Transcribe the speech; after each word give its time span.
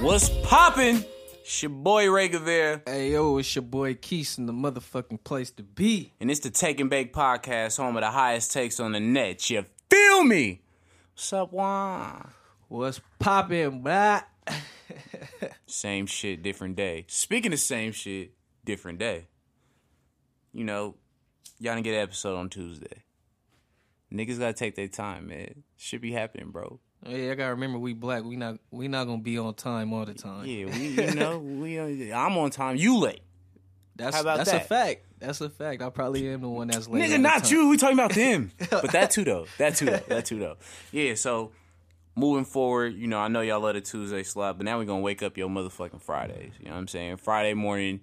What's 0.00 0.28
poppin'? 0.44 1.04
It's 1.40 1.62
your 1.62 1.70
boy 1.70 2.10
Ray 2.10 2.28
Gavere, 2.28 2.82
Hey 2.86 3.12
yo, 3.12 3.38
it's 3.38 3.54
your 3.54 3.62
boy 3.62 3.94
Keith 3.94 4.36
in 4.38 4.46
the 4.46 4.52
motherfucking 4.52 5.24
place 5.24 5.50
to 5.52 5.62
be. 5.62 6.12
and 6.20 6.30
it's 6.30 6.40
the 6.40 6.50
Take 6.50 6.78
and 6.80 6.90
Bake 6.90 7.12
podcast, 7.12 7.76
home 7.78 7.96
of 7.96 8.02
the 8.02 8.10
highest 8.10 8.52
takes 8.52 8.78
on 8.80 8.92
the 8.92 9.00
net. 9.00 9.48
You 9.50 9.64
feel 9.90 10.24
me? 10.24 10.62
What's 11.14 11.32
up, 11.32 11.52
Juan? 11.52 12.30
What's 12.68 13.00
poppin', 13.18 13.82
blah? 13.82 14.22
Same 15.66 16.06
shit, 16.06 16.42
different 16.42 16.76
day. 16.76 17.04
Speaking 17.08 17.52
of 17.52 17.58
same 17.58 17.92
shit, 17.92 18.32
different 18.64 18.98
day. 18.98 19.28
You 20.52 20.64
know, 20.64 20.94
y'all 21.58 21.74
didn't 21.74 21.84
get 21.84 21.94
an 21.94 22.00
episode 22.02 22.36
on 22.36 22.48
Tuesday. 22.50 23.04
Niggas 24.12 24.38
gotta 24.38 24.54
take 24.54 24.74
their 24.76 24.88
time, 24.88 25.26
man. 25.28 25.64
Should 25.76 26.00
be 26.00 26.12
happening, 26.12 26.50
bro. 26.50 26.80
Hey, 27.04 27.30
I 27.30 27.34
gotta 27.34 27.52
remember 27.52 27.78
we 27.78 27.92
black. 27.94 28.24
We 28.24 28.36
not 28.36 28.58
we 28.70 28.88
not 28.88 29.06
gonna 29.06 29.22
be 29.22 29.38
on 29.38 29.54
time 29.54 29.92
all 29.92 30.04
the 30.04 30.14
time. 30.14 30.46
Yeah, 30.46 30.66
we, 30.66 30.88
you 31.06 31.14
know, 31.14 31.38
we. 31.38 32.10
uh, 32.12 32.18
I'm 32.18 32.36
on 32.36 32.50
time. 32.50 32.76
You 32.76 32.98
late, 32.98 33.22
that's 33.96 34.16
How 34.16 34.22
about 34.22 34.38
that's 34.38 34.50
that? 34.50 34.62
a 34.62 34.64
fact. 34.64 35.04
That's 35.18 35.40
a 35.40 35.50
fact. 35.50 35.82
I 35.82 35.90
probably 35.90 36.28
am 36.28 36.40
the 36.42 36.48
one 36.48 36.68
that's 36.68 36.88
late. 36.88 37.10
nigga. 37.10 37.20
Not 37.20 37.50
you. 37.50 37.68
We 37.68 37.76
talking 37.76 37.98
about 37.98 38.12
them. 38.12 38.52
but 38.70 38.92
that 38.92 39.10
too, 39.10 39.24
though. 39.24 39.46
That 39.58 39.76
too, 39.76 39.86
though. 39.86 40.00
That 40.08 40.24
too, 40.26 40.38
though. 40.38 40.56
Yeah. 40.92 41.14
So 41.14 41.50
moving 42.14 42.44
forward, 42.44 42.94
you 42.94 43.06
know, 43.06 43.18
I 43.18 43.28
know 43.28 43.40
y'all 43.40 43.60
love 43.60 43.74
the 43.74 43.80
Tuesday 43.80 44.22
slot, 44.22 44.58
but 44.58 44.64
now 44.64 44.78
we 44.78 44.84
gonna 44.84 45.00
wake 45.00 45.22
up 45.22 45.36
your 45.36 45.48
motherfucking 45.48 46.02
Fridays. 46.02 46.52
You 46.58 46.66
know 46.66 46.72
what 46.72 46.78
I'm 46.78 46.88
saying? 46.88 47.16
Friday 47.18 47.54
morning, 47.54 48.00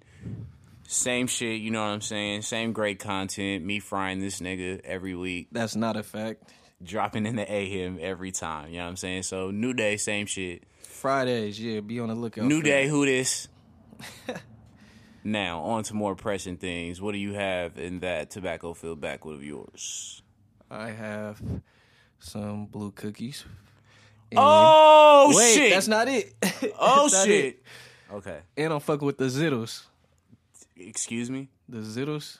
same 0.88 1.26
shit. 1.26 1.60
You 1.60 1.70
know 1.70 1.80
what 1.80 1.88
I'm 1.88 2.00
saying? 2.00 2.42
Same 2.42 2.72
great 2.72 2.98
content. 2.98 3.64
Me 3.64 3.78
frying 3.78 4.20
this 4.20 4.40
nigga 4.40 4.80
every 4.84 5.14
week, 5.14 5.48
That's 5.52 5.76
not 5.76 5.96
a 5.96 6.02
fact. 6.02 6.42
Dropping 6.82 7.26
in 7.26 7.36
the 7.36 7.50
a.m. 7.50 7.98
every 8.00 8.32
time. 8.32 8.70
You 8.70 8.78
know 8.78 8.84
what 8.84 8.90
I'm 8.90 8.96
saying? 8.96 9.22
So 9.24 9.50
new 9.50 9.72
day, 9.72 9.96
same 9.96 10.26
shit. 10.26 10.64
Fridays, 10.82 11.60
yeah, 11.60 11.80
be 11.80 12.00
on 12.00 12.08
the 12.08 12.14
lookout. 12.14 12.44
New 12.46 12.62
day, 12.62 12.88
who 12.88 13.04
this? 13.06 13.48
now, 15.24 15.60
on 15.60 15.82
to 15.84 15.94
more 15.94 16.14
pressing 16.14 16.56
things. 16.56 17.00
What 17.00 17.12
do 17.12 17.18
you 17.18 17.34
have 17.34 17.78
in 17.78 18.00
that 18.00 18.30
tobacco 18.30 18.74
filled 18.74 19.00
backwood 19.00 19.36
of 19.36 19.44
yours? 19.44 20.22
I 20.70 20.90
have 20.90 21.40
some 22.18 22.66
blue 22.66 22.90
cookies. 22.90 23.44
And- 24.30 24.38
Oh 24.42 25.32
wait, 25.34 25.54
shit! 25.54 25.70
that's 25.72 25.86
not 25.88 26.08
it. 26.08 26.34
oh 26.78 27.08
not 27.12 27.26
shit! 27.26 27.44
it. 27.44 27.62
Okay, 28.12 28.38
And 28.56 28.72
I'm 28.72 28.80
fucking 28.80 29.04
with 29.06 29.18
the 29.18 29.24
Zittles. 29.26 29.84
excuse 30.76 31.28
me. 31.30 31.48
The 31.68 31.78
Zittles. 31.78 32.38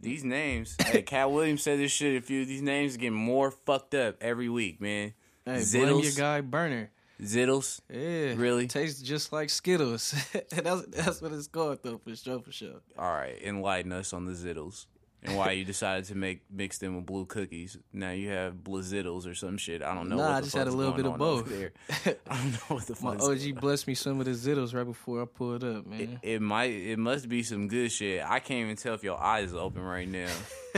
These 0.00 0.24
names. 0.24 0.76
hey, 0.86 1.02
Katt 1.02 1.30
Williams 1.30 1.62
said 1.62 1.78
this 1.78 1.92
shit. 1.92 2.16
A 2.16 2.24
few 2.24 2.44
these 2.44 2.62
names 2.62 2.96
get 2.96 3.12
more 3.12 3.50
fucked 3.50 3.94
up 3.94 4.16
every 4.20 4.48
week, 4.48 4.80
man. 4.80 5.12
Hey, 5.44 5.64
blame 5.72 6.00
your 6.00 6.12
guy 6.12 6.40
Burner. 6.40 6.90
Zittles. 7.22 7.80
Yeah, 7.90 8.34
Really? 8.36 8.66
tastes 8.66 9.02
just 9.02 9.30
like 9.32 9.50
Skittles. 9.50 10.14
that's 10.50 10.86
that's 10.86 11.20
what 11.20 11.32
it's 11.32 11.48
called 11.48 11.80
though, 11.82 11.98
for 12.02 12.16
sure, 12.16 12.40
for 12.40 12.50
sure. 12.52 12.80
All 12.98 13.10
right, 13.12 13.36
enlighten 13.42 13.92
us 13.92 14.12
on 14.14 14.24
the 14.24 14.32
Zittles 14.32 14.86
and 15.22 15.36
why 15.36 15.52
you 15.52 15.64
decided 15.64 16.04
to 16.06 16.14
make 16.14 16.42
mix 16.50 16.78
them 16.78 16.96
with 16.96 17.06
blue 17.06 17.26
cookies. 17.26 17.76
Now 17.92 18.10
you 18.10 18.30
have 18.30 18.54
Blizzittles 18.54 19.26
or 19.26 19.34
some 19.34 19.58
shit. 19.58 19.82
I 19.82 19.94
don't 19.94 20.08
know. 20.08 20.16
Nah, 20.16 20.36
I 20.36 20.40
just 20.40 20.56
had 20.56 20.66
a 20.66 20.70
little 20.70 20.92
bit 20.92 21.06
of 21.06 21.18
both. 21.18 21.48
There. 21.48 21.72
I 22.30 22.36
don't 22.36 22.52
know 22.52 22.76
what 22.76 22.86
the 22.86 22.96
My 23.02 23.16
fuck. 23.16 23.22
OG 23.22 23.60
blessed 23.60 23.86
me 23.86 23.94
some 23.94 24.20
of 24.20 24.26
the 24.26 24.32
Zittles 24.32 24.74
right 24.74 24.84
before 24.84 25.22
I 25.22 25.26
pulled 25.26 25.64
up, 25.64 25.86
man. 25.86 26.20
It 26.22 26.40
might. 26.40 26.72
It 26.72 26.98
must 26.98 27.28
be 27.28 27.42
some 27.42 27.68
good 27.68 27.92
shit. 27.92 28.22
I 28.24 28.40
can't 28.40 28.64
even 28.64 28.76
tell 28.76 28.94
if 28.94 29.02
your 29.02 29.20
eyes 29.20 29.52
are 29.52 29.58
open 29.58 29.82
right 29.82 30.08
now. 30.08 30.30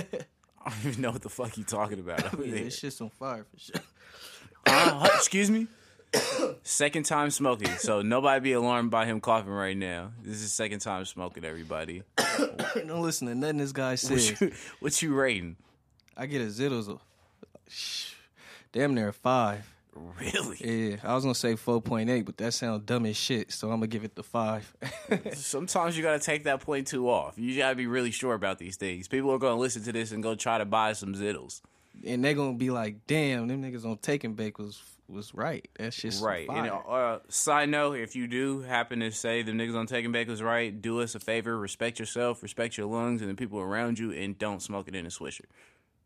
I 0.65 0.71
don't 0.71 0.87
even 0.87 1.03
know 1.03 1.11
what 1.11 1.23
the 1.23 1.29
fuck 1.29 1.57
you 1.59 1.65
talking 1.65 1.99
about. 1.99 2.33
over 2.33 2.45
yeah, 2.45 2.55
there. 2.55 2.65
this 2.65 2.79
shit's 2.79 3.01
on 3.01 3.11
fire 3.11 3.45
for 3.45 3.59
sure. 3.59 3.83
Uh, 4.67 5.09
excuse 5.15 5.51
me. 5.51 5.67
Second 6.63 7.07
time 7.07 7.31
smoking, 7.31 7.69
so 7.79 8.03
nobody 8.03 8.41
be 8.41 8.53
alarmed 8.53 8.91
by 8.91 9.07
him 9.07 9.21
coughing 9.21 9.51
right 9.51 9.77
now. 9.77 10.13
This 10.23 10.43
is 10.43 10.53
second 10.53 10.81
time 10.81 11.07
smoking. 11.07 11.43
Everybody, 11.43 12.03
Don't 12.87 13.03
listen 13.03 13.29
to 13.29 13.35
nothing 13.35 13.59
this 13.59 13.73
guy 13.73 13.91
what 13.91 13.99
says. 13.99 14.41
you, 14.41 14.53
what 14.81 15.03
you 15.03 15.15
rating? 15.15 15.57
I 16.17 16.27
get 16.27 16.41
a 16.43 16.47
Zittles, 16.47 16.99
damn 18.73 18.95
near 18.95 19.09
a 19.09 19.13
five. 19.13 19.69
Really? 19.95 20.57
Yeah, 20.93 20.97
I 21.05 21.15
was 21.15 21.23
gonna 21.23 21.35
say 21.35 21.55
four 21.55 21.83
point 21.83 22.09
eight, 22.09 22.23
but 22.23 22.39
that 22.39 22.53
sounds 22.55 22.83
dumb 22.85 23.05
as 23.05 23.17
shit. 23.17 23.53
So 23.53 23.69
I'm 23.69 23.75
gonna 23.77 23.89
give 23.89 24.05
it 24.05 24.15
the 24.15 24.23
five. 24.23 24.73
Sometimes 25.35 25.97
you 25.97 26.03
gotta 26.03 26.19
take 26.19 26.45
that 26.45 26.61
point 26.61 26.87
two 26.87 27.11
off. 27.11 27.35
You 27.37 27.57
gotta 27.59 27.75
be 27.77 27.87
really 27.87 28.11
sure 28.11 28.33
about 28.33 28.59
these 28.59 28.77
things. 28.77 29.07
People 29.07 29.31
are 29.33 29.39
gonna 29.39 29.61
listen 29.61 29.83
to 29.85 29.93
this 29.93 30.11
and 30.13 30.23
go 30.23 30.35
try 30.35 30.57
to 30.59 30.65
buy 30.65 30.95
some 30.95 31.15
Zittles. 31.15 31.61
and 32.07 32.25
they're 32.25 32.33
gonna 32.35 32.57
be 32.57 32.71
like, 32.71 33.07
"Damn, 33.07 33.49
them 33.49 33.63
niggas 33.63 33.85
on 33.85 33.99
Take 33.99 34.25
and 34.25 34.35
Bake 34.35 34.59
was 34.59 34.81
was 35.13 35.35
right. 35.35 35.69
That's 35.79 35.97
just 35.97 36.23
Right. 36.23 36.47
Fire. 36.47 36.65
And 36.65 36.71
uh, 36.89 37.19
side 37.29 37.69
note, 37.69 37.95
if 37.99 38.17
you 38.17 38.27
do 38.27 38.61
happen 38.63 39.01
to 39.01 39.11
say 39.13 39.43
the 39.43 39.53
niggas 39.53 39.77
on 39.77 39.87
Take 39.87 40.05
and 40.05 40.13
Bake 40.13 40.29
was 40.29 40.43
right, 40.43 40.81
do 40.81 41.01
us 41.01 41.15
a 41.15 41.21
favor, 41.21 41.57
respect 41.59 41.99
yourself, 41.99 42.43
respect 42.43 42.77
your 42.77 42.87
lungs 42.87 43.21
and 43.23 43.31
the 43.31 43.35
people 43.35 43.61
around 43.61 43.99
you, 43.99 44.13
and 44.13 44.39
don't 44.39 44.63
smoke 44.63 44.89
it 44.89 44.95
in 44.95 45.07
a 45.07 45.11
swisher. 45.11 45.45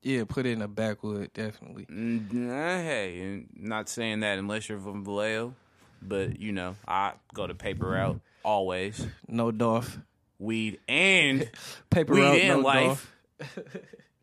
yeah, 0.03 0.25
put 0.28 0.47
it 0.47 0.50
in 0.50 0.62
a 0.62 0.69
backwood, 0.69 1.33
definitely. 1.33 1.87
Mm, 1.87 2.31
hey, 2.50 3.45
not 3.55 3.89
saying 3.89 4.21
that 4.21 4.39
unless 4.39 4.69
you're 4.69 4.78
from 4.78 5.05
Vallejo, 5.05 5.55
but 6.03 6.39
you 6.41 6.53
know, 6.53 6.77
I 6.87 7.12
go 7.34 7.47
to 7.47 7.55
paper 7.55 7.89
route 7.89 8.21
always. 8.43 9.06
No 9.28 9.50
doff. 9.50 9.99
Weed 10.39 10.81
and 10.87 11.50
Paper 11.91 12.12
weed 12.15 12.21
route, 12.21 12.41
and 12.41 12.61
no 12.62 12.66
life. 12.66 13.12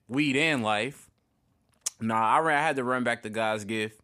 Weed 0.08 0.36
and 0.38 0.64
life. 0.64 1.10
Nah, 2.00 2.16
I, 2.16 2.40
ran, 2.40 2.58
I 2.58 2.62
had 2.62 2.76
to 2.76 2.84
run 2.84 3.04
back 3.04 3.24
to 3.24 3.30
God's 3.30 3.66
gift. 3.66 4.00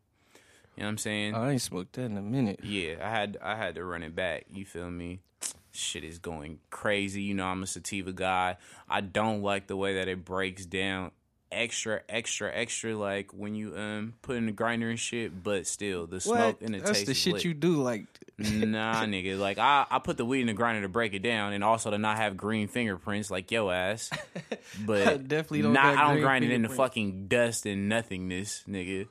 You 0.80 0.84
know 0.84 0.88
what 0.88 0.92
I'm 0.92 0.98
saying? 1.00 1.36
I 1.36 1.52
ain't 1.52 1.62
smoked 1.62 1.94
that 1.94 2.04
in 2.04 2.16
a 2.18 2.22
minute. 2.22 2.62
Yeah, 2.64 2.96
I 3.02 3.10
had 3.10 3.38
I 3.44 3.56
had 3.58 3.76
to 3.76 3.84
run 3.84 4.02
it 4.02 4.16
back. 4.16 4.46
You 4.50 4.64
feel 4.64 4.90
me? 4.90 5.20
Shit 5.74 6.06
is 6.06 6.20
going 6.20 6.60
crazy. 6.70 7.22
You 7.22 7.34
know, 7.34 7.46
I'm 7.48 7.62
a 7.64 7.68
sativa 7.68 8.14
guy. 8.14 8.56
I 8.90 9.02
don't 9.02 9.42
like 9.42 9.68
the 9.68 9.76
way 9.76 9.96
that 9.96 10.08
it 10.08 10.24
breaks 10.24 10.66
down 10.66 11.12
extra, 11.52 12.02
extra, 12.08 12.50
extra. 12.54 12.96
Like 12.96 13.32
when 13.34 13.56
you 13.56 13.76
um 13.76 14.14
put 14.22 14.38
in 14.38 14.46
the 14.46 14.54
grinder 14.54 14.90
and 14.90 14.98
shit, 14.98 15.44
but 15.44 15.68
still 15.68 16.08
the 16.08 16.22
smoke 16.22 16.60
What? 16.60 16.62
and 16.62 16.74
the 16.76 16.80
That's 16.80 16.92
taste. 17.00 17.06
the 17.08 17.12
is 17.12 17.18
shit 17.18 17.34
lit. 17.34 17.44
you 17.44 17.54
do. 17.54 17.82
Like, 17.82 18.06
Nah, 18.38 19.04
nigga. 19.04 19.38
Like 19.38 19.58
I, 19.58 19.86
I 19.92 20.00
put 20.00 20.16
the 20.16 20.24
weed 20.24 20.40
in 20.42 20.48
the 20.48 20.54
grinder 20.54 20.82
to 20.84 20.90
break 20.90 21.14
it 21.14 21.22
down, 21.22 21.52
and 21.52 21.62
also 21.62 21.92
to 21.92 21.98
not 21.98 22.16
have 22.16 22.38
green 22.38 22.70
fingerprints 22.70 23.30
like 23.30 23.52
yo 23.52 23.70
ass. 23.70 24.10
But 24.86 25.08
I 25.08 25.18
definitely 25.18 25.64
don't 25.64 25.74
Not, 25.74 25.98
I 25.98 26.14
don't 26.14 26.22
grind 26.22 26.46
it 26.46 26.52
in 26.52 26.62
the 26.62 26.70
fucking 26.70 27.28
dust 27.28 27.66
and 27.66 27.90
nothingness, 27.90 28.64
nigga. 28.66 29.08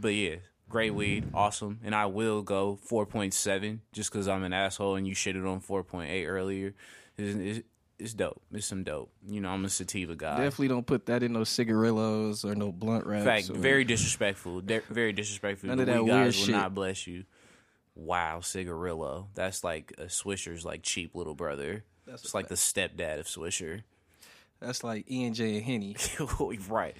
But 0.00 0.14
yeah, 0.14 0.36
great 0.68 0.94
weed, 0.94 1.26
awesome, 1.34 1.80
and 1.84 1.94
I 1.94 2.06
will 2.06 2.42
go 2.42 2.76
four 2.76 3.04
point 3.06 3.34
seven 3.34 3.82
just 3.92 4.10
because 4.10 4.28
I'm 4.28 4.42
an 4.44 4.52
asshole 4.52 4.96
and 4.96 5.06
you 5.06 5.14
shitted 5.14 5.46
on 5.50 5.60
four 5.60 5.84
point 5.84 6.10
eight 6.10 6.26
earlier. 6.26 6.74
It's, 7.18 7.36
it's, 7.58 7.68
it's 7.98 8.14
dope. 8.14 8.40
It's 8.52 8.66
some 8.66 8.82
dope. 8.82 9.12
You 9.28 9.42
know, 9.42 9.50
I'm 9.50 9.64
a 9.64 9.68
sativa 9.68 10.16
guy. 10.16 10.38
definitely 10.38 10.68
don't 10.68 10.86
put 10.86 11.06
that 11.06 11.22
in 11.22 11.34
no 11.34 11.44
cigarillos 11.44 12.44
or 12.46 12.54
no 12.54 12.72
blunt 12.72 13.06
wraps. 13.06 13.24
fact, 13.24 13.50
or- 13.50 13.60
very 13.60 13.84
disrespectful. 13.84 14.62
De- 14.62 14.80
very 14.88 15.12
disrespectful. 15.12 15.68
None 15.68 15.76
the 15.76 15.82
of 15.82 15.86
that 15.88 16.04
weird 16.04 16.24
guys 16.32 16.46
will 16.46 16.54
not 16.54 16.74
bless 16.74 17.06
you. 17.06 17.24
Wow, 17.94 18.40
cigarillo. 18.40 19.28
That's 19.34 19.62
like 19.62 19.92
a 19.98 20.04
Swisher's 20.04 20.64
like 20.64 20.82
cheap 20.82 21.14
little 21.14 21.34
brother. 21.34 21.84
That's 22.06 22.24
it's 22.24 22.34
like 22.34 22.48
the 22.48 22.54
stepdad 22.54 23.18
of 23.20 23.26
Swisher. 23.26 23.82
That's 24.60 24.84
like 24.84 25.10
E 25.10 25.24
and 25.24 25.34
J 25.34 25.56
and 25.56 25.64
Henny. 25.64 25.96
right. 26.68 26.94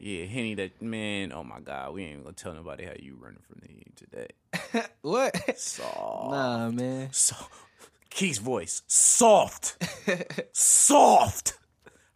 Yeah, 0.00 0.24
Henny 0.26 0.54
that 0.56 0.82
man, 0.82 1.32
oh 1.32 1.44
my 1.44 1.60
god, 1.60 1.94
we 1.94 2.04
ain't 2.04 2.24
gonna 2.24 2.34
tell 2.34 2.54
nobody 2.54 2.84
how 2.84 2.92
you 2.98 3.16
running 3.20 3.38
from 3.48 3.60
the 3.62 3.68
heat 3.68 3.94
today. 3.96 4.28
what? 5.02 5.58
Soft. 5.58 6.30
Nah, 6.30 6.70
man. 6.70 7.10
So 7.12 7.36
Keith's 8.10 8.38
voice. 8.38 8.82
Soft. 8.88 9.76
Soft. 10.52 11.56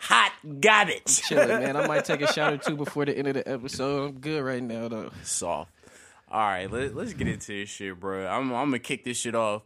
Hot 0.00 0.32
garbage. 0.60 1.22
Chilling, 1.22 1.48
man. 1.48 1.76
I 1.76 1.86
might 1.86 2.04
take 2.04 2.20
a 2.20 2.32
shot 2.32 2.52
or 2.52 2.56
two 2.56 2.76
before 2.84 3.04
the 3.04 3.16
end 3.16 3.28
of 3.28 3.34
the 3.34 3.48
episode. 3.48 4.08
I'm 4.08 4.18
good 4.18 4.42
right 4.42 4.62
now, 4.62 4.88
though. 4.88 5.10
Soft. 5.22 5.70
All 6.30 6.40
right, 6.40 6.70
let, 6.70 6.94
let's 6.94 7.14
get 7.14 7.26
into 7.26 7.52
this 7.52 7.68
shit, 7.68 7.98
bro. 7.98 8.26
I'm, 8.26 8.52
I'm 8.52 8.66
gonna 8.66 8.80
kick 8.80 9.04
this 9.04 9.16
shit 9.16 9.34
off. 9.34 9.62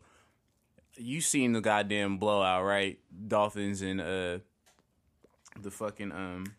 You 0.97 1.21
seen 1.23 1.53
the 1.53 1.61
goddamn 1.63 2.19
blowout, 2.19 2.65
right? 2.65 2.99
Dolphins 3.29 3.81
and 3.81 4.01
uh 4.01 4.39
the 5.61 5.71
fucking 5.71 6.13
um 6.13 6.55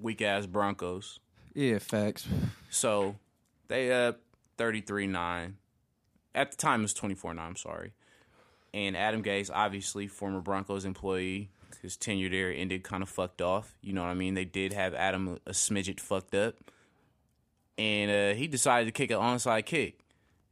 weak 0.00 0.22
ass 0.22 0.46
Broncos. 0.46 1.20
Yeah, 1.54 1.78
facts. 1.78 2.26
So 2.70 3.16
they 3.68 3.92
up 3.92 4.20
33-9. 4.58 5.54
At 6.34 6.50
the 6.50 6.56
time 6.56 6.80
it 6.80 6.82
was 6.82 6.94
24-9, 6.94 7.38
I'm 7.38 7.56
sorry. 7.56 7.92
And 8.72 8.96
Adam 8.96 9.22
Gase, 9.22 9.50
obviously 9.52 10.08
former 10.08 10.40
Broncos 10.40 10.84
employee, 10.84 11.50
his 11.80 11.96
tenure 11.96 12.28
there 12.28 12.52
ended 12.52 12.82
kind 12.82 13.02
of 13.02 13.08
fucked 13.08 13.40
off. 13.40 13.76
You 13.82 13.92
know 13.92 14.02
what 14.02 14.10
I 14.10 14.14
mean? 14.14 14.34
They 14.34 14.44
did 14.44 14.72
have 14.72 14.94
Adam 14.94 15.38
a 15.46 15.50
smidget 15.50 16.00
fucked 16.00 16.34
up. 16.34 16.56
And 17.78 18.10
uh, 18.10 18.36
he 18.36 18.48
decided 18.48 18.86
to 18.86 18.92
kick 18.92 19.10
an 19.10 19.18
onside 19.18 19.66
kick. 19.66 20.00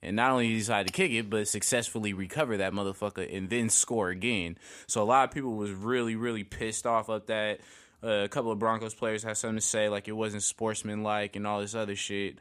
And 0.03 0.17
not 0.17 0.33
only 0.33 0.53
decide 0.53 0.89
to 0.89 0.93
kick 0.93 1.13
it, 1.13 1.31
but 1.31 1.47
successfully 1.47 2.13
recover 2.13 2.57
that 2.57 2.73
motherfucker 2.73 3.35
and 3.37 3.49
then 3.49 3.71
score 3.71 4.09
again. 4.09 4.59
So 4.89 5.01
a 5.01 5.05
lot 5.05 5.29
of 5.29 5.33
people 5.33 5.55
was 5.55 5.71
really, 5.71 6.17
really 6.17 6.43
pissed 6.43 6.87
off 6.87 7.09
at 7.09 7.29
that. 7.29 7.61
Uh, 8.03 8.25
a 8.25 8.29
couple 8.29 8.51
of 8.51 8.59
Broncos 8.59 8.95
players 8.95 9.23
had 9.23 9.37
something 9.37 9.59
to 9.59 9.61
say, 9.61 9.89
like 9.89 10.09
it 10.09 10.13
wasn't 10.13 10.43
sportsmanlike 10.43 11.37
and 11.37 11.47
all 11.47 11.61
this 11.61 11.77
other 11.77 11.95
shit. 11.95 12.39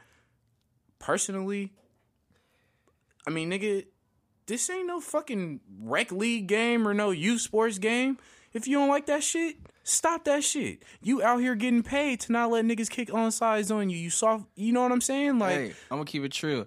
Personally, 0.98 1.72
I 3.26 3.30
mean, 3.30 3.50
nigga, 3.50 3.86
this 4.46 4.68
ain't 4.68 4.86
no 4.88 5.00
fucking 5.00 5.60
rec 5.82 6.10
league 6.10 6.48
game 6.48 6.86
or 6.86 6.94
no 6.94 7.10
youth 7.12 7.42
sports 7.42 7.78
game. 7.78 8.18
If 8.52 8.66
you 8.66 8.76
don't 8.76 8.88
like 8.88 9.06
that 9.06 9.22
shit, 9.22 9.56
stop 9.84 10.24
that 10.24 10.44
shit. 10.44 10.82
You 11.00 11.22
out 11.22 11.38
here 11.38 11.54
getting 11.54 11.82
paid 11.82 12.20
to 12.20 12.32
not 12.32 12.50
let 12.50 12.64
niggas 12.64 12.90
kick 12.90 13.14
on 13.14 13.30
sides 13.30 13.70
on 13.70 13.88
you. 13.88 13.96
You 13.96 14.10
soft, 14.10 14.46
you 14.56 14.72
know 14.72 14.82
what 14.82 14.92
I'm 14.92 15.00
saying? 15.00 15.38
Like, 15.38 15.54
Hey, 15.56 15.68
I'm 15.90 15.98
gonna 15.98 16.04
keep 16.04 16.24
it 16.24 16.32
true. 16.32 16.66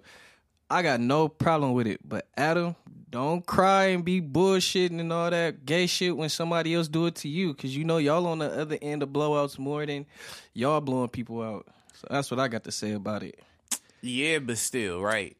I 0.68 0.82
got 0.82 1.00
no 1.00 1.28
problem 1.28 1.72
with 1.74 1.86
it, 1.86 2.00
but 2.06 2.26
Adam, 2.36 2.74
don't 3.10 3.46
cry 3.46 3.86
and 3.86 4.04
be 4.04 4.20
bullshitting 4.20 4.98
and 4.98 5.12
all 5.12 5.30
that 5.30 5.64
gay 5.64 5.86
shit 5.86 6.16
when 6.16 6.28
somebody 6.28 6.74
else 6.74 6.88
do 6.88 7.06
it 7.06 7.14
to 7.16 7.28
you, 7.28 7.54
cause 7.54 7.70
you 7.70 7.84
know 7.84 7.98
y'all 7.98 8.26
on 8.26 8.40
the 8.40 8.50
other 8.50 8.78
end 8.82 9.02
of 9.02 9.10
blowouts 9.10 9.58
more 9.58 9.86
than 9.86 10.06
y'all 10.54 10.80
blowing 10.80 11.08
people 11.08 11.40
out. 11.40 11.66
So 11.94 12.08
that's 12.10 12.30
what 12.30 12.40
I 12.40 12.48
got 12.48 12.64
to 12.64 12.72
say 12.72 12.92
about 12.92 13.22
it. 13.22 13.38
yeah, 14.02 14.38
but 14.40 14.58
still, 14.58 15.00
right? 15.00 15.36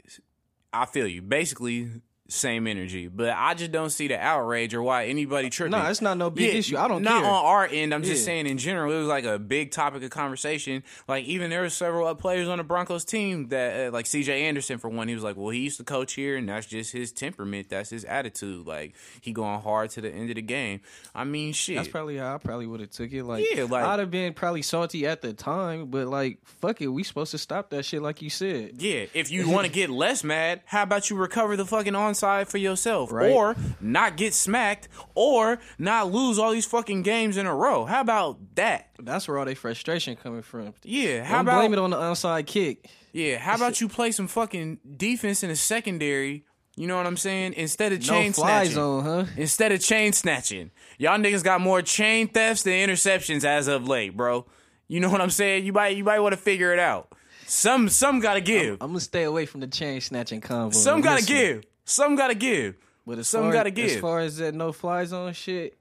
I 0.72 0.86
feel 0.86 1.06
you. 1.06 1.22
Basically, 1.22 1.90
same 2.28 2.66
energy, 2.66 3.08
but 3.08 3.30
I 3.30 3.54
just 3.54 3.70
don't 3.72 3.90
see 3.90 4.08
the 4.08 4.18
outrage 4.18 4.74
or 4.74 4.82
why 4.82 5.06
anybody 5.06 5.48
tripping. 5.50 5.72
No, 5.72 5.84
it's 5.86 6.00
not 6.00 6.16
no 6.18 6.30
big 6.30 6.54
issue. 6.54 6.76
I 6.76 6.88
don't 6.88 7.02
not 7.02 7.22
care. 7.22 7.30
on 7.30 7.44
our 7.44 7.66
end. 7.70 7.94
I'm 7.94 8.02
just 8.02 8.24
saying 8.24 8.46
in 8.46 8.58
general, 8.58 8.92
it 8.92 8.98
was 8.98 9.06
like 9.06 9.24
a 9.24 9.38
big 9.38 9.70
topic 9.70 10.02
of 10.02 10.10
conversation. 10.10 10.82
Like 11.06 11.24
even 11.26 11.50
there 11.50 11.62
were 11.62 11.70
several 11.70 12.12
players 12.14 12.48
on 12.48 12.58
the 12.58 12.64
Broncos 12.64 13.04
team 13.04 13.48
that, 13.48 13.88
uh, 13.88 13.90
like 13.92 14.06
C.J. 14.06 14.42
Anderson 14.44 14.78
for 14.78 14.88
one, 14.88 15.08
he 15.08 15.14
was 15.14 15.22
like, 15.24 15.36
"Well, 15.36 15.50
he 15.50 15.60
used 15.60 15.76
to 15.78 15.84
coach 15.84 16.14
here, 16.14 16.36
and 16.36 16.48
that's 16.48 16.66
just 16.66 16.92
his 16.92 17.12
temperament. 17.12 17.68
That's 17.70 17.90
his 17.90 18.04
attitude. 18.04 18.66
Like 18.66 18.94
he 19.20 19.32
going 19.32 19.60
hard 19.60 19.90
to 19.90 20.00
the 20.00 20.10
end 20.10 20.28
of 20.30 20.36
the 20.36 20.42
game. 20.42 20.80
I 21.14 21.24
mean, 21.24 21.52
shit. 21.52 21.76
That's 21.76 21.88
probably 21.88 22.16
how 22.18 22.34
I 22.34 22.38
probably 22.38 22.66
would 22.66 22.80
have 22.80 22.90
took 22.90 23.12
it. 23.12 23.24
Like, 23.24 23.44
Yeah, 23.52 23.64
like- 23.64 23.84
I'd 23.84 23.98
have 24.00 24.10
been 24.10 24.32
probably 24.34 24.62
salty 24.62 25.06
at 25.06 25.22
the 25.22 25.32
time, 25.32 25.86
but 25.86 26.06
like, 26.08 26.38
fuck 26.44 26.80
it, 26.80 26.88
we 26.88 27.02
supposed 27.02 27.30
to 27.30 27.38
stop 27.38 27.70
that 27.70 27.84
shit, 27.84 28.02
like 28.02 28.20
you 28.22 28.30
said. 28.30 28.82
Yeah, 28.82 29.06
if 29.14 29.30
you 29.30 29.48
want 29.48 29.66
to 29.66 29.72
get 29.72 29.90
less 29.90 30.24
mad, 30.24 30.62
how 30.64 30.82
about 30.82 31.08
you 31.10 31.16
recover 31.16 31.56
the 31.56 31.64
fucking 31.66 31.94
onside 32.20 32.48
for 32.48 32.58
yourself, 32.58 33.12
Right. 33.12 33.30
or 33.30 33.56
not 33.80 34.16
get 34.16 34.34
smacked, 34.34 34.88
or 35.14 35.58
not 35.78 36.10
lose 36.12 36.38
all 36.38 36.52
these 36.52 36.66
fucking 36.66 37.02
games 37.02 37.36
in 37.36 37.46
a 37.46 37.54
row? 37.54 37.84
How 37.84 38.00
about 38.00 38.38
that? 38.56 38.88
That's 38.98 39.28
where 39.28 39.38
all 39.38 39.44
their 39.44 39.54
frustration 39.54 40.16
coming 40.16 40.42
from. 40.42 40.74
Yeah, 40.82 41.24
how 41.24 41.36
Don't 41.36 41.40
about 41.42 41.58
blame 41.60 41.72
it 41.74 41.78
on 41.78 41.90
the 41.90 41.96
onside 41.96 42.46
kick. 42.46 42.88
yeah? 43.12 43.38
How 43.38 43.54
about 43.54 43.80
you 43.80 43.88
play 43.88 44.10
some 44.12 44.28
fucking 44.28 44.78
defense 44.96 45.42
in 45.42 45.50
the 45.50 45.56
secondary? 45.56 46.44
You 46.78 46.86
know 46.86 46.96
what 46.96 47.06
I'm 47.06 47.16
saying? 47.16 47.54
Instead 47.54 47.92
of 47.92 48.00
chain 48.02 48.26
no 48.26 48.32
snatching, 48.32 48.72
zone, 48.72 49.04
huh? 49.04 49.24
instead 49.38 49.72
of 49.72 49.80
chain 49.80 50.12
snatching, 50.12 50.70
y'all 50.98 51.18
niggas 51.18 51.42
got 51.42 51.60
more 51.62 51.80
chain 51.80 52.28
thefts 52.28 52.64
than 52.64 52.74
interceptions 52.74 53.44
as 53.44 53.66
of 53.66 53.88
late, 53.88 54.14
bro. 54.14 54.44
You 54.86 55.00
know 55.00 55.08
what 55.10 55.22
I'm 55.22 55.30
saying? 55.30 55.64
You 55.64 55.72
might 55.72 55.96
you 55.96 56.04
might 56.04 56.20
want 56.20 56.34
to 56.34 56.36
figure 56.40 56.72
it 56.74 56.78
out. 56.78 57.10
Some 57.46 57.88
some 57.88 58.20
gotta 58.20 58.42
give. 58.42 58.74
I'm 58.82 58.88
gonna 58.88 59.00
stay 59.00 59.22
away 59.22 59.46
from 59.46 59.60
the 59.60 59.66
chain 59.68 60.00
snatching 60.02 60.42
convo. 60.42 60.74
Some 60.74 61.00
gotta 61.00 61.24
give. 61.24 61.64
Some 61.86 62.16
gotta 62.16 62.34
give. 62.34 62.76
But 63.06 63.18
as 63.18 63.28
some 63.28 63.44
far, 63.44 63.52
gotta 63.52 63.70
give. 63.70 63.90
As 63.92 63.96
far 63.96 64.20
as 64.20 64.36
that 64.38 64.54
no 64.54 64.72
fly 64.72 65.04
zone 65.06 65.32
shit, 65.32 65.76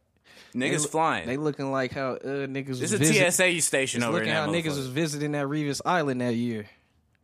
Niggas 0.56 0.84
they, 0.84 0.90
flying. 0.90 1.28
They 1.28 1.36
looking 1.36 1.69
like 1.72 1.92
how 1.92 2.12
uh, 2.13 2.48
niggas 2.48 2.69
was 2.69 2.81
It's 2.84 2.94
a 2.94 2.98
visit- 2.98 3.34
TSA 3.34 3.62
station 3.62 4.04
over 4.04 4.13
looking 4.13 4.30
there. 4.30 4.38
how 4.42 4.48
niggas 4.48 4.78
was 4.78 4.88
visiting 4.88 5.34
that 5.34 5.48
Revis 5.48 5.81
Island 5.86 6.22
that 6.22 6.36
year. 6.36 6.68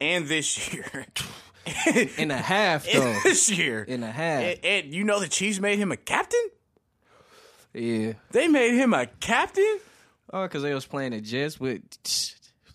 and 0.01 0.27
this 0.27 0.73
year. 0.73 1.05
In 2.17 2.31
a 2.31 2.37
half 2.37 2.85
though. 2.91 3.19
this 3.23 3.49
year. 3.49 3.83
In 3.83 4.03
a 4.03 4.11
half. 4.11 4.43
And, 4.43 4.59
and 4.65 4.93
you 4.93 5.03
know 5.05 5.19
the 5.19 5.27
Chiefs 5.29 5.59
made 5.59 5.77
him 5.79 5.91
a 5.91 5.97
captain? 5.97 6.49
yeah. 7.73 8.13
They 8.31 8.47
made 8.47 8.73
him 8.75 8.93
a 8.93 9.05
captain? 9.05 9.79
Oh, 10.33 10.43
because 10.43 10.63
they 10.63 10.73
was 10.73 10.85
playing 10.85 11.11
the 11.11 11.21
Jets, 11.21 11.57
but 11.57 11.79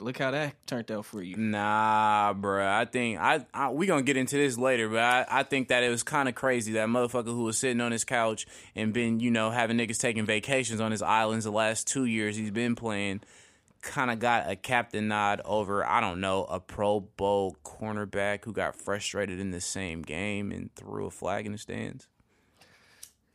look 0.01 0.19
how 0.19 0.31
that 0.31 0.55
turned 0.67 0.91
out 0.91 1.05
for 1.05 1.23
you. 1.23 1.37
Nah, 1.37 2.35
bruh. 2.35 2.67
I 2.67 2.85
think 2.85 3.19
I, 3.19 3.45
I 3.53 3.71
we 3.71 3.87
gonna 3.87 4.03
get 4.03 4.17
into 4.17 4.37
this 4.37 4.59
later, 4.59 4.89
but 4.89 5.01
I, 5.01 5.27
I 5.29 5.43
think 5.43 5.69
that 5.69 5.83
it 5.83 5.91
was 5.91 6.03
kind 6.03 6.29
of 6.29 6.35
crazy 6.35 6.73
that 6.73 6.89
motherfucker 6.89 7.27
who 7.27 7.45
was 7.45 7.59
sitting 7.59 7.81
on 7.81 7.93
his 7.93 8.05
couch 8.05 8.47
and 8.75 8.93
been 8.93 9.21
you 9.21 9.31
know 9.31 9.51
having 9.51 9.77
niggas 9.77 9.99
taking 9.99 10.27
vacations 10.27 10.81
on 10.81 10.91
his 10.91 11.03
islands 11.03 11.45
the 11.45 11.53
last 11.53 11.87
two 11.87 12.05
years 12.05 12.37
he's 12.37 12.51
been 12.51 12.75
playing, 12.75 13.21
kind 13.83 14.11
of 14.11 14.19
got 14.19 14.51
a 14.51 14.57
captain 14.57 15.09
nod 15.09 15.41
over 15.45 15.85
I 15.85 16.01
don't 16.01 16.21
know 16.21 16.45
a 16.45 16.61
Pro 16.61 17.01
Bowl 17.01 17.57
cornerback 17.65 18.45
who 18.45 18.53
got 18.53 18.77
frustrated 18.77 19.41
in 19.41 19.51
the 19.51 19.61
same 19.61 20.03
game 20.03 20.53
and 20.53 20.75
threw 20.75 21.07
a 21.07 21.11
flag 21.11 21.47
in 21.47 21.53
the 21.53 21.59
stands. 21.59 22.09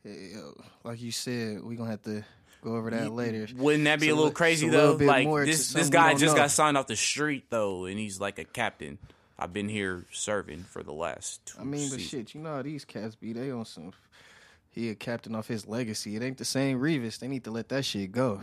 Yeah, 0.04 0.50
like 0.82 1.00
you 1.00 1.12
said, 1.12 1.62
we 1.62 1.76
gonna 1.76 1.90
have 1.90 2.02
to 2.02 2.24
go 2.62 2.76
over 2.76 2.90
that 2.90 3.12
later. 3.12 3.46
Wouldn't 3.56 3.84
that 3.84 4.00
be 4.00 4.06
It's 4.08 4.12
a 4.12 4.16
little 4.16 4.30
crazy 4.32 4.70
little 4.70 4.92
though? 4.92 4.98
bit 4.98 5.08
Like 5.08 5.28
this 5.46 5.72
this 5.72 5.88
guy 5.90 6.14
just 6.14 6.34
know. 6.34 6.42
got 6.42 6.50
signed 6.50 6.76
off 6.78 6.86
the 6.86 6.96
street 6.96 7.44
though, 7.50 7.84
and 7.84 7.98
he's 7.98 8.20
like 8.20 8.38
a 8.38 8.44
captain. 8.44 8.98
I've 9.38 9.52
been 9.52 9.68
here 9.68 10.06
serving 10.12 10.64
for 10.64 10.82
the 10.82 10.92
last 10.92 11.44
two 11.46 11.58
I 11.60 11.64
mean, 11.64 11.88
but 11.90 11.98
seasons. 11.98 12.08
shit, 12.08 12.34
you 12.34 12.40
know 12.40 12.54
how 12.56 12.62
these 12.62 12.84
cats 12.84 13.14
be. 13.16 13.32
They 13.32 13.50
on 13.50 13.64
some. 13.64 13.92
He 14.70 14.88
a 14.88 14.94
captain 14.94 15.34
off 15.34 15.48
his 15.48 15.66
legacy. 15.66 16.16
It 16.16 16.22
ain't 16.22 16.38
the 16.38 16.44
same 16.44 16.80
Revis. 16.80 17.18
They 17.18 17.28
need 17.28 17.44
to 17.44 17.50
let 17.50 17.68
that 17.70 17.84
shit 17.84 18.10
go. 18.12 18.40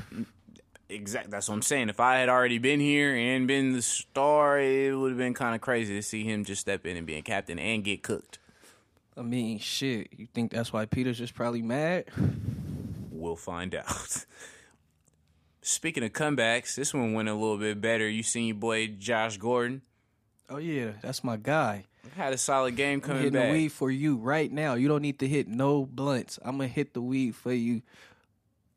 Exactly. 0.89 1.31
That's 1.31 1.47
what 1.47 1.55
I'm 1.55 1.61
saying. 1.61 1.89
If 1.89 1.99
I 1.99 2.17
had 2.17 2.29
already 2.29 2.57
been 2.57 2.79
here 2.79 3.15
and 3.15 3.47
been 3.47 3.73
the 3.73 3.81
star, 3.81 4.59
it 4.59 4.93
would 4.95 5.09
have 5.11 5.17
been 5.17 5.33
kind 5.35 5.55
of 5.55 5.61
crazy 5.61 5.95
to 5.95 6.01
see 6.03 6.23
him 6.23 6.43
just 6.45 6.61
step 6.61 6.85
in 6.85 6.97
and 6.97 7.05
be 7.07 7.15
a 7.15 7.21
captain 7.21 7.59
and 7.59 7.83
get 7.83 8.01
cooked. 8.03 8.39
I 9.15 9.21
mean, 9.21 9.59
shit. 9.59 10.09
You 10.17 10.27
think 10.33 10.51
that's 10.51 10.73
why 10.73 10.85
Peters 10.85 11.17
just 11.17 11.33
probably 11.35 11.61
mad? 11.61 12.05
We'll 13.19 13.35
find 13.35 13.75
out. 13.75 14.25
Speaking 15.61 16.03
of 16.03 16.13
comebacks, 16.13 16.75
this 16.75 16.93
one 16.93 17.13
went 17.13 17.29
a 17.29 17.33
little 17.33 17.57
bit 17.57 17.79
better. 17.81 18.07
You 18.07 18.23
seen 18.23 18.47
your 18.47 18.55
boy 18.55 18.87
Josh 18.87 19.37
Gordon 19.37 19.81
Oh 20.49 20.57
yeah, 20.57 20.93
that's 21.01 21.23
my 21.23 21.37
guy. 21.37 21.85
had 22.15 22.33
a 22.33 22.37
solid 22.37 22.75
game 22.75 22.95
I'm 22.95 23.01
coming 23.01 23.17
hitting 23.23 23.33
back. 23.33 23.51
the 23.51 23.53
weed 23.53 23.71
for 23.71 23.91
you 23.91 24.17
right 24.17 24.51
now. 24.51 24.73
You 24.73 24.87
don't 24.87 25.03
need 25.03 25.19
to 25.19 25.27
hit 25.27 25.47
no 25.47 25.85
blunts. 25.85 26.39
I'm 26.43 26.57
gonna 26.57 26.67
hit 26.67 26.93
the 26.93 27.01
weed 27.01 27.35
for 27.35 27.53
you 27.53 27.83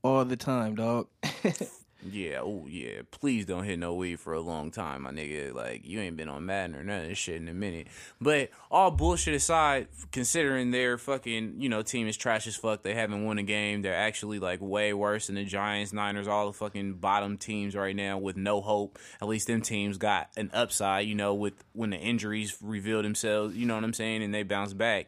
all 0.03 0.25
the 0.25 0.37
time, 0.37 0.75
dog. 0.75 1.09
Yeah, 2.11 2.41
oh 2.43 2.67
yeah. 2.69 3.03
Please 3.13 3.47
don't 3.47 3.65
hit 3.65 3.79
no 3.79 3.95
weed 3.95 4.19
for 4.19 4.33
a 4.33 4.41
long 4.41 4.73
time, 4.73 5.03
my 5.03 5.13
nigga. 5.13 5.55
Like 5.55 5.87
you 5.87 6.01
ain't 6.01 6.17
been 6.17 6.29
on 6.29 6.45
Madden 6.47 6.75
or 6.75 6.83
none 6.83 7.03
of 7.03 7.09
this 7.09 7.19
shit 7.19 7.37
in 7.37 7.49
a 7.49 7.55
minute. 7.55 7.87
But 8.21 8.51
all 8.71 8.91
bullshit 8.91 9.35
aside, 9.35 9.87
considering 10.11 10.73
their 10.73 10.99
fucking 10.99 11.57
you 11.59 11.69
know 11.69 11.83
team 11.83 12.09
is 12.09 12.17
trash 12.17 12.47
as 12.47 12.57
fuck, 12.57 12.83
they 12.83 12.95
haven't 12.95 13.25
won 13.25 13.39
a 13.39 13.45
game. 13.45 13.83
They're 13.83 13.95
actually 13.95 14.41
like 14.41 14.61
way 14.61 14.93
worse 14.93 15.29
than 15.29 15.37
the 15.37 15.45
Giants, 15.45 15.93
Niners, 15.93 16.27
all 16.27 16.47
the 16.47 16.53
fucking 16.53 16.95
bottom 16.95 17.39
teams 17.39 17.77
right 17.77 17.95
now 17.95 18.19
with 18.19 18.37
no 18.37 18.61
hope. 18.61 18.99
At 19.21 19.29
least 19.29 19.47
them 19.47 19.63
teams 19.63 19.97
got 19.97 20.31
an 20.37 20.51
upside, 20.53 21.07
you 21.07 21.15
know, 21.15 21.35
with 21.35 21.55
when 21.73 21.91
the 21.91 21.99
injuries 21.99 22.57
reveal 22.61 23.03
themselves. 23.03 23.55
You 23.55 23.67
know 23.67 23.75
what 23.77 23.85
I'm 23.85 23.95
saying, 23.95 24.25
and 24.25 24.35
they 24.35 24.43
bounce 24.43 24.73
back. 24.73 25.07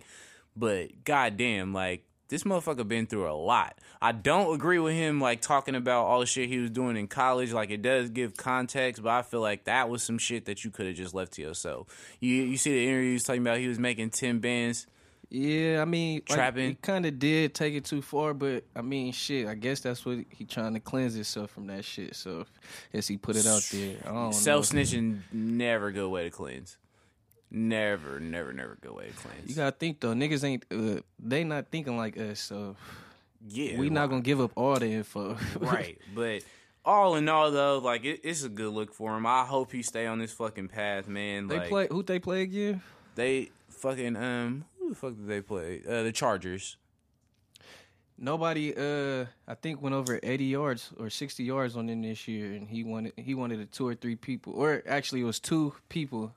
But 0.56 1.05
goddamn, 1.05 1.73
like 1.73 2.04
this 2.28 2.45
motherfucker 2.45 2.87
been 2.88 3.07
through 3.07 3.31
a 3.31 3.35
lot. 3.35 3.78
I 4.00 4.12
don't 4.12 4.54
agree 4.54 4.78
with 4.78 4.95
him 4.95 5.21
like 5.21 5.40
talking 5.40 5.75
about 5.75 6.04
all 6.07 6.21
the 6.21 6.26
shit 6.26 6.49
he 6.49 6.59
was 6.59 6.71
doing 6.71 6.97
in 6.97 7.07
college. 7.07 7.52
Like 7.52 7.71
it 7.71 7.83
does 7.83 8.11
give 8.11 8.37
context, 8.37 9.02
but 9.02 9.11
I 9.11 9.23
feel 9.23 9.40
like 9.40 9.64
that 9.64 9.88
was 9.88 10.02
some 10.02 10.19
shit 10.19 10.47
that 10.47 10.64
you 10.64 10.71
could 10.71 10.87
have 10.87 10.97
just 10.97 11.14
left 11.14 11.33
to 11.35 11.43
yourself. 11.43 11.88
You 12.21 12.35
you 12.35 12.57
see 12.57 12.73
the 12.73 12.87
interviews 12.88 13.25
talking 13.25 13.43
about 13.43 13.59
he 13.59 13.69
was 13.69 13.78
making 13.78 14.11
ten 14.11 14.38
bands. 14.40 14.87
yeah, 15.31 15.81
I 15.83 15.85
mean, 15.85 16.16
like, 16.28 16.37
Trapping. 16.37 16.69
he 16.71 16.75
kind 16.76 17.07
of 17.07 17.19
did 17.19 17.54
take 17.54 17.75
it 17.75 17.85
too 17.85 18.02
far, 18.02 18.35
but 18.35 18.64
I 18.76 18.83
mean, 18.83 19.12
shit. 19.12 19.47
I 19.49 19.54
guess 19.54 19.81
that's 19.81 20.04
what 20.07 20.19
he 20.31 20.45
trying 20.45 20.75
to 20.75 20.81
cleanse 20.81 21.14
himself 21.14 21.50
from 21.50 21.66
that 21.69 21.85
shit. 21.85 22.14
So, 22.14 22.45
as 22.93 23.09
he 23.09 23.16
put 23.16 23.37
it 23.37 23.47
out 23.47 23.62
there, 23.73 23.97
I 24.07 24.12
don't 24.12 24.33
Self 24.33 24.73
know. 24.73 24.81
snitching 24.81 25.21
never 25.33 25.88
a 25.88 25.93
good 25.93 26.09
way 26.09 26.25
to 26.25 26.31
cleanse. 26.31 26.76
Never, 27.56 28.18
never, 28.18 28.52
never 28.52 28.76
go 28.80 28.94
way 28.94 29.06
to 29.06 29.12
cleanse. 29.12 29.49
You 29.49 29.54
gotta 29.54 29.70
think 29.70 30.00
though, 30.00 30.12
niggas 30.12 30.42
ain't 30.42 30.64
uh, 30.73 31.02
they 31.20 31.44
not 31.44 31.68
thinking 31.70 31.96
like 31.96 32.18
us, 32.18 32.40
so 32.40 32.75
yeah, 33.49 33.78
we 33.78 33.90
not 33.90 34.11
gonna 34.11 34.23
give 34.23 34.40
up 34.40 34.50
all 34.56 34.75
the 34.76 34.88
info. 34.88 35.37
right. 35.61 35.96
But 36.12 36.42
all 36.84 37.14
in 37.14 37.28
all, 37.28 37.52
though, 37.52 37.78
like 37.78 38.04
it, 38.04 38.23
it's 38.25 38.42
a 38.42 38.49
good 38.49 38.73
look 38.73 38.92
for 38.92 39.16
him. 39.16 39.25
I 39.25 39.44
hope 39.44 39.70
he 39.70 39.82
stay 39.82 40.04
on 40.06 40.18
this 40.18 40.32
fucking 40.32 40.66
path, 40.66 41.06
man. 41.06 41.46
they 41.46 41.58
like, 41.58 41.68
play 41.68 41.87
who 41.88 42.02
they 42.02 42.18
play 42.18 42.42
again? 42.42 42.82
They 43.14 43.50
fucking 43.68 44.16
um. 44.16 44.64
Who 44.80 44.88
the 44.88 44.96
fuck 44.96 45.14
did 45.14 45.28
they 45.28 45.40
play? 45.40 45.80
Uh, 45.88 46.02
the 46.02 46.11
Chargers. 46.11 46.76
Nobody, 48.18 48.75
uh, 48.76 49.26
I 49.46 49.54
think 49.54 49.80
went 49.80 49.94
over 49.94 50.18
eighty 50.25 50.46
yards 50.46 50.90
or 50.99 51.08
sixty 51.08 51.44
yards 51.44 51.76
on 51.76 51.88
him 51.88 52.02
this 52.02 52.26
year, 52.26 52.52
and 52.52 52.68
he 52.68 52.82
wanted 52.82 53.12
he 53.16 53.34
wanted 53.34 53.61
a 53.61 53.66
two 53.66 53.87
or 53.87 53.94
three 53.94 54.16
people, 54.16 54.54
or 54.54 54.82
actually 54.88 55.20
it 55.20 55.25
was 55.25 55.38
two 55.38 55.73
people, 55.88 56.34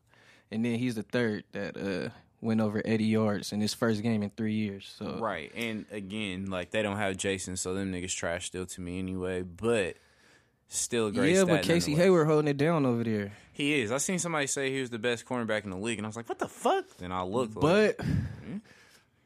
and 0.51 0.63
then 0.63 0.75
he's 0.75 0.95
the 0.95 1.03
third 1.03 1.43
that 1.51 1.77
uh 1.77 2.09
went 2.41 2.61
over 2.61 2.81
eighty 2.85 3.05
yards 3.05 3.51
in 3.51 3.61
his 3.61 3.73
first 3.73 4.01
game 4.03 4.23
in 4.23 4.29
three 4.31 4.53
years. 4.53 4.93
So 4.97 5.17
Right. 5.19 5.51
And 5.55 5.85
again, 5.91 6.49
like 6.49 6.71
they 6.71 6.81
don't 6.81 6.97
have 6.97 7.17
Jason, 7.17 7.57
so 7.57 7.73
them 7.73 7.91
niggas 7.91 8.15
trash 8.15 8.45
still 8.47 8.65
to 8.65 8.81
me 8.81 8.99
anyway. 8.99 9.41
But 9.41 9.95
still 10.67 11.11
great. 11.11 11.35
yeah, 11.35 11.45
but 11.45 11.63
Casey. 11.63 11.95
Hayward 11.95 12.27
holding 12.27 12.47
it 12.47 12.57
down 12.57 12.85
over 12.85 13.03
there. 13.03 13.31
He 13.53 13.81
is. 13.81 13.91
I 13.91 13.97
seen 13.97 14.19
somebody 14.19 14.47
say 14.47 14.71
he 14.71 14.81
was 14.81 14.91
the 14.91 14.99
best 14.99 15.25
cornerback 15.25 15.63
in 15.63 15.71
the 15.71 15.77
league, 15.77 15.97
and 15.97 16.05
I 16.05 16.09
was 16.09 16.15
like, 16.15 16.29
what 16.29 16.37
the 16.37 16.47
fuck? 16.47 16.85
Then 16.97 17.11
I 17.11 17.23
looked. 17.23 17.55
like, 17.55 17.97
But 17.97 18.05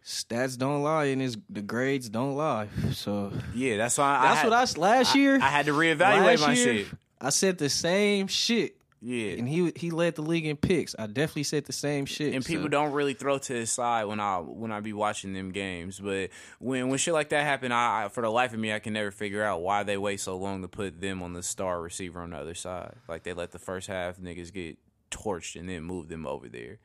stats 0.06 0.58
don't 0.58 0.82
lie, 0.84 1.06
and 1.06 1.22
his 1.22 1.38
the 1.50 1.62
grades 1.62 2.10
don't 2.10 2.36
lie. 2.36 2.70
So 2.94 3.34
yeah, 3.54 3.78
that's 3.78 3.98
why. 3.98 4.18
I 4.18 4.22
that's 4.30 4.42
had, 4.42 4.50
what 4.50 4.80
I 4.80 4.80
last 4.80 5.16
year. 5.16 5.36
I 5.42 5.50
had 5.50 5.66
to 5.66 5.74
reevaluate 5.74 6.40
my 6.40 6.54
year, 6.54 6.86
shit. 6.86 6.88
I 7.20 7.30
said 7.30 7.58
the 7.58 7.70
same 7.70 8.28
shit 8.28 8.75
Yeah. 9.03 9.31
and 9.31 9.50
he 9.50 9.72
he 9.75 9.89
led 9.89 10.13
the 10.15 10.22
league 10.22 10.46
in 10.46 10.58
picks. 10.58 10.96
I 11.00 11.08
definitely 11.08 11.43
said 11.43 11.65
the 11.65 11.74
same 11.74 12.05
shit. 12.05 12.36
and 12.36 12.46
people 12.46 12.65
so- 12.65 12.70
don't 12.70 12.91
really 12.91 13.15
throw 13.15 13.39
to 13.39 13.53
his 13.53 13.72
side 13.72 14.05
when 14.05 14.20
I 14.20 14.38
when 14.38 14.72
I 14.72 14.79
be 14.79 14.93
watching 14.93 15.34
them 15.34 15.51
games. 15.51 16.00
But 16.00 16.29
when 16.60 16.89
when 16.89 17.00
shit 17.00 17.13
like 17.15 17.29
that 17.29 17.43
happen, 17.43 17.72
I, 17.72 18.05
I 18.05 18.10
for 18.10 18.22
the 18.22 18.29
life 18.29 18.53
of 18.53 18.60
me 18.60 18.72
I 18.72 18.77
can 18.79 18.93
never 18.93 19.10
figure 19.10 19.43
out 19.43 19.62
why 19.62 19.81
they 19.84 19.98
wait 19.98 20.20
so 20.20 20.38
long 20.38 20.62
to 20.62 20.67
put 20.67 21.01
them 21.01 21.24
on 21.24 21.34
the 21.34 21.41
star 21.41 21.81
receiver 21.81 22.22
on 22.22 22.29
the 22.29 22.38
other 22.38 22.53
side. 22.53 22.93
Like 23.08 23.24
they 23.24 23.34
let 23.34 23.51
the 23.51 23.60
first 23.60 23.88
half 23.88 24.17
niggas 24.17 24.53
get 24.53 24.77
torched 25.10 25.60
and 25.60 25.67
then 25.67 25.84
move 25.84 26.08
them 26.08 26.27
over 26.27 26.48
there. 26.48 26.77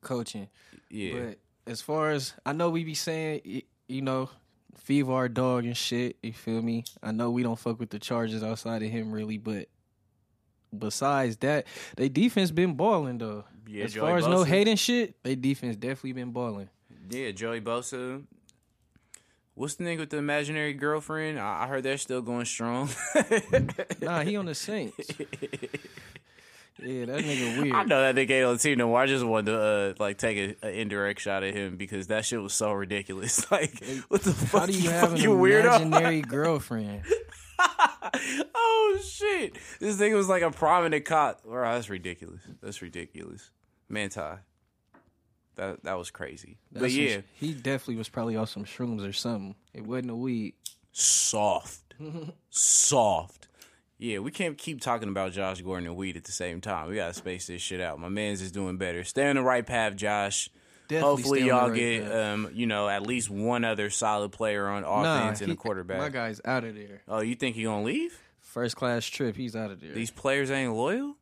coaching. 0.00 0.48
Yeah, 0.88 1.12
But 1.20 1.38
as 1.66 1.80
far 1.82 2.10
as 2.10 2.34
I 2.46 2.52
know, 2.52 2.70
we 2.70 2.84
be 2.84 2.94
saying, 2.94 3.62
you 3.88 4.02
know, 4.02 4.30
Fever 4.76 5.12
our 5.12 5.28
dog 5.28 5.64
and 5.66 5.76
shit. 5.76 6.16
You 6.22 6.32
feel 6.32 6.62
me? 6.62 6.84
I 7.02 7.12
know 7.12 7.30
we 7.30 7.42
don't 7.42 7.58
fuck 7.58 7.78
with 7.78 7.90
the 7.90 7.98
Chargers 7.98 8.42
outside 8.42 8.82
of 8.82 8.88
him 8.90 9.12
really, 9.12 9.36
but 9.36 9.68
besides 10.76 11.36
that, 11.38 11.66
they 11.96 12.08
defense 12.08 12.50
been 12.50 12.74
balling 12.74 13.18
though. 13.18 13.44
Yeah, 13.66 13.84
as 13.84 13.94
Joey 13.94 14.00
far 14.00 14.16
as 14.18 14.26
no 14.26 14.38
Bosa. 14.44 14.46
hating 14.46 14.76
shit, 14.76 15.14
they 15.22 15.34
defense 15.36 15.76
definitely 15.76 16.12
been 16.14 16.32
balling. 16.32 16.68
yeah. 17.08 17.30
Joey 17.30 17.60
Bosa. 17.60 18.22
What's 19.54 19.74
the 19.74 19.84
nigga 19.84 19.98
with 19.98 20.10
the 20.10 20.16
imaginary 20.16 20.72
girlfriend? 20.72 21.38
I, 21.38 21.64
I 21.64 21.66
heard 21.66 21.82
they're 21.82 21.98
still 21.98 22.22
going 22.22 22.46
strong. 22.46 22.88
Nah, 24.00 24.22
he 24.22 24.36
on 24.36 24.46
the 24.46 24.54
Saints. 24.54 25.10
Yeah, 26.82 27.04
that 27.04 27.18
nigga 27.20 27.60
weird. 27.60 27.74
I 27.74 27.84
know 27.84 28.00
that 28.00 28.14
nigga 28.14 28.30
ain't 28.30 28.46
on 28.46 28.52
the 28.54 28.58
team 28.58 28.78
no 28.78 28.86
more. 28.88 29.00
I 29.00 29.06
just 29.06 29.22
wanted 29.22 29.50
to 29.52 29.60
uh, 29.60 29.94
like 29.98 30.16
take 30.16 30.56
a, 30.62 30.66
a 30.66 30.80
indirect 30.80 31.20
shot 31.20 31.42
at 31.44 31.52
him 31.54 31.76
because 31.76 32.06
that 32.06 32.24
shit 32.24 32.40
was 32.40 32.54
so 32.54 32.72
ridiculous. 32.72 33.44
Like, 33.50 33.84
what 34.08 34.22
the 34.22 34.32
fuck? 34.32 34.60
How 34.62 34.66
do 34.66 34.72
you 34.72 34.88
have 34.88 35.12
an 35.12 35.18
weirdo? 35.20 35.80
imaginary 35.82 36.22
girlfriend? 36.22 37.02
oh 38.54 38.98
shit! 39.02 39.56
This 39.78 39.96
nigga 39.96 40.16
was 40.16 40.28
like 40.28 40.42
a 40.42 40.50
prominent 40.50 41.04
cop. 41.04 41.44
Bro, 41.44 41.72
that's 41.74 41.90
ridiculous. 41.90 42.40
That's 42.62 42.82
ridiculous. 42.82 43.50
Manti. 43.88 44.20
That 45.56 45.82
that 45.84 45.98
was 45.98 46.10
crazy. 46.10 46.58
but 46.72 46.82
That's 46.82 46.94
some 46.94 47.02
yeah, 47.02 47.20
he 47.34 47.52
definitely 47.52 47.96
was 47.96 48.08
probably 48.08 48.36
off 48.36 48.48
some 48.48 48.64
shrooms 48.64 49.06
or 49.06 49.12
something. 49.12 49.54
It 49.74 49.86
wasn't 49.86 50.10
a 50.10 50.14
weed. 50.16 50.54
soft, 50.92 51.94
soft. 52.48 53.48
Yeah, 53.98 54.20
we 54.20 54.30
can't 54.30 54.56
keep 54.56 54.80
talking 54.80 55.10
about 55.10 55.32
Josh 55.32 55.60
Gordon 55.60 55.86
and 55.86 55.96
weed 55.96 56.16
at 56.16 56.24
the 56.24 56.32
same 56.32 56.62
time. 56.62 56.88
We 56.88 56.94
gotta 56.96 57.12
space 57.12 57.48
this 57.48 57.60
shit 57.60 57.82
out. 57.82 57.98
My 57.98 58.08
man's 58.08 58.40
is 58.40 58.50
doing 58.50 58.78
better. 58.78 59.04
Stay 59.04 59.28
on 59.28 59.36
the 59.36 59.42
right 59.42 59.66
path, 59.66 59.96
Josh. 59.96 60.48
Definitely 60.90 61.00
Hopefully, 61.22 61.40
stay 61.40 61.50
on 61.50 61.56
the 61.56 61.62
y'all 61.62 61.70
right 61.70 61.76
get 61.78 62.02
path. 62.10 62.34
um, 62.34 62.50
you 62.52 62.66
know, 62.66 62.88
at 62.88 63.06
least 63.06 63.30
one 63.30 63.64
other 63.64 63.88
solid 63.90 64.32
player 64.32 64.66
on 64.68 64.84
offense 64.84 65.40
and 65.40 65.48
he- 65.50 65.54
a 65.54 65.56
quarterback. 65.56 65.98
My 65.98 66.08
guy's 66.08 66.40
out 66.44 66.64
of 66.64 66.74
there. 66.74 67.00
Oh, 67.08 67.20
you 67.22 67.34
think 67.36 67.54
he 67.56 67.62
gonna 67.62 67.82
leave? 67.84 68.18
First 68.40 68.74
class 68.76 69.06
trip, 69.06 69.36
he's 69.36 69.54
out 69.54 69.70
of 69.70 69.80
there. 69.80 69.92
These 69.92 70.10
players 70.10 70.50
ain't 70.50 70.72
loyal. 70.74 71.14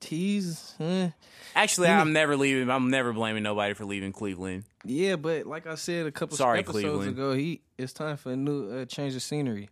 He's 0.00 0.74
eh. 0.78 1.10
Actually, 1.56 1.88
I'm 1.88 2.12
never 2.12 2.36
leaving. 2.36 2.70
I'm 2.70 2.88
never 2.90 3.12
blaming 3.12 3.42
nobody 3.42 3.74
for 3.74 3.84
leaving 3.84 4.12
Cleveland. 4.12 4.62
yeah, 4.84 5.16
but 5.16 5.44
like 5.46 5.66
I 5.66 5.74
said 5.74 6.06
a 6.06 6.12
couple 6.12 6.36
Sorry, 6.36 6.60
episodes 6.60 6.84
Cleveland. 6.84 7.08
ago, 7.10 7.32
he 7.32 7.62
it's 7.76 7.92
time 7.92 8.16
for 8.16 8.30
a 8.30 8.36
new 8.36 8.70
uh, 8.70 8.84
change 8.84 9.16
of 9.16 9.22
scenery. 9.22 9.68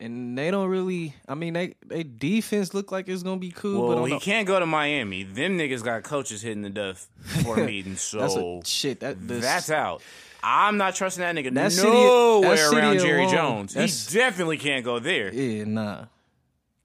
And 0.00 0.38
they 0.38 0.50
don't 0.52 0.68
really. 0.68 1.14
I 1.26 1.34
mean, 1.34 1.54
they 1.54 1.74
they 1.84 2.04
defense 2.04 2.72
look 2.72 2.92
like 2.92 3.08
it's 3.08 3.24
gonna 3.24 3.38
be 3.40 3.50
cool, 3.50 3.88
but 3.88 3.88
Well, 3.88 3.98
on 4.04 4.08
he 4.08 4.14
the, 4.14 4.20
can't 4.20 4.46
go 4.46 4.60
to 4.60 4.66
Miami. 4.66 5.24
Them 5.24 5.58
niggas 5.58 5.82
got 5.82 6.04
coaches 6.04 6.40
hitting 6.40 6.62
the 6.62 6.70
duff 6.70 7.08
for 7.42 7.58
a 7.60 7.64
meeting, 7.66 7.96
so 7.96 8.18
that's 8.20 8.36
a, 8.36 8.60
shit. 8.64 9.00
That 9.00 9.26
the, 9.26 9.34
that's 9.34 9.70
out. 9.70 10.00
I'm 10.40 10.76
not 10.76 10.94
trusting 10.94 11.20
that 11.20 11.34
nigga 11.34 11.52
That 11.54 11.72
city- 11.72 11.88
nowhere 11.90 12.50
that 12.50 12.58
city 12.70 12.76
around 12.76 12.98
Jerry 13.00 13.24
alone, 13.24 13.66
Jones. 13.66 13.74
He 14.08 14.16
definitely 14.16 14.58
can't 14.58 14.84
go 14.84 15.00
there. 15.00 15.34
yeah, 15.34 15.64
nah. 15.64 16.04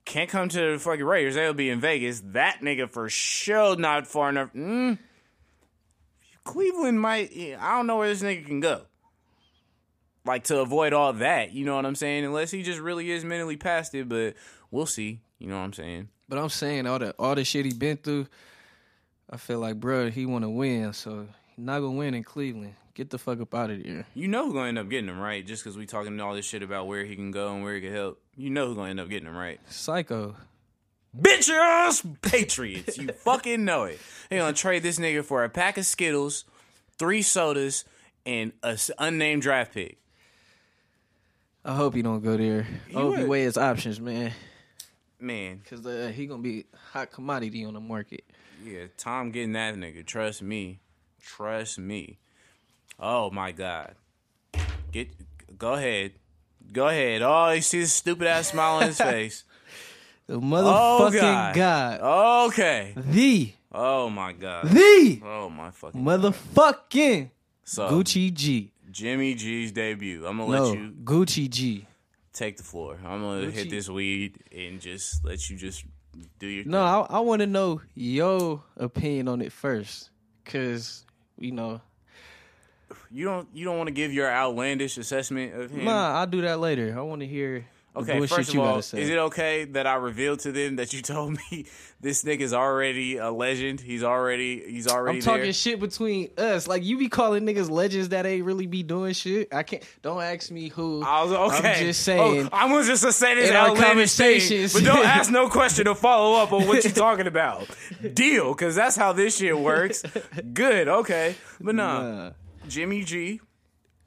Can't 0.04 0.28
come 0.28 0.48
to 0.48 0.72
the 0.72 0.78
fucking 0.80 1.04
Raiders. 1.04 1.36
They'll 1.36 1.54
be 1.54 1.70
in 1.70 1.80
Vegas. 1.80 2.20
That 2.32 2.58
nigga 2.62 2.90
for 2.90 3.08
sure 3.08 3.76
not 3.76 4.08
far 4.08 4.28
enough. 4.30 4.52
Mm. 4.52 4.98
Cleveland 6.44 7.00
might. 7.00 7.32
yeah, 7.32 7.56
I 7.60 7.76
don't 7.76 7.86
know 7.86 7.96
where 7.98 8.08
this 8.08 8.22
nigga 8.22 8.44
can 8.44 8.60
go. 8.60 8.82
Like 10.26 10.44
to 10.44 10.60
avoid 10.60 10.94
all 10.94 11.12
that, 11.14 11.52
you 11.52 11.66
know 11.66 11.76
what 11.76 11.84
I'm 11.84 11.94
saying? 11.94 12.24
Unless 12.24 12.50
he 12.50 12.62
just 12.62 12.80
really 12.80 13.10
is 13.10 13.24
mentally 13.24 13.58
past 13.58 13.94
it, 13.94 14.08
but 14.08 14.34
we'll 14.70 14.86
see. 14.86 15.20
You 15.38 15.48
know 15.48 15.58
what 15.58 15.64
I'm 15.64 15.72
saying? 15.74 16.08
But 16.28 16.38
I'm 16.38 16.48
saying 16.48 16.86
all 16.86 16.98
the 16.98 17.14
all 17.18 17.34
the 17.34 17.44
shit 17.44 17.66
he 17.66 17.74
been 17.74 17.98
through. 17.98 18.26
I 19.28 19.36
feel 19.36 19.58
like, 19.58 19.80
bro, 19.80 20.10
he 20.10 20.26
want 20.26 20.44
to 20.44 20.48
win, 20.48 20.92
so 20.92 21.26
he 21.54 21.62
not 21.62 21.80
gonna 21.80 21.92
win 21.92 22.14
in 22.14 22.24
Cleveland. 22.24 22.74
Get 22.94 23.10
the 23.10 23.18
fuck 23.18 23.40
up 23.40 23.54
out 23.54 23.70
of 23.70 23.82
there. 23.82 24.06
You 24.14 24.28
know 24.28 24.44
who's 24.44 24.54
gonna 24.54 24.68
end 24.68 24.78
up 24.78 24.88
getting 24.88 25.08
him 25.08 25.18
right, 25.18 25.44
just 25.44 25.64
because 25.64 25.76
we 25.76 25.84
talking 25.84 26.18
all 26.20 26.34
this 26.34 26.46
shit 26.46 26.62
about 26.62 26.86
where 26.86 27.04
he 27.04 27.16
can 27.16 27.30
go 27.30 27.52
and 27.52 27.62
where 27.62 27.74
he 27.74 27.80
can 27.80 27.92
help. 27.92 28.22
You 28.36 28.50
know 28.50 28.68
who's 28.68 28.76
gonna 28.76 28.90
end 28.90 29.00
up 29.00 29.08
getting 29.08 29.28
him 29.28 29.36
right. 29.36 29.60
Psycho. 29.68 30.36
Bitch 31.18 31.50
ass 31.50 32.06
Patriots. 32.22 32.98
You 32.98 33.08
fucking 33.08 33.64
know 33.64 33.84
it. 33.84 33.98
They 34.30 34.38
gonna 34.38 34.52
trade 34.52 34.82
this 34.82 34.98
nigga 34.98 35.24
for 35.24 35.44
a 35.44 35.48
pack 35.48 35.76
of 35.76 35.86
Skittles, 35.86 36.44
three 36.98 37.22
sodas, 37.22 37.84
and 38.24 38.52
a 38.62 38.78
unnamed 38.98 39.42
draft 39.42 39.74
pick. 39.74 39.98
I 41.64 41.74
hope 41.74 41.94
he 41.94 42.02
don't 42.02 42.22
go 42.22 42.36
there. 42.36 42.66
I 42.90 42.92
hope 42.92 43.14
he 43.16 43.20
would. 43.22 43.28
weigh 43.30 43.42
his 43.44 43.56
options, 43.56 43.98
man. 44.00 44.32
Man, 45.20 45.62
Cause 45.68 45.84
uh, 45.86 46.12
he 46.14 46.26
gonna 46.26 46.42
be 46.42 46.66
hot 46.92 47.10
commodity 47.10 47.64
on 47.64 47.72
the 47.74 47.80
market. 47.80 48.24
yeah, 48.62 48.84
Tom 48.98 49.30
getting 49.30 49.52
that 49.52 49.74
nigga. 49.74 50.04
Trust 50.04 50.42
me. 50.42 50.80
Trust 51.22 51.78
me. 51.78 52.18
Oh 53.00 53.30
my 53.30 53.52
god. 53.52 53.94
Get 54.92 55.08
go 55.56 55.72
ahead. 55.74 56.12
Go 56.72 56.88
ahead. 56.88 57.22
Oh, 57.22 57.50
you 57.50 57.62
see 57.62 57.80
this 57.80 57.92
stupid 57.92 58.26
ass 58.26 58.48
smile 58.48 58.76
on 58.76 58.86
his 58.88 58.98
face. 59.00 59.44
The 60.26 60.34
Oh 60.36 60.40
motherfucking 60.40 61.20
god. 61.20 61.54
god. 61.54 62.00
Okay. 62.50 62.94
The 62.96 63.52
Oh 63.72 64.10
my 64.10 64.32
god. 64.32 64.68
the 64.68 65.20
Oh 65.24 65.48
my 65.48 65.70
fucking 65.70 66.02
motherfucking 66.04 67.30
so 67.64 67.88
Gucci 67.88 68.32
G. 68.32 68.72
Jimmy 68.94 69.34
G's 69.34 69.72
debut. 69.72 70.24
I'm 70.24 70.38
gonna 70.38 70.52
No, 70.56 70.62
let 70.70 70.78
you 70.78 70.92
Gucci 71.02 71.50
G. 71.50 71.86
take 72.32 72.56
the 72.56 72.62
floor. 72.62 72.96
I'm 73.04 73.20
gonna 73.20 73.50
hit 73.50 73.68
this 73.68 73.88
weed 73.88 74.38
and 74.56 74.80
just 74.80 75.24
let 75.24 75.50
you 75.50 75.56
just 75.56 75.84
do 76.38 76.46
your 76.46 76.64
No, 76.64 76.80
I, 76.80 77.16
I 77.16 77.20
want 77.20 77.40
to 77.40 77.46
know 77.48 77.80
your 77.94 78.62
opinion 78.76 79.26
on 79.26 79.42
it 79.42 79.50
first, 79.52 80.10
cause 80.44 81.04
you 81.38 81.50
know. 81.50 81.80
You 83.10 83.24
don't 83.24 83.48
you 83.52 83.64
don't 83.64 83.76
want 83.78 83.88
to 83.88 83.92
give 83.92 84.12
your 84.12 84.30
outlandish 84.30 84.96
assessment 84.96 85.54
of 85.54 85.70
him. 85.72 85.84
nah, 85.84 86.20
I'll 86.20 86.26
do 86.28 86.42
that 86.42 86.60
later. 86.60 86.94
I 86.96 87.00
want 87.02 87.20
to 87.22 87.26
hear 87.26 87.66
Okay, 87.96 88.26
first 88.26 88.52
of 88.52 88.58
all, 88.58 88.78
is 88.78 88.92
it 88.92 89.18
okay 89.18 89.64
that 89.66 89.86
I 89.86 89.94
revealed 89.94 90.40
to 90.40 90.52
them 90.52 90.76
that 90.76 90.92
you 90.92 91.00
told 91.02 91.38
me 91.50 91.66
this 92.00 92.24
nigga's 92.24 92.52
already 92.52 93.18
a 93.18 93.30
legend? 93.30 93.80
He's 93.80 94.02
already 94.02 94.68
he's 94.68 94.88
already 94.88 95.18
I'm 95.18 95.22
talking 95.22 95.42
there. 95.42 95.52
shit 95.52 95.78
between 95.78 96.30
us. 96.36 96.66
Like 96.66 96.82
you 96.82 96.98
be 96.98 97.08
calling 97.08 97.44
niggas 97.44 97.70
legends 97.70 98.08
that 98.08 98.26
ain't 98.26 98.44
really 98.44 98.66
be 98.66 98.82
doing 98.82 99.12
shit. 99.12 99.54
I 99.54 99.62
can't. 99.62 99.84
Don't 100.02 100.20
ask 100.20 100.50
me 100.50 100.70
who. 100.70 101.04
I 101.04 101.22
was 101.22 101.32
okay. 101.32 101.68
I'm 101.68 101.78
just 101.86 102.08
oh, 102.08 102.12
saying. 102.12 102.48
Oh, 102.52 102.56
I'm 102.56 102.70
gonna 102.70 102.84
just 102.84 103.08
say 103.12 103.36
this 103.36 103.50
in 103.50 103.56
our 103.56 103.76
thing, 103.76 103.84
conversations- 103.84 104.74
but 104.74 104.82
don't 104.82 105.06
ask 105.06 105.30
no 105.30 105.48
question 105.50 105.84
to 105.84 105.94
follow 105.94 106.36
up 106.42 106.52
on 106.52 106.66
what 106.66 106.82
you're 106.82 106.92
talking 106.92 107.28
about. 107.28 107.68
Deal, 108.12 108.52
because 108.52 108.74
that's 108.74 108.96
how 108.96 109.12
this 109.12 109.38
shit 109.38 109.56
works. 109.56 110.02
Good, 110.52 110.88
okay, 110.88 111.36
but 111.60 111.76
nah. 111.76 112.02
Nah. 112.02 112.30
Jimmy 112.66 113.04
G, 113.04 113.40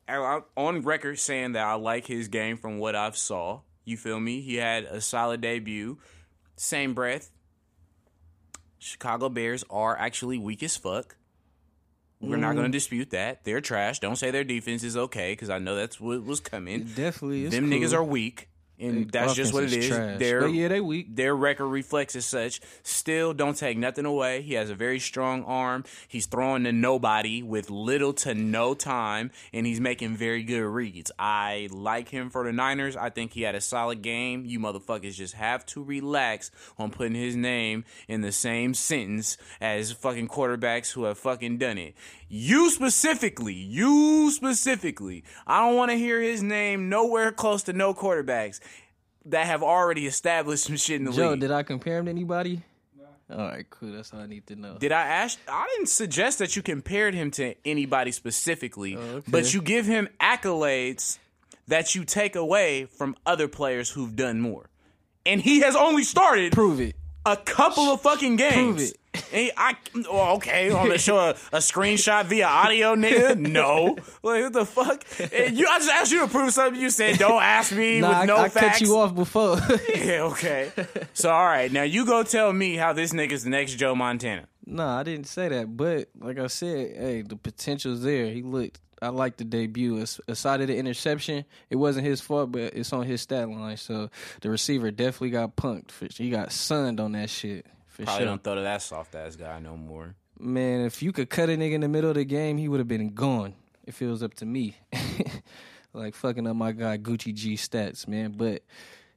I- 0.09 0.17
I'm 0.17 0.43
on 0.57 0.81
record 0.81 1.19
saying 1.19 1.53
that 1.53 1.63
I 1.65 1.75
like 1.75 2.05
his 2.05 2.27
game 2.27 2.57
from 2.57 2.79
what 2.79 2.95
I've 2.95 3.15
saw. 3.15 3.61
You 3.87 3.95
feel 3.95 4.19
me? 4.19 4.41
He 4.41 4.55
had 4.55 4.83
a 4.83 4.99
solid 4.99 5.39
debut. 5.39 5.97
Same 6.57 6.93
breath. 6.93 7.31
Chicago 8.79 9.29
Bears 9.29 9.63
are 9.69 9.97
actually 9.97 10.37
weak 10.37 10.61
as 10.61 10.75
fuck. 10.75 11.15
We're 12.19 12.35
not 12.35 12.55
going 12.55 12.65
to 12.65 12.69
mm. 12.69 12.73
dispute 12.73 13.11
that. 13.11 13.45
They're 13.45 13.61
trash. 13.61 13.99
Don't 13.99 14.17
say 14.17 14.29
their 14.29 14.43
defense 14.43 14.83
is 14.83 14.97
okay 14.97 15.31
because 15.31 15.49
I 15.49 15.59
know 15.59 15.75
that's 15.75 16.01
what 16.01 16.25
was 16.25 16.41
coming. 16.41 16.83
Definitely, 16.83 17.45
is 17.45 17.51
Them 17.51 17.69
cool. 17.69 17.79
niggas 17.79 17.93
are 17.93 18.03
weak, 18.03 18.49
and 18.79 19.11
that's 19.11 19.33
just 19.33 19.53
what 19.53 19.63
it 19.63 19.73
is. 19.73 19.87
Trash. 19.87 20.19
They're 20.19 20.41
But 20.41 20.53
yeah, 20.53 20.67
they 20.67 20.81
weak. 20.81 21.15
their 21.15 21.35
record 21.35 21.67
reflects 21.67 22.15
as 22.15 22.25
such. 22.25 22.61
Still, 22.83 23.33
don't 23.33 23.57
take 23.57 23.77
nothing 23.77 24.05
away. 24.05 24.41
He 24.41 24.53
has 24.53 24.69
a 24.69 24.75
very 24.75 24.99
strong 24.99 25.43
arm. 25.45 25.83
He's 26.07 26.25
throwing 26.25 26.63
to 26.65 26.71
nobody 26.71 27.41
with 27.41 27.69
little 27.69 28.13
to 28.13 28.33
no 28.35 28.73
time, 28.73 29.31
and 29.53 29.65
he's 29.65 29.79
making 29.79 30.15
very 30.15 30.43
good 30.43 30.63
reads. 30.63 31.11
I 31.17 31.69
like 31.71 32.09
him 32.09 32.29
for 32.29 32.43
the 32.43 32.51
Niners. 32.53 32.95
I 32.95 33.09
think 33.09 33.33
he 33.33 33.41
had 33.41 33.55
a 33.55 33.61
solid 33.61 34.01
game. 34.01 34.45
You 34.45 34.59
motherfuckers 34.59 35.15
just 35.15 35.33
have 35.33 35.65
to 35.67 35.83
relax 35.83 36.51
on 36.77 36.91
putting 36.91 37.15
his 37.15 37.35
name 37.35 37.83
in 38.07 38.21
the 38.21 38.31
same 38.31 38.73
sentence 38.73 39.37
as 39.59 39.91
fucking 39.91 40.27
quarterbacks 40.27 40.91
who 40.93 41.05
have 41.05 41.17
fucking 41.17 41.57
done 41.57 41.77
it. 41.77 41.95
You 42.29 42.69
specifically, 42.71 43.53
you 43.53 44.31
specifically, 44.31 45.23
I 45.45 45.61
don't 45.65 45.77
want 45.77 45.91
to 45.91 45.97
hear 45.97 46.21
his 46.21 46.43
name 46.43 46.89
nowhere 46.89 47.31
close 47.31 47.63
to 47.63 47.73
no 47.73 47.93
quarterbacks 47.93 48.59
that 49.27 49.45
have 49.45 49.63
already 49.63 50.07
established 50.07 50.65
some 50.65 50.77
shit 50.77 50.97
in 50.97 51.05
the 51.05 51.11
Joe, 51.11 51.31
league. 51.31 51.41
did 51.41 51.51
I 51.51 51.63
compare 51.63 51.99
him 51.99 52.05
to 52.05 52.11
anybody? 52.11 52.63
All 53.29 53.39
right, 53.39 53.69
cool. 53.69 53.91
That's 53.91 54.13
all 54.13 54.21
I 54.21 54.25
need 54.25 54.47
to 54.47 54.55
know. 54.55 54.77
Did 54.77 54.93
I 54.93 55.01
ask? 55.01 55.37
I 55.49 55.67
didn't 55.75 55.89
suggest 55.89 56.39
that 56.39 56.55
you 56.55 56.61
compared 56.61 57.13
him 57.13 57.29
to 57.31 57.55
anybody 57.65 58.11
specifically, 58.11 58.95
oh, 58.95 58.99
okay. 58.99 59.31
but 59.31 59.53
you 59.53 59.61
give 59.61 59.85
him 59.85 60.07
accolades 60.21 61.19
that 61.67 61.93
you 61.93 62.05
take 62.05 62.37
away 62.37 62.85
from 62.85 63.17
other 63.25 63.49
players 63.49 63.89
who've 63.89 64.15
done 64.15 64.39
more. 64.39 64.69
And 65.25 65.41
he 65.41 65.59
has 65.59 65.75
only 65.75 66.03
started 66.03 66.53
Prove 66.53 66.79
it. 66.79 66.95
A 67.31 67.37
couple 67.37 67.83
of 67.85 68.01
fucking 68.01 68.35
games. 68.37 68.55
Prove 68.75 68.79
it. 68.81 68.97
And 69.33 69.51
I 69.57 69.75
oh, 70.09 70.35
okay. 70.35 70.67
I'm 70.67 70.73
gonna 70.87 70.97
show 70.99 71.17
a, 71.17 71.29
a 71.51 71.57
screenshot 71.57 72.25
via 72.25 72.45
audio, 72.45 72.95
nigga. 72.95 73.35
No, 73.37 73.95
like 74.21 74.43
what 74.43 74.53
the 74.53 74.63
fuck? 74.65 75.03
And 75.33 75.57
you, 75.57 75.65
I 75.67 75.79
just 75.79 75.89
asked 75.91 76.11
you 76.11 76.19
to 76.21 76.27
prove 76.27 76.53
something. 76.53 76.79
You 76.79 76.91
said 76.91 77.17
don't 77.17 77.41
ask 77.41 77.73
me 77.75 77.99
Nah, 77.99 78.09
with 78.09 78.17
I, 78.17 78.25
no 78.25 78.37
I 78.37 78.49
facts. 78.49 78.77
cut 78.77 78.81
you 78.81 78.95
off 78.97 79.15
before. 79.15 79.57
Yeah, 79.95 80.21
okay. 80.31 80.71
So 81.13 81.31
all 81.31 81.45
right, 81.45 81.71
now 81.71 81.81
you 81.81 82.05
go 82.05 82.21
tell 82.21 82.53
me 82.53 82.75
how 82.75 82.93
this 82.93 83.11
nigga's 83.11 83.43
the 83.43 83.49
next 83.49 83.73
Joe 83.75 83.95
Montana. 83.95 84.47
nah, 84.67 84.99
I 84.99 85.03
didn't 85.03 85.25
say 85.27 85.47
that. 85.49 85.75
But 85.75 86.09
like 86.19 86.37
I 86.37 86.45
said, 86.47 86.95
hey, 86.95 87.21
the 87.23 87.37
potential's 87.37 88.03
there. 88.03 88.27
He 88.27 88.43
looked. 88.43 88.79
I 89.01 89.09
like 89.09 89.37
the 89.37 89.43
debut. 89.43 90.03
Aside 90.27 90.61
of 90.61 90.67
the 90.67 90.75
interception, 90.77 91.45
it 91.69 91.75
wasn't 91.75 92.05
his 92.05 92.21
fault, 92.21 92.51
but 92.51 92.73
it's 92.73 92.91
on 92.93 93.05
his 93.05 93.21
stat 93.21 93.49
line. 93.49 93.77
So 93.77 94.09
the 94.41 94.49
receiver 94.49 94.91
definitely 94.91 95.31
got 95.31 95.55
punked. 95.55 95.91
For, 95.91 96.07
he 96.11 96.29
got 96.29 96.51
sunned 96.51 96.99
on 96.99 97.11
that 97.13 97.29
shit. 97.29 97.65
For 97.87 98.03
Probably 98.03 98.19
sure. 98.19 98.25
don't 98.27 98.43
throw 98.43 98.55
to 98.55 98.61
that 98.61 98.81
soft 98.81 99.15
ass 99.15 99.35
guy 99.35 99.59
no 99.59 99.77
more. 99.77 100.15
Man, 100.39 100.81
if 100.81 101.01
you 101.01 101.11
could 101.11 101.29
cut 101.29 101.49
a 101.49 101.53
nigga 101.53 101.73
in 101.73 101.81
the 101.81 101.87
middle 101.87 102.09
of 102.11 102.15
the 102.15 102.25
game, 102.25 102.57
he 102.57 102.67
would 102.67 102.79
have 102.79 102.87
been 102.87 103.09
gone. 103.13 103.53
If 103.85 104.01
it 104.01 104.07
was 104.07 104.21
up 104.21 104.33
to 104.35 104.45
me, 104.45 104.75
like 105.93 106.13
fucking 106.13 106.45
up 106.45 106.55
my 106.55 106.73
guy 106.73 106.97
Gucci 106.97 107.33
G 107.33 107.55
stats, 107.55 108.07
man. 108.07 108.33
But 108.37 108.63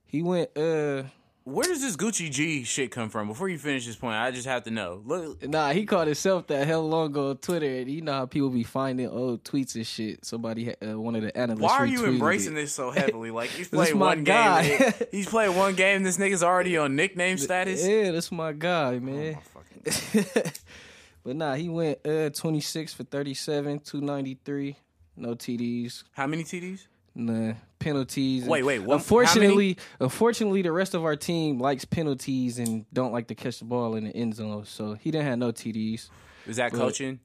he 0.07 0.23
went. 0.23 0.57
uh 0.57 1.05
Where 1.51 1.65
does 1.65 1.81
this 1.81 1.97
Gucci 1.97 2.31
G 2.31 2.65
shit 2.65 2.91
come 2.91 3.09
from? 3.11 3.27
Before 3.29 3.49
you 3.49 3.59
finish 3.59 3.87
this 3.87 3.97
point, 3.97 4.15
I 4.17 4.31
just 4.31 4.47
have 4.47 4.63
to 4.65 4.71
know. 4.71 5.03
Look, 5.05 5.43
Nah, 5.49 5.71
he 5.73 5.85
called 5.85 6.07
himself 6.07 6.47
that 6.47 6.67
hell 6.67 6.89
long 6.89 7.07
ago 7.07 7.31
on 7.31 7.39
Twitter, 7.39 7.67
and 7.67 7.91
you 7.91 8.01
know 8.03 8.13
how 8.13 8.27
people 8.27 8.51
be 8.51 8.63
finding 8.63 9.09
old 9.09 9.43
tweets 9.45 9.75
and 9.75 9.87
shit. 9.87 10.25
Somebody, 10.25 10.75
uh, 10.81 10.99
one 10.99 11.17
of 11.17 11.23
the 11.23 11.37
analysts. 11.37 11.63
why 11.63 11.79
are 11.79 11.87
you 11.87 12.07
embracing 12.07 12.53
it. 12.53 12.57
this 12.57 12.73
so 12.73 12.91
heavily? 12.91 13.31
Like 13.31 13.51
he's 13.51 13.69
played 13.71 13.95
my 13.95 14.07
one 14.07 14.25
guy. 14.25 14.69
game. 14.79 14.93
He's 15.11 15.29
played 15.29 15.55
one 15.57 15.75
game. 15.75 16.03
This 16.05 16.19
nigga's 16.19 16.43
already 16.43 16.77
on 16.77 16.95
nickname 16.97 17.37
status. 17.39 17.87
Yeah, 17.87 18.13
that's 18.13 18.31
my 18.31 18.53
guy, 18.53 18.99
man. 18.99 19.39
Oh, 19.39 19.61
fucking- 19.85 20.45
but 21.25 21.37
nah, 21.37 21.55
he 21.55 21.69
went 21.69 21.99
uh 22.07 22.31
26 22.31 22.95
for 22.95 23.03
37, 23.05 23.81
293, 23.81 24.77
no 25.17 25.35
TDs, 25.35 26.05
How 26.13 26.27
many 26.27 26.45
TDs? 26.45 26.87
Nah 27.21 27.55
penalties. 27.79 28.45
Wait, 28.45 28.63
wait, 28.63 28.79
what- 28.81 28.95
unfortunately, 28.97 29.77
unfortunately, 29.99 30.63
the 30.63 30.73
rest 30.73 30.95
of 30.95 31.05
our 31.05 31.17
team 31.17 31.59
likes 31.59 31.85
penalties 31.85 32.59
and 32.59 32.85
don't 32.93 33.13
like 33.13 33.27
to 33.29 33.35
catch 33.35 33.59
the 33.59 33.65
ball 33.65 33.97
in 33.97 34.05
the 34.05 34.15
end 34.15 34.35
zone. 34.37 34.65
So 34.67 34.95
he 34.95 35.11
didn't 35.11 35.27
have 35.27 35.39
no 35.39 35.51
TDs. 35.51 36.09
Is 36.47 36.57
that 36.57 36.73
Well, 36.73 36.83
coaching? 36.83 37.21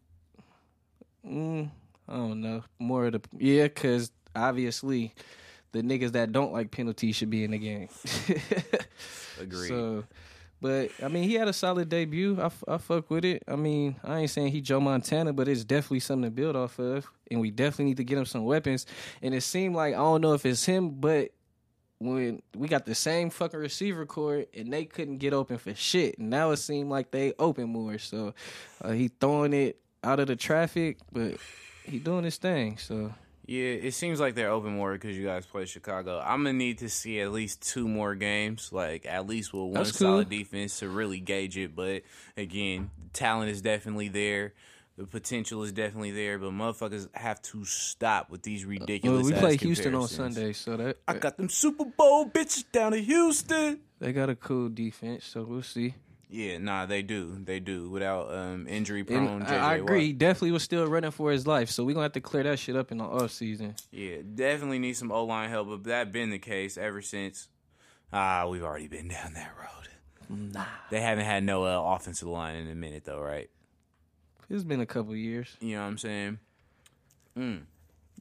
Mm, 1.27 1.69
I 2.07 2.13
don't 2.13 2.41
know. 2.41 2.63
More 2.79 3.07
of 3.07 3.13
the 3.13 3.21
yeah, 3.37 3.63
because 3.63 4.11
obviously 4.35 5.13
the 5.71 5.81
niggas 5.81 6.13
that 6.13 6.31
don't 6.31 6.53
like 6.53 6.71
penalties 6.71 7.15
should 7.15 7.29
be 7.29 7.43
in 7.43 7.51
the 7.51 7.57
game. 7.57 7.89
Agreed. 9.41 9.67
So, 9.67 10.03
but 10.65 10.89
I 11.03 11.09
mean, 11.09 11.25
he 11.25 11.35
had 11.35 11.47
a 11.47 11.53
solid 11.53 11.89
debut. 11.89 12.41
I, 12.41 12.77
fuck 12.79 13.11
with 13.11 13.23
it. 13.23 13.43
I 13.47 13.55
mean, 13.55 13.97
I 14.03 14.21
ain't 14.21 14.31
saying 14.31 14.51
he 14.51 14.61
Joe 14.61 14.79
Montana, 14.79 15.31
but 15.31 15.47
it's 15.47 15.63
definitely 15.63 15.99
something 15.99 16.23
to 16.23 16.31
build 16.31 16.55
off 16.55 16.79
of, 16.79 17.07
and 17.29 17.39
we 17.39 17.51
definitely 17.51 17.85
need 17.85 17.97
to 17.97 18.03
get 18.03 18.17
him 18.17 18.25
some 18.25 18.45
weapons. 18.45 18.87
And 19.21 19.35
it 19.35 19.41
seemed 19.41 19.75
like 19.75 19.93
I 19.93 19.97
don't 19.97 20.21
know 20.21 20.33
if 20.33 20.43
it's 20.43 20.65
him, 20.65 20.89
but 20.89 21.29
when 21.99 22.41
we 22.55 22.67
got 22.67 22.87
the 22.87 22.95
same 22.95 23.29
fucking 23.29 23.59
receiver 23.59 24.07
core 24.07 24.45
and 24.55 24.73
they 24.73 24.85
couldn't 24.85 25.19
get 25.19 25.33
open 25.33 25.59
for 25.59 25.75
shit, 25.75 26.17
and 26.17 26.31
now 26.31 26.49
it 26.49 26.57
seemed 26.57 26.89
like 26.89 27.11
they 27.11 27.33
open 27.37 27.69
more. 27.69 27.99
So 27.99 28.33
uh, 28.81 28.89
he 28.89 29.09
throwing 29.09 29.53
it 29.53 29.79
out 30.03 30.19
of 30.19 30.25
the 30.25 30.35
traffic, 30.35 30.97
but 31.11 31.35
he 31.83 31.99
doing 31.99 32.23
his 32.23 32.37
thing. 32.37 32.79
So 32.79 33.13
Yeah, 33.47 33.73
it 33.73 33.93
seems 33.93 34.19
like 34.19 34.33
they're 34.33 34.49
open 34.49 34.73
more 34.73 34.93
because 34.93 35.15
you 35.15 35.25
guys 35.25 35.45
play 35.45 35.65
Chicago. 35.65 36.19
I'm 36.19 36.39
gonna 36.39 36.53
need 36.53 36.79
to 36.79 36.89
see 36.89 37.19
at 37.21 37.31
least 37.31 37.61
two 37.61 37.87
more 37.87 38.15
games, 38.15 38.71
like 38.71 39.05
at 39.05 39.27
least 39.27 39.53
with 39.53 39.63
one 39.63 39.73
That's 39.73 39.91
cool. 39.91 40.07
solid 40.07 40.29
defense 40.29 40.79
to 40.79 40.89
really 40.89 41.19
gauge 41.19 41.55
it. 41.57 41.75
But 41.75 42.01
again, 42.35 42.89
talent 43.13 43.51
is 43.51 43.61
definitely 43.61 44.09
there. 44.09 44.53
The 44.97 45.05
potential 45.05 45.61
is 45.63 45.73
definitely 45.73 46.11
there, 46.11 46.39
but 46.39 46.51
motherfuckers 46.51 47.09
have 47.13 47.41
to 47.43 47.65
stop 47.65 48.29
with 48.29 48.43
these 48.43 48.63
ridiculous. 48.63 49.25
well, 49.25 49.33
we 49.33 49.39
play 49.39 49.57
Houston 49.57 49.93
on. 49.93 50.07
Sunday, 50.07 50.53
so 50.53 50.77
that 50.77 50.97
I 51.07 51.15
got 51.15 51.35
them 51.37 51.49
Super 51.49 51.83
Bowl 51.85 52.27
bitches 52.29 52.63
down 52.71 52.93
in 52.93 53.03
Houston. 53.03 53.81
they 53.99 54.13
got 54.13 54.29
a 54.29 54.35
cool 54.35 54.69
defense. 54.69 55.25
So 55.25 55.43
we'll 55.43 55.63
see. 55.63 55.95
Yeah, 56.35 56.57
nah, 56.57 56.85
they 56.85 57.01
do, 57.01 57.37
they 57.45 57.61
do. 57.61 57.89
Without 57.89 58.29
um, 58.35 58.67
injury 58.67 59.05
prone, 59.05 59.41
JJ 59.43 59.49
I, 59.51 59.75
agree. 59.75 60.09
Watt. 60.09 60.17
definitely 60.17 60.51
was 60.51 60.63
still 60.63 60.85
running 60.85 61.11
for 61.11 61.31
his 61.31 61.47
life, 61.47 61.69
so 61.69 61.85
we're 61.85 61.93
gonna 61.93 62.03
have 62.03 62.11
to 62.11 62.19
clear 62.19 62.43
that 62.43 62.59
shit 62.59 62.75
up 62.75 62.91
in 62.91 62.97
the 62.97 63.05
off 63.05 63.31
season. 63.31 63.75
Yeah, 63.89 64.17
definitely 64.35 64.79
need 64.79 64.97
some 64.97 65.13
O 65.13 65.23
line 65.23 65.49
help, 65.49 65.69
but 65.69 65.83
that 65.85 66.11
been 66.11 66.31
the 66.31 66.39
case 66.39 66.77
ever 66.77 67.01
since. 67.01 67.47
Ah, 68.11 68.47
we've 68.49 68.63
already 68.63 68.89
been 68.89 69.07
down 69.07 69.33
that 69.35 69.51
road. 69.57 69.69
Nah, 70.53 70.65
They 70.89 70.99
haven't 70.99 71.23
had 71.23 71.43
no 71.45 71.63
uh, 71.63 71.95
offensive 71.95 72.27
line 72.27 72.55
in 72.55 72.69
a 72.69 72.75
minute 72.75 73.05
though, 73.05 73.21
right? 73.21 73.49
it's 74.49 74.63
been 74.63 74.81
a 74.81 74.85
couple 74.85 75.15
years, 75.15 75.55
You 75.61 75.75
know 75.77 75.83
what 75.83 75.87
I'm 75.87 75.97
saying? 75.97 76.39
Mm. 77.37 77.61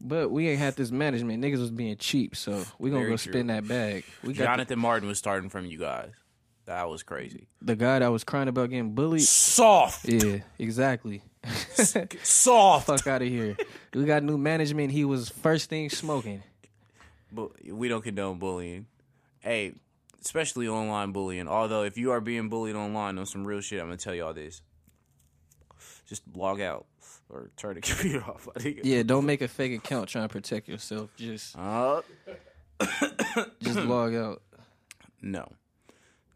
but 0.01 0.31
we 0.31 0.49
ain't 0.49 0.59
had 0.61 0.77
this 0.77 0.91
management. 0.93 1.43
Niggas 1.43 1.59
was 1.59 1.71
being 1.73 1.97
cheap, 1.97 2.37
so 2.37 2.65
we 2.79 2.91
gonna 2.91 3.01
Very 3.03 3.11
go 3.13 3.17
true. 3.17 3.33
spend 3.33 3.51
that 3.51 3.67
bag. 3.67 4.05
We 4.23 4.35
got 4.35 4.45
Jonathan 4.45 4.79
Martin 4.79 5.09
was 5.09 5.19
starting 5.19 5.51
from 5.51 5.67
you 5.67 5.79
guys. 5.79 6.11
That 6.67 6.89
was 6.89 7.03
crazy. 7.03 7.47
the 7.61 7.77
guy 7.77 7.99
that 7.99 8.09
was 8.09 8.25
crying 8.25 8.49
about 8.49 8.71
getting 8.71 8.95
bullied. 8.95 9.23
Soft, 9.23 10.09
Yeah, 10.09 10.39
exactly. 10.59 11.23
soft. 12.23 12.87
Fuck 12.87 13.07
out 13.07 13.21
of 13.23 13.29
here. 13.29 13.57
We 13.93 14.05
got 14.07 14.23
new 14.23 14.39
management. 14.39 14.91
He 14.93 15.05
was 15.05 15.29
first 15.29 15.69
thing 15.69 15.91
smoking. 15.91 16.43
But 17.31 17.51
we 17.67 17.89
don't 17.89 18.03
condone 18.03 18.39
bullying. 18.39 18.87
Hey, 19.41 19.75
especially 20.25 20.69
online 20.69 21.13
bullying. 21.13 21.49
Although 21.49 21.83
if 21.83 21.99
you 21.99 22.13
are 22.13 22.21
being 22.23 22.49
bullied 22.49 22.77
online 22.77 23.19
on 23.19 23.27
some 23.27 23.45
real 23.45 23.61
shit, 23.61 23.81
I'm 23.81 23.87
gonna 23.89 23.99
tell 23.99 24.15
y'all 24.15 24.33
this. 24.33 24.63
Just 26.07 26.23
log 26.35 26.61
out 26.63 26.87
or 27.29 27.51
turn 27.57 27.75
the 27.75 27.81
computer 27.83 28.23
off. 28.25 28.49
Yeah, 28.65 29.03
don't 29.03 29.27
make 29.27 29.43
a 29.43 29.49
fake 29.49 29.73
account 29.75 30.09
trying 30.09 30.25
to 30.29 30.33
protect 30.33 30.67
yourself. 30.69 31.11
Just 31.19 31.57
Uh, 31.59 32.01
just 33.61 33.79
log 33.81 34.15
out. 34.15 34.41
no. 35.21 35.47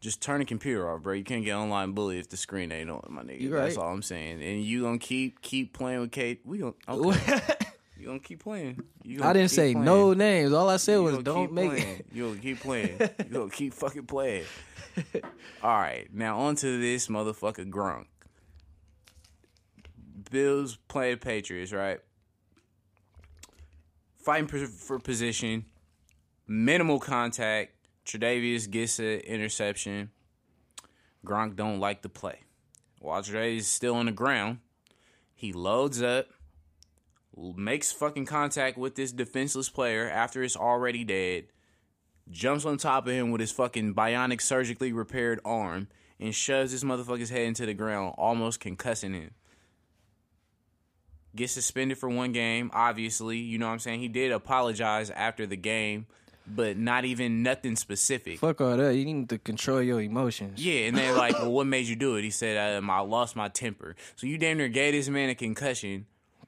Just 0.01 0.21
turn 0.21 0.39
the 0.39 0.45
computer 0.45 0.89
off, 0.89 1.01
bro. 1.01 1.13
You 1.13 1.25
can't 1.25 1.43
get 1.43 1.55
online 1.55 1.91
bully 1.91 2.19
if 2.19 2.29
the 2.29 2.37
screen 2.37 2.71
ain't 2.71 2.89
on, 2.89 3.03
my 3.09 3.21
nigga. 3.21 3.41
You 3.41 3.49
That's 3.49 3.75
all 3.75 3.91
I'm 3.91 4.01
saying. 4.01 4.41
And 4.41 4.63
you 4.63 4.83
gonna 4.83 4.97
keep 4.97 5.41
keep 5.41 5.73
playing 5.73 5.99
with 5.99 6.11
Kate. 6.11 6.39
We 6.45 6.59
gonna 6.59 6.73
okay. 6.87 7.41
you 7.97 8.05
gonna 8.07 8.19
keep 8.19 8.41
playing. 8.41 8.81
Gonna 9.05 9.29
I 9.29 9.33
didn't 9.33 9.51
say 9.51 9.73
playing. 9.73 9.83
no 9.83 10.13
names. 10.13 10.53
All 10.53 10.69
I 10.69 10.77
said 10.77 10.93
You 10.95 11.03
was 11.03 11.17
don't 11.19 11.51
make 11.51 11.71
playing. 11.71 11.97
it. 11.97 12.05
You 12.13 12.29
gonna 12.29 12.39
keep 12.39 12.59
playing. 12.61 12.97
You 13.19 13.25
gonna 13.29 13.49
keep 13.49 13.73
fucking 13.73 14.05
playing. 14.05 14.45
All 15.63 15.77
right, 15.77 16.07
now 16.13 16.39
on 16.39 16.55
to 16.57 16.79
this 16.79 17.07
motherfucker 17.07 17.69
Gronk. 17.69 18.05
Bills 20.31 20.77
playing 20.87 21.17
Patriots, 21.17 21.73
right? 21.73 21.99
Fighting 24.17 24.47
for 24.47 24.99
position, 24.99 25.65
minimal 26.47 26.99
contact. 26.99 27.73
Tre'Davious 28.09 28.67
gets 28.67 28.97
an 28.97 29.19
interception. 29.19 30.09
Gronk 31.23 31.55
don't 31.55 31.79
like 31.79 32.01
the 32.01 32.09
play. 32.09 32.39
While 32.99 33.21
Tre'Davious 33.21 33.57
is 33.57 33.67
still 33.67 33.95
on 33.95 34.07
the 34.07 34.11
ground, 34.11 34.59
he 35.35 35.53
loads 35.53 36.01
up, 36.01 36.25
makes 37.37 37.91
fucking 37.91 38.25
contact 38.25 38.79
with 38.79 38.95
this 38.95 39.11
defenseless 39.11 39.69
player 39.69 40.09
after 40.09 40.41
it's 40.41 40.57
already 40.57 41.03
dead, 41.03 41.45
jumps 42.31 42.65
on 42.65 42.77
top 42.77 43.05
of 43.05 43.13
him 43.13 43.29
with 43.29 43.41
his 43.41 43.51
fucking 43.51 43.93
bionic 43.93 44.41
surgically 44.41 44.91
repaired 44.91 45.39
arm, 45.45 45.87
and 46.19 46.33
shoves 46.33 46.71
this 46.71 46.83
motherfucker's 46.83 47.29
head 47.29 47.43
into 47.43 47.67
the 47.67 47.75
ground, 47.75 48.15
almost 48.17 48.59
concussing 48.59 49.13
him. 49.13 49.31
Gets 51.35 51.53
suspended 51.53 51.99
for 51.99 52.09
one 52.09 52.31
game, 52.31 52.71
obviously. 52.73 53.37
You 53.37 53.59
know 53.59 53.67
what 53.67 53.73
I'm 53.73 53.79
saying? 53.79 53.99
He 53.99 54.07
did 54.07 54.31
apologize 54.31 55.11
after 55.11 55.45
the 55.45 55.55
game, 55.55 56.07
but 56.53 56.77
not 56.77 57.05
even 57.05 57.43
nothing 57.43 57.75
specific. 57.75 58.39
Fuck 58.39 58.61
all 58.61 58.75
that. 58.77 58.95
You 58.95 59.05
need 59.05 59.29
to 59.29 59.37
control 59.37 59.81
your 59.81 60.01
emotions. 60.01 60.63
Yeah, 60.63 60.87
and 60.87 60.97
they're 60.97 61.15
like, 61.15 61.33
well, 61.33 61.51
what 61.51 61.67
made 61.67 61.85
you 61.87 61.95
do 61.95 62.15
it? 62.15 62.23
He 62.23 62.29
said, 62.31 62.77
um, 62.77 62.89
I 62.89 62.99
lost 62.99 63.35
my 63.35 63.47
temper. 63.49 63.95
So 64.15 64.27
you 64.27 64.37
damn 64.37 64.57
near 64.57 64.69
gave 64.69 64.93
this 64.93 65.09
man 65.09 65.29
a 65.29 65.35
concussion, 65.35 66.05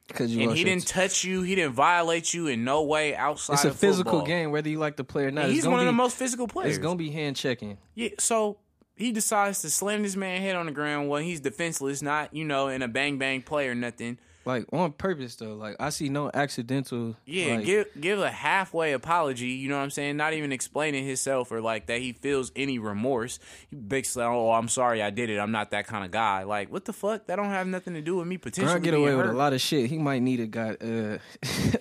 Because 0.07 0.35
you 0.35 0.49
and 0.49 0.57
he 0.57 0.63
didn't 0.63 0.87
touch 0.87 1.23
you. 1.23 1.41
He 1.43 1.55
didn't 1.55 1.73
violate 1.73 2.33
you 2.33 2.47
in 2.47 2.63
no 2.63 2.83
way 2.83 3.15
outside 3.15 3.53
of 3.53 3.65
It's 3.65 3.75
a 3.75 3.77
physical 3.77 4.11
football. 4.19 4.27
game, 4.27 4.51
whether 4.51 4.69
you 4.69 4.79
like 4.79 4.97
the 4.97 5.03
player 5.03 5.27
or 5.27 5.31
not. 5.31 5.45
And 5.45 5.53
he's 5.53 5.67
one 5.67 5.79
of 5.79 5.85
the 5.85 5.91
most 5.91 6.17
physical 6.17 6.47
players. 6.47 6.71
It's 6.75 6.83
gonna 6.83 6.95
be 6.95 7.11
hand 7.11 7.35
checking. 7.35 7.77
Yeah, 7.95 8.09
so 8.19 8.57
he 8.95 9.11
decides 9.11 9.61
to 9.61 9.69
slam 9.69 10.03
this 10.03 10.15
man 10.15 10.41
head 10.41 10.55
on 10.55 10.65
the 10.67 10.71
ground 10.71 11.09
when 11.09 11.23
he's 11.23 11.39
defenseless, 11.39 12.01
not, 12.01 12.33
you 12.35 12.43
know, 12.45 12.67
in 12.67 12.81
a 12.81 12.87
bang 12.87 13.17
bang 13.17 13.41
play 13.41 13.67
or 13.67 13.75
nothing. 13.75 14.17
Like 14.43 14.65
on 14.73 14.93
purpose 14.93 15.35
though. 15.35 15.53
Like 15.53 15.75
I 15.79 15.89
see 15.89 16.09
no 16.09 16.31
accidental. 16.33 17.15
Yeah, 17.25 17.55
like, 17.55 17.65
give 17.65 17.87
give 17.99 18.19
a 18.19 18.31
halfway 18.31 18.93
apology, 18.93 19.49
you 19.49 19.69
know 19.69 19.77
what 19.77 19.83
I'm 19.83 19.91
saying? 19.91 20.17
Not 20.17 20.33
even 20.33 20.51
explaining 20.51 21.05
himself 21.05 21.51
or 21.51 21.61
like 21.61 21.85
that 21.87 21.99
he 21.99 22.13
feels 22.13 22.51
any 22.55 22.79
remorse. 22.79 23.39
He 23.69 23.75
basically, 23.75 24.23
oh, 24.23 24.51
I'm 24.51 24.67
sorry 24.67 25.01
I 25.03 25.11
did 25.11 25.29
it. 25.29 25.37
I'm 25.37 25.51
not 25.51 25.71
that 25.71 25.85
kind 25.85 26.05
of 26.05 26.11
guy. 26.11 26.43
Like, 26.43 26.71
what 26.71 26.85
the 26.85 26.93
fuck? 26.93 27.27
That 27.27 27.35
don't 27.35 27.49
have 27.49 27.67
nothing 27.67 27.93
to 27.93 28.01
do 28.01 28.15
with 28.15 28.27
me 28.27 28.37
potentially. 28.37 28.79
Get 28.79 28.95
away 28.95 29.15
with 29.15 29.27
hurt. 29.27 29.35
a 29.35 29.37
lot 29.37 29.53
of 29.53 29.61
shit. 29.61 29.89
He 29.89 29.99
might 29.99 30.23
need 30.23 30.39
a 30.39 30.47
guy. 30.47 30.71
Uh, 30.71 31.17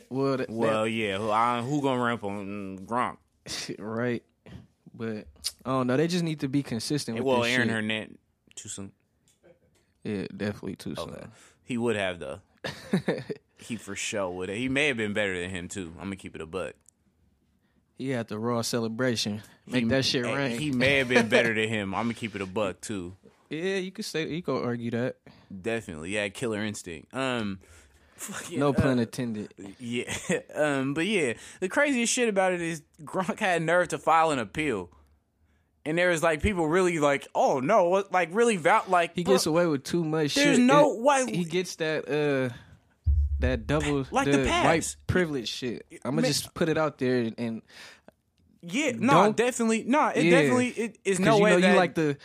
well, 0.10 0.36
that, 0.36 0.50
Well, 0.50 0.86
yeah, 0.86 1.16
who, 1.16 1.30
I, 1.30 1.62
who 1.62 1.80
gonna 1.80 2.02
ramp 2.02 2.24
on 2.24 2.78
Gronk? 2.80 3.16
right. 3.78 4.22
But 4.92 5.26
I 5.64 5.70
don't 5.70 5.86
know. 5.86 5.96
They 5.96 6.08
just 6.08 6.24
need 6.24 6.40
to 6.40 6.48
be 6.48 6.62
consistent 6.62 7.16
with 7.16 7.26
well, 7.26 7.44
Aaron 7.44 7.68
shit. 7.68 7.74
Hernandez 7.74 8.18
too 8.54 8.68
soon. 8.68 8.92
Yeah, 10.04 10.26
definitely 10.36 10.76
too 10.76 10.94
soon. 10.94 11.32
He 11.64 11.78
would 11.78 11.96
have 11.96 12.18
though. 12.18 12.40
He 13.58 13.76
for 13.76 13.94
sure 13.96 14.30
would. 14.30 14.48
have. 14.48 14.58
He 14.58 14.68
may 14.68 14.88
have 14.88 14.96
been 14.96 15.12
better 15.12 15.38
than 15.40 15.50
him 15.50 15.68
too. 15.68 15.92
I'm 15.98 16.04
gonna 16.04 16.16
keep 16.16 16.34
it 16.34 16.40
a 16.40 16.46
buck. 16.46 16.74
He 17.98 18.10
had 18.10 18.28
the 18.28 18.38
raw 18.38 18.62
celebration. 18.62 19.42
Make 19.66 19.84
He- 19.84 19.88
that 19.90 20.04
shit 20.04 20.24
eh, 20.24 20.34
rain. 20.34 20.58
He 20.58 20.70
may 20.72 20.98
have 20.98 21.08
been 21.08 21.28
better 21.28 21.54
than 21.54 21.68
him. 21.68 21.94
I'm 21.94 22.04
gonna 22.04 22.14
keep 22.14 22.34
it 22.34 22.40
a 22.42 22.46
buck 22.46 22.80
too. 22.80 23.16
yeah, 23.50 23.76
you 23.76 23.90
could 23.92 24.04
say 24.04 24.28
you 24.28 24.42
could 24.42 24.62
argue 24.64 24.90
that. 24.92 25.16
Definitely, 25.62 26.10
yeah. 26.14 26.28
Killer 26.28 26.64
instinct. 26.64 27.14
Um, 27.14 27.58
fucking, 28.16 28.58
No 28.58 28.70
uh, 28.70 28.72
pun 28.72 28.98
intended. 28.98 29.52
Yeah, 29.78 30.12
um, 30.54 30.94
but 30.94 31.06
yeah, 31.06 31.34
the 31.60 31.68
craziest 31.68 32.12
shit 32.12 32.28
about 32.28 32.52
it 32.52 32.60
is 32.60 32.82
Gronk 33.04 33.38
had 33.38 33.62
nerve 33.62 33.88
to 33.88 33.98
file 33.98 34.30
an 34.30 34.38
appeal, 34.38 34.90
and 35.86 35.96
there 35.96 36.10
was 36.10 36.22
like 36.22 36.42
people 36.42 36.68
really 36.68 36.98
like, 36.98 37.26
oh 37.34 37.60
no, 37.60 38.04
like 38.10 38.28
really 38.32 38.56
val- 38.56 38.84
like 38.88 39.14
He 39.14 39.24
bro, 39.24 39.34
gets 39.34 39.46
away 39.46 39.66
with 39.66 39.84
too 39.84 40.04
much 40.04 40.32
shit. 40.32 40.44
There's 40.44 40.58
no 40.58 40.92
It- 40.94 41.00
way- 41.00 41.26
he 41.32 41.44
gets 41.44 41.76
that 41.76 42.08
uh 42.08 42.54
that 43.40 43.66
double 43.66 44.06
Like 44.10 44.26
the, 44.30 44.38
the 44.38 44.48
white 44.50 44.96
privilege 45.06 45.48
shit. 45.48 45.86
I'm 46.04 46.10
gonna 46.12 46.22
Man- 46.22 46.30
just 46.30 46.52
put 46.54 46.68
it 46.68 46.76
out 46.76 46.98
there 46.98 47.30
and 47.38 47.62
yeah, 48.62 48.92
no, 48.94 49.12
Don't- 49.24 49.36
definitely, 49.36 49.84
no, 49.84 50.08
it 50.08 50.24
Yeah. 50.24 50.30
definitely 50.42 50.68
it 50.68 50.98
is 51.04 51.18
no 51.18 51.38
you 51.38 51.42
way 51.44 51.50
know 51.52 51.60
that 51.60 51.70
you 51.72 51.76
like 51.76 51.94
to 51.94 52.16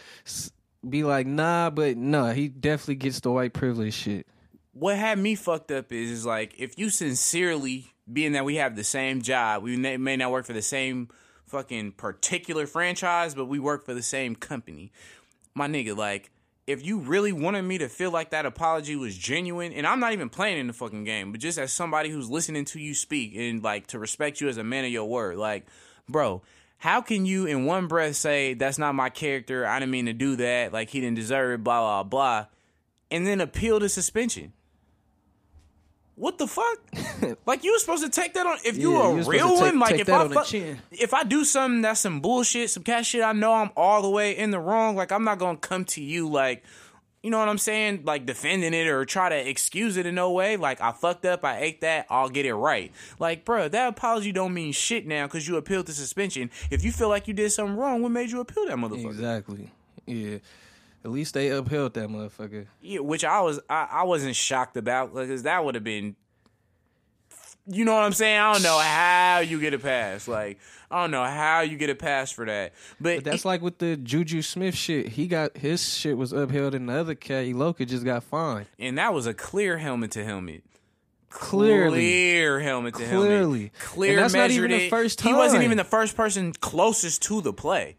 be 0.87 1.03
like 1.03 1.25
nah, 1.25 1.69
but 1.69 1.95
nah, 1.97 2.31
he 2.33 2.49
definitely 2.49 2.95
gets 2.95 3.21
the 3.21 3.31
white 3.31 3.53
privilege 3.53 3.93
shit. 3.93 4.27
what 4.73 4.97
had 4.97 5.17
me 5.17 5.35
fucked 5.35 5.71
up 5.71 5.93
is, 5.93 6.11
is 6.11 6.25
like 6.25 6.53
if 6.57 6.77
you 6.77 6.89
sincerely 6.89 7.93
being 8.11 8.33
that 8.33 8.43
we 8.43 8.55
have 8.57 8.75
the 8.75 8.83
same 8.83 9.21
job 9.21 9.63
we 9.63 9.77
may, 9.77 9.95
may 9.97 10.17
not 10.17 10.29
work 10.31 10.45
for 10.45 10.51
the 10.53 10.61
same 10.61 11.07
fucking 11.47 11.93
particular 11.93 12.67
franchise 12.67 13.35
but 13.35 13.45
we 13.45 13.59
work 13.59 13.85
for 13.85 13.93
the 13.93 14.03
same 14.03 14.35
company. 14.35 14.91
My 15.53 15.67
nigga 15.67 15.95
like 15.95 16.31
if 16.67 16.83
you 16.83 16.99
really 16.99 17.31
wanted 17.31 17.61
me 17.61 17.77
to 17.77 17.87
feel 17.87 18.09
like 18.09 18.31
that 18.31 18.45
apology 18.45 18.95
was 18.95 19.15
genuine 19.15 19.71
and 19.71 19.85
i'm 19.85 19.99
not 19.99 20.13
even 20.13 20.29
playing 20.29 20.57
in 20.57 20.65
the 20.65 20.73
fucking 20.73 21.03
game 21.03 21.31
but 21.31 21.39
just 21.39 21.59
as 21.59 21.71
somebody 21.71 22.09
who's 22.09 22.27
listening 22.27 22.65
to 22.65 22.79
you 22.79 22.95
speak 22.95 23.35
and 23.35 23.63
like 23.63 23.85
to 23.85 23.99
respect 23.99 24.41
you 24.41 24.49
as 24.49 24.57
a 24.57 24.63
man 24.63 24.83
of 24.83 24.89
your 24.89 25.05
word 25.05 25.37
like 25.37 25.67
bro 26.09 26.41
how 26.77 27.01
can 27.01 27.25
you 27.25 27.45
in 27.45 27.65
one 27.65 27.87
breath 27.87 28.15
say 28.15 28.53
that's 28.53 28.77
not 28.77 28.95
my 28.95 29.09
character. 29.09 29.65
I 29.65 29.79
didn't 29.79 29.91
mean 29.91 30.05
to 30.05 30.13
do 30.13 30.35
that. 30.35 30.73
Like 30.73 30.89
he 30.89 31.01
didn't 31.01 31.15
deserve 31.15 31.59
it 31.59 31.63
blah 31.63 31.79
blah 31.79 32.03
blah 32.03 32.45
and 33.11 33.25
then 33.25 33.41
appeal 33.41 33.79
the 33.79 33.89
suspension 33.89 34.53
what 36.15 36.37
the 36.37 36.47
fuck? 36.47 36.79
like 37.45 37.63
you 37.63 37.71
were 37.73 37.79
supposed 37.79 38.03
to 38.03 38.09
take 38.09 38.33
that 38.35 38.45
on 38.45 38.57
if 38.65 38.77
you 38.77 38.93
Yeah, 38.93 39.07
a 39.09 39.13
real 39.23 39.49
to 39.49 39.53
take- 39.55 39.61
one. 39.61 39.79
Like 39.79 39.91
take 39.91 40.01
if 40.01 40.09
I 40.09 40.21
on 40.21 40.29
the 40.29 40.35
fuck, 40.35 40.45
chin. 40.45 40.79
if 40.91 41.13
I 41.13 41.23
do 41.23 41.43
something 41.43 41.81
that's 41.81 41.99
some 42.01 42.21
bullshit, 42.21 42.69
some 42.69 42.83
cat 42.83 43.05
shit, 43.05 43.21
I 43.23 43.33
know 43.33 43.53
I'm 43.53 43.71
all 43.75 44.01
the 44.01 44.09
way 44.09 44.35
in 44.37 44.51
the 44.51 44.59
wrong. 44.59 44.95
Like 44.95 45.11
I'm 45.11 45.23
not 45.23 45.39
gonna 45.39 45.57
come 45.57 45.83
to 45.85 46.01
you 46.01 46.29
like, 46.29 46.63
you 47.21 47.31
know 47.31 47.39
what 47.39 47.49
I'm 47.49 47.57
saying, 47.57 48.03
like 48.05 48.25
defending 48.25 48.73
it 48.73 48.87
or 48.87 49.03
try 49.03 49.29
to 49.29 49.49
excuse 49.49 49.97
it 49.97 50.05
in 50.05 50.15
no 50.15 50.31
way. 50.31 50.57
Like 50.57 50.79
I 50.79 50.91
fucked 50.91 51.25
up, 51.25 51.43
I 51.43 51.59
ate 51.59 51.81
that, 51.81 52.05
I'll 52.09 52.29
get 52.29 52.45
it 52.45 52.53
right. 52.55 52.91
Like, 53.19 53.43
bro, 53.45 53.67
that 53.67 53.87
apology 53.87 54.31
don't 54.31 54.53
mean 54.53 54.71
shit 54.73 55.05
now 55.07 55.25
because 55.25 55.47
you 55.47 55.57
appealed 55.57 55.87
the 55.87 55.91
suspension. 55.93 56.49
If 56.71 56.83
you 56.85 56.91
feel 56.91 57.09
like 57.09 57.27
you 57.27 57.33
did 57.33 57.51
something 57.51 57.75
wrong, 57.75 58.01
what 58.01 58.11
made 58.11 58.29
you 58.29 58.39
appeal 58.41 58.67
that 58.67 58.77
motherfucker? 58.77 59.07
Exactly. 59.07 59.71
Yeah. 60.05 60.37
At 61.05 61.11
least 61.11 61.35
they 61.35 61.49
upheld 61.49 61.93
that 61.93 62.09
motherfucker. 62.09 62.65
Yeah, 62.81 63.01
which 63.01 63.23
I 63.23 63.39
was 63.41 63.59
I, 63.69 63.87
I 63.91 64.03
wasn't 64.03 64.35
shocked 64.35 64.75
about 64.75 65.13
because 65.13 65.43
that 65.43 65.63
would 65.63 65.75
have 65.75 65.83
been 65.83 66.15
you 67.67 67.85
know 67.85 67.93
what 67.93 68.03
I'm 68.03 68.13
saying? 68.13 68.39
I 68.39 68.53
don't 68.53 68.63
know 68.63 68.79
how 68.79 69.39
you 69.39 69.59
get 69.59 69.75
a 69.75 69.79
pass. 69.79 70.27
Like 70.27 70.57
I 70.89 71.01
don't 71.01 71.11
know 71.11 71.23
how 71.23 71.61
you 71.61 71.77
get 71.77 71.91
a 71.91 71.95
pass 71.95 72.31
for 72.31 72.45
that. 72.47 72.73
But, 72.99 73.17
But 73.17 73.23
that's 73.23 73.45
like 73.45 73.61
with 73.61 73.77
the 73.77 73.97
Juju 73.97 74.41
Smith 74.41 74.73
shit. 74.73 75.09
He 75.09 75.27
got 75.27 75.55
his 75.57 75.95
shit 75.95 76.17
was 76.17 76.33
upheld, 76.33 76.73
and 76.73 76.89
the 76.89 76.93
other 76.93 77.13
cat, 77.13 77.45
Iloka, 77.45 77.87
just 77.87 78.03
got 78.03 78.23
fined. 78.23 78.65
and 78.79 78.97
that 78.97 79.13
was 79.13 79.27
a 79.27 79.33
clear 79.35 79.77
helmet 79.77 80.09
to 80.11 80.25
helmet. 80.25 80.63
Clearly, 81.29 81.99
Clear 81.99 82.59
helmet 82.61 82.95
to 82.95 83.05
helmet. 83.05 83.27
Clearly. 83.27 83.71
Clear 83.79 84.11
And 84.13 84.19
that's 84.21 84.33
not 84.33 84.49
even 84.49 84.71
the 84.71 84.85
it. 84.85 84.89
first 84.89 85.21
He 85.21 85.33
wasn't 85.33 85.63
even 85.63 85.77
the 85.77 85.83
first 85.83 86.15
person 86.15 86.51
closest 86.53 87.21
to 87.23 87.41
the 87.41 87.53
play. 87.53 87.95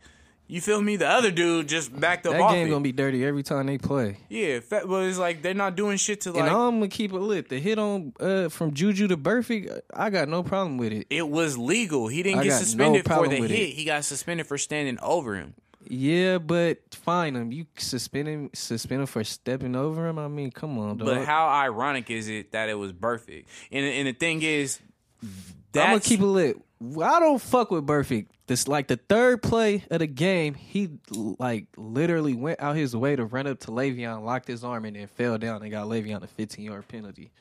You 0.49 0.61
feel 0.61 0.81
me? 0.81 0.97
The 0.97 1.09
other 1.09 1.31
dude 1.31 1.69
just 1.69 1.99
backed 1.99 2.27
up 2.27 2.33
that 2.33 2.41
off 2.41 2.53
game 2.53 2.69
it. 2.69 2.71
gonna 2.71 2.83
be 2.83 2.93
dirty 2.93 3.25
every 3.25 3.43
time 3.43 3.67
they 3.67 3.79
play. 3.79 4.19
yeah, 4.29 4.61
fa- 4.61 4.85
but 4.87 5.05
it's 5.05 5.19
like 5.19 5.43
they're 5.43 5.55
not 5.55 5.75
doing 5.75 5.97
shit 5.97 6.21
to 6.23 6.31
and. 6.35 6.49
I'm 6.49 6.77
gonna 6.79 6.89
keep 6.89 7.13
it 7.13 7.19
lit. 7.19 7.49
The 7.49 7.59
hit 7.59 7.79
on 7.79 8.13
uh, 8.21 8.49
from 8.49 8.73
Juju 8.73 9.09
to 9.09 9.17
Burfict, 9.17 9.81
I 9.93 10.11
got 10.11 10.29
no 10.29 10.43
problem 10.43 10.79
with 10.79 10.93
it. 10.93 11.07
it 11.11 11.29
was 11.29 11.59
legal. 11.59 12.07
He 12.09 12.23
didn't 12.23 12.41
I 12.41 12.43
get 12.45 12.49
got 12.51 12.55
no 12.55 12.63
suspended 12.63 13.05
for 13.07 13.29
the 13.29 13.37
hit. 13.37 13.51
it. 13.51 13.71
He 13.75 13.85
got 13.85 14.05
suspended 14.05 14.47
for 14.47 14.57
standing 14.57 14.99
over 15.03 15.35
him. 15.35 15.55
Yeah, 15.89 16.39
but 16.39 16.79
fine 16.95 17.37
him. 17.37 17.53
You 17.53 17.67
suspend 17.79 18.29
him, 18.29 18.51
suspend 18.55 19.03
him 19.03 19.07
for 19.07 19.23
stepping 19.25 19.77
over 19.77 20.09
him. 20.09 20.19
I 20.19 20.27
mean, 20.29 20.51
come 20.51 20.79
on, 20.79 20.99
dog. 20.99 21.07
But 21.07 21.25
how 21.25 21.47
ironic 21.49 22.11
is 22.11 22.29
it 22.29 22.53
that 22.53 22.69
it 22.69 22.75
was 22.75 22.93
perfect? 22.93 23.49
And 23.71 23.85
and 23.85 24.09
the 24.09 24.13
thing 24.13 24.43
is, 24.43 24.81
I'm 25.23 25.31
gonna 25.73 26.01
keep 26.01 26.21
it 26.21 26.27
lit. 26.27 26.57
I 26.81 27.21
don't 27.21 27.41
fuck 27.41 27.71
with 27.71 27.87
Burfict. 27.87 28.27
This 28.47 28.69
like 28.69 28.87
the 28.89 28.97
third 28.97 29.43
play 29.43 29.85
of 29.91 29.99
the 30.01 30.07
game, 30.07 30.55
he 30.55 30.91
like 31.39 31.67
literally 31.77 32.35
went 32.35 32.61
out 32.61 32.77
his 32.77 32.95
way 32.95 33.17
to 33.17 33.25
run 33.25 33.47
up 33.47 33.61
to 33.61 33.69
Le'Veon, 33.71 34.23
locked 34.25 34.47
his 34.47 34.63
arm, 34.63 34.85
and 34.85 34.95
then 34.95 35.07
fell 35.07 35.39
down 35.39 35.63
and 35.63 35.71
got 35.71 35.87
Le'Veon 35.89 36.23
a 36.23 36.27
15 36.27 36.65
yard 36.65 36.87
penalty. 36.87 37.33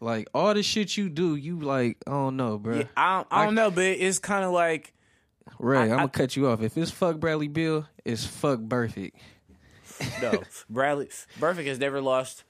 Like 0.00 0.28
all 0.34 0.54
the 0.54 0.62
shit 0.62 0.96
you 0.96 1.08
do, 1.08 1.34
you 1.34 1.60
like 1.60 1.96
I 2.06 2.10
don't 2.10 2.36
know, 2.36 2.58
bro. 2.58 2.76
Yeah, 2.78 2.84
I 2.96 3.16
don't, 3.16 3.28
I 3.30 3.44
don't 3.46 3.54
know, 3.54 3.70
but 3.70 3.84
it's 3.84 4.18
kind 4.18 4.44
of 4.44 4.52
like 4.52 4.92
Ray, 5.58 5.78
I- 5.78 5.82
I'm 5.84 5.88
gonna 5.88 6.08
cut 6.10 6.36
you 6.36 6.48
off. 6.48 6.60
If 6.62 6.76
it's 6.76 6.90
fuck 6.90 7.18
Bradley 7.18 7.48
Beal, 7.48 7.86
it's 8.04 8.24
fuck 8.24 8.60
Burfict. 8.60 9.12
no. 10.22 10.42
Bradley 10.70 11.08
Burfict 11.40 11.66
has 11.66 11.78
never 11.80 12.00
lost 12.00 12.44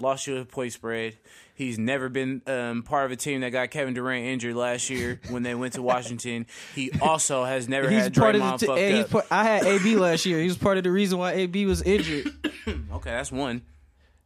lost 0.00 0.26
you 0.26 0.38
a 0.38 0.44
point 0.44 0.72
spread. 0.72 1.16
He's 1.54 1.78
never 1.78 2.08
been 2.10 2.42
um, 2.46 2.82
part 2.82 3.06
of 3.06 3.12
a 3.12 3.16
team 3.16 3.40
that 3.40 3.48
got 3.50 3.70
Kevin 3.70 3.94
Durant 3.94 4.26
injured 4.26 4.54
last 4.56 4.90
year 4.90 5.20
when 5.30 5.42
they 5.42 5.54
went 5.54 5.72
to 5.74 5.82
Washington. 5.82 6.46
He 6.74 6.90
also 7.00 7.44
has 7.44 7.66
never 7.68 7.88
He's 7.88 8.02
had 8.04 8.14
part 8.14 8.34
Draymond 8.36 8.54
of 8.54 8.60
the. 8.60 8.66
fucked 8.66 8.78
T- 8.78 8.90
he's 8.92 9.04
up. 9.04 9.10
part, 9.10 9.26
I 9.30 9.44
had 9.44 9.64
AB 9.64 9.96
last 9.96 10.26
year. 10.26 10.38
He 10.38 10.46
was 10.46 10.58
part 10.58 10.76
of 10.76 10.84
the 10.84 10.90
reason 10.90 11.18
why 11.18 11.32
AB 11.32 11.64
was 11.66 11.80
injured. 11.82 12.26
okay, 12.68 13.10
that's 13.10 13.32
one. 13.32 13.56
You 13.56 13.62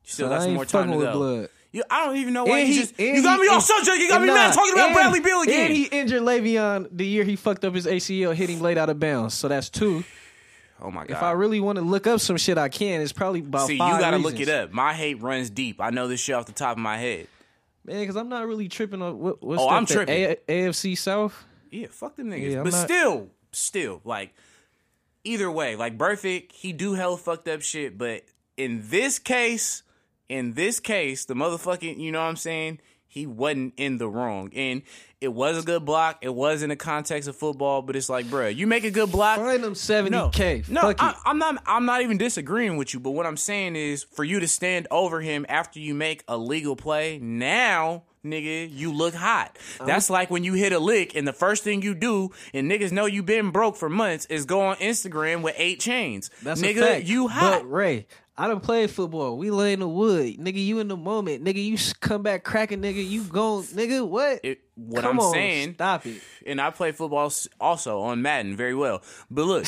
still 0.04 0.26
So 0.26 0.30
got 0.30 0.36
I 0.36 0.38
some 0.40 0.48
ain't 0.48 0.54
more 0.56 0.64
time 0.64 0.90
to 0.90 0.96
with 0.96 1.06
go. 1.06 1.12
blood. 1.12 1.48
You, 1.72 1.84
I 1.88 2.04
don't 2.04 2.16
even 2.16 2.34
know 2.34 2.46
why 2.46 2.58
And 2.58 2.68
he- 2.68 2.78
just 2.80 2.98
you 2.98 3.22
got 3.22 3.38
me 3.38 3.46
and- 3.48 3.62
subject. 3.62 3.98
You 3.98 4.08
got 4.08 4.20
me 4.22 4.26
mad 4.26 4.48
nah, 4.48 4.52
talking 4.52 4.72
about 4.72 4.86
and- 4.86 4.94
Bradley 4.96 5.20
Beal 5.20 5.42
again. 5.42 5.66
And 5.66 5.72
he 5.76 5.84
injured 5.84 6.22
Le'Veon 6.22 6.88
the 6.90 7.06
year 7.06 7.22
he 7.22 7.36
fucked 7.36 7.64
up 7.64 7.76
his 7.76 7.86
ACL, 7.86 8.34
hitting 8.34 8.60
late 8.60 8.76
out 8.76 8.88
of 8.90 8.98
bounds. 8.98 9.34
So 9.34 9.46
that's 9.46 9.70
two. 9.70 10.02
Oh 10.82 10.90
my 10.90 11.06
god! 11.06 11.16
If 11.16 11.22
I 11.22 11.32
really 11.32 11.60
want 11.60 11.76
to 11.76 11.82
look 11.84 12.06
up 12.06 12.20
some 12.20 12.36
shit, 12.36 12.58
I 12.58 12.68
can. 12.68 13.00
It's 13.00 13.12
probably 13.12 13.40
about 13.40 13.66
See, 13.66 13.74
you 13.74 13.78
gotta 13.78 14.16
reasons. 14.16 14.24
look 14.24 14.40
it 14.40 14.48
up. 14.48 14.72
My 14.72 14.94
hate 14.94 15.20
runs 15.22 15.50
deep. 15.50 15.80
I 15.80 15.90
know 15.90 16.08
this 16.08 16.20
shit 16.20 16.34
off 16.34 16.46
the 16.46 16.52
top 16.52 16.72
of 16.76 16.78
my 16.82 16.96
head. 16.98 17.26
man. 17.84 18.00
Because 18.00 18.16
I'm 18.16 18.28
not 18.28 18.46
really 18.46 18.68
tripping 18.68 19.02
on 19.02 19.18
what, 19.18 19.42
what's 19.42 19.60
Oh, 19.62 19.66
that, 19.68 19.74
I'm 19.74 19.86
tripping. 19.86 20.14
A- 20.48 20.68
AFC 20.68 20.96
South. 20.96 21.44
Yeah, 21.70 21.86
fuck 21.90 22.16
them 22.16 22.30
niggas. 22.30 22.52
Yeah, 22.52 22.62
but 22.62 22.72
not- 22.72 22.84
still, 22.84 23.28
still, 23.52 24.00
like, 24.04 24.34
either 25.24 25.50
way, 25.50 25.76
like 25.76 25.96
Burfict, 25.98 26.52
he 26.52 26.72
do 26.72 26.94
hell 26.94 27.16
fucked 27.16 27.46
up 27.48 27.62
shit. 27.62 27.96
But 27.98 28.24
in 28.56 28.82
this 28.88 29.18
case, 29.18 29.82
in 30.28 30.54
this 30.54 30.80
case, 30.80 31.24
the 31.26 31.34
motherfucking, 31.34 31.98
you 31.98 32.10
know 32.12 32.20
what 32.20 32.26
I'm 32.28 32.36
saying? 32.36 32.80
He 33.10 33.26
wasn't 33.26 33.74
in 33.76 33.98
the 33.98 34.08
wrong, 34.08 34.52
and 34.54 34.82
it 35.20 35.32
was 35.34 35.58
a 35.58 35.62
good 35.62 35.84
block. 35.84 36.18
It 36.22 36.32
was 36.32 36.62
in 36.62 36.68
the 36.68 36.76
context 36.76 37.28
of 37.28 37.34
football, 37.34 37.82
but 37.82 37.96
it's 37.96 38.08
like, 38.08 38.26
bruh, 38.26 38.54
you 38.54 38.68
make 38.68 38.84
a 38.84 38.90
good 38.92 39.10
block. 39.10 39.38
Find 39.38 39.64
them 39.64 39.74
70K. 39.74 40.68
no, 40.68 40.80
Fuck 40.82 40.96
I, 41.02 41.14
I'm, 41.26 41.36
not. 41.38 41.60
I'm 41.66 41.84
not 41.84 42.02
even 42.02 42.18
disagreeing 42.18 42.76
with 42.76 42.94
you. 42.94 43.00
But 43.00 43.10
what 43.10 43.26
I'm 43.26 43.36
saying 43.36 43.74
is, 43.74 44.04
for 44.04 44.22
you 44.22 44.38
to 44.38 44.46
stand 44.46 44.86
over 44.92 45.20
him 45.20 45.44
after 45.48 45.80
you 45.80 45.92
make 45.92 46.22
a 46.28 46.38
legal 46.38 46.76
play, 46.76 47.18
now, 47.18 48.04
nigga, 48.24 48.72
you 48.72 48.92
look 48.92 49.14
hot. 49.14 49.58
That's 49.84 50.08
like 50.08 50.30
when 50.30 50.44
you 50.44 50.54
hit 50.54 50.72
a 50.72 50.78
lick, 50.78 51.16
and 51.16 51.26
the 51.26 51.32
first 51.32 51.64
thing 51.64 51.82
you 51.82 51.96
do, 51.96 52.30
and 52.54 52.70
niggas 52.70 52.92
know 52.92 53.06
you 53.06 53.24
been 53.24 53.50
broke 53.50 53.76
for 53.76 53.88
months, 53.88 54.26
is 54.26 54.44
go 54.44 54.60
on 54.60 54.76
Instagram 54.76 55.42
with 55.42 55.56
eight 55.58 55.80
chains. 55.80 56.30
That's 56.44 56.62
nigga, 56.62 57.04
you 57.04 57.26
hot. 57.26 57.62
But 57.62 57.70
Ray, 57.70 58.06
I 58.42 58.48
don't 58.48 58.62
play 58.62 58.86
football. 58.86 59.36
We 59.36 59.50
lay 59.50 59.74
in 59.74 59.80
the 59.80 59.88
wood, 59.88 60.38
nigga. 60.38 60.64
You 60.64 60.78
in 60.78 60.88
the 60.88 60.96
moment, 60.96 61.44
nigga. 61.44 61.62
You 61.62 61.76
come 62.00 62.22
back 62.22 62.42
cracking, 62.42 62.80
nigga. 62.80 63.06
You 63.06 63.22
go, 63.24 63.60
nigga. 63.60 64.06
What? 64.08 64.40
It- 64.42 64.62
what 64.76 65.02
Come 65.02 65.18
I'm 65.18 65.26
on, 65.26 65.32
saying, 65.34 65.74
stop 65.74 66.06
it. 66.06 66.22
and 66.46 66.58
I 66.58 66.70
play 66.70 66.92
football 66.92 67.30
also 67.60 68.00
on 68.00 68.22
Madden 68.22 68.56
very 68.56 68.74
well. 68.74 69.02
But 69.30 69.44
look, 69.44 69.66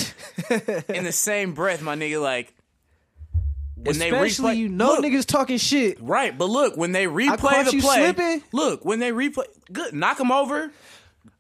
in 0.89 1.05
the 1.05 1.13
same 1.13 1.53
breath, 1.53 1.83
my 1.83 1.95
nigga, 1.97 2.19
like 2.23 2.55
when 3.77 3.97
Especially 3.97 4.55
they 4.55 4.55
replay, 4.55 4.57
you 4.57 4.69
know 4.71 4.87
look, 4.87 5.05
niggas 5.05 5.27
talking 5.27 5.59
shit. 5.59 6.01
Right, 6.01 6.37
but 6.37 6.47
look, 6.49 6.79
when 6.79 6.93
they 6.93 7.05
replay 7.07 7.65
the 7.67 7.73
you 7.77 7.83
play, 7.83 7.97
slipping. 8.05 8.43
look, 8.53 8.85
when 8.87 9.01
they 9.01 9.11
replay, 9.11 9.45
good, 9.71 9.93
knock 9.93 10.17
them 10.17 10.33
over. 10.33 10.73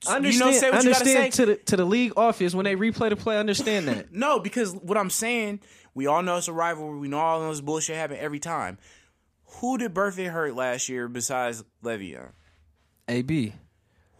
I 0.06 0.18
You 0.18 0.38
know, 0.38 0.46
understand. 0.48 0.54
say 0.56 0.70
what 0.70 0.84
you 0.84 0.90
gotta 0.90 1.00
understand 1.00 1.34
say. 1.34 1.44
to 1.44 1.46
the 1.46 1.56
to 1.56 1.76
the 1.76 1.84
league 1.84 2.12
office 2.16 2.54
when 2.54 2.64
they 2.64 2.76
replay 2.76 3.08
the 3.08 3.16
play. 3.16 3.36
I 3.36 3.38
understand 3.38 3.88
that. 3.88 4.12
No, 4.12 4.38
because 4.40 4.74
what 4.74 4.98
I'm 4.98 5.10
saying, 5.10 5.60
we 5.94 6.06
all 6.06 6.22
know 6.22 6.36
it's 6.36 6.48
a 6.48 6.52
rivalry. 6.52 6.98
We 6.98 7.08
know 7.08 7.18
all 7.18 7.48
this 7.48 7.60
bullshit 7.60 7.96
happen 7.96 8.16
every 8.18 8.38
time. 8.38 8.78
Who 9.60 9.78
did 9.78 9.94
Burfict 9.94 10.30
hurt 10.30 10.54
last 10.54 10.88
year 10.88 11.08
besides 11.08 11.62
Le'Veon? 11.84 12.32
AB. 13.08 13.54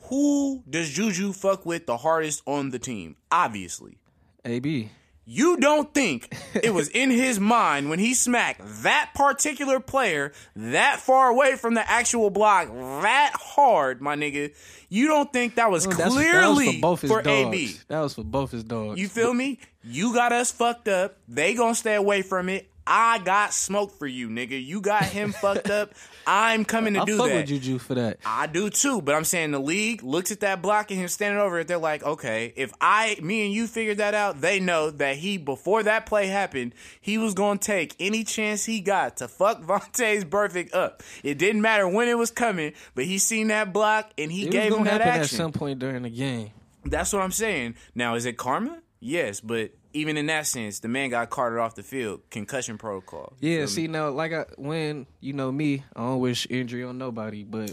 Who 0.08 0.62
does 0.68 0.90
Juju 0.90 1.32
fuck 1.32 1.64
with 1.64 1.86
the 1.86 1.96
hardest 1.96 2.42
on 2.46 2.70
the 2.70 2.78
team? 2.78 3.16
Obviously. 3.30 3.98
AB. 4.44 4.90
You 5.24 5.56
don't 5.56 5.92
think 5.94 6.34
it 6.62 6.74
was 6.74 6.88
in 6.88 7.10
his 7.10 7.38
mind 7.38 7.90
when 7.90 7.98
he 8.00 8.12
smacked 8.14 8.60
that 8.82 9.10
particular 9.14 9.78
player 9.78 10.32
that 10.56 10.98
far 10.98 11.28
away 11.28 11.54
from 11.56 11.74
the 11.74 11.88
actual 11.88 12.28
block 12.30 12.68
that 12.68 13.32
hard, 13.34 14.00
my 14.02 14.16
nigga. 14.16 14.52
You 14.88 15.06
don't 15.06 15.32
think 15.32 15.54
that 15.54 15.70
was 15.70 15.84
That's- 15.84 15.98
that 15.98 16.06
was 16.16 16.24
clearly 16.24 16.80
for 16.80 16.96
for. 16.96 17.28
AB. 17.28 17.76
That 17.88 18.00
was 18.00 18.14
for 18.14 18.24
both 18.24 18.50
his 18.50 18.64
dogs. 18.64 19.00
You 19.00 19.08
feel 19.08 19.32
me? 19.32 19.58
You 19.84 20.12
got 20.12 20.32
us 20.32 20.50
fucked 20.50 20.88
up. 20.88 21.16
They 21.28 21.54
gonna 21.54 21.74
stay 21.74 21.94
away 21.94 22.22
from 22.22 22.48
it. 22.48 22.68
I 22.86 23.18
got 23.18 23.52
smoke 23.54 23.92
for 23.98 24.06
you, 24.06 24.28
nigga. 24.28 24.62
You 24.64 24.80
got 24.80 25.04
him 25.04 25.32
fucked 25.32 25.70
up. 25.70 25.92
I'm 26.26 26.64
coming 26.64 26.94
to 26.94 27.02
I 27.02 27.04
do 27.04 27.16
fuck 27.16 27.28
that. 27.28 27.34
with 27.36 27.46
Juju 27.46 27.78
for 27.78 27.94
that. 27.94 28.18
I 28.24 28.46
do 28.46 28.70
too, 28.70 29.00
but 29.02 29.14
I'm 29.14 29.24
saying 29.24 29.52
the 29.52 29.60
league 29.60 30.02
looks 30.02 30.32
at 30.32 30.40
that 30.40 30.62
block 30.62 30.90
and 30.90 30.98
him 31.00 31.08
standing 31.08 31.40
over 31.40 31.60
it. 31.60 31.68
They're 31.68 31.78
like, 31.78 32.02
okay, 32.02 32.52
if 32.56 32.72
I, 32.80 33.16
me 33.22 33.44
and 33.46 33.54
you 33.54 33.66
figured 33.66 33.98
that 33.98 34.14
out, 34.14 34.40
they 34.40 34.58
know 34.60 34.90
that 34.90 35.16
he, 35.16 35.38
before 35.38 35.82
that 35.84 36.06
play 36.06 36.26
happened, 36.26 36.74
he 37.00 37.18
was 37.18 37.34
going 37.34 37.58
to 37.58 37.64
take 37.66 37.94
any 38.00 38.24
chance 38.24 38.64
he 38.64 38.80
got 38.80 39.18
to 39.18 39.28
fuck 39.28 39.62
Vontaze 39.64 40.24
Burfict 40.24 40.74
up. 40.74 41.02
It 41.22 41.38
didn't 41.38 41.62
matter 41.62 41.88
when 41.88 42.08
it 42.08 42.18
was 42.18 42.30
coming, 42.30 42.72
but 42.94 43.04
he 43.04 43.18
seen 43.18 43.48
that 43.48 43.72
block 43.72 44.10
and 44.18 44.30
he 44.32 44.46
It 44.46 44.50
gave 44.50 44.74
him 44.74 44.84
that 44.84 45.00
action. 45.00 45.22
at 45.22 45.28
some 45.30 45.52
point 45.52 45.78
during 45.78 46.02
the 46.02 46.10
game. 46.10 46.50
That's 46.84 47.12
what 47.12 47.22
I'm 47.22 47.30
saying. 47.32 47.76
Now, 47.94 48.16
is 48.16 48.26
it 48.26 48.36
karma? 48.36 48.80
Yes, 48.98 49.40
but 49.40 49.70
even 49.92 50.16
in 50.16 50.26
that 50.26 50.46
sense, 50.46 50.80
the 50.80 50.88
man 50.88 51.10
got 51.10 51.30
carted 51.30 51.58
off 51.58 51.74
the 51.74 51.82
field, 51.82 52.20
concussion 52.30 52.78
protocol. 52.78 53.32
Yeah, 53.40 53.66
see 53.66 53.88
now, 53.88 54.10
like 54.10 54.32
I 54.32 54.44
when 54.56 55.06
you 55.20 55.32
know 55.32 55.50
me, 55.52 55.84
I 55.94 56.00
don't 56.00 56.20
wish 56.20 56.46
injury 56.50 56.84
on 56.84 56.98
nobody, 56.98 57.44
but 57.44 57.72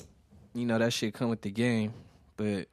you 0.53 0.65
know 0.65 0.77
that 0.79 0.93
shit 0.93 1.13
come 1.13 1.29
with 1.29 1.41
the 1.41 1.51
game. 1.51 1.93
But 2.37 2.67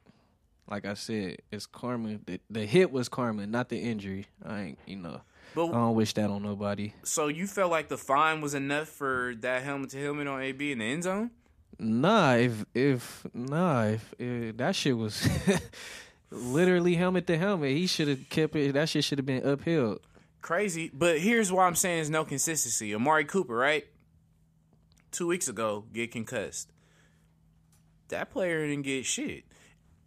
like 0.69 0.85
I 0.85 0.93
said, 0.95 1.37
it's 1.51 1.65
karma. 1.65 2.19
The, 2.25 2.39
the 2.49 2.65
hit 2.65 2.91
was 2.91 3.07
karma, 3.09 3.47
not 3.47 3.69
the 3.69 3.77
injury. 3.79 4.27
I 4.45 4.61
ain't, 4.61 4.79
you 4.85 4.97
know, 4.97 5.21
But 5.55 5.67
I 5.69 5.71
don't 5.73 5.95
wish 5.95 6.13
that 6.13 6.29
on 6.29 6.43
nobody. 6.43 6.93
so 7.03 7.27
you 7.27 7.47
felt 7.47 7.71
like 7.71 7.87
the 7.87 7.97
fine 7.97 8.41
was 8.41 8.53
enough 8.53 8.87
for 8.89 9.33
that 9.39 9.63
helmet 9.63 9.91
to 9.91 10.01
helmet 10.01 10.27
on 10.27 10.41
AB 10.41 10.71
in 10.71 10.79
the 10.79 10.85
end 10.85 11.03
zone? 11.03 11.31
Nah, 11.79 12.33
if 12.35 12.65
if 12.73 13.25
nah, 13.33 13.83
if, 13.85 14.13
if 14.17 14.57
that 14.57 14.75
shit 14.75 14.97
was 14.97 15.27
literally 16.31 16.95
helmet 16.95 17.27
to 17.27 17.37
helmet, 17.37 17.71
he 17.71 17.87
should 17.87 18.07
have 18.07 18.29
kept 18.29 18.55
it. 18.55 18.73
That 18.73 18.89
shit 18.89 19.03
should 19.03 19.17
have 19.19 19.25
been 19.25 19.45
upheld. 19.45 19.99
crazy. 20.41 20.89
But 20.93 21.19
here's 21.19 21.51
why 21.51 21.65
I'm 21.65 21.75
saying 21.75 21.97
there's 21.97 22.09
no 22.09 22.25
consistency. 22.25 22.93
Amari 22.95 23.25
Cooper, 23.25 23.55
right? 23.55 23.85
Two 25.11 25.27
weeks 25.27 25.47
ago, 25.47 25.85
get 25.93 26.11
concussed. 26.11 26.71
That 28.09 28.31
player 28.31 28.65
didn't 28.67 28.83
get 28.83 29.05
shit. 29.05 29.43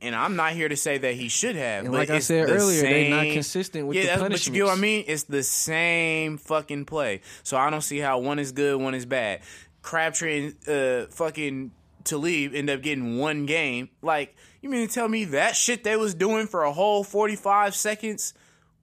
And 0.02 0.14
I'm 0.14 0.34
not 0.34 0.52
here 0.52 0.68
to 0.68 0.76
say 0.76 0.96
that 0.96 1.14
he 1.14 1.28
should 1.28 1.56
have. 1.56 1.84
And 1.84 1.92
but 1.92 1.98
like 1.98 2.10
I 2.10 2.20
said 2.20 2.48
earlier, 2.48 2.80
they're 2.80 3.10
not 3.10 3.32
consistent 3.34 3.86
with 3.86 3.96
yeah, 3.96 4.02
the 4.16 4.22
that's- 4.22 4.30
but 4.30 4.46
you 4.46 4.52
get 4.54 4.64
what 4.64 4.78
I 4.78 4.80
mean? 4.80 5.04
It's 5.06 5.24
the 5.24 5.42
same 5.42 6.38
fucking 6.38 6.86
play. 6.86 7.20
So 7.42 7.58
I 7.58 7.68
don't 7.68 7.82
see 7.82 7.98
how 7.98 8.18
one 8.18 8.38
is 8.38 8.52
good, 8.52 8.80
one 8.80 8.94
is 8.94 9.04
bad. 9.04 9.40
Crabtree 9.82 10.54
and 10.66 10.68
uh, 10.68 11.06
fucking 11.10 11.72
Talib 12.04 12.54
end 12.54 12.70
up 12.70 12.82
getting 12.82 13.18
one 13.18 13.46
game. 13.46 13.90
Like, 14.02 14.36
you 14.60 14.68
mean 14.68 14.86
to 14.86 14.92
tell 14.92 15.08
me 15.08 15.24
that 15.26 15.56
shit 15.56 15.84
they 15.84 15.96
was 15.96 16.14
doing 16.14 16.46
for 16.46 16.62
a 16.64 16.72
whole 16.72 17.04
45 17.04 17.74
seconds 17.74 18.34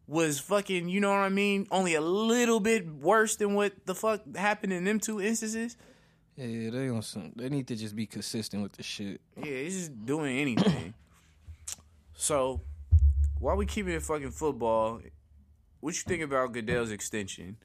was 0.08 0.40
fucking, 0.40 0.88
you 0.88 1.02
know 1.02 1.10
what 1.10 1.20
I 1.20 1.30
mean? 1.30 1.68
Only 1.70 1.96
a 1.96 2.02
little 2.02 2.60
bit 2.60 2.88
worse 2.88 3.36
than 3.36 3.56
what 3.56 3.74
the 3.86 3.94
fuck 3.94 4.22
happened 4.36 4.74
in 4.74 4.86
them 4.86 5.00
two 5.00 5.22
instances? 5.22 5.76
Yeah, 6.38 6.70
they 6.70 6.90
on 6.90 7.02
some. 7.02 7.34
They 7.36 7.50
need 7.50 7.68
to 7.68 7.76
just 7.76 7.96
be 7.96 8.06
consistent 8.06 8.62
with 8.64 8.74
the 8.74 8.84
shit. 8.84 9.20
Yeah, 9.36 9.46
he's 9.46 9.76
just 9.78 10.06
doing 10.06 10.38
anything. 10.38 10.94
so, 12.14 12.62
while 13.40 13.56
we 13.58 13.66
keeping 13.66 13.94
it 13.94 14.04
fucking 14.04 14.32
football, 14.32 15.02
what 15.80 15.96
you 15.96 16.02
think 16.04 16.24
about 16.24 16.54
Goodell's 16.54 16.92
extension? 16.92 17.58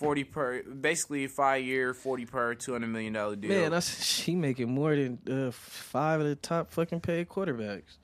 Forty 0.00 0.24
per, 0.24 0.62
basically 0.62 1.26
five 1.26 1.62
year, 1.62 1.92
forty 1.92 2.24
per, 2.24 2.54
two 2.54 2.72
hundred 2.72 2.86
million 2.86 3.12
dollar 3.12 3.36
deal. 3.36 3.50
Man, 3.50 3.70
that's 3.70 4.02
she 4.02 4.34
making 4.34 4.72
more 4.72 4.96
than 4.96 5.18
uh, 5.30 5.50
five 5.50 6.20
of 6.22 6.26
the 6.26 6.36
top 6.36 6.70
fucking 6.70 7.00
paid 7.00 7.28
quarterbacks. 7.28 7.98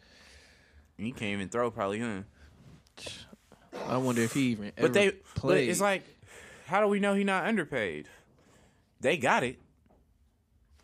he 0.98 1.10
can't 1.10 1.32
even 1.32 1.48
throw, 1.48 1.70
probably, 1.70 2.00
huh? 2.00 2.20
I 3.88 3.96
wonder 3.96 4.20
if 4.20 4.34
he 4.34 4.48
even. 4.48 4.72
But 4.76 4.84
ever 4.84 4.92
they, 4.92 5.12
but 5.40 5.56
it's 5.56 5.80
like, 5.80 6.02
how 6.66 6.82
do 6.82 6.88
we 6.88 7.00
know 7.00 7.14
he 7.14 7.24
not 7.24 7.46
underpaid? 7.46 8.08
They 9.00 9.16
got 9.16 9.42
it. 9.42 9.58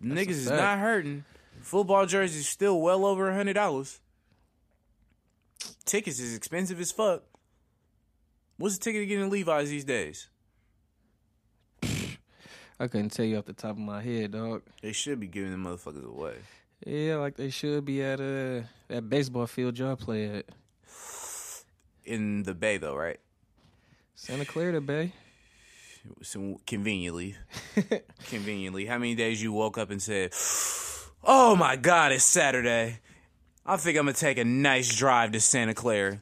Niggas 0.02 0.30
is 0.30 0.50
not 0.50 0.78
hurting. 0.78 1.26
Football 1.60 2.06
jerseys 2.06 2.48
still 2.48 2.80
well 2.80 3.04
over 3.04 3.28
a 3.28 3.34
hundred 3.34 3.52
dollars. 3.52 4.00
Tickets 5.84 6.18
is 6.18 6.34
expensive 6.34 6.80
as 6.80 6.90
fuck. 6.90 7.22
What's 8.56 8.78
the 8.78 8.84
ticket 8.84 9.02
to 9.02 9.06
get 9.06 9.18
in 9.18 9.28
Levi's 9.28 9.68
these 9.68 9.84
days? 9.84 10.28
I 12.82 12.88
couldn't 12.88 13.10
tell 13.10 13.24
you 13.24 13.38
off 13.38 13.44
the 13.44 13.52
top 13.52 13.70
of 13.72 13.78
my 13.78 14.02
head, 14.02 14.32
dog. 14.32 14.62
They 14.82 14.90
should 14.90 15.20
be 15.20 15.28
giving 15.28 15.52
them 15.52 15.64
motherfuckers 15.64 16.04
away. 16.04 16.34
Yeah, 16.84 17.18
like 17.18 17.36
they 17.36 17.50
should 17.50 17.84
be 17.84 18.02
at 18.02 18.20
uh 18.20 18.62
that 18.88 19.08
baseball 19.08 19.46
field 19.46 19.78
y'all 19.78 19.94
play 19.94 20.38
at 20.38 20.46
In 22.04 22.42
the 22.42 22.54
Bay, 22.54 22.78
though, 22.78 22.96
right? 22.96 23.20
Santa 24.16 24.44
Clara 24.44 24.72
to 24.72 24.80
Bay. 24.80 25.12
So 26.22 26.60
conveniently, 26.66 27.36
conveniently. 28.26 28.86
How 28.86 28.98
many 28.98 29.14
days 29.14 29.40
you 29.40 29.52
woke 29.52 29.78
up 29.78 29.92
and 29.92 30.02
said, 30.02 30.32
"Oh 31.22 31.54
my 31.54 31.76
God, 31.76 32.10
it's 32.10 32.24
Saturday. 32.24 32.98
I 33.64 33.76
think 33.76 33.96
I'm 33.96 34.06
gonna 34.06 34.14
take 34.14 34.38
a 34.38 34.44
nice 34.44 34.92
drive 34.92 35.30
to 35.32 35.40
Santa 35.40 35.74
Clara." 35.74 36.20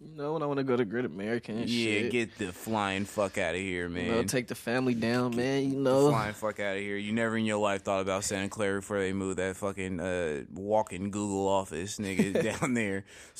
You 0.00 0.14
know 0.16 0.34
when 0.34 0.42
I 0.44 0.46
want 0.46 0.58
to 0.58 0.64
go 0.64 0.76
to 0.76 0.84
Great 0.84 1.04
American 1.04 1.58
and 1.58 1.68
Yeah, 1.68 2.02
shit. 2.02 2.12
get 2.12 2.38
the 2.38 2.52
flying 2.52 3.04
fuck 3.04 3.36
out 3.36 3.56
of 3.56 3.60
here, 3.60 3.88
man. 3.88 4.04
you 4.06 4.12
know, 4.12 4.22
take 4.22 4.46
the 4.46 4.54
family 4.54 4.94
down, 4.94 5.34
man. 5.34 5.70
You 5.72 5.78
know, 5.80 6.10
flying 6.10 6.34
fuck 6.34 6.60
out 6.60 6.76
of 6.76 6.82
here. 6.82 6.96
You 6.96 7.12
never 7.12 7.36
in 7.36 7.44
your 7.44 7.58
life 7.58 7.82
thought 7.82 8.00
about 8.00 8.22
Santa 8.22 8.48
Clara 8.48 8.78
before 8.80 9.00
they 9.00 9.12
moved 9.12 9.38
that 9.38 9.56
fucking 9.56 9.98
uh, 9.98 10.44
walking 10.54 11.10
Google 11.10 11.48
office 11.48 11.98
nigga 11.98 12.42
down 12.60 12.74
there. 12.74 13.04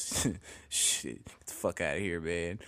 Shit, 0.68 1.24
get 1.24 1.46
the 1.46 1.52
fuck 1.52 1.80
out 1.80 1.96
of 1.96 2.02
here, 2.02 2.20
man. 2.20 2.58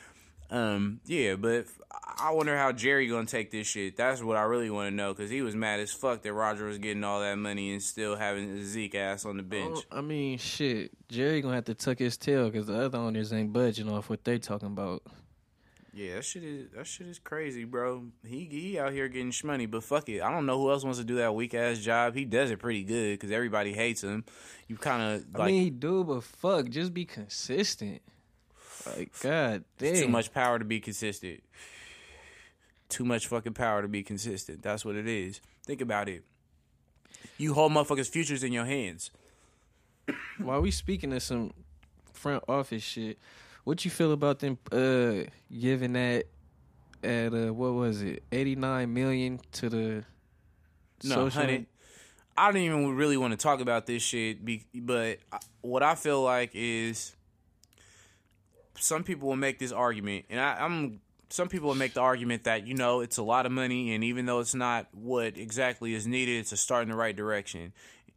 Um, 0.50 1.00
yeah, 1.07 1.35
but 1.35 1.66
I 1.92 2.31
wonder 2.33 2.57
how 2.57 2.72
Jerry 2.72 3.09
gonna 3.09 3.26
take 3.26 3.50
this 3.50 3.66
shit. 3.66 3.96
That's 3.96 4.22
what 4.22 4.37
I 4.37 4.42
really 4.42 4.70
want 4.70 4.90
to 4.90 4.94
know 4.94 5.12
because 5.12 5.31
he 5.31 5.42
was 5.42 5.57
mad 5.57 5.81
as 5.81 5.90
fuck 5.90 6.22
that 6.22 6.33
Roger 6.33 6.66
was 6.66 6.79
getting 6.79 7.03
all 7.03 7.20
that 7.20 7.37
money 7.37 7.72
and 7.72 7.83
still 7.83 8.14
having 8.14 8.57
his 8.57 8.68
Zeke 8.68 8.94
ass 8.94 9.24
on 9.24 9.38
the 9.38 9.42
oh, 9.42 9.46
bench. 9.46 9.79
Oh, 9.90 9.98
I 9.98 10.00
mean, 10.00 10.38
shit. 10.38 10.92
Jerry 11.09 11.40
gonna 11.40 11.55
have 11.55 11.64
to 11.64 11.74
tuck 11.74 11.98
his 11.98 12.16
tail 12.16 12.48
because 12.50 12.66
the 12.66 12.79
other 12.79 12.98
owners 12.98 13.33
ain't 13.33 13.53
budging 13.53 13.90
off 13.90 14.09
what 14.09 14.24
they 14.24 14.38
talking 14.38 14.68
about. 14.68 15.03
Yeah, 15.92 16.16
that 16.16 16.24
shit 16.24 16.44
is 16.44 16.70
that 16.76 16.87
shit 16.87 17.09
is 17.09 17.18
crazy, 17.18 17.64
bro. 17.64 18.05
He 18.24 18.44
he 18.44 18.79
out 18.79 18.92
here 18.92 19.09
getting 19.09 19.33
shmoney, 19.33 19.68
but 19.68 19.83
fuck 19.83 20.09
it. 20.09 20.22
I 20.22 20.31
don't 20.31 20.46
know 20.46 20.59
who 20.59 20.70
else 20.70 20.85
wants 20.85 20.98
to 21.00 21.05
do 21.05 21.16
that 21.16 21.35
weak 21.35 21.55
ass 21.55 21.79
job. 21.79 22.14
He 22.14 22.24
does 22.24 22.50
it 22.50 22.61
pretty 22.61 22.85
good 22.85 23.18
because 23.18 23.33
everybody 23.33 23.72
hates 23.72 24.05
him. 24.05 24.24
You 24.68 24.76
kind 24.76 25.03
of 25.03 25.24
like 25.33 25.48
I 25.48 25.53
mean, 25.53 25.62
he 25.62 25.70
do, 25.70 26.05
but 26.05 26.22
fuck, 26.22 26.68
just 26.68 26.94
be 26.94 27.05
consistent. 27.05 28.03
Like, 28.87 29.18
god 29.20 29.64
damn. 29.79 29.94
too 29.96 30.09
much 30.09 30.33
power 30.33 30.59
to 30.59 30.64
be 30.64 30.81
consistent. 30.81 31.42
Too 32.90 33.05
much 33.05 33.29
fucking 33.29 33.55
power 33.55 33.81
to 33.81 33.88
be 33.88 34.03
consistent. 34.03 34.62
That's 34.62 34.85
what 34.85 34.96
it 34.96 35.07
is. 35.09 35.40
Think 35.64 35.81
about 35.81 36.09
it. 36.09 36.24
You 37.38 37.55
hold 37.55 37.72
motherfuckers' 37.72 38.09
futures 38.11 38.42
in 38.44 38.53
your 38.53 38.64
hands. 38.66 39.11
While 40.38 40.61
we 40.61 40.70
speaking 40.70 41.12
of 41.12 41.22
some 41.22 41.53
front 42.12 42.44
office 42.48 42.83
shit, 42.83 43.18
what 43.64 43.85
you 43.85 43.90
feel 43.90 44.12
about 44.12 44.40
them 44.40 44.59
uh 44.72 45.31
giving 45.57 45.92
that 45.94 46.24
at 47.03 47.33
uh 47.33 47.55
what 47.55 47.72
was 47.72 48.03
it, 48.03 48.24
eighty 48.33 48.57
nine 48.57 48.92
million 48.92 49.40
to 49.53 49.68
the 49.70 50.05
No, 51.05 51.14
social 51.14 51.42
honey. 51.42 51.66
I 52.37 52.50
don't 52.53 52.62
even 52.62 52.96
really 52.96 53.16
want 53.16 53.33
to 53.33 53.37
talk 53.37 53.61
about 53.61 53.87
this 53.87 54.03
shit, 54.03 54.44
be, 54.44 54.64
but 54.74 55.18
what 55.61 55.83
I 55.83 55.94
feel 55.94 56.22
like 56.22 56.50
is 56.55 57.14
some 58.79 59.05
people 59.05 59.29
will 59.29 59.37
make 59.37 59.59
this 59.59 59.72
argument, 59.72 60.24
and 60.31 60.40
I, 60.40 60.57
I'm 60.64 61.00
some 61.31 61.49
people 61.49 61.69
will 61.69 61.77
make 61.77 61.95
the 61.95 62.01
argument 62.01 62.45
that 62.45 62.66
you 62.66 62.75
know 62.75 63.01
it's 63.01 63.16
a 63.16 63.23
lot 63.23 63.47
of 63.47 63.53
money, 63.53 63.95
and 63.95 64.05
even 64.05 64.27
though 64.27 64.40
it's 64.40 64.55
not 64.55 64.88
what 64.93 65.38
exactly 65.38 65.95
is 65.95 66.07
needed, 66.07 66.40
it's 66.40 66.53
a 66.53 66.57
start 66.57 66.83
in 66.83 66.90
the 66.90 66.97
right 66.97 67.16
direction. 67.16 67.73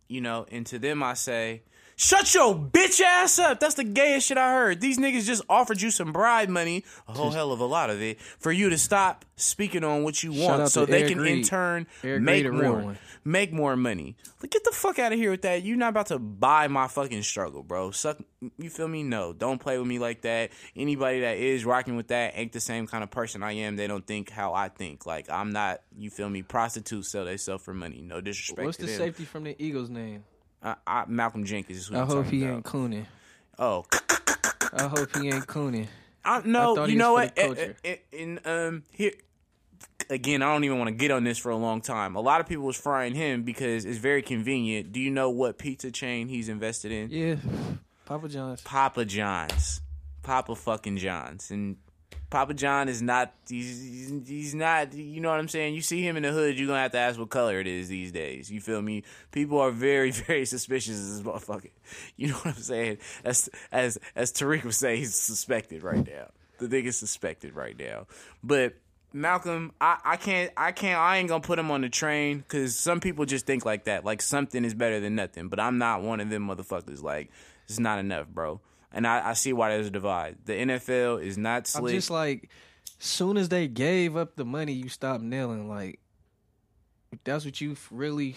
You 0.08 0.22
know, 0.22 0.46
and 0.52 0.66
to 0.68 0.80
them 0.80 1.02
I 1.02 1.14
say, 1.14 1.62
shut 1.96 2.34
your 2.34 2.56
bitch 2.56 3.02
ass 3.02 3.40
up. 3.40 3.60
That's 3.60 3.76
the 3.76 3.84
gayest 3.84 4.28
shit 4.28 4.38
I 4.38 4.54
heard. 4.54 4.82
These 4.82 4.98
niggas 4.98 5.26
just 5.26 5.44
offered 5.50 5.82
you 5.82 5.92
some 5.92 6.12
bribe 6.12 6.50
money, 6.50 6.84
a 7.08 7.14
whole 7.14 7.32
hell 7.32 7.52
of 7.52 7.60
a 7.60 7.66
lot 7.66 7.90
of 7.90 8.02
it, 8.02 8.20
for 8.22 8.52
you 8.52 8.70
to 8.70 8.78
stop 8.78 9.26
speaking 9.36 9.84
on 9.84 10.04
what 10.04 10.24
you 10.24 10.32
want, 10.32 10.70
so 10.70 10.86
they 10.86 11.02
Eric 11.02 11.14
can 11.14 11.26
in 11.26 11.44
turn 11.44 11.88
Eric 12.04 12.22
make 12.22 12.46
Reid, 12.46 12.54
more 12.54 12.82
one. 12.82 12.98
make 13.26 13.52
more 13.52 13.76
money. 13.76 14.16
Like, 14.42 14.52
get 14.52 14.64
the 14.64 14.72
fuck 14.72 15.00
out 15.00 15.12
of 15.12 15.18
here 15.18 15.32
with 15.32 15.42
that. 15.42 15.64
You're 15.64 15.78
not 15.78 15.90
about 15.90 16.08
to 16.08 16.20
buy 16.20 16.68
my 16.68 16.88
fucking 16.88 17.24
struggle, 17.24 17.64
bro. 17.64 17.92
Suck, 17.92 18.20
you 18.58 18.70
feel 18.70 18.88
me? 18.88 19.04
No, 19.04 19.34
don't 19.34 19.60
play 19.60 19.78
with 19.78 19.88
me 19.88 20.00
like 20.00 20.22
that. 20.22 20.52
Anybody 20.76 21.22
that 21.22 21.38
is 21.38 21.66
rocking 21.66 21.96
with 21.96 22.10
that 22.10 22.34
ain't 22.36 22.52
the 22.52 22.60
same 22.60 22.88
kind 22.88 23.04
of 23.04 23.10
person 23.12 23.42
I 23.44 23.54
am. 23.54 23.76
They 23.76 23.88
don't 23.88 24.06
think 24.06 24.30
how 24.30 24.54
I 24.54 24.70
think. 24.70 25.06
Like, 25.06 25.30
I'm 25.30 25.52
not. 25.52 25.82
You 25.98 26.10
feel 26.10 26.30
me? 26.30 26.42
Prostitutes 26.44 27.10
sell 27.10 27.26
themselves 27.26 27.64
for 27.64 27.74
money. 27.74 28.02
No 28.02 28.22
disrespect. 28.22 28.66
What's 28.66 28.78
to 28.78 28.86
the 28.86 28.92
them. 28.92 28.98
safety 29.00 29.26
from 29.26 29.44
the 29.46 29.56
Eagles 29.58 29.90
name? 29.90 30.24
Uh, 30.64 30.76
I, 30.88 31.04
Malcolm 31.08 31.44
Jenkins 31.46 31.78
is 31.80 31.88
who 31.88 31.96
I 31.98 32.02
I'm 32.02 32.08
hope 32.08 32.26
he 32.28 32.44
about. 32.44 32.56
ain't 32.56 32.66
cooning. 32.66 33.06
Oh, 33.60 33.86
I 34.74 34.84
hope 34.88 35.16
he 35.18 35.28
ain't 35.30 35.46
cooning. 35.46 35.88
I, 36.26 36.42
no, 36.46 36.74
thought 36.76 36.90
you 36.90 36.96
know 36.96 37.14
what? 37.14 37.36
culture. 37.36 37.76
uh, 37.86 37.90
uh, 37.90 37.96
And 38.18 38.40
um, 38.48 38.84
here 38.92 39.12
again, 40.10 40.42
I 40.42 40.54
don't 40.54 40.64
even 40.64 40.78
want 40.80 40.88
to 40.88 40.94
get 40.96 41.12
on 41.12 41.26
this 41.26 41.38
for 41.38 41.50
a 41.52 41.58
long 41.58 41.82
time. 41.82 42.16
A 42.16 42.22
lot 42.22 42.40
of 42.40 42.48
people 42.48 42.64
was 42.64 42.78
frying 42.78 43.14
him 43.14 43.44
because 43.44 43.84
it's 43.84 43.98
very 43.98 44.22
convenient. 44.22 44.94
Do 44.94 45.02
you 45.02 45.12
know 45.12 45.30
what 45.30 45.58
pizza 45.58 45.92
chain 45.92 46.30
he's 46.30 46.48
invested 46.48 46.92
in? 46.94 47.10
Yeah, 47.10 47.36
Papa 48.06 48.30
John's. 48.30 48.62
Papa 48.62 49.04
John's, 49.06 49.82
Papa 50.24 50.56
fucking 50.56 50.98
John's, 50.98 51.52
and 51.52 51.76
Papa 52.34 52.56
John 52.56 52.90
is 52.90 53.00
not. 53.00 53.32
He's, 53.48 54.12
he's 54.26 54.56
not. 54.56 54.96
You 54.96 55.22
know 55.22 55.30
what 55.30 55.38
I'm 55.38 55.48
saying? 55.48 55.76
You 55.76 55.82
see 55.82 56.02
him 56.02 56.18
in 56.18 56.24
the 56.24 56.32
hood, 56.32 56.58
you're 56.58 56.66
gonna 56.66 56.80
have 56.80 56.94
to 56.94 56.98
ask 56.98 57.20
what 57.20 57.30
color 57.30 57.60
it 57.60 57.68
is 57.68 57.90
these 57.90 58.12
days. 58.12 58.52
You 58.52 58.60
feel 58.60 58.82
me? 58.82 59.04
People 59.32 59.60
are 59.60 59.70
very 59.70 60.10
very 60.28 60.48
suspicious 60.48 60.98
of 60.98 61.10
this 61.10 61.22
motherfucker. 61.22 61.70
You 62.18 62.30
know 62.30 62.38
what 62.38 62.56
I'm 62.56 62.62
saying? 62.64 62.98
As 63.24 63.52
as 63.72 64.00
as 64.16 64.34
Tariq 64.34 64.64
would 64.64 64.74
say, 64.74 64.98
he's 64.98 65.14
suspected 65.14 65.84
right 65.84 66.08
now. 66.08 66.32
The 66.58 66.68
nigga's 66.68 66.98
suspected 66.98 67.56
right 67.56 67.78
now, 67.78 68.08
but. 68.44 68.74
Malcolm, 69.16 69.74
I, 69.80 70.00
I 70.04 70.18
can't, 70.18 70.52
I 70.58 70.72
can't, 70.72 71.00
I 71.00 71.18
ain't 71.18 71.30
gonna 71.30 71.40
put 71.40 71.60
him 71.60 71.70
on 71.70 71.82
the 71.82 71.90
train 71.90 72.40
because 72.40 72.76
some 72.76 73.00
people 73.00 73.26
just 73.26 73.46
think 73.46 73.64
like 73.64 73.84
that, 73.84 74.04
like 74.04 74.24
something 74.24 74.66
is 74.66 74.74
better 74.74 75.00
than 75.00 75.14
nothing. 75.14 75.50
But 75.50 75.60
I'm 75.60 75.78
not 75.78 76.02
one 76.02 76.20
of 76.20 76.32
them 76.32 76.48
motherfuckers. 76.48 77.04
Like 77.04 77.30
it's 77.70 77.78
not 77.78 78.00
enough, 78.00 78.28
bro. 78.28 78.60
And 78.94 79.08
I, 79.08 79.30
I 79.30 79.34
see 79.34 79.54
why 79.54 79.70
there's 79.70 79.88
a 79.88 79.92
divide. 79.92 80.38
The 80.46 80.54
NFL 80.54 81.24
is 81.24 81.38
not 81.38 81.70
I'm 81.76 81.88
just 81.88 82.10
like, 82.12 82.50
soon 83.00 83.38
as 83.38 83.50
they 83.50 83.68
gave 83.68 84.16
up 84.16 84.36
the 84.36 84.46
money, 84.46 84.74
you 84.74 84.88
stopped 84.88 85.24
kneeling. 85.24 85.68
Like, 85.68 86.00
that's 87.24 87.46
what 87.46 87.60
you 87.62 87.76
really. 87.92 88.36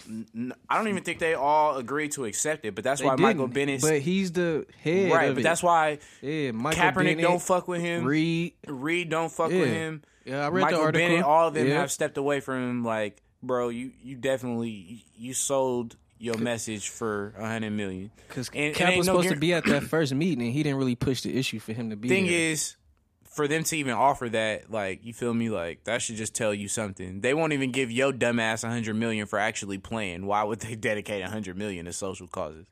I 0.69 0.77
don't 0.77 0.87
even 0.87 1.03
think 1.03 1.19
they 1.19 1.33
all 1.33 1.77
agreed 1.77 2.11
to 2.13 2.25
accept 2.25 2.65
it. 2.65 2.75
But 2.75 2.83
that's 2.83 3.01
why 3.01 3.15
Michael 3.15 3.47
Bennett, 3.47 3.81
But 3.81 3.99
he's 4.01 4.31
the 4.31 4.65
head. 4.81 5.11
right? 5.11 5.29
But 5.33 5.39
it. 5.39 5.43
that's 5.43 5.63
why 5.63 5.99
yeah. 6.21 6.51
Michael 6.51 6.83
Kaepernick 6.83 6.95
Bennett, 7.05 7.21
don't 7.21 7.41
fuck 7.41 7.67
with 7.67 7.81
him. 7.81 8.03
Reid. 8.05 8.53
Reid 8.67 9.09
don't 9.09 9.31
fuck 9.31 9.51
Yeah. 9.51 9.59
with 9.59 9.69
him. 9.69 10.03
Yeah, 10.25 10.45
I 10.45 10.49
read 10.49 10.61
Michael 10.61 10.79
the 10.79 10.85
article. 10.85 11.07
Bennett, 11.07 11.23
all 11.25 11.47
of 11.47 11.53
them 11.53 11.67
Yeah. 11.67 11.79
have 11.79 11.91
stepped 11.91 12.17
away 12.17 12.39
from 12.39 12.55
him. 12.69 12.83
Like, 12.83 13.21
bro, 13.41 13.69
you 13.69 13.91
you 14.03 14.15
definitely 14.15 15.05
you 15.15 15.33
sold 15.33 15.95
your 16.19 16.37
message 16.37 16.89
for 16.89 17.33
a 17.37 17.47
hundred 17.47 17.71
million. 17.71 18.11
Because 18.27 18.49
Cap 18.49 18.97
was 18.97 19.07
no 19.07 19.13
supposed 19.13 19.27
guar- 19.29 19.33
to 19.33 19.39
be 19.39 19.53
at 19.53 19.65
that 19.65 19.83
first 19.83 20.13
meeting, 20.13 20.43
and 20.43 20.51
he 20.53 20.63
didn't 20.63 20.77
really 20.77 20.95
push 20.95 21.21
the 21.21 21.37
issue 21.37 21.59
for 21.59 21.73
him 21.73 21.89
to 21.89 21.95
be 21.95 22.07
thing 22.09 22.25
is 22.27 22.75
for 23.23 23.47
them 23.47 23.63
to 23.63 23.77
even 23.77 23.93
offer 23.93 24.27
that 24.29 24.71
like 24.71 25.05
you 25.05 25.13
feel 25.13 25.33
me? 25.33 25.49
Like 25.49 25.83
that 25.83 26.01
should 26.01 26.15
just 26.15 26.33
tell 26.33 26.53
you 26.53 26.67
something. 26.67 27.21
They 27.21 27.33
won't 27.33 27.53
even 27.53 27.71
give 27.71 27.91
your 27.91 28.11
dumbass 28.11 28.63
a 28.63 28.69
hundred 28.69 28.95
million 28.95 29.27
for 29.27 29.37
actually 29.37 29.77
playing. 29.77 30.25
Why 30.25 30.43
would 30.43 30.59
they 30.61 30.75
dedicate 30.75 31.23
a 31.23 31.29
hundred 31.29 31.57
million 31.57 31.85
to 31.85 31.93
social 31.93 32.27
causes? 32.27 32.65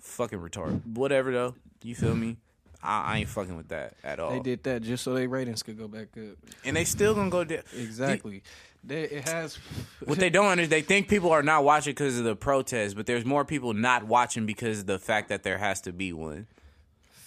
Fucking 0.00 0.38
retarded 0.38 0.86
whatever 0.86 1.30
though. 1.32 1.54
You 1.82 1.94
feel 1.94 2.14
me? 2.14 2.36
I, 2.82 3.02
I 3.14 3.18
ain't 3.18 3.28
fucking 3.28 3.56
with 3.56 3.68
that 3.68 3.94
at 4.02 4.20
all. 4.20 4.30
They 4.32 4.40
did 4.40 4.62
that 4.64 4.82
just 4.82 5.04
so 5.04 5.12
their 5.14 5.28
ratings 5.28 5.62
could 5.62 5.76
go 5.78 5.86
back 5.88 6.08
up. 6.16 6.36
and 6.64 6.76
they 6.76 6.84
still 6.84 7.14
gonna 7.14 7.28
go 7.30 7.44
down 7.44 7.62
Exactly. 7.76 8.42
They, 8.82 9.02
it 9.02 9.28
has. 9.28 9.56
what 10.04 10.18
they 10.18 10.30
don't 10.30 10.46
understand 10.46 10.70
they 10.70 10.80
think 10.80 11.08
people 11.08 11.30
are 11.30 11.42
not 11.42 11.64
watching 11.64 11.92
because 11.92 12.18
of 12.18 12.24
the 12.24 12.34
protest 12.34 12.96
but 12.96 13.04
there's 13.04 13.26
more 13.26 13.44
people 13.44 13.74
not 13.74 14.04
watching 14.04 14.46
because 14.46 14.80
of 14.80 14.86
the 14.86 14.98
fact 14.98 15.28
that 15.28 15.42
there 15.42 15.58
has 15.58 15.82
to 15.82 15.92
be 15.92 16.12
one 16.12 16.46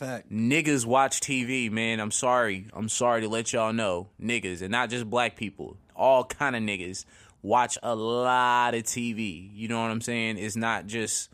fact. 0.03 0.31
niggas 0.31 0.85
watch 0.85 1.19
TV, 1.19 1.71
man. 1.71 1.99
I'm 1.99 2.11
sorry. 2.11 2.67
I'm 2.73 2.89
sorry 2.89 3.21
to 3.21 3.29
let 3.29 3.53
y'all 3.53 3.73
know. 3.73 4.07
Niggas, 4.21 4.61
and 4.61 4.71
not 4.71 4.89
just 4.89 5.09
black 5.09 5.35
people. 5.35 5.77
All 5.95 6.23
kind 6.23 6.55
of 6.55 6.63
niggas 6.63 7.05
watch 7.41 7.77
a 7.83 7.95
lot 7.95 8.73
of 8.73 8.83
TV. 8.83 9.49
You 9.53 9.67
know 9.67 9.81
what 9.81 9.91
I'm 9.91 10.01
saying? 10.01 10.37
It's 10.37 10.55
not 10.55 10.87
just 10.87 11.29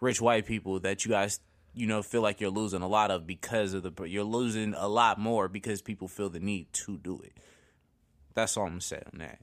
rich 0.00 0.20
white 0.20 0.46
people 0.46 0.80
that 0.80 1.04
you 1.04 1.10
guys, 1.10 1.40
you 1.74 1.86
know, 1.86 2.02
feel 2.02 2.22
like 2.22 2.40
you're 2.40 2.50
losing 2.50 2.82
a 2.82 2.88
lot 2.88 3.10
of 3.10 3.26
because 3.26 3.74
of 3.74 3.82
the 3.82 4.04
you're 4.04 4.24
losing 4.24 4.74
a 4.74 4.88
lot 4.88 5.18
more 5.18 5.48
because 5.48 5.82
people 5.82 6.08
feel 6.08 6.28
the 6.28 6.40
need 6.40 6.72
to 6.72 6.98
do 6.98 7.20
it. 7.24 7.32
That's 8.34 8.56
all 8.56 8.66
I'm 8.66 8.80
gonna 8.80 9.02
on 9.12 9.18
that. 9.20 9.38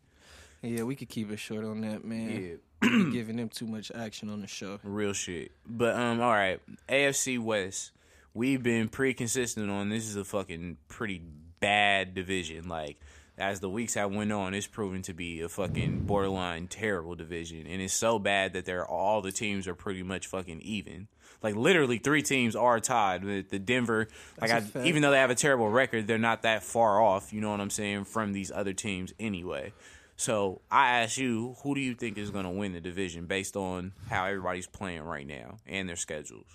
Yeah, 0.62 0.84
we 0.84 0.96
could 0.96 1.10
keep 1.10 1.32
it 1.32 1.40
short 1.40 1.66
on 1.66 1.82
that, 1.82 2.06
man. 2.06 2.60
Yeah. 2.84 2.90
Giving 3.12 3.38
them 3.38 3.50
too 3.50 3.68
much 3.68 3.92
action 3.94 4.30
on 4.30 4.42
the 4.42 4.48
show. 4.48 4.80
Real 4.84 5.14
shit. 5.14 5.52
But 5.68 5.96
um, 5.96 6.22
all 6.22 6.32
right, 6.32 6.60
AFC 6.90 7.40
West. 7.40 7.92
We've 8.34 8.64
been 8.64 8.88
pretty 8.88 9.14
consistent 9.14 9.70
on 9.70 9.90
this 9.90 10.08
is 10.08 10.16
a 10.16 10.24
fucking 10.24 10.78
pretty 10.88 11.22
bad 11.60 12.14
division. 12.16 12.70
Like 12.70 12.98
as 13.38 13.60
the 13.60 13.70
weeks 13.70 13.96
have 13.96 14.14
went 14.14 14.32
on, 14.32 14.54
it's 14.54 14.68
proven 14.68 15.02
to 15.04 15.14
be 15.14 15.42
a 15.42 15.50
fucking 15.50 16.06
borderline 16.06 16.68
terrible 16.68 17.16
division, 17.16 17.66
and 17.68 17.82
it's 17.82 17.94
so 17.94 18.20
bad 18.20 18.54
that 18.54 18.66
they're 18.66 18.86
all 18.86 19.22
the 19.22 19.32
teams 19.32 19.68
are 19.68 19.76
pretty 19.76 20.04
much 20.04 20.28
fucking 20.28 20.62
even. 20.62 21.08
Like 21.42 21.56
literally, 21.56 21.98
three 21.98 22.22
teams 22.22 22.56
are 22.56 22.80
tied. 22.80 23.24
The, 23.24 23.42
the 23.42 23.60
Denver, 23.60 24.08
like 24.40 24.52
I, 24.52 24.64
even 24.84 25.02
though 25.02 25.12
they 25.12 25.18
have 25.18 25.32
a 25.32 25.36
terrible 25.36 25.70
record, 25.70 26.08
they're 26.08 26.18
not 26.20 26.44
that 26.44 26.64
far 26.64 27.02
off. 27.02 27.34
You 27.34 27.42
know 27.42 27.50
what 27.50 27.60
I'm 27.60 27.72
saying 27.72 28.06
from 28.06 28.32
these 28.32 28.52
other 28.52 28.74
teams 28.74 29.14
anyway. 29.20 29.74
So 30.22 30.62
I 30.70 31.00
ask 31.00 31.18
you, 31.18 31.56
who 31.64 31.74
do 31.74 31.82
you 31.82 31.96
think 31.96 32.20
is 32.20 32.30
going 32.30 32.44
to 32.44 32.52
win 32.52 32.74
the 32.74 32.80
division 32.80 33.26
based 33.26 33.56
on 33.58 33.92
how 34.08 34.26
everybody's 34.26 34.68
playing 34.68 35.02
right 35.02 35.26
now 35.26 35.58
and 35.66 35.90
their 35.90 35.96
schedules? 35.96 36.46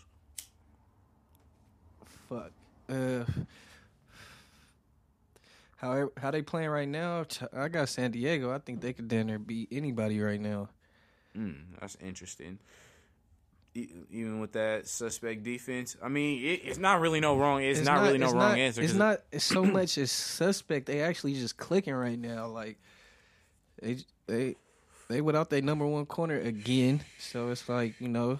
Fuck. 2.28 2.52
Uh, 2.88 3.24
how 5.78 6.10
how 6.16 6.30
they 6.30 6.42
playing 6.42 6.68
right 6.68 6.86
now? 6.86 7.24
I 7.52 7.66
got 7.66 7.88
San 7.88 8.12
Diego. 8.12 8.52
I 8.52 8.58
think 8.58 8.82
they 8.82 8.92
could 8.92 9.08
damn 9.08 9.26
near 9.26 9.40
beat 9.40 9.66
anybody 9.72 10.20
right 10.20 10.40
now. 10.40 10.68
Mm, 11.36 11.56
that's 11.80 11.96
interesting. 12.00 12.60
Even 13.74 14.38
with 14.38 14.52
that 14.52 14.86
suspect 14.86 15.42
defense, 15.42 15.96
I 16.00 16.06
mean, 16.06 16.44
it, 16.44 16.60
it's 16.64 16.78
not 16.78 17.00
really 17.00 17.18
no 17.18 17.36
wrong. 17.36 17.64
It's, 17.64 17.80
not, 17.80 18.00
really 18.02 18.18
no 18.18 18.26
it's 18.26 18.32
wrong 18.32 18.50
not- 18.50 18.58
answer. 18.58 18.80
It's 18.80 18.94
not 18.94 19.22
it's 19.32 19.44
so 19.44 19.64
much 19.64 19.98
as 19.98 20.12
suspect. 20.12 20.86
They 20.86 21.00
actually 21.00 21.34
just 21.34 21.56
clicking 21.56 21.94
right 21.94 22.18
now. 22.18 22.46
Like 22.46 22.78
they 23.80 23.98
they 24.26 24.56
they 25.08 25.20
without 25.20 25.50
their 25.50 25.62
number 25.62 25.86
one 25.86 26.06
corner 26.06 26.38
again. 26.38 27.02
So 27.18 27.50
it's 27.50 27.68
like 27.68 28.00
you 28.00 28.08
know 28.08 28.38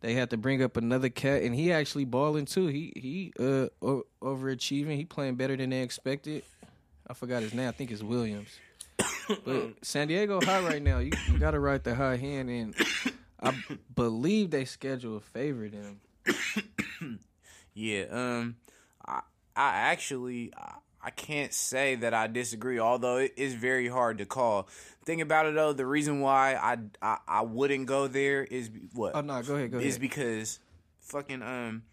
they 0.00 0.14
had 0.14 0.30
to 0.30 0.36
bring 0.36 0.62
up 0.62 0.76
another 0.76 1.08
cat, 1.08 1.42
and 1.42 1.54
he 1.54 1.72
actually 1.72 2.04
balling 2.04 2.44
too. 2.44 2.66
He 2.66 2.92
he 2.96 3.32
uh 3.38 3.68
o- 3.82 4.06
overachieving. 4.22 4.96
He 4.96 5.04
playing 5.04 5.36
better 5.36 5.56
than 5.56 5.70
they 5.70 5.82
expected. 5.82 6.42
I 7.06 7.14
forgot 7.14 7.42
his 7.42 7.54
name. 7.54 7.68
I 7.68 7.72
think 7.72 7.90
it's 7.90 8.02
Williams. 8.02 8.50
but 9.44 9.72
San 9.82 10.08
Diego 10.08 10.40
high 10.40 10.60
right 10.60 10.82
now. 10.82 10.98
You, 10.98 11.12
you 11.30 11.38
got 11.38 11.52
to 11.52 11.60
ride 11.60 11.84
the 11.84 11.94
high 11.94 12.16
hand, 12.16 12.50
and 12.50 12.74
I 13.40 13.54
believe 13.94 14.50
they 14.50 14.64
schedule 14.66 15.16
a 15.16 15.20
favor 15.20 15.68
them. 15.68 16.00
Yeah, 17.74 18.06
um, 18.10 18.56
I, 19.06 19.20
I 19.54 19.68
actually, 19.76 20.52
I, 20.56 20.78
I 21.08 21.10
can't 21.10 21.54
say 21.54 21.94
that 21.94 22.12
I 22.12 22.26
disagree. 22.26 22.78
Although 22.78 23.16
it 23.16 23.32
is 23.38 23.54
very 23.54 23.88
hard 23.88 24.18
to 24.18 24.26
call. 24.26 24.68
Thing 25.06 25.22
about 25.22 25.46
it 25.46 25.54
though, 25.54 25.72
the 25.72 25.86
reason 25.86 26.20
why 26.20 26.54
I, 26.54 26.76
I, 27.00 27.16
I 27.26 27.40
wouldn't 27.40 27.86
go 27.86 28.08
there 28.08 28.44
is 28.44 28.68
what 28.92 29.16
Oh 29.16 29.22
no, 29.22 29.42
go 29.42 29.54
ahead, 29.54 29.70
go 29.70 29.78
ahead. 29.78 29.88
is 29.88 29.98
because 29.98 30.58
fucking 31.00 31.40
um 31.40 31.84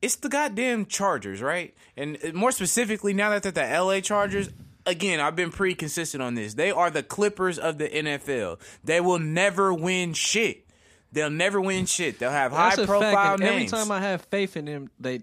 it's 0.00 0.14
the 0.14 0.28
goddamn 0.28 0.86
Chargers, 0.86 1.42
right? 1.42 1.74
And 1.96 2.18
uh, 2.24 2.30
more 2.32 2.52
specifically, 2.52 3.14
now 3.14 3.30
that 3.30 3.42
they're 3.42 3.50
the 3.50 3.80
LA 3.84 3.98
Chargers, 3.98 4.48
again, 4.86 5.18
I've 5.18 5.34
been 5.34 5.50
pretty 5.50 5.74
consistent 5.74 6.22
on 6.22 6.36
this. 6.36 6.54
They 6.54 6.70
are 6.70 6.88
the 6.88 7.02
Clippers 7.02 7.58
of 7.58 7.78
the 7.78 7.88
NFL. 7.88 8.60
They 8.84 9.00
will 9.00 9.18
never 9.18 9.74
win 9.74 10.12
shit. 10.12 10.68
They'll 11.10 11.30
never 11.30 11.60
win 11.60 11.86
shit. 11.86 12.20
They'll 12.20 12.30
have 12.30 12.52
That's 12.52 12.76
high 12.76 12.86
profile 12.86 13.12
fact. 13.12 13.40
names. 13.40 13.72
Every 13.72 13.84
time 13.84 13.90
I 13.90 14.00
have 14.00 14.22
faith 14.22 14.56
in 14.56 14.66
them, 14.66 14.88
they 15.00 15.22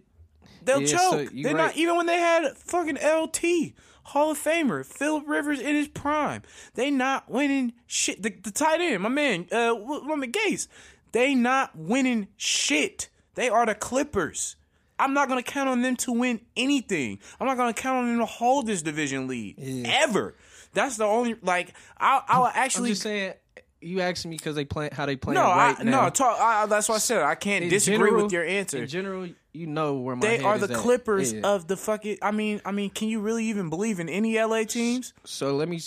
They'll 0.67 0.81
Yeah, 0.81 0.97
choke. 0.97 1.33
you 1.33 1.43
They're 1.43 1.55
right. 1.55 1.67
not 1.67 1.77
even 1.77 1.95
when 1.97 2.05
they 2.05 2.17
had 2.19 2.55
fucking 2.57 2.97
LT 2.97 3.73
Hall 4.03 4.31
of 4.31 4.37
Famer 4.37 4.85
Philip 4.85 5.23
Rivers 5.27 5.59
in 5.59 5.75
his 5.75 5.87
prime. 5.87 6.43
They 6.75 6.91
not 6.91 7.29
winning 7.29 7.73
shit. 7.87 8.21
The, 8.21 8.29
the 8.29 8.51
tight 8.51 8.79
end, 8.79 9.01
my 9.03 9.09
man, 9.09 9.47
uh, 9.51 9.73
my 10.05 10.15
man 10.15 10.31
Gates. 10.31 10.67
They 11.13 11.33
not 11.35 11.75
winning 11.75 12.27
shit. 12.37 13.09
They 13.35 13.49
are 13.49 13.65
the 13.65 13.75
Clippers. 13.75 14.55
I'm 14.99 15.13
not 15.13 15.27
gonna 15.29 15.43
count 15.43 15.69
on 15.69 15.81
them 15.83 15.95
to 15.97 16.11
win 16.11 16.41
anything. 16.55 17.19
I'm 17.39 17.47
not 17.47 17.55
gonna 17.57 17.73
count 17.73 17.97
on 17.99 18.07
them 18.09 18.19
to 18.19 18.25
hold 18.25 18.65
this 18.67 18.81
division 18.81 19.27
lead 19.27 19.55
Yeah. 19.57 20.01
ever. 20.03 20.35
That's 20.73 20.97
the 20.97 21.05
only 21.05 21.35
like 21.41 21.73
I 21.99 22.21
I 22.27 22.37
will 22.39 22.45
I'm 22.47 22.51
actually 22.55 22.89
just 22.89 23.03
saying. 23.03 23.33
You 23.79 24.01
asking 24.01 24.31
me 24.31 24.37
because 24.37 24.55
they 24.55 24.65
play 24.65 24.89
how 24.91 25.05
they 25.05 25.15
playing 25.15 25.35
no 25.35 25.43
right 25.47 25.75
I, 25.79 25.83
now. 25.83 26.05
no 26.05 26.09
talk. 26.09 26.39
I, 26.39 26.65
that's 26.65 26.89
what 26.89 26.95
I 26.95 26.99
said. 26.99 27.21
I 27.21 27.35
can't 27.35 27.63
In 27.63 27.69
disagree 27.69 28.07
general- 28.07 28.23
with 28.23 28.31
your 28.31 28.43
answer. 28.43 28.79
In 28.81 28.87
general, 28.87 29.29
you 29.53 29.67
know 29.67 29.95
where 29.95 30.15
my 30.15 30.21
They 30.27 30.39
are 30.39 30.57
the. 30.57 30.67
Clippers 30.73 31.31
Yeah. 31.33 31.41
of 31.43 31.67
the 31.67 31.77
fucking. 31.77 32.17
I 32.21 32.31
mean, 32.31 32.59
I 32.65 32.71
mean, 32.71 32.89
can 32.89 33.07
you 33.07 33.19
really 33.19 33.45
even 33.45 33.69
believe 33.69 33.99
in 33.99 34.09
any 34.09 34.35
LA 34.39 34.63
teams? 34.63 35.13
So 35.25 35.55
let 35.55 35.69
me 35.69 35.79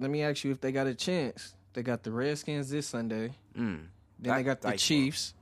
let 0.00 0.10
me 0.10 0.22
ask 0.22 0.42
you 0.44 0.50
if 0.50 0.60
they 0.60 0.72
got 0.72 0.86
a 0.88 0.94
chance. 0.94 1.54
They 1.72 1.82
got 1.82 2.02
the 2.02 2.10
Redskins 2.10 2.68
this 2.70 2.88
Sunday. 2.88 3.32
Mm. 3.56 3.82
Then 4.18 4.36
they 4.36 4.42
got 4.42 4.60
the 4.60 4.72
Chiefs, 4.72 5.32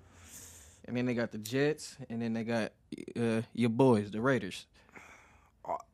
and 0.85 0.95
then 0.97 1.07
they 1.07 1.15
got 1.15 1.33
the 1.33 1.39
Jets, 1.39 1.97
and 2.11 2.21
then 2.21 2.35
they 2.35 2.45
got 2.45 2.73
uh, 3.19 3.41
your 3.55 3.71
boys, 3.71 4.11
the 4.11 4.21
Raiders. 4.21 4.67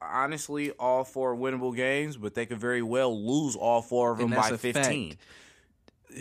Honestly, 0.01 0.70
all 0.72 1.03
four 1.03 1.34
winnable 1.34 1.74
games, 1.74 2.16
but 2.16 2.34
they 2.34 2.47
could 2.47 2.59
very 2.61 2.82
well 2.82 3.16
lose 3.20 3.57
all 3.57 3.82
four 3.82 4.12
of 4.12 4.18
them 4.18 4.30
by 4.30 4.57
fifteen. 4.57 5.11
fact. 5.11 5.20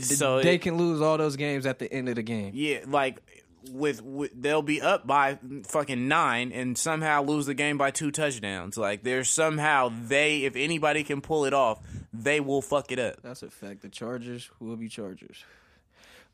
So 0.01 0.41
they 0.41 0.55
it- 0.55 0.61
can 0.61 0.77
lose 0.77 1.01
all 1.01 1.17
those 1.17 1.35
games 1.35 1.65
at 1.65 1.79
the 1.79 1.91
end 1.91 2.09
of 2.09 2.15
the 2.15 2.23
game. 2.23 2.51
Yeah, 2.53 2.79
like 2.87 3.21
with, 3.71 4.01
with 4.01 4.31
they'll 4.39 4.61
be 4.61 4.81
up 4.81 5.07
by 5.07 5.39
fucking 5.67 6.07
nine 6.07 6.51
and 6.51 6.77
somehow 6.77 7.23
lose 7.23 7.45
the 7.45 7.53
game 7.53 7.77
by 7.77 7.91
two 7.91 8.11
touchdowns. 8.11 8.77
Like 8.77 9.03
there's 9.03 9.29
somehow 9.29 9.91
they, 10.07 10.43
if 10.43 10.55
anybody 10.55 11.03
can 11.03 11.21
pull 11.21 11.45
it 11.45 11.53
off, 11.53 11.79
they 12.11 12.39
will 12.39 12.61
fuck 12.61 12.91
it 12.91 12.99
up. 12.99 13.21
That's 13.21 13.43
a 13.43 13.49
fact. 13.49 13.81
The 13.81 13.89
Chargers 13.89 14.49
will 14.59 14.75
be 14.75 14.89
Chargers. 14.89 15.43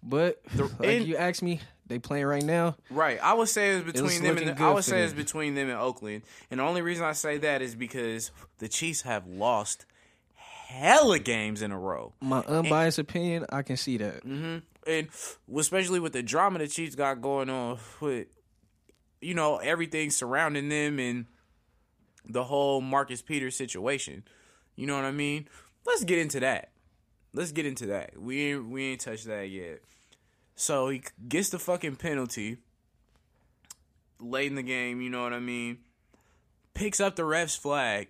But 0.01 0.41
like 0.55 0.71
and- 0.81 1.05
you 1.05 1.17
asked 1.17 1.43
me, 1.43 1.59
they 1.87 1.99
playing 1.99 2.25
right 2.25 2.43
now. 2.43 2.77
Right. 2.89 3.19
I 3.21 3.33
would 3.33 3.49
say 3.49 3.71
it's 3.71 3.85
between 3.85 4.23
them 4.23 4.37
and 4.37 4.59
I 4.59 4.73
would 4.73 4.83
say 4.83 5.01
it's 5.03 5.13
between 5.13 5.55
them 5.55 5.69
and 5.69 5.77
Oakland. 5.77 6.21
And 6.49 6.59
the 6.59 6.63
only 6.63 6.81
reason 6.81 7.03
I 7.03 7.13
say 7.13 7.37
that 7.39 7.61
is 7.61 7.75
because 7.75 8.31
the 8.59 8.67
Chiefs 8.69 9.01
have 9.01 9.27
lost 9.27 9.85
hella 10.69 11.17
games 11.17 11.63
in 11.63 11.71
a 11.71 11.79
row. 11.79 12.13
My 12.21 12.41
unbiased 12.41 12.99
opinion, 12.99 13.45
I 13.49 13.63
can 13.63 13.75
see 13.75 13.97
that. 13.97 14.23
Mm-hmm. 14.23 14.57
and 14.85 15.07
especially 15.57 15.99
with 15.99 16.13
the 16.13 16.21
drama 16.21 16.59
the 16.59 16.67
Chiefs 16.67 16.93
got 16.93 17.21
going 17.21 17.49
on 17.49 17.79
with, 17.99 18.27
you 19.19 19.33
know, 19.33 19.57
everything 19.57 20.11
surrounding 20.11 20.69
them 20.69 20.99
and 20.99 21.25
the 22.23 22.43
whole 22.43 22.81
Marcus 22.81 23.23
Peters 23.23 23.55
situation. 23.55 24.23
You 24.75 24.85
know 24.85 24.95
what 24.95 25.05
I 25.05 25.11
mean? 25.11 25.47
Let's 25.87 26.03
get 26.03 26.19
into 26.19 26.39
that. 26.41 26.69
Let's 27.33 27.51
get 27.51 27.65
into 27.65 27.87
that. 27.87 28.21
We 28.21 28.51
ain't 28.51 28.69
we 28.69 28.91
ain't 28.91 29.01
touched 29.01 29.25
that 29.25 29.49
yet. 29.49 29.79
So 30.55 30.89
he 30.89 31.01
gets 31.27 31.49
the 31.49 31.57
fucking 31.57 31.95
penalty 31.95 32.57
late 34.19 34.47
in 34.47 34.55
the 34.55 34.61
game. 34.61 35.01
You 35.01 35.09
know 35.09 35.23
what 35.23 35.33
I 35.33 35.39
mean? 35.39 35.79
Picks 36.75 36.99
up 36.99 37.15
the 37.15 37.25
ref's 37.25 37.55
flag, 37.55 38.09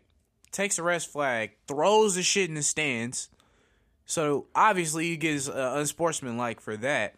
takes 0.51 0.77
the 0.77 0.83
ref's 0.83 1.05
flag, 1.05 1.51
throws 1.67 2.15
the 2.15 2.23
shit 2.23 2.49
in 2.49 2.55
the 2.55 2.63
stands. 2.63 3.29
So 4.05 4.47
obviously 4.55 5.05
he 5.09 5.17
gets 5.17 5.47
uh, 5.47 5.73
unsportsmanlike 5.75 6.61
for 6.61 6.75
that. 6.77 7.15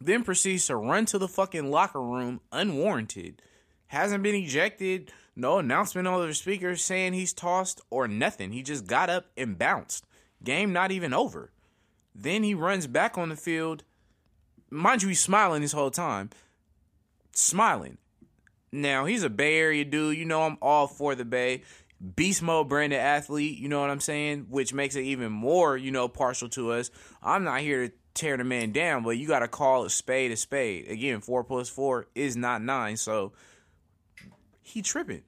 Then 0.00 0.24
proceeds 0.24 0.66
to 0.66 0.76
run 0.76 1.04
to 1.06 1.18
the 1.18 1.28
fucking 1.28 1.70
locker 1.70 2.00
room 2.00 2.40
unwarranted. 2.50 3.42
Hasn't 3.88 4.22
been 4.22 4.34
ejected. 4.34 5.12
No 5.36 5.58
announcement 5.58 6.08
on 6.08 6.26
the 6.26 6.34
speaker 6.34 6.76
saying 6.76 7.12
he's 7.12 7.32
tossed 7.32 7.80
or 7.90 8.08
nothing. 8.08 8.52
He 8.52 8.62
just 8.62 8.86
got 8.86 9.10
up 9.10 9.26
and 9.36 9.58
bounced. 9.58 10.06
Game 10.42 10.72
not 10.72 10.90
even 10.90 11.14
over. 11.14 11.52
Then 12.14 12.42
he 12.42 12.54
runs 12.54 12.86
back 12.86 13.16
on 13.16 13.28
the 13.28 13.36
field. 13.36 13.84
Mind 14.70 15.02
you, 15.02 15.08
he's 15.08 15.20
smiling 15.20 15.62
this 15.62 15.72
whole 15.72 15.90
time. 15.90 16.30
Smiling. 17.32 17.98
Now 18.72 19.04
he's 19.04 19.22
a 19.22 19.30
Bay 19.30 19.58
Area 19.58 19.84
dude. 19.84 20.16
You 20.16 20.24
know 20.24 20.42
I'm 20.42 20.56
all 20.62 20.86
for 20.86 21.14
the 21.14 21.24
Bay. 21.24 21.62
Beast 22.16 22.42
mode 22.42 22.68
branded 22.68 22.98
athlete. 22.98 23.58
You 23.58 23.68
know 23.68 23.80
what 23.80 23.90
I'm 23.90 24.00
saying? 24.00 24.46
Which 24.48 24.74
makes 24.74 24.96
it 24.96 25.02
even 25.02 25.30
more, 25.32 25.76
you 25.76 25.90
know, 25.90 26.08
partial 26.08 26.48
to 26.50 26.72
us. 26.72 26.90
I'm 27.22 27.44
not 27.44 27.60
here 27.60 27.88
to 27.88 27.94
tear 28.14 28.36
the 28.36 28.44
man 28.44 28.72
down, 28.72 29.02
but 29.04 29.10
you 29.10 29.28
got 29.28 29.40
to 29.40 29.48
call 29.48 29.84
a 29.84 29.90
spade 29.90 30.30
a 30.32 30.36
spade. 30.36 30.88
Again, 30.88 31.20
four 31.20 31.44
plus 31.44 31.68
four 31.68 32.06
is 32.14 32.36
not 32.36 32.62
nine, 32.62 32.96
so 32.96 33.32
he 34.60 34.82
tripping. 34.82 35.22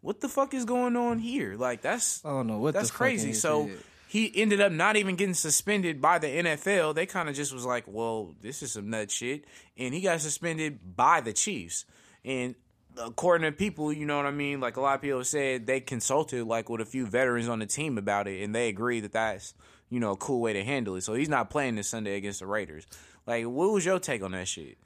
What 0.00 0.20
the 0.20 0.28
fuck 0.28 0.52
is 0.52 0.64
going 0.64 0.96
on 0.96 1.18
here? 1.18 1.56
Like 1.56 1.80
that's 1.80 2.24
I 2.24 2.30
don't 2.30 2.46
know 2.46 2.58
what 2.58 2.74
that's 2.74 2.90
the 2.90 2.96
crazy. 2.96 3.32
So 3.32 3.70
he 4.06 4.30
ended 4.36 4.60
up 4.60 4.70
not 4.70 4.96
even 4.96 5.16
getting 5.16 5.34
suspended 5.34 6.00
by 6.00 6.18
the 6.18 6.28
NFL. 6.28 6.94
They 6.94 7.06
kind 7.06 7.28
of 7.28 7.34
just 7.34 7.52
was 7.52 7.64
like, 7.64 7.84
"Well, 7.86 8.34
this 8.40 8.62
is 8.62 8.72
some 8.72 8.90
nut 8.90 9.10
shit," 9.10 9.44
and 9.76 9.94
he 9.94 10.02
got 10.02 10.20
suspended 10.20 10.94
by 10.94 11.20
the 11.20 11.32
Chiefs. 11.32 11.86
And 12.24 12.54
according 12.98 13.50
to 13.50 13.56
people, 13.56 13.92
you 13.92 14.06
know 14.06 14.16
what 14.16 14.26
I 14.26 14.30
mean. 14.30 14.60
Like 14.60 14.76
a 14.76 14.80
lot 14.80 14.94
of 14.94 15.02
people 15.02 15.24
said, 15.24 15.66
they 15.66 15.80
consulted 15.80 16.46
like 16.46 16.68
with 16.68 16.80
a 16.80 16.84
few 16.84 17.06
veterans 17.06 17.48
on 17.48 17.58
the 17.58 17.66
team 17.66 17.98
about 17.98 18.28
it, 18.28 18.42
and 18.42 18.54
they 18.54 18.68
agree 18.68 19.00
that 19.00 19.12
that's 19.12 19.54
you 19.90 20.00
know 20.00 20.12
a 20.12 20.16
cool 20.16 20.40
way 20.40 20.52
to 20.52 20.64
handle 20.64 20.96
it. 20.96 21.02
So 21.02 21.14
he's 21.14 21.28
not 21.28 21.50
playing 21.50 21.76
this 21.76 21.88
Sunday 21.88 22.16
against 22.16 22.40
the 22.40 22.46
Raiders. 22.46 22.86
Like, 23.26 23.44
what 23.44 23.72
was 23.72 23.84
your 23.84 23.98
take 23.98 24.22
on 24.22 24.32
that 24.32 24.48
shit? 24.48 24.78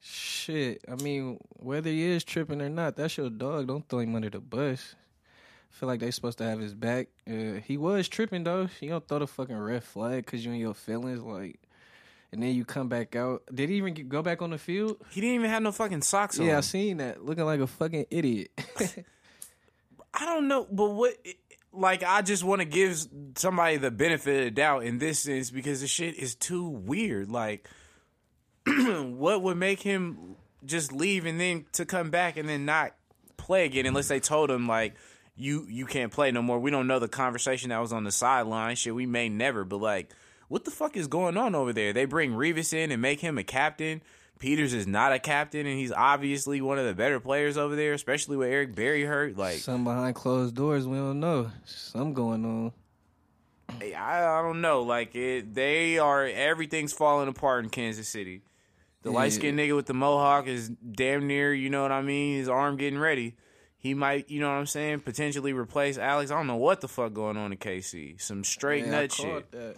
Shit, 0.00 0.84
I 0.90 0.94
mean, 1.02 1.38
whether 1.56 1.90
he 1.90 2.04
is 2.04 2.24
tripping 2.24 2.62
or 2.62 2.68
not, 2.68 2.96
that's 2.96 3.16
your 3.16 3.30
dog. 3.30 3.66
Don't 3.66 3.88
throw 3.88 3.98
him 3.98 4.14
under 4.14 4.30
the 4.30 4.40
bus. 4.40 4.94
Feel 5.70 5.88
like 5.88 6.00
they 6.00 6.10
supposed 6.10 6.38
to 6.38 6.44
have 6.44 6.60
his 6.60 6.74
back. 6.74 7.08
Uh, 7.28 7.60
he 7.64 7.76
was 7.76 8.08
tripping 8.08 8.44
though. 8.44 8.68
You 8.80 8.90
don't 8.90 9.06
throw 9.06 9.18
the 9.18 9.26
fucking 9.26 9.56
red 9.56 9.84
flag 9.84 10.24
because 10.24 10.44
you 10.44 10.52
in 10.52 10.58
your 10.58 10.74
feelings, 10.74 11.20
like, 11.20 11.60
and 12.32 12.42
then 12.42 12.54
you 12.54 12.64
come 12.64 12.88
back 12.88 13.16
out. 13.16 13.42
Did 13.52 13.68
he 13.68 13.76
even 13.76 13.94
get, 13.94 14.08
go 14.08 14.22
back 14.22 14.42
on 14.42 14.50
the 14.50 14.58
field? 14.58 14.98
He 15.10 15.20
didn't 15.20 15.36
even 15.36 15.50
have 15.50 15.62
no 15.62 15.72
fucking 15.72 16.02
socks 16.02 16.38
on. 16.38 16.46
Yeah, 16.46 16.58
I 16.58 16.60
seen 16.60 16.98
that. 16.98 17.24
Looking 17.24 17.44
like 17.44 17.60
a 17.60 17.66
fucking 17.66 18.06
idiot. 18.10 18.50
I 20.14 20.24
don't 20.24 20.48
know, 20.48 20.66
but 20.70 20.90
what? 20.90 21.14
Like, 21.72 22.02
I 22.02 22.22
just 22.22 22.44
want 22.44 22.60
to 22.60 22.64
give 22.64 23.06
somebody 23.36 23.76
the 23.76 23.90
benefit 23.90 24.38
of 24.38 24.44
the 24.44 24.50
doubt 24.50 24.84
in 24.84 24.98
this 24.98 25.20
sense 25.20 25.50
because 25.50 25.80
the 25.80 25.86
shit 25.86 26.16
is 26.16 26.34
too 26.34 26.68
weird. 26.68 27.30
Like, 27.30 27.68
what 28.66 29.42
would 29.42 29.56
make 29.56 29.80
him 29.80 30.36
just 30.64 30.92
leave 30.92 31.24
and 31.24 31.38
then 31.38 31.66
to 31.72 31.84
come 31.84 32.10
back 32.10 32.36
and 32.36 32.48
then 32.48 32.64
not 32.64 32.94
play 33.36 33.64
again 33.64 33.86
unless 33.86 34.08
they 34.08 34.18
told 34.18 34.50
him 34.50 34.66
like 34.66 34.94
you 35.36 35.66
you 35.68 35.86
can't 35.86 36.12
play 36.12 36.32
no 36.32 36.42
more. 36.42 36.58
We 36.58 36.70
don't 36.70 36.86
know 36.86 36.98
the 36.98 37.08
conversation 37.08 37.70
that 37.70 37.78
was 37.78 37.92
on 37.92 38.04
the 38.04 38.12
sideline. 38.12 38.76
Shit, 38.76 38.94
we 38.94 39.06
may 39.06 39.28
never, 39.28 39.64
but 39.64 39.80
like, 39.80 40.10
what 40.48 40.64
the 40.64 40.70
fuck 40.70 40.96
is 40.96 41.06
going 41.06 41.36
on 41.36 41.54
over 41.54 41.72
there? 41.72 41.92
They 41.92 42.04
bring 42.04 42.32
Revis 42.32 42.72
in 42.72 42.90
and 42.90 43.00
make 43.00 43.20
him 43.20 43.38
a 43.38 43.44
captain. 43.44 44.02
Peters 44.38 44.72
is 44.72 44.86
not 44.86 45.12
a 45.12 45.18
captain, 45.18 45.66
and 45.66 45.78
he's 45.78 45.90
obviously 45.90 46.60
one 46.60 46.78
of 46.78 46.86
the 46.86 46.94
better 46.94 47.18
players 47.18 47.56
over 47.56 47.74
there, 47.74 47.92
especially 47.92 48.36
with 48.36 48.48
Eric 48.48 48.74
Berry 48.74 49.04
hurt. 49.04 49.36
Like, 49.36 49.56
Something 49.58 49.84
behind 49.84 50.14
closed 50.14 50.54
doors 50.54 50.86
we 50.86 50.96
don't 50.96 51.18
know. 51.18 51.50
Something 51.64 52.14
going 52.14 52.44
on. 52.44 52.72
I, 53.82 53.94
I 53.96 54.42
don't 54.42 54.60
know. 54.60 54.82
Like 54.82 55.14
it, 55.14 55.54
they 55.54 55.98
are 55.98 56.24
everything's 56.24 56.92
falling 56.92 57.28
apart 57.28 57.64
in 57.64 57.70
Kansas 57.70 58.08
City. 58.08 58.42
The 59.02 59.10
Yeah. 59.10 59.16
light 59.16 59.32
skinned 59.32 59.58
nigga 59.58 59.76
with 59.76 59.86
the 59.86 59.94
mohawk 59.94 60.46
is 60.46 60.68
damn 60.68 61.26
near, 61.26 61.52
you 61.52 61.68
know 61.70 61.82
what 61.82 61.92
I 61.92 62.02
mean. 62.02 62.36
His 62.38 62.48
arm 62.48 62.76
getting 62.76 62.98
ready. 62.98 63.34
He 63.76 63.94
might, 63.94 64.28
you 64.30 64.40
know 64.40 64.48
what 64.48 64.56
I'm 64.56 64.66
saying, 64.66 65.00
potentially 65.00 65.52
replace 65.52 65.98
Alex. 65.98 66.30
I 66.32 66.36
don't 66.36 66.46
know 66.48 66.56
what 66.56 66.80
the 66.80 66.88
fuck 66.88 67.12
going 67.12 67.36
on 67.36 67.52
in 67.52 67.58
KC. 67.58 68.20
Some 68.20 68.42
straight 68.42 68.84
I 68.86 68.88
nut 68.88 69.12
shit. 69.12 69.50
That. 69.52 69.76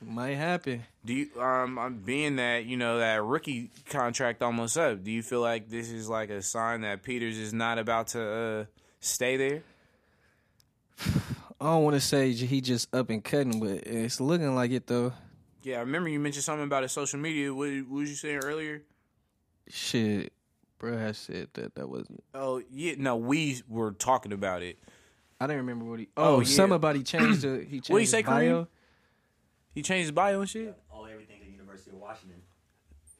It 0.00 0.06
might 0.08 0.34
happen. 0.34 0.84
Do 1.04 1.14
you, 1.14 1.40
um, 1.40 1.78
I'm 1.78 1.96
being 1.98 2.36
that 2.36 2.66
you 2.66 2.76
know 2.76 2.98
that 2.98 3.22
rookie 3.22 3.70
contract 3.88 4.42
almost 4.42 4.76
up. 4.76 5.02
Do 5.02 5.10
you 5.10 5.22
feel 5.22 5.40
like 5.40 5.70
this 5.70 5.90
is 5.90 6.08
like 6.08 6.28
a 6.28 6.42
sign 6.42 6.82
that 6.82 7.02
Peters 7.02 7.38
is 7.38 7.52
not 7.54 7.78
about 7.78 8.08
to 8.08 8.22
uh, 8.22 8.64
stay 9.00 9.36
there? 9.36 9.62
I 11.60 11.64
don't 11.64 11.84
want 11.84 11.94
to 11.94 12.00
say 12.00 12.32
he 12.32 12.60
just 12.60 12.94
up 12.94 13.08
and 13.10 13.24
cutting, 13.24 13.60
but 13.60 13.86
it's 13.86 14.20
looking 14.20 14.54
like 14.54 14.70
it 14.70 14.86
though. 14.86 15.12
Yeah, 15.62 15.78
I 15.78 15.80
remember 15.80 16.08
you 16.10 16.20
mentioned 16.20 16.44
something 16.44 16.64
about 16.64 16.82
his 16.82 16.92
social 16.92 17.18
media. 17.18 17.52
What, 17.52 17.70
what 17.88 18.00
was 18.00 18.10
you 18.10 18.16
saying 18.16 18.40
earlier? 18.44 18.82
Shit, 19.68 20.32
bro 20.78 20.96
has 20.96 21.18
said 21.18 21.48
that 21.54 21.74
that 21.74 21.88
wasn't. 21.88 22.22
Oh 22.34 22.62
yeah, 22.70 22.94
no, 22.98 23.16
we 23.16 23.62
were 23.68 23.92
talking 23.92 24.32
about 24.32 24.62
it. 24.62 24.78
I 25.40 25.46
didn't 25.46 25.58
remember 25.66 25.86
what 25.86 26.00
he. 26.00 26.08
Oh, 26.16 26.36
Oh, 26.36 26.40
yeah. 26.40 26.46
somebody 26.46 27.02
changed 27.02 27.42
the. 27.42 27.58
He 27.68 27.80
changed 27.80 27.88
he 27.88 27.98
his 28.00 28.10
say, 28.10 28.22
bio. 28.22 28.64
Kareem? 28.64 28.66
He 29.76 29.82
changed 29.82 30.04
his 30.04 30.10
bio 30.10 30.40
and 30.40 30.48
shit. 30.48 30.74
Oh, 30.90 31.04
everything 31.04 31.36
at 31.38 31.44
the 31.44 31.52
University 31.52 31.90
of 31.90 31.98
Washington. 31.98 32.40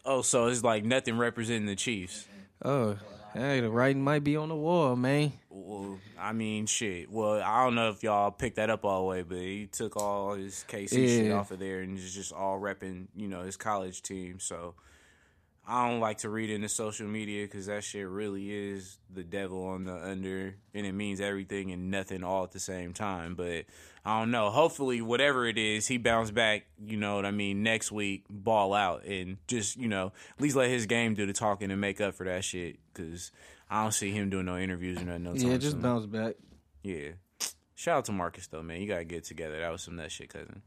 Oh, 0.06 0.22
so 0.22 0.46
it's 0.46 0.64
like 0.64 0.84
nothing 0.84 1.18
representing 1.18 1.66
the 1.66 1.76
Chiefs. 1.76 2.26
Oh, 2.64 2.96
hey, 3.34 3.60
the 3.60 3.68
writing 3.68 4.02
might 4.02 4.24
be 4.24 4.36
on 4.36 4.48
the 4.48 4.56
wall, 4.56 4.96
man. 4.96 5.34
Well, 5.50 5.98
I 6.18 6.32
mean, 6.32 6.64
shit. 6.64 7.10
Well, 7.10 7.42
I 7.42 7.62
don't 7.62 7.74
know 7.74 7.90
if 7.90 8.02
y'all 8.02 8.30
picked 8.30 8.56
that 8.56 8.70
up 8.70 8.86
all 8.86 9.02
the 9.02 9.06
way, 9.06 9.22
but 9.22 9.36
he 9.36 9.66
took 9.66 9.98
all 9.98 10.32
his 10.32 10.64
KC 10.66 10.88
shit 10.88 11.30
off 11.30 11.50
of 11.50 11.58
there 11.58 11.80
and 11.80 11.98
is 11.98 12.14
just 12.14 12.32
all 12.32 12.58
repping, 12.58 13.08
you 13.14 13.28
know, 13.28 13.42
his 13.42 13.58
college 13.58 14.00
team. 14.00 14.40
So 14.40 14.76
I 15.68 15.88
don't 15.90 15.98
like 16.00 16.18
to 16.18 16.28
read 16.30 16.48
into 16.50 16.68
social 16.68 17.08
media 17.08 17.44
because 17.44 17.66
that 17.66 17.82
shit 17.82 18.06
really 18.06 18.52
is 18.52 18.98
the 19.12 19.24
devil 19.24 19.66
on 19.66 19.84
the 19.84 19.94
under, 19.96 20.54
and 20.72 20.86
it 20.86 20.92
means 20.92 21.20
everything 21.20 21.72
and 21.72 21.90
nothing 21.90 22.22
all 22.22 22.44
at 22.44 22.52
the 22.52 22.60
same 22.60 22.92
time. 22.92 23.34
But 23.34 23.64
I 24.04 24.20
don't 24.20 24.30
know. 24.30 24.50
Hopefully, 24.50 25.00
whatever 25.02 25.44
it 25.46 25.58
is, 25.58 25.88
he 25.88 25.98
bounce 25.98 26.30
back. 26.30 26.66
You 26.84 26.96
know 26.96 27.16
what 27.16 27.26
I 27.26 27.32
mean? 27.32 27.64
Next 27.64 27.90
week, 27.90 28.24
ball 28.30 28.74
out 28.74 29.04
and 29.04 29.38
just 29.48 29.76
you 29.76 29.88
know 29.88 30.12
at 30.36 30.40
least 30.40 30.54
let 30.54 30.70
his 30.70 30.86
game 30.86 31.14
do 31.14 31.26
the 31.26 31.32
talking 31.32 31.70
and 31.72 31.80
make 31.80 32.00
up 32.00 32.14
for 32.14 32.24
that 32.26 32.44
shit. 32.44 32.78
Because 32.94 33.32
I 33.68 33.82
don't 33.82 33.92
see 33.92 34.12
him 34.12 34.30
doing 34.30 34.46
no 34.46 34.56
interviews 34.56 34.98
or 35.02 35.04
nothing. 35.04 35.24
No 35.24 35.32
Yeah, 35.34 35.56
just 35.56 35.72
soon. 35.72 35.80
bounce 35.82 36.06
back. 36.06 36.36
Yeah. 36.84 37.08
Shout 37.74 37.98
out 37.98 38.04
to 38.04 38.12
Marcus 38.12 38.46
though, 38.46 38.62
man. 38.62 38.80
You 38.80 38.86
gotta 38.86 39.04
get 39.04 39.24
together. 39.24 39.58
That 39.60 39.72
was 39.72 39.82
some 39.82 39.96
nut 39.96 40.12
shit, 40.12 40.28
cousin. 40.32 40.62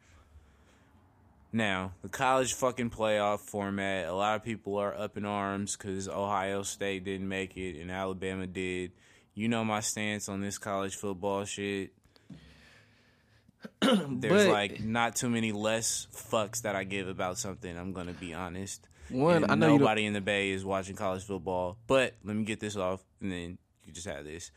Now, 1.52 1.94
the 2.04 2.10
college 2.10 2.54
fucking 2.54 2.92
playoff 2.92 3.40
format, 3.40 4.08
a 4.08 4.14
lot 4.14 4.36
of 4.36 4.44
people 4.44 4.78
are 4.78 4.94
up 4.96 5.18
in 5.18 5.26
arms 5.26 5.76
because 5.76 6.08
Ohio 6.08 6.62
State 6.62 7.04
didn't 7.06 7.28
make 7.28 7.58
it 7.58 7.80
and 7.82 7.90
Alabama 7.90 8.46
did. 8.46 8.92
You 9.34 9.48
know 9.48 9.64
my 9.66 9.80
stance 9.80 10.30
on 10.30 10.42
this 10.42 10.58
college 10.60 10.96
football 10.96 11.46
shit. 11.46 11.92
There's 13.82 14.46
But- 14.46 14.48
like 14.50 14.82
not 14.84 15.16
too 15.16 15.30
many 15.30 15.52
less 15.52 16.08
fucks 16.14 16.62
that 16.62 16.76
I 16.76 16.84
give 16.84 17.08
about 17.08 17.38
something. 17.38 17.76
I'm 17.78 17.94
gonna 17.94 18.14
be 18.14 18.34
honest. 18.34 18.88
One, 19.10 19.44
And 19.44 19.52
I 19.52 19.56
know 19.56 19.76
nobody 19.78 20.06
in 20.06 20.14
the 20.14 20.22
Bay 20.22 20.52
is 20.52 20.64
watching 20.64 20.96
college 20.96 21.24
football. 21.24 21.78
But 21.88 22.14
let 22.24 22.36
me 22.36 22.44
get 22.44 22.60
this 22.60 22.76
off, 22.76 23.04
and 23.22 23.32
then 23.32 23.58
you 23.86 23.92
just 23.92 24.06
have 24.08 24.24
this. 24.24 24.52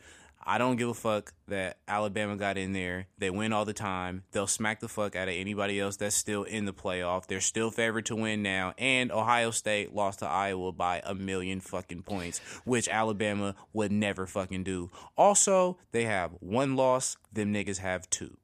I 0.45 0.57
don't 0.57 0.75
give 0.75 0.89
a 0.89 0.93
fuck 0.93 1.33
that 1.47 1.77
Alabama 1.87 2.35
got 2.35 2.57
in 2.57 2.73
there. 2.73 3.07
They 3.17 3.29
win 3.29 3.53
all 3.53 3.65
the 3.65 3.73
time. 3.73 4.23
They'll 4.31 4.47
smack 4.47 4.79
the 4.79 4.87
fuck 4.87 5.15
out 5.15 5.27
of 5.27 5.33
anybody 5.33 5.79
else 5.79 5.97
that's 5.97 6.15
still 6.15 6.43
in 6.43 6.65
the 6.65 6.73
playoff. 6.73 7.27
They're 7.27 7.41
still 7.41 7.71
favored 7.71 8.05
to 8.07 8.15
win 8.15 8.41
now. 8.43 8.73
And 8.77 9.11
Ohio 9.11 9.51
State 9.51 9.93
lost 9.93 10.19
to 10.19 10.27
Iowa 10.27 10.71
by 10.71 11.01
a 11.05 11.15
million 11.15 11.59
fucking 11.59 12.03
points, 12.03 12.39
which 12.65 12.87
Alabama 12.87 13.55
would 13.73 13.91
never 13.91 14.27
fucking 14.27 14.63
do. 14.63 14.91
Also, 15.17 15.77
they 15.91 16.03
have 16.05 16.31
one 16.39 16.75
loss. 16.75 17.17
Them 17.31 17.53
niggas 17.53 17.79
have 17.79 18.09
two. 18.09 18.37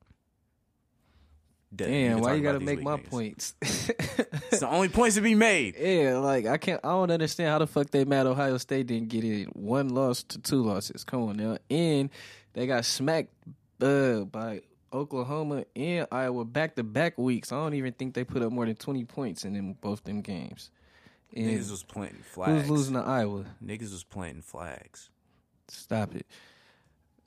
Damn, 1.76 2.20
why 2.22 2.34
you 2.34 2.42
gotta 2.42 2.60
make 2.60 2.82
my 2.82 2.98
points? 2.98 3.54
It's 4.52 4.62
the 4.62 4.68
only 4.68 4.90
points 4.90 5.16
to 5.16 5.22
be 5.22 5.36
made. 5.36 5.76
yeah, 5.80 6.18
like 6.18 6.48
I 6.48 6.58
can't. 6.58 6.82
I 6.84 6.90
don't 6.90 7.12
understand 7.12 7.50
how 7.52 7.60
the 7.60 7.68
fuck 7.68 7.92
they 7.92 8.04
mad 8.04 8.26
Ohio 8.26 8.58
State 8.58 8.88
didn't 8.88 9.10
get 9.10 9.24
in. 9.24 9.46
One 9.54 9.90
loss 9.90 10.24
to 10.24 10.40
two 10.40 10.64
losses. 10.64 11.04
Come 11.04 11.30
on 11.30 11.38
now, 11.38 11.58
and 11.70 12.10
they 12.54 12.66
got 12.66 12.84
smacked 12.86 13.30
uh, 13.80 14.22
by 14.22 14.62
Oklahoma 14.92 15.66
and 15.76 16.08
Iowa 16.12 16.46
back 16.46 16.76
to 16.78 16.84
back 16.84 17.18
weeks. 17.20 17.52
I 17.52 17.58
don't 17.58 17.76
even 17.76 17.94
think 17.94 18.16
they 18.16 18.24
put 18.24 18.42
up 18.42 18.52
more 18.52 18.66
than 18.66 18.76
twenty 18.76 19.06
points 19.06 19.46
in 19.46 19.54
them 19.54 19.74
both 19.80 20.04
them 20.04 20.22
games. 20.22 20.72
And 21.36 21.46
Niggas 21.46 21.70
was 21.70 21.84
planting 21.84 22.24
flags. 22.24 22.62
who's 22.62 22.70
losing 22.72 22.96
to 22.96 23.02
Iowa? 23.02 23.46
Niggas 23.64 23.92
was 23.92 24.04
planting 24.04 24.42
flags. 24.42 25.12
Stop 25.68 26.16
it. 26.16 26.26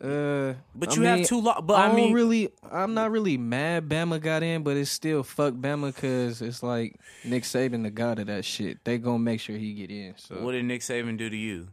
Uh, 0.02 0.54
But 0.74 0.90
I 0.90 0.94
you 0.94 1.00
mean, 1.00 1.18
have 1.18 1.26
two 1.28 1.40
lo- 1.40 1.60
But 1.62 1.74
I, 1.74 1.90
I, 1.90 1.94
mean, 1.94 2.12
really. 2.12 2.50
I'm 2.70 2.92
not 2.94 3.12
really 3.12 3.36
mad 3.38 3.88
Bama 3.88 4.20
got 4.20 4.42
in, 4.42 4.62
but 4.64 4.76
it's 4.76 4.90
still 4.90 5.22
fuck 5.22 5.54
Bama 5.54 5.94
because 5.94 6.42
it's 6.42 6.62
like 6.62 6.96
Nick 7.24 7.44
Saban, 7.44 7.84
the 7.84 7.90
god 7.90 8.18
of 8.18 8.26
that 8.26 8.44
shit. 8.44 8.78
They 8.84 8.98
gonna 8.98 9.20
make 9.20 9.40
sure 9.40 9.56
he 9.56 9.74
get 9.74 9.90
in. 9.90 10.14
So 10.16 10.36
what 10.40 10.52
did 10.52 10.64
Nick 10.64 10.80
Saban 10.80 11.16
do 11.16 11.30
to 11.30 11.36
you? 11.36 11.68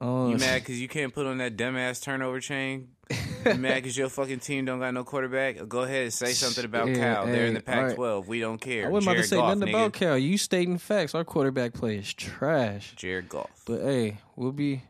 um, 0.00 0.30
You 0.30 0.36
mad 0.38 0.62
because 0.62 0.80
you 0.80 0.88
can't 0.88 1.12
put 1.14 1.26
on 1.26 1.38
that 1.38 1.56
dumbass 1.56 2.02
turnover 2.02 2.40
chain? 2.40 2.88
You 3.44 3.54
mad 3.56 3.76
because 3.76 3.96
your 3.96 4.08
fucking 4.08 4.40
team 4.40 4.64
don't 4.64 4.80
got 4.80 4.92
no 4.94 5.04
quarterback? 5.04 5.66
Go 5.68 5.80
ahead 5.82 6.04
and 6.04 6.12
say 6.12 6.32
something 6.32 6.64
about 6.64 6.88
Yeah, 6.88 6.94
Cal. 7.14 7.26
They're 7.26 7.46
in 7.46 7.54
the 7.54 7.60
hey. 7.60 7.64
Pac-12. 7.66 8.26
We 8.26 8.40
don't 8.40 8.58
care. 8.60 8.86
I 8.86 8.88
wasn't 8.90 9.12
about 9.12 9.22
to 9.22 9.28
say 9.28 9.36
Goff, 9.36 9.58
nothing 9.58 9.74
nigga. 9.74 9.78
about 9.78 9.92
Cal. 9.94 10.18
You 10.18 10.36
stating 10.38 10.78
facts. 10.78 11.14
Our 11.14 11.24
quarterback 11.24 11.72
play 11.74 11.96
is 11.96 12.12
trash. 12.14 12.92
Jared 12.96 13.28
Goff. 13.28 13.50
But 13.66 13.80
hey, 13.82 14.18
we'll 14.36 14.52
be 14.52 14.82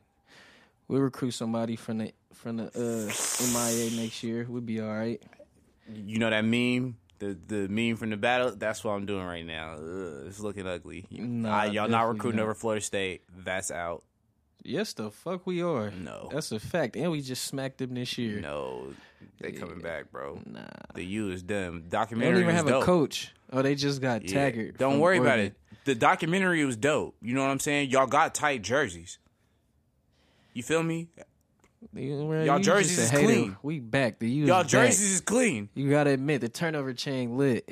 we'll 0.89 1.01
recruit 1.01 1.33
somebody 1.33 1.77
from 1.77 1.99
the 1.99 2.13
from 2.35 2.57
the 2.59 2.65
uh, 2.67 3.53
MIA 3.53 3.91
next 4.03 4.23
year. 4.23 4.47
We'll 4.49 4.61
be 4.61 4.81
all 4.81 4.95
right. 4.95 5.23
You 5.93 6.19
know 6.19 6.31
that 6.31 6.45
meme? 6.45 6.97
The 7.19 7.37
the 7.47 7.69
meme 7.69 7.97
from 7.97 8.11
the 8.11 8.17
battle? 8.17 8.55
That's 8.57 8.85
what 8.85 8.93
I'm 8.93 9.07
doing 9.07 9.25
right 9.27 9.45
now. 9.45 9.75
Ugh, 9.75 10.25
it's 10.27 10.41
looking 10.41 10.67
ugly. 10.67 11.07
Nah, 11.11 11.51
Ah, 11.51 11.65
y'all 11.65 11.89
not 11.89 12.09
recruiting 12.09 12.37
not. 12.39 12.45
over 12.45 12.55
Florida 12.55 12.81
State. 12.85 13.23
That's 13.45 13.71
out. 13.71 14.05
Yes, 14.65 14.93
the 14.93 15.11
fuck 15.11 15.47
we 15.47 15.63
are. 15.63 15.91
No. 15.93 16.29
That's 16.31 16.53
a 16.53 16.61
fact. 16.61 16.97
And 16.97 17.11
we 17.11 17.23
just 17.23 17.45
smacked 17.45 17.79
them 17.79 17.95
this 17.95 18.19
year. 18.19 18.41
No. 18.41 18.93
They 19.41 19.53
coming 19.53 19.81
back, 19.81 20.11
bro. 20.13 20.41
Nah. 20.45 20.61
The 20.95 21.05
U 21.05 21.31
is 21.31 21.43
done. 21.43 21.83
They 21.85 21.89
Documentary 21.89 22.33
don't 22.35 22.43
even 22.43 22.55
have 22.57 22.67
dope. 22.67 22.83
a 22.83 22.87
coach. 22.87 23.33
Oh, 23.53 23.63
they 23.63 23.75
just 23.77 24.01
got 24.03 24.23
Yeah. 24.25 24.35
Taggart. 24.35 24.77
Don't 24.77 24.99
worry 25.01 25.19
about 25.19 25.39
it. 25.39 25.55
The 25.85 25.95
documentary 25.95 26.65
was 26.65 26.77
dope. 26.77 27.17
You 27.23 27.35
know 27.35 27.43
what 27.43 27.51
I'm 27.51 27.61
saying? 27.61 27.91
Y'all 27.91 28.07
got 28.07 28.35
tight 28.35 28.63
jerseys. 28.63 29.19
You 30.59 30.65
feel 30.65 30.83
me? 30.83 31.07
Y'all 31.95 32.45
Y'all 32.45 32.59
jerseys 32.59 32.99
is 32.99 33.11
clean. 33.13 33.57
We 33.63 33.79
back. 33.79 34.19
The 34.19 34.29
Y'all 34.29 34.63
is 34.63 34.65
back. 34.65 34.71
jerseys 34.89 35.13
is 35.13 35.21
clean. 35.21 35.69
You 35.77 35.89
gotta 35.89 36.11
admit 36.11 36.41
the 36.41 36.49
turnover 36.49 36.93
chain 36.95 37.39
lit. 37.39 37.71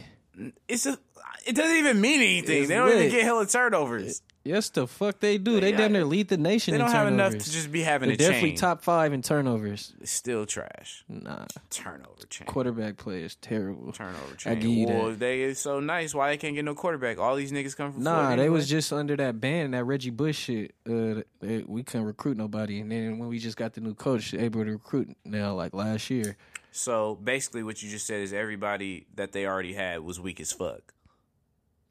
It's 0.68 0.86
a. 0.86 0.96
It 1.44 1.56
doesn't 1.56 1.78
even 1.78 2.00
mean 2.00 2.20
anything. 2.20 2.60
It's 2.60 2.68
they 2.68 2.76
don't 2.76 2.92
even 2.92 3.10
get 3.10 3.24
hella 3.24 3.44
turnovers. 3.44 4.22
Yes, 4.46 4.68
the 4.70 4.86
fuck 4.86 5.18
they 5.20 5.38
do. 5.38 5.60
They 5.60 5.70
Yeah. 5.72 5.76
damn 5.78 5.92
near 5.92 6.04
lead 6.04 6.28
the 6.28 6.36
nation. 6.36 6.72
They 6.72 6.78
don't 6.78 6.90
have 6.90 7.08
enough 7.08 7.32
to 7.32 7.38
just 7.38 7.72
be 7.72 7.82
having 7.82 8.08
They're 8.08 8.16
definitely 8.16 8.50
chain. 8.50 8.58
top 8.58 8.82
five 8.82 9.12
in 9.12 9.22
turnovers. 9.22 9.92
It's 10.00 10.12
still 10.12 10.46
trash. 10.46 11.04
Nah, 11.08 11.46
Turnover 11.70 12.26
chain. 12.30 12.46
quarterback 12.46 12.96
play 12.96 13.22
is 13.22 13.34
terrible. 13.36 13.90
Turnover 13.92 14.34
I 14.34 14.36
chain. 14.36 14.60
give 14.60 14.70
you 14.70 14.86
well, 14.86 15.08
that. 15.10 15.18
they 15.18 15.42
is 15.42 15.58
so 15.58 15.80
nice. 15.80 16.14
Why 16.14 16.30
they 16.30 16.36
can't 16.36 16.54
get 16.54 16.64
no 16.64 16.74
quarterback? 16.74 17.18
All 17.18 17.34
these 17.34 17.50
niggas 17.52 17.76
come 17.76 17.92
from 17.92 18.02
Nah, 18.04 18.20
Florida 18.20 18.42
they 18.42 18.48
was 18.48 18.68
just 18.68 18.92
under 18.92 19.16
that 19.16 19.40
ban, 19.40 19.72
that 19.72 19.84
Reggie 19.84 20.10
Bush 20.10 20.36
shit. 20.38 20.74
Uh, 20.88 21.22
they, 21.40 21.64
we 21.66 21.82
couldn't 21.82 22.06
recruit 22.06 22.36
nobody, 22.36 22.80
and 22.80 22.90
then 22.92 23.18
when 23.18 23.28
we 23.28 23.38
just 23.38 23.56
got 23.56 23.72
the 23.74 23.80
new 23.80 23.94
coach, 23.94 24.32
able 24.32 24.64
to 24.64 24.70
recruit 24.72 25.16
now, 25.24 25.54
like 25.54 25.74
last 25.74 26.08
year. 26.10 26.36
So 26.72 27.14
basically, 27.16 27.62
what 27.62 27.82
you 27.82 27.90
just 27.90 28.06
said 28.06 28.20
is 28.20 28.32
everybody 28.32 29.06
that 29.16 29.32
they 29.32 29.46
already 29.46 29.72
had 29.72 30.00
was 30.00 30.20
weak 30.20 30.40
as 30.40 30.52
fuck. 30.52 30.92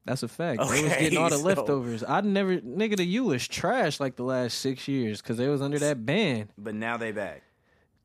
That's 0.06 0.22
a 0.22 0.28
fact. 0.28 0.60
they 0.70 0.84
was 0.84 0.92
getting 0.94 1.18
all 1.18 1.30
the 1.30 1.38
so- 1.38 1.44
leftovers. 1.44 2.04
I 2.08 2.22
never, 2.22 2.58
nigga, 2.58 2.98
the 2.98 3.06
U 3.06 3.26
was 3.26 3.48
trash 3.48 4.00
like 4.00 4.16
the 4.16 4.24
last 4.24 4.60
six 4.60 4.88
years 4.88 5.22
because 5.22 5.38
they 5.38 5.48
was 5.48 5.62
under 5.62 5.80
that 5.80 6.06
ban. 6.06 6.50
But 6.58 6.76
now 6.76 6.98
they 6.98 7.12
back. 7.12 7.42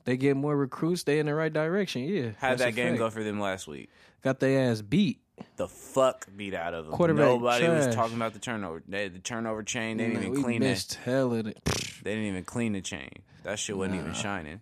They 0.05 0.17
get 0.17 0.37
more 0.37 0.57
recruits. 0.57 1.03
They 1.03 1.19
in 1.19 1.27
the 1.27 1.35
right 1.35 1.53
direction. 1.53 2.03
Yeah. 2.05 2.31
How'd 2.39 2.59
that 2.59 2.75
game 2.75 2.93
fact. 2.93 2.99
go 2.99 3.11
for 3.11 3.23
them 3.23 3.39
last 3.39 3.69
week? 3.69 3.91
Got 4.23 4.41
their 4.41 4.71
ass 4.71 4.81
beat. 4.81 5.21
The 5.57 5.69
fuck 5.69 6.27
beat 6.37 6.55
out 6.55 6.75
of 6.75 6.87
them. 6.87 6.95
Quarterback 6.95 7.27
Nobody 7.27 7.69
was 7.69 7.95
talking 7.95 8.17
about 8.17 8.33
the 8.33 8.39
turnover. 8.39 8.83
They, 8.87 9.09
the 9.09 9.19
turnover 9.19 9.63
chain. 9.63 9.99
They 9.99 10.09
didn't 10.09 10.25
even 10.25 10.43
clean 10.43 10.63
it. 10.63 10.99
hell 11.05 11.33
of 11.35 11.47
it. 11.47 11.59
They 12.03 12.15
didn't 12.15 12.27
even 12.29 12.45
clean 12.45 12.73
the 12.73 12.81
chain. 12.81 13.11
That 13.45 13.59
shit 13.59 13.77
wasn't 13.77 14.01
even 14.01 14.15
shining. 14.15 14.61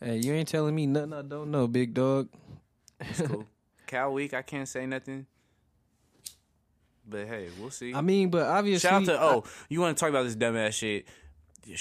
Hey, 0.00 0.18
you 0.18 0.32
ain't 0.32 0.48
telling 0.48 0.74
me 0.74 0.86
nothing 0.86 1.12
I 1.12 1.22
don't 1.22 1.50
know, 1.50 1.66
big 1.66 1.94
dog. 1.94 2.28
It's 3.00 3.20
cool. 3.20 3.46
Cal 3.86 4.12
week, 4.12 4.34
I 4.34 4.42
can't 4.42 4.68
say 4.68 4.86
nothing. 4.86 5.26
But 7.08 7.26
hey, 7.26 7.48
we'll 7.58 7.70
see. 7.70 7.94
I 7.94 8.00
mean, 8.00 8.28
but 8.30 8.42
obviously, 8.46 8.88
shout 8.88 9.02
out 9.02 9.06
to 9.06 9.14
I- 9.14 9.24
oh, 9.24 9.44
you 9.68 9.80
want 9.80 9.96
to 9.96 10.00
talk 10.00 10.10
about 10.10 10.24
this 10.24 10.36
dumbass 10.36 10.72
shit? 10.74 11.06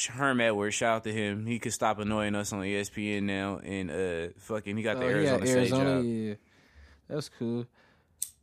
Herm 0.10 0.42
Edwards, 0.42 0.76
shout 0.76 0.98
out 0.98 1.04
to 1.06 1.14
him. 1.14 1.46
He 1.46 1.60
could 1.60 1.72
stop 1.72 2.00
annoying 2.00 2.36
us 2.36 2.52
on 2.52 2.60
ESPN 2.62 3.24
now, 3.24 3.60
and 3.64 3.90
uh, 3.90 4.34
fucking, 4.38 4.76
he 4.76 4.84
got 4.84 5.00
the 5.00 5.06
Oh, 5.06 5.10
Arizona, 5.10 5.46
State 5.48 5.58
Arizona, 5.58 5.96
job. 5.96 6.06
yeah, 6.06 6.34
that's 7.08 7.30
cool. 7.30 7.66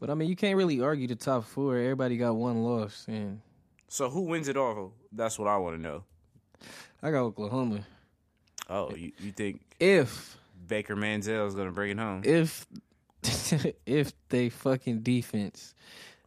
But 0.01 0.09
I 0.11 0.14
mean, 0.14 0.28
you 0.28 0.37
can't 0.37 0.57
really 0.57 0.80
argue 0.80 1.07
the 1.07 1.16
top 1.16 1.45
four. 1.45 1.76
Everybody 1.76 2.16
got 2.16 2.35
one 2.37 2.62
loss, 2.62 3.05
and 3.09 3.41
So 3.89 4.09
who 4.09 4.22
wins 4.22 4.49
it 4.49 4.57
all? 4.57 4.93
That's 5.12 5.39
what 5.39 5.49
I 5.49 5.57
want 5.59 5.76
to 5.76 5.82
know. 5.82 6.05
I 7.03 7.11
got 7.11 7.20
Oklahoma. 7.24 7.80
Oh, 8.70 8.95
you, 8.95 9.12
you 9.18 9.30
think 9.32 9.61
If 9.78 10.39
Baker 10.66 10.97
Manziel 10.97 11.47
is 11.47 11.55
gonna 11.55 11.72
bring 11.72 11.91
it 11.91 11.99
home? 11.99 12.22
if 12.24 12.66
if 13.87 14.12
they 14.30 14.49
fucking 14.49 15.01
defense, 15.01 15.74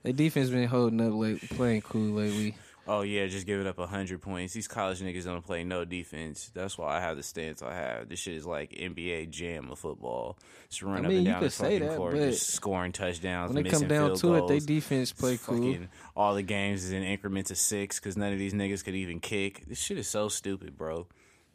their 0.07 0.13
defense 0.13 0.49
been 0.49 0.69
holding 0.69 1.01
up 1.01 1.13
late, 1.13 1.41
playing 1.49 1.81
cool 1.81 2.13
lately. 2.13 2.55
Oh 2.87 3.01
yeah, 3.01 3.27
just 3.27 3.45
giving 3.45 3.67
up 3.67 3.77
hundred 3.77 4.21
points. 4.21 4.53
These 4.53 4.69
college 4.69 5.01
niggas 5.01 5.25
don't 5.25 5.45
play 5.45 5.65
no 5.65 5.83
defense. 5.83 6.49
That's 6.53 6.77
why 6.77 6.95
I 6.95 7.01
have 7.01 7.17
the 7.17 7.23
stance 7.23 7.61
I 7.61 7.73
have. 7.73 8.07
This 8.07 8.19
shit 8.19 8.35
is 8.35 8.45
like 8.45 8.71
NBA 8.71 9.31
jam 9.31 9.69
of 9.69 9.79
football. 9.79 10.37
Just 10.69 10.83
running 10.83 11.05
I 11.05 11.07
up 11.09 11.13
and 11.13 11.25
down 11.25 11.43
the 11.43 11.49
fucking 11.49 11.79
that, 11.79 11.97
court, 11.97 12.15
just 12.15 12.47
scoring 12.47 12.93
touchdowns. 12.93 13.49
When 13.49 13.57
it 13.57 13.63
missing 13.69 13.79
come 13.81 13.87
down 13.89 14.15
to 14.15 14.35
it, 14.35 14.39
goals. 14.39 14.49
they 14.49 14.59
defense 14.59 15.11
play 15.11 15.37
cool. 15.43 15.77
All 16.15 16.35
the 16.35 16.41
games 16.41 16.85
is 16.85 16.93
in 16.93 17.03
increments 17.03 17.51
of 17.51 17.57
six 17.57 17.99
because 17.99 18.15
none 18.15 18.31
of 18.31 18.39
these 18.39 18.53
niggas 18.53 18.85
could 18.85 18.95
even 18.95 19.19
kick. 19.19 19.65
This 19.67 19.79
shit 19.79 19.97
is 19.97 20.07
so 20.07 20.29
stupid, 20.29 20.77
bro. 20.77 21.07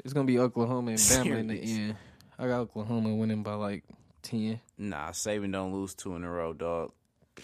It's 0.05 0.13
gonna 0.13 0.27
be 0.27 0.39
Oklahoma 0.39 0.91
and 0.91 0.99
Bama 0.99 1.39
in 1.39 1.47
the 1.47 1.63
end. 1.63 1.97
I 2.39 2.49
got 2.49 2.61
Oklahoma 2.61 3.15
winning 3.15 3.43
by 3.43 3.55
like 3.55 3.85
ten. 4.21 4.61
Nah, 4.77 5.13
Saban 5.13 5.53
don't 5.53 5.73
lose 5.73 5.95
two 5.95 6.15
in 6.15 6.25
a 6.25 6.31
row, 6.31 6.53
dog. 6.53 6.93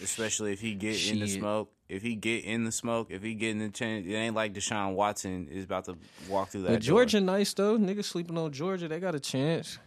Especially 0.03 0.53
if 0.53 0.61
he 0.61 0.75
get 0.75 1.11
in 1.11 1.21
the 1.21 1.29
smoke. 1.29 1.73
If 1.89 2.03
he 2.03 2.15
get 2.15 2.45
in 2.45 2.65
the 2.65 2.73
smoke, 2.73 3.09
if 3.11 3.23
he 3.23 3.35
get 3.35 3.51
in 3.51 3.59
the 3.59 3.71
chain, 3.71 4.07
it 4.07 4.15
ain't 4.15 4.35
like 4.35 4.53
Deshaun 4.53 4.95
Watson 4.95 5.49
is 5.51 5.65
about 5.65 5.87
to 5.87 5.97
walk 6.29 6.51
through 6.51 6.63
that. 6.63 6.69
But 6.69 6.83
door. 6.83 7.01
Georgia 7.01 7.21
nice 7.21 7.55
though. 7.55 7.79
Niggas 7.79 8.05
sleeping 8.05 8.37
on 8.37 8.53
Georgia. 8.53 8.89
They 8.89 9.01
got 9.01 9.15
a 9.15 9.21
chance. 9.21 9.79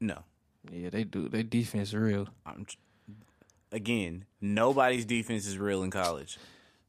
no. 0.00 0.24
Yeah, 0.70 0.90
they 0.90 1.02
do. 1.04 1.28
Their 1.28 1.42
defense 1.42 1.92
real. 1.92 2.28
I'm 2.46 2.66
again, 3.72 4.26
nobody's 4.40 5.04
defense 5.04 5.46
is 5.46 5.58
real 5.58 5.82
in 5.82 5.90
college. 5.90 6.38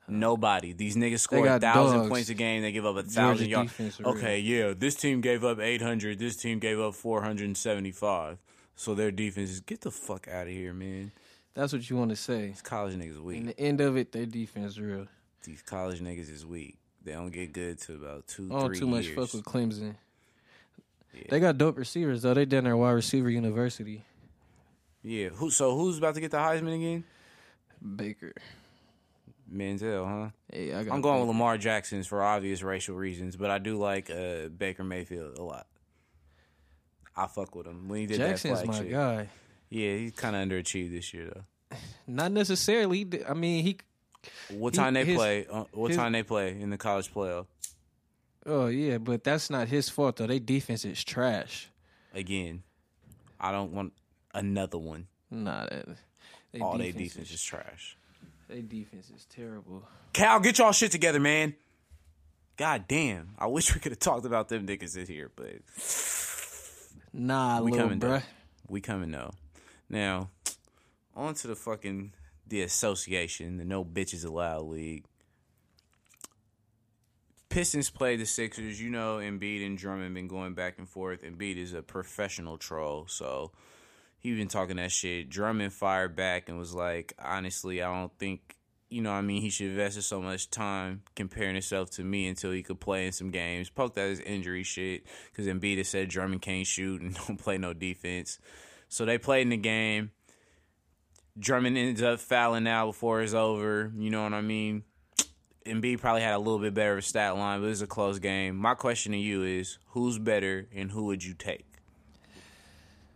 Nobody. 0.07 0.73
These 0.73 0.97
niggas 0.97 1.21
score 1.21 1.47
a 1.47 1.59
thousand 1.59 1.99
dogs. 1.99 2.09
points 2.09 2.29
a 2.29 2.33
game. 2.33 2.61
They 2.61 2.71
give 2.73 2.85
up 2.85 2.97
a 2.97 3.03
thousand 3.03 3.47
yards. 3.47 3.71
defense 3.71 3.99
real. 3.99 4.09
Okay, 4.09 4.39
yeah, 4.39 4.73
this 4.77 4.95
team 4.95 5.21
gave 5.21 5.43
up 5.43 5.59
eight 5.59 5.81
hundred. 5.81 6.19
This 6.19 6.35
team 6.35 6.59
gave 6.59 6.79
up 6.79 6.93
four 6.93 7.23
hundred 7.23 7.45
and 7.45 7.57
seventy-five. 7.57 8.37
So 8.75 8.93
their 8.93 9.11
defense 9.11 9.49
is 9.49 9.61
get 9.61 9.81
the 9.81 9.91
fuck 9.91 10.27
out 10.27 10.47
of 10.47 10.53
here, 10.53 10.73
man. 10.73 11.11
That's 11.55 11.71
what 11.71 11.87
you 11.87 11.97
want 11.97 12.09
to 12.09 12.15
say. 12.15 12.47
These 12.47 12.61
college 12.61 12.95
niggas 12.95 13.19
weak. 13.21 13.37
In 13.37 13.45
the 13.47 13.59
end 13.59 13.81
of 13.81 13.95
it, 13.95 14.11
their 14.11 14.25
defense 14.25 14.77
real. 14.77 15.07
These 15.43 15.61
college 15.61 15.99
niggas 15.99 16.31
is 16.31 16.45
weak. 16.45 16.77
They 17.03 17.11
don't 17.11 17.31
get 17.31 17.53
good 17.53 17.79
to 17.81 17.95
about 17.95 18.27
two, 18.27 18.49
I 18.51 18.59
don't 18.59 18.67
three 18.69 18.79
too 18.79 18.87
much 18.87 19.05
years. 19.05 19.15
fuck 19.15 19.33
with 19.33 19.43
Clemson. 19.43 19.95
Yeah. 21.13 21.23
They 21.29 21.39
got 21.39 21.57
dope 21.57 21.77
receivers 21.77 22.21
though. 22.21 22.33
They 22.33 22.45
done 22.45 22.63
their 22.63 22.77
wide 22.77 22.91
receiver 22.91 23.29
university. 23.29 24.03
Yeah. 25.03 25.29
Who? 25.29 25.51
So 25.51 25.75
who's 25.75 25.97
about 25.97 26.15
to 26.15 26.21
get 26.21 26.31
the 26.31 26.37
Heisman 26.37 26.75
again? 26.75 27.03
Baker. 27.95 28.33
Manziel, 29.53 30.07
huh? 30.07 30.29
Hey, 30.51 30.73
I 30.73 30.83
got 30.83 30.95
I'm 30.95 31.01
going 31.01 31.19
with 31.19 31.27
Lamar 31.27 31.57
Jackson's 31.57 32.07
for 32.07 32.23
obvious 32.23 32.63
racial 32.63 32.95
reasons, 32.95 33.35
but 33.35 33.51
I 33.51 33.59
do 33.59 33.77
like 33.77 34.09
uh, 34.09 34.47
Baker 34.47 34.83
Mayfield 34.83 35.37
a 35.37 35.43
lot. 35.43 35.67
I 37.15 37.27
fuck 37.27 37.53
with 37.53 37.67
him 37.67 37.87
when 37.87 37.99
he 37.99 38.05
did 38.07 38.17
Jackson's 38.17 38.61
that 38.61 38.67
my 38.67 38.77
shit. 38.79 38.91
guy. 38.91 39.29
Yeah, 39.73 39.95
he's 39.97 40.11
kind 40.11 40.35
of 40.35 40.47
underachieved 40.47 40.91
this 40.91 41.13
year 41.13 41.31
though. 41.33 41.77
Not 42.05 42.31
necessarily. 42.31 43.07
I 43.27 43.33
mean, 43.33 43.63
he 43.63 43.77
What 44.49 44.73
He- 44.73 44.77
time 44.77 44.93
they 44.93 45.03
his- 45.03 45.15
play? 45.17 45.47
Uh, 45.47 45.63
what 45.71 45.87
his- 45.89 45.97
time 45.97 46.11
they 46.11 46.21
play 46.23 46.59
in 46.61 46.69
the 46.69 46.77
college 46.77 47.11
playoff? 47.13 47.47
Oh 48.45 48.67
yeah, 48.67 48.97
but 48.99 49.23
that's 49.23 49.49
not 49.49 49.67
his 49.69 49.89
fault 49.89 50.17
though. 50.17 50.27
They 50.27 50.37
defense 50.39 50.85
is 50.85 51.03
trash. 51.03 51.69
Again, 52.13 52.61
I 53.39 53.51
don't 53.51 53.71
want 53.71 53.93
another 54.33 54.77
one. 54.77 55.07
Nah, 55.31 55.65
that, 55.65 55.87
they 56.51 56.59
All 56.59 56.77
their 56.77 56.91
defense 56.91 57.13
defense 57.13 57.27
is, 57.29 57.35
is 57.35 57.43
trash. 57.43 57.97
they 58.47 58.61
defense 58.61 59.09
is 59.09 59.25
terrible. 59.25 59.83
Cal, 60.13 60.39
get 60.39 60.59
y'all 60.59 60.71
shit 60.71 60.91
together, 60.91 61.19
man. 61.19 61.55
God 62.57 62.85
damn. 62.87 63.33
I 63.39 63.47
wish 63.47 63.73
we 63.73 63.79
could 63.79 63.93
have 63.93 63.99
talked 63.99 64.25
about 64.27 64.47
them 64.49 64.67
niggas 64.67 64.95
in 64.95 65.07
here, 65.07 65.31
but 65.35 65.55
Nah, 67.13 67.61
we 67.61 67.71
little 67.71 67.87
coming 67.87 67.99
bruh. 67.99 68.19
though. 68.19 68.23
We 68.69 68.81
coming 68.81 69.11
though. 69.11 69.31
Now, 69.93 70.31
on 71.15 71.35
to 71.35 71.47
the 71.47 71.55
fucking 71.55 72.13
the 72.47 72.63
association, 72.63 73.57
the 73.57 73.63
no 73.63 73.85
bitches 73.85 74.25
allowed 74.25 74.63
league. 74.63 75.05
Pistons 77.49 77.91
play 77.91 78.15
the 78.15 78.25
Sixers. 78.25 78.81
You 78.81 78.89
know, 78.89 79.17
Embiid 79.17 79.63
and 79.63 79.77
Drummond 79.77 80.15
been 80.15 80.27
going 80.27 80.55
back 80.55 80.79
and 80.79 80.89
forth. 80.89 81.21
Embiid 81.21 81.57
is 81.57 81.73
a 81.73 81.83
professional 81.83 82.57
troll, 82.57 83.05
so 83.07 83.51
he 84.17 84.33
been 84.33 84.47
talking 84.47 84.77
that 84.77 84.91
shit. 84.91 85.29
Drummond 85.29 85.73
fired 85.73 86.15
back 86.15 86.49
and 86.49 86.57
was 86.57 86.73
like, 86.73 87.13
honestly, 87.23 87.83
I 87.83 87.93
don't 87.93 88.17
think, 88.17 88.55
you 88.89 89.03
know, 89.03 89.11
I 89.11 89.21
mean, 89.21 89.43
he 89.43 89.51
should 89.51 89.67
invest 89.67 90.01
so 90.01 90.23
much 90.23 90.49
time 90.49 91.03
comparing 91.15 91.53
himself 91.53 91.91
to 91.91 92.03
me 92.03 92.25
until 92.25 92.49
he 92.49 92.63
could 92.63 92.79
play 92.79 93.05
in 93.05 93.11
some 93.11 93.29
games. 93.29 93.69
Poked 93.69 93.99
at 93.99 94.09
his 94.09 94.21
injury 94.21 94.63
shit 94.63 95.05
because 95.31 95.45
Embiid 95.45 95.77
has 95.77 95.87
said 95.87 96.09
Drummond 96.09 96.41
can't 96.41 96.65
shoot 96.65 96.99
and 96.99 97.13
don't 97.27 97.37
play 97.37 97.59
no 97.59 97.73
defense. 97.73 98.39
So 98.93 99.05
they 99.05 99.17
played 99.17 99.41
in 99.41 99.49
the 99.49 99.57
game. 99.57 100.11
Drummond 101.39 101.79
ends 101.79 102.03
up 102.03 102.19
fouling 102.19 102.67
out 102.67 102.85
before 102.85 103.23
it's 103.23 103.33
over. 103.33 103.91
You 103.97 104.11
know 104.11 104.21
what 104.21 104.33
I 104.33 104.41
mean? 104.41 104.83
Embiid 105.65 105.99
probably 105.99 106.21
had 106.21 106.35
a 106.35 106.37
little 106.37 106.59
bit 106.59 106.75
better 106.75 106.91
of 106.91 106.99
a 106.99 107.01
stat 107.01 107.35
line, 107.35 107.59
but 107.59 107.65
it 107.65 107.69
was 107.69 107.81
a 107.81 107.87
close 107.87 108.19
game. 108.19 108.55
My 108.55 108.75
question 108.75 109.13
to 109.13 109.17
you 109.17 109.41
is, 109.41 109.79
who's 109.87 110.19
better 110.19 110.67
and 110.75 110.91
who 110.91 111.05
would 111.05 111.23
you 111.23 111.33
take 111.33 111.65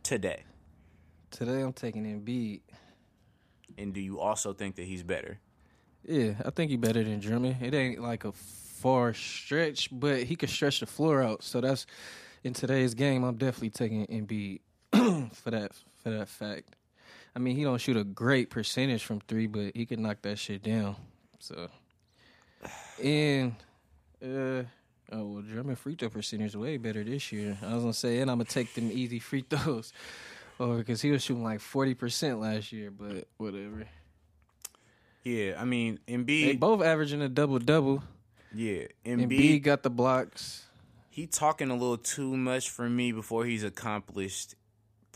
today? 0.01 0.45
Today 1.29 1.61
I'm 1.61 1.73
taking 1.73 2.05
Embiid. 2.05 2.61
And 3.77 3.93
do 3.93 4.01
you 4.01 4.19
also 4.19 4.53
think 4.53 4.77
that 4.77 4.85
he's 4.85 5.03
better? 5.03 5.39
Yeah, 6.03 6.33
I 6.43 6.49
think 6.49 6.71
he's 6.71 6.79
better 6.79 7.03
than 7.03 7.19
Drummond. 7.19 7.61
It 7.61 7.75
ain't 7.75 8.01
like 8.01 8.25
a 8.25 8.31
far 8.31 9.13
stretch, 9.13 9.89
but 9.91 10.23
he 10.23 10.35
could 10.35 10.49
stretch 10.49 10.79
the 10.79 10.87
floor 10.87 11.21
out. 11.21 11.43
So 11.43 11.61
that's 11.61 11.85
in 12.43 12.53
today's 12.53 12.95
game. 12.95 13.23
I'm 13.23 13.37
definitely 13.37 13.69
taking 13.69 14.07
Embiid 14.07 14.61
for 15.33 15.51
that 15.51 15.71
for 16.03 16.09
that 16.09 16.27
fact. 16.27 16.75
I 17.35 17.39
mean, 17.39 17.55
he 17.55 17.63
don't 17.63 17.79
shoot 17.79 17.97
a 17.97 18.03
great 18.03 18.49
percentage 18.49 19.03
from 19.03 19.19
three, 19.21 19.47
but 19.47 19.75
he 19.75 19.85
can 19.85 20.01
knock 20.01 20.23
that 20.23 20.39
shit 20.39 20.63
down. 20.63 20.95
So, 21.39 21.69
and 23.03 23.53
uh, 24.23 24.63
oh 25.11 25.25
well, 25.25 25.41
Drummond 25.41 25.77
free 25.77 25.95
throw 25.95 26.09
percentage 26.09 26.55
way 26.55 26.77
better 26.77 27.03
this 27.03 27.31
year. 27.31 27.57
I 27.61 27.73
was 27.75 27.83
gonna 27.83 27.93
say, 27.93 28.19
and 28.19 28.31
I'm 28.31 28.37
gonna 28.37 28.45
take 28.45 28.73
them 28.73 28.89
easy 28.91 29.19
free 29.19 29.45
throws, 29.49 29.93
or 30.57 30.77
because 30.77 31.01
he 31.01 31.11
was 31.11 31.23
shooting 31.23 31.43
like 31.43 31.59
forty 31.59 31.93
percent 31.93 32.39
last 32.39 32.71
year, 32.71 32.89
but 32.91 33.27
whatever. 33.37 33.85
Yeah, 35.23 35.55
I 35.59 35.65
mean 35.65 35.99
Embiid. 36.07 36.25
They 36.45 36.55
both 36.55 36.81
averaging 36.81 37.21
a 37.21 37.29
double 37.29 37.59
double. 37.59 38.01
yeah, 38.53 38.83
Embiid 39.05 39.29
Embiid. 39.29 39.63
got 39.63 39.83
the 39.83 39.89
blocks. 39.89 40.63
He 41.09 41.27
talking 41.27 41.69
a 41.69 41.73
little 41.73 41.97
too 41.97 42.37
much 42.37 42.69
for 42.69 42.89
me 42.89 43.11
before 43.11 43.45
he's 43.45 43.63
accomplished 43.63 44.55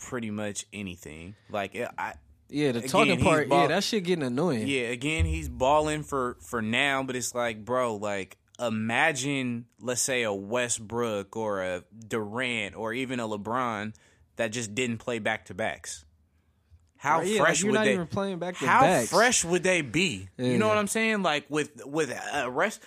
pretty 0.08 0.30
much 0.30 0.66
anything. 0.72 1.34
Like 1.50 1.74
eh, 1.74 1.88
I, 1.96 2.14
Yeah, 2.48 2.72
the 2.72 2.78
Again, 2.80 2.90
talking 2.90 3.20
part. 3.20 3.48
ball- 3.48 3.62
yeah, 3.62 3.68
that 3.68 3.84
shit 3.84 4.04
getting 4.04 4.24
annoying. 4.24 4.66
Yeah, 4.68 4.88
again, 4.88 5.24
he's 5.24 5.48
balling 5.48 6.02
for 6.02 6.36
for 6.40 6.60
now, 6.62 7.02
but 7.02 7.16
it's 7.16 7.34
like, 7.34 7.64
bro, 7.64 7.96
like 7.96 8.36
imagine, 8.60 9.66
let's 9.80 10.02
say 10.02 10.22
a 10.22 10.32
Westbrook 10.32 11.36
or 11.36 11.62
a 11.62 11.84
Durant 12.08 12.76
or 12.76 12.92
even 12.92 13.20
a 13.20 13.26
LeBron 13.28 13.94
that 14.36 14.48
just 14.52 14.74
didn't 14.74 14.98
play 14.98 15.18
back 15.18 15.46
to 15.46 15.54
backs. 15.54 16.04
How 16.96 17.18
Right, 17.18 17.26
yeah, 17.28 17.40
fresh 17.40 17.62
you're 17.62 17.72
would 17.72 17.80
they? 17.80 17.94
even 17.94 18.06
playing 18.06 18.38
back 18.38 18.56
to 18.58 18.66
how 18.66 18.82
backs. 18.82 19.10
fresh 19.10 19.44
would 19.44 19.64
they 19.64 19.80
be? 19.82 20.28
You 20.38 20.56
know 20.58 20.68
what 20.68 20.78
I'm 20.78 20.86
saying? 20.86 21.22
Like 21.22 21.46
with 21.48 21.84
with 21.84 22.10
a 22.32 22.48
rest. 22.50 22.80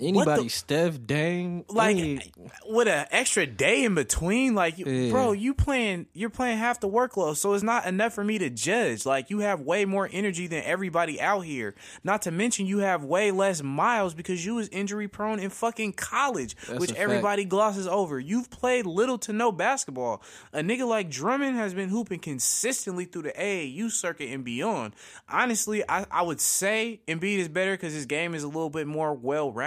Anybody, 0.00 0.44
the- 0.44 0.48
Steph, 0.48 0.98
Dame, 1.06 1.64
like 1.68 1.96
any- 1.96 2.32
with 2.68 2.88
an 2.88 3.06
extra 3.10 3.46
day 3.46 3.84
in 3.84 3.94
between 3.94 4.54
like 4.54 4.76
Yeah. 4.76 5.10
bro 5.10 5.32
you 5.32 5.54
playing 5.54 6.06
you're 6.12 6.28
playing 6.30 6.58
half 6.58 6.80
the 6.80 6.88
workload 6.88 7.36
so 7.36 7.52
it's 7.54 7.62
not 7.62 7.86
enough 7.86 8.12
for 8.12 8.24
me 8.24 8.38
to 8.38 8.50
judge. 8.50 9.06
Like 9.06 9.30
you 9.30 9.38
have 9.40 9.60
way 9.60 9.84
more 9.84 10.08
energy 10.12 10.46
than 10.46 10.62
everybody 10.64 11.20
out 11.20 11.40
here. 11.40 11.74
Not 12.04 12.22
to 12.22 12.30
mention 12.30 12.66
you 12.66 12.78
have 12.78 13.04
way 13.04 13.30
less 13.30 13.62
miles 13.62 14.12
because 14.14 14.44
you 14.44 14.56
was 14.56 14.68
injury 14.68 15.08
prone 15.08 15.38
in 15.38 15.50
fucking 15.50 15.92
college 15.94 16.54
That's 16.66 16.80
which 16.80 16.90
a 16.90 16.94
fact. 16.94 17.02
everybody 17.04 17.44
glosses 17.44 17.86
over. 17.86 18.18
You've 18.18 18.50
played 18.50 18.86
little 18.86 19.18
to 19.18 19.32
no 19.32 19.52
basketball. 19.52 20.22
A 20.52 20.60
nigga 20.60 20.86
like 20.86 21.10
Drummond 21.10 21.56
has 21.56 21.74
been 21.74 21.88
hooping 21.90 22.18
consistently 22.20 23.04
through 23.04 23.22
the 23.22 23.32
AAU 23.40 23.88
circuit 23.90 24.28
and 24.30 24.44
beyond. 24.44 24.94
Honestly 25.28 25.82
I, 25.88 26.06
I 26.10 26.22
would 26.22 26.40
say 26.40 27.00
Embiid 27.06 27.38
is 27.38 27.48
better 27.48 27.72
because 27.72 27.92
his 27.94 28.06
game 28.06 28.34
is 28.34 28.42
a 28.42 28.48
little 28.48 28.70
bit 28.70 28.86
more 28.86 29.14
well 29.14 29.50
rounded 29.52 29.61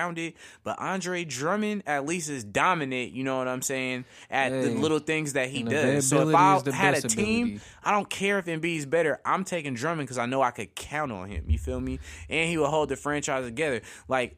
but 0.64 0.80
Andre 0.80 1.24
Drummond 1.24 1.84
at 1.88 2.06
least 2.06 2.30
is 2.30 2.44
dominant 2.44 3.12
you 3.12 3.24
know 3.24 3.38
what 3.38 3.48
I'm 3.48 3.62
saying 3.62 4.06
at 4.30 4.50
the 4.52 4.70
little 4.70 5.00
things 5.00 5.34
that 5.34 5.50
he 5.50 5.64
does. 5.64 6.08
So 6.08 6.30
if 6.30 6.36
I 6.36 6.62
had 6.72 6.96
a 6.96 7.02
team 7.02 7.48
ability. 7.48 7.62
I 7.84 7.92
don't 7.92 8.10
care 8.10 8.40
if 8.40 8.46
Embiid's 8.46 8.86
better. 8.86 9.20
I'm 9.26 9.44
taking 9.44 9.74
Drummond 9.74 10.08
because 10.08 10.18
I 10.18 10.26
know 10.26 10.42
I 10.42 10.52
could 10.52 10.76
count 10.76 11.12
on 11.12 11.30
him 11.30 11.46
you 11.48 11.58
feel 11.58 11.80
me? 11.80 12.00
And 12.30 12.50
he 12.50 12.58
will 12.58 12.70
hold 12.70 12.90
the 12.90 12.96
franchise 12.96 13.46
together. 13.46 13.82
Like 14.08 14.38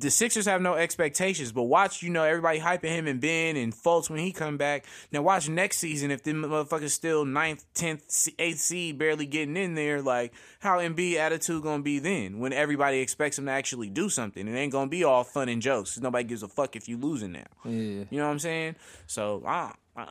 the 0.00 0.10
Sixers 0.10 0.46
have 0.46 0.62
no 0.62 0.74
expectations, 0.74 1.52
but 1.52 1.64
watch, 1.64 2.02
you 2.02 2.10
know, 2.10 2.24
everybody 2.24 2.58
hyping 2.58 2.90
him 2.90 3.06
and 3.06 3.20
Ben 3.20 3.56
and 3.56 3.74
Fultz 3.74 4.08
when 4.08 4.18
he 4.18 4.32
come 4.32 4.56
back. 4.56 4.86
Now 5.12 5.22
watch 5.22 5.48
next 5.48 5.78
season 5.78 6.10
if 6.10 6.22
them 6.22 6.42
motherfuckers 6.42 6.90
still 6.90 7.24
ninth, 7.24 7.64
tenth, 7.74 8.28
eighth 8.38 8.60
seed, 8.60 8.98
barely 8.98 9.26
getting 9.26 9.56
in 9.56 9.74
there. 9.74 10.00
Like 10.00 10.32
how 10.60 10.78
Embiid 10.78 11.16
attitude 11.16 11.62
gonna 11.62 11.82
be 11.82 11.98
then 11.98 12.38
when 12.38 12.52
everybody 12.52 13.00
expects 13.00 13.38
him 13.38 13.46
to 13.46 13.52
actually 13.52 13.90
do 13.90 14.08
something? 14.08 14.48
It 14.48 14.56
ain't 14.56 14.72
gonna 14.72 14.90
be 14.90 15.04
all 15.04 15.24
fun 15.24 15.48
and 15.48 15.60
jokes. 15.60 15.98
Nobody 16.00 16.24
gives 16.24 16.42
a 16.42 16.48
fuck 16.48 16.76
if 16.76 16.88
you 16.88 16.96
losing 16.96 17.32
now. 17.32 17.44
yeah. 17.64 18.04
You 18.10 18.18
know 18.18 18.24
what 18.24 18.32
I'm 18.32 18.38
saying? 18.38 18.76
So 19.06 19.42
I, 19.46 19.74
I 19.96 20.06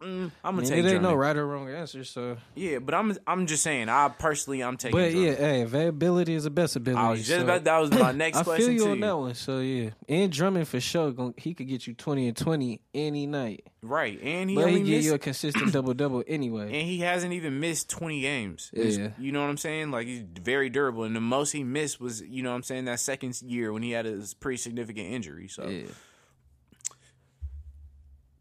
mm, 0.00 0.30
I'm 0.44 0.56
gonna 0.56 0.58
And 0.58 0.66
take 0.66 0.84
it 0.84 0.88
ain't 0.92 1.02
no 1.02 1.14
right 1.14 1.36
or 1.36 1.46
wrong 1.46 1.68
answer. 1.70 2.04
So, 2.04 2.36
Yeah, 2.54 2.78
but 2.80 2.94
I'm 2.94 3.16
I'm 3.26 3.46
just 3.46 3.62
saying. 3.62 3.88
I 3.88 4.08
personally 4.08 4.62
I'm 4.62 4.76
taking. 4.76 4.98
but 4.98 5.12
yeah, 5.12 5.34
hey, 5.34 5.62
availability 5.62 6.34
is 6.34 6.44
the 6.44 6.50
best 6.50 6.76
ability. 6.76 7.00
I 7.02 7.10
was 7.10 7.20
just 7.26 7.30
so- 7.38 7.44
about 7.44 7.64
that 7.64 7.78
was 7.78 7.90
my 7.90 8.12
next 8.24 8.38
I 8.38 8.42
question 8.44 8.66
feel 8.66 8.74
you 8.86 8.90
on 8.90 8.96
you. 8.98 9.04
that 9.04 9.16
one. 9.18 9.34
So 9.34 9.58
yeah, 9.60 9.90
and 10.08 10.30
Drummond 10.32 10.68
for 10.68 10.80
sure, 10.80 11.32
he 11.36 11.54
could 11.54 11.68
get 11.68 11.86
you 11.86 11.94
twenty 11.94 12.28
and 12.28 12.36
twenty 12.36 12.80
any 12.94 13.26
night. 13.26 13.66
Right, 13.82 14.20
and 14.20 14.50
he 14.50 14.56
but 14.56 14.68
he 14.70 14.82
give 14.82 15.04
you 15.04 15.14
a 15.14 15.18
consistent 15.18 15.72
double 15.72 15.94
double 15.94 16.24
anyway. 16.26 16.64
and 16.64 16.88
he 16.88 16.98
hasn't 16.98 17.32
even 17.32 17.60
missed 17.60 17.88
20 17.88 18.20
games. 18.20 18.70
It's- 18.72 18.96
Yeah. 18.96 19.10
You 19.16 19.30
know 19.30 19.40
what 19.42 19.48
I'm 19.48 19.56
saying? 19.58 19.92
Like 19.92 20.08
he's 20.08 20.22
very 20.42 20.68
durable 20.70 21.04
and 21.04 21.14
the 21.14 21.20
most 21.20 21.52
he 21.52 21.62
missed 21.62 22.00
was, 22.00 22.20
you 22.20 22.42
know 22.42 22.50
what 22.50 22.56
I'm 22.56 22.62
saying, 22.64 22.86
that 22.86 22.98
second 22.98 23.40
year 23.42 23.72
when 23.72 23.84
he 23.84 23.92
had 23.92 24.04
a 24.06 24.20
pretty 24.40 24.56
significant 24.56 25.06
injury. 25.12 25.46
So 25.46 25.68
Yeah, 25.68 25.84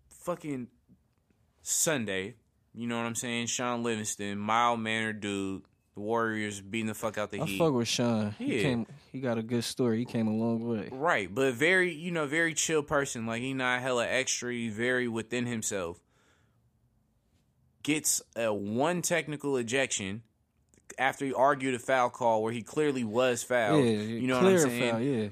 fucking 0.09 0.67
Sunday, 1.67 2.35
you 2.75 2.85
know 2.85 2.95
what 2.97 3.07
I'm 3.07 3.15
saying? 3.15 3.47
Shaun 3.47 3.81
Livingston, 3.81 4.37
mild 4.37 4.79
mannered 4.79 5.19
dude, 5.19 5.63
the 5.95 5.99
Warriors 5.99 6.61
beating 6.61 6.85
the 6.85 6.93
fuck 6.93 7.17
out 7.17 7.31
the 7.31 7.41
I 7.41 7.45
Heat. 7.45 7.57
fuck 7.57 7.73
with 7.73 7.87
Shaun. 7.87 8.35
He 8.37 8.61
came. 8.61 8.85
He 9.11 9.19
got 9.19 9.39
a 9.39 9.41
good 9.41 9.63
story. 9.63 9.97
He 9.97 10.05
came 10.05 10.27
a 10.27 10.35
long 10.35 10.59
way. 10.67 10.89
Right, 10.91 11.33
but 11.33 11.55
very, 11.55 11.91
you 11.91 12.11
know, 12.11 12.27
very 12.27 12.53
chill 12.53 12.83
person. 12.83 13.25
Like 13.25 13.41
he 13.41 13.53
not 13.55 13.81
hella 13.81 14.05
extra. 14.07 14.53
He's 14.53 14.73
very 14.73 15.07
within 15.07 15.47
himself. 15.47 15.99
Gets 17.81 18.21
a 18.35 18.53
one 18.53 19.01
technical 19.01 19.57
ejection 19.57 20.21
after 20.99 21.25
he 21.25 21.33
argued 21.33 21.73
a 21.73 21.79
foul 21.79 22.09
call 22.11 22.43
where 22.43 22.53
he 22.53 22.61
clearly 22.61 23.03
was 23.03 23.41
fouled. 23.41 23.83
yeah, 23.85 23.91
you 23.91 24.27
know 24.27 24.35
what 24.35 24.51
I'm 24.51 24.59
saying? 24.59 24.91
foul. 24.91 25.01
Yeah, 25.01 25.27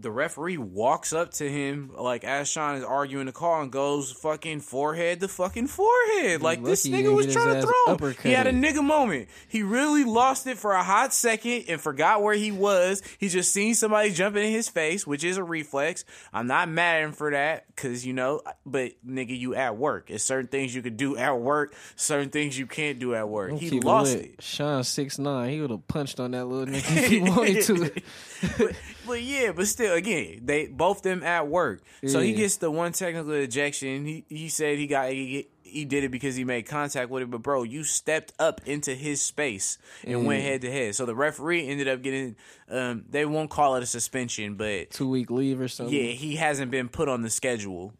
The 0.00 0.12
referee 0.12 0.58
walks 0.58 1.12
up 1.12 1.32
to 1.34 1.50
him 1.50 1.90
like 1.98 2.22
as 2.22 2.48
Shaun 2.48 2.76
is 2.76 2.84
arguing 2.84 3.26
the 3.26 3.32
call 3.32 3.62
and 3.62 3.72
goes 3.72 4.12
fucking 4.12 4.60
forehead 4.60 5.18
to 5.20 5.28
fucking 5.28 5.66
forehead. 5.66 6.40
Like 6.40 6.62
this 6.62 6.86
nigga 6.86 7.12
was 7.12 7.32
trying 7.32 7.54
to 7.60 7.62
throw 7.62 7.96
him. 7.96 8.14
He 8.22 8.30
had 8.30 8.46
a 8.46 8.52
nigga 8.52 8.84
moment. 8.84 9.28
He 9.48 9.64
really 9.64 10.04
lost 10.04 10.46
it 10.46 10.56
for 10.56 10.72
a 10.72 10.84
hot 10.84 11.12
second 11.12 11.64
and 11.68 11.80
forgot 11.80 12.22
where 12.22 12.34
he 12.34 12.52
was. 12.52 13.02
He 13.18 13.28
just 13.28 13.52
seen 13.52 13.74
somebody 13.74 14.10
jumping 14.12 14.44
in 14.44 14.52
his 14.52 14.68
face, 14.68 15.04
which 15.04 15.24
is 15.24 15.36
a 15.36 15.42
reflex. 15.42 16.04
I'm 16.32 16.46
not 16.46 16.68
mad 16.68 16.98
at 16.98 17.04
him 17.06 17.12
for 17.12 17.32
that 17.32 17.64
because 17.74 18.06
you 18.06 18.12
know, 18.12 18.42
but 18.64 18.92
nigga, 19.04 19.36
you 19.36 19.56
at 19.56 19.76
work. 19.76 20.10
It's 20.10 20.22
certain 20.22 20.46
things 20.46 20.72
you 20.74 20.80
could 20.82 20.96
do 20.96 21.16
at 21.16 21.40
work, 21.40 21.74
certain 21.96 22.30
things 22.30 22.56
you 22.56 22.66
can't 22.68 23.00
do 23.00 23.16
at 23.16 23.28
work. 23.28 23.50
Don't 23.50 23.58
He 23.60 23.80
lost 23.80 24.14
lit. 24.14 24.24
it. 24.26 24.42
Shaun 24.42 24.84
six 24.84 25.18
nine. 25.18 25.50
He 25.50 25.60
would 25.60 25.70
have 25.70 25.88
punched 25.88 26.20
on 26.20 26.30
that 26.30 26.44
little 26.44 26.72
nigga 26.72 26.96
if 26.96 27.08
he 27.08 27.20
wanted 27.22 27.62
to. 27.64 28.74
But, 29.08 29.22
yeah, 29.22 29.50
but 29.52 29.66
still, 29.66 29.94
again, 29.94 30.42
they 30.44 30.66
both 30.66 31.02
them 31.02 31.22
at 31.24 31.48
work. 31.48 31.82
So 32.06 32.20
he 32.20 32.30
Yeah. 32.30 32.36
gets 32.36 32.56
the 32.58 32.70
one 32.70 32.92
technical 32.92 33.32
ejection. 33.32 34.04
He 34.06 34.24
he 34.28 34.48
said 34.48 34.78
he 34.78 34.86
got 34.86 35.10
he, 35.10 35.48
he 35.64 35.84
did 35.84 36.04
it 36.04 36.10
because 36.10 36.36
he 36.36 36.44
made 36.44 36.62
contact 36.66 37.10
with 37.10 37.22
it, 37.24 37.30
but 37.30 37.42
bro, 37.42 37.62
you 37.62 37.84
stepped 37.84 38.32
up 38.38 38.60
into 38.66 38.94
his 38.94 39.20
space 39.20 39.76
and 40.04 40.24
went 40.24 40.42
head 40.42 40.60
to 40.62 40.70
head. 40.70 40.94
So 40.94 41.04
the 41.06 41.14
referee 41.14 41.66
ended 41.68 41.88
up 41.88 42.02
getting. 42.02 42.36
Um, 42.70 43.04
they 43.10 43.24
won't 43.24 43.50
call 43.50 43.76
it 43.76 43.82
a 43.82 43.86
suspension, 43.86 44.54
but 44.54 44.90
Two 44.90 45.08
week 45.08 45.30
leave 45.30 45.60
or 45.60 45.68
something. 45.68 45.94
yeah, 45.94 46.12
he 46.12 46.36
hasn't 46.36 46.70
been 46.70 46.88
put 46.88 47.08
on 47.08 47.22
the 47.22 47.30
schedule 47.30 47.92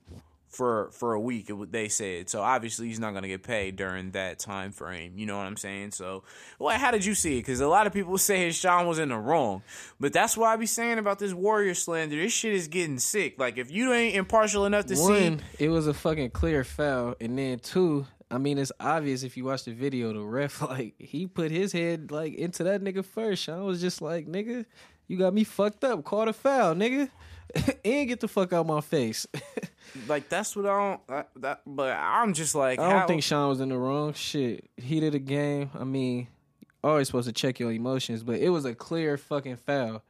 for 0.49 0.90
for 0.92 1.14
a 1.14 1.20
week. 1.20 1.51
It, 1.51 1.72
they 1.72 1.88
said 1.88 2.28
so. 2.28 2.42
Obviously, 2.42 2.88
he's 2.88 2.99
not 2.99 3.11
going 3.11 3.22
to 3.22 3.28
get 3.28 3.42
paid 3.42 3.76
during 3.76 4.12
that 4.12 4.38
time 4.38 4.72
frame. 4.72 5.12
You 5.16 5.26
know 5.26 5.36
what 5.36 5.46
I'm 5.46 5.57
saying? 5.57 5.92
So, 5.92 6.24
well, 6.59 6.76
how 6.78 6.90
did 6.90 7.05
you 7.05 7.14
see 7.14 7.38
it? 7.38 7.40
Because 7.40 7.61
a 7.61 7.68
lot 7.68 7.86
of 7.86 7.92
people 7.92 8.18
say 8.18 8.51
Shaun 8.51 8.86
was 8.86 8.99
in 8.99 9.11
the 9.11 9.18
wrong, 9.18 9.62
but 10.01 10.12
that's 10.12 10.36
what 10.36 10.49
I 10.49 10.57
be 10.57 10.66
saying 10.66 10.99
about 10.99 11.18
this 11.18 11.32
Warrior 11.32 11.74
slander. 11.74 12.16
This 12.16 12.32
shit 12.32 12.55
is 12.55 12.68
getting 12.68 12.99
sick. 12.99 13.38
Like 13.38 13.59
if 13.59 13.70
you 13.70 13.92
ain't 13.92 14.16
impartial 14.16 14.66
enough 14.66 14.86
to 14.86 14.96
see, 14.96 15.03
One, 15.03 15.42
it 15.59 15.68
was 15.68 15.86
a 15.86 15.94
fucking 15.94 16.30
clear 16.30 16.64
foul, 16.64 17.14
and 17.20 17.38
then 17.38 17.59
two, 17.59 18.07
I 18.30 18.38
mean, 18.38 18.59
it's 18.59 18.72
obvious 18.78 19.22
if 19.22 19.36
you 19.36 19.44
watch 19.44 19.64
the 19.64 19.72
video. 19.72 20.12
The 20.12 20.20
ref, 20.20 20.61
like, 20.68 20.94
he 20.99 21.26
put 21.26 21.51
his 21.51 21.72
head 21.72 22.11
like 22.11 22.34
into 22.34 22.64
that 22.64 22.82
nigga 22.82 23.05
first. 23.05 23.42
Shaun 23.42 23.64
was 23.64 23.80
just 23.80 24.03
like, 24.03 24.26
"Nigga, 24.26 24.66
you 25.07 25.18
got 25.18 25.34
me 25.34 25.44
fucked 25.44 25.84
up. 25.84 26.05
Call 26.05 26.26
the 26.26 26.32
foul, 26.32 26.74
nigga, 26.74 27.11
and 27.84 28.09
get 28.09 28.20
the 28.20 28.28
fuck 28.28 28.53
out 28.53 28.66
my 28.66 28.80
face." 28.80 29.26
Like 30.07 30.28
that's 30.28 30.55
what 30.55 30.66
I 30.66 30.68
don't. 30.68 31.07
That, 31.09 31.28
that, 31.36 31.61
but 31.66 31.97
I'm 31.97 32.34
just 32.34 32.55
like, 32.55 32.78
I 32.78 32.89
don't 32.89 33.01
how- 33.01 33.07
think 33.07 33.22
Shaun 33.22 33.49
was 33.49 33.61
in 33.61 33.68
the 33.70 33.78
wrong 33.78 34.12
shit. 34.12 34.68
Heat 34.76 35.03
of 35.05 35.12
the 35.12 35.18
game. 35.18 35.70
I 35.78 35.84
mean, 35.84 36.28
always 36.82 37.09
supposed 37.09 37.26
to 37.28 37.32
check 37.32 37.59
your 37.59 37.72
emotions, 37.72 38.22
but 38.22 38.36
it 38.41 38.51
was 38.51 38.64
a 38.64 38.74
clear 38.74 39.16
fucking 39.16 39.57
foul. 39.57 40.03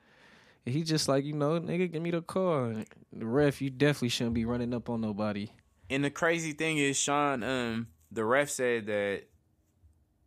And 0.66 0.74
he 0.74 0.82
just 0.82 1.08
like, 1.08 1.24
you 1.24 1.32
know, 1.32 1.58
nigga, 1.60 1.90
give 1.90 2.02
me 2.02 2.10
the 2.10 2.20
call. 2.20 2.74
The 3.12 3.26
ref, 3.26 3.62
you 3.62 3.70
definitely 3.70 4.10
shouldn't 4.10 4.34
be 4.34 4.44
running 4.44 4.74
up 4.74 4.90
on 4.90 5.00
nobody. 5.00 5.48
And 5.88 6.04
the 6.04 6.10
crazy 6.10 6.52
thing 6.52 6.76
is, 6.76 6.98
Shaun, 6.98 7.42
um, 7.42 7.86
the 8.12 8.24
ref 8.24 8.50
said 8.50 8.86
that 8.86 9.22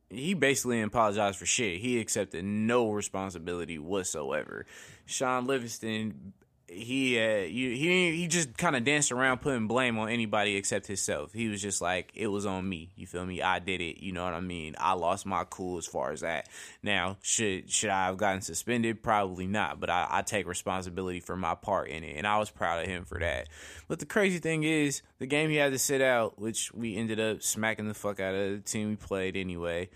he 0.10 0.34
basically 0.34 0.82
apologized 0.82 1.38
for 1.38 1.46
shit. 1.46 1.80
He 1.80 2.00
accepted 2.00 2.44
no 2.44 2.92
responsibility 2.92 3.78
whatsoever. 3.78 4.66
Shaun 5.06 5.46
Livingston, 5.46 6.34
he 6.72 7.20
uh, 7.20 7.40
you, 7.40 7.72
he 7.72 8.16
he 8.16 8.28
just 8.28 8.58
kind 8.58 8.76
of 8.76 8.84
danced 8.84 9.12
around 9.12 9.40
putting 9.40 9.68
blame 9.68 9.98
on 10.00 10.10
anybody 10.10 10.56
except 10.56 10.88
himself. 10.88 11.34
He 11.34 11.50
was 11.50 11.62
just 11.62 11.82
like, 11.82 12.12
it 12.16 12.28
was 12.28 12.46
on 12.46 12.68
me. 12.68 12.92
You 12.96 13.06
feel 13.08 13.26
me? 13.26 13.42
I 13.42 13.60
did 13.60 13.82
it. 13.82 14.02
You 14.02 14.14
know 14.14 14.24
what 14.24 14.34
I 14.34 14.40
mean? 14.40 14.76
I 14.80 14.94
lost 14.94 15.26
my 15.26 15.44
cool 15.44 15.78
as 15.78 15.86
far 15.86 16.12
as 16.12 16.22
that. 16.22 16.48
Now, 16.82 17.18
should 17.22 17.70
should 17.70 17.90
I 17.90 18.06
have 18.06 18.18
gotten 18.18 18.42
suspended? 18.42 19.04
Probably 19.04 19.48
not. 19.48 19.80
But 19.80 19.90
I, 19.90 20.08
I 20.10 20.22
take 20.22 20.48
responsibility 20.48 21.20
for 21.20 21.36
my 21.36 21.56
part 21.56 21.90
in 21.90 22.04
it, 22.04 22.16
and 22.16 22.26
I 22.26 22.40
was 22.40 22.50
proud 22.50 22.82
of 22.82 22.88
him 22.88 23.04
for 23.06 23.20
that. 23.20 23.50
But 23.88 24.00
the 24.00 24.06
crazy 24.06 24.40
thing 24.40 24.64
is, 24.64 25.02
the 25.20 25.28
game 25.28 25.50
he 25.50 25.58
had 25.58 25.74
to 25.74 25.80
sit 25.80 26.02
out, 26.02 26.40
which 26.40 26.74
we 26.74 26.96
ended 26.96 27.20
up 27.20 27.44
smacking 27.44 27.88
the 27.88 27.94
fuck 27.94 28.20
out 28.20 28.34
of 28.34 28.52
the 28.52 28.60
team 28.60 28.90
we 28.90 28.96
played 28.96 29.36
anyway 29.36 29.90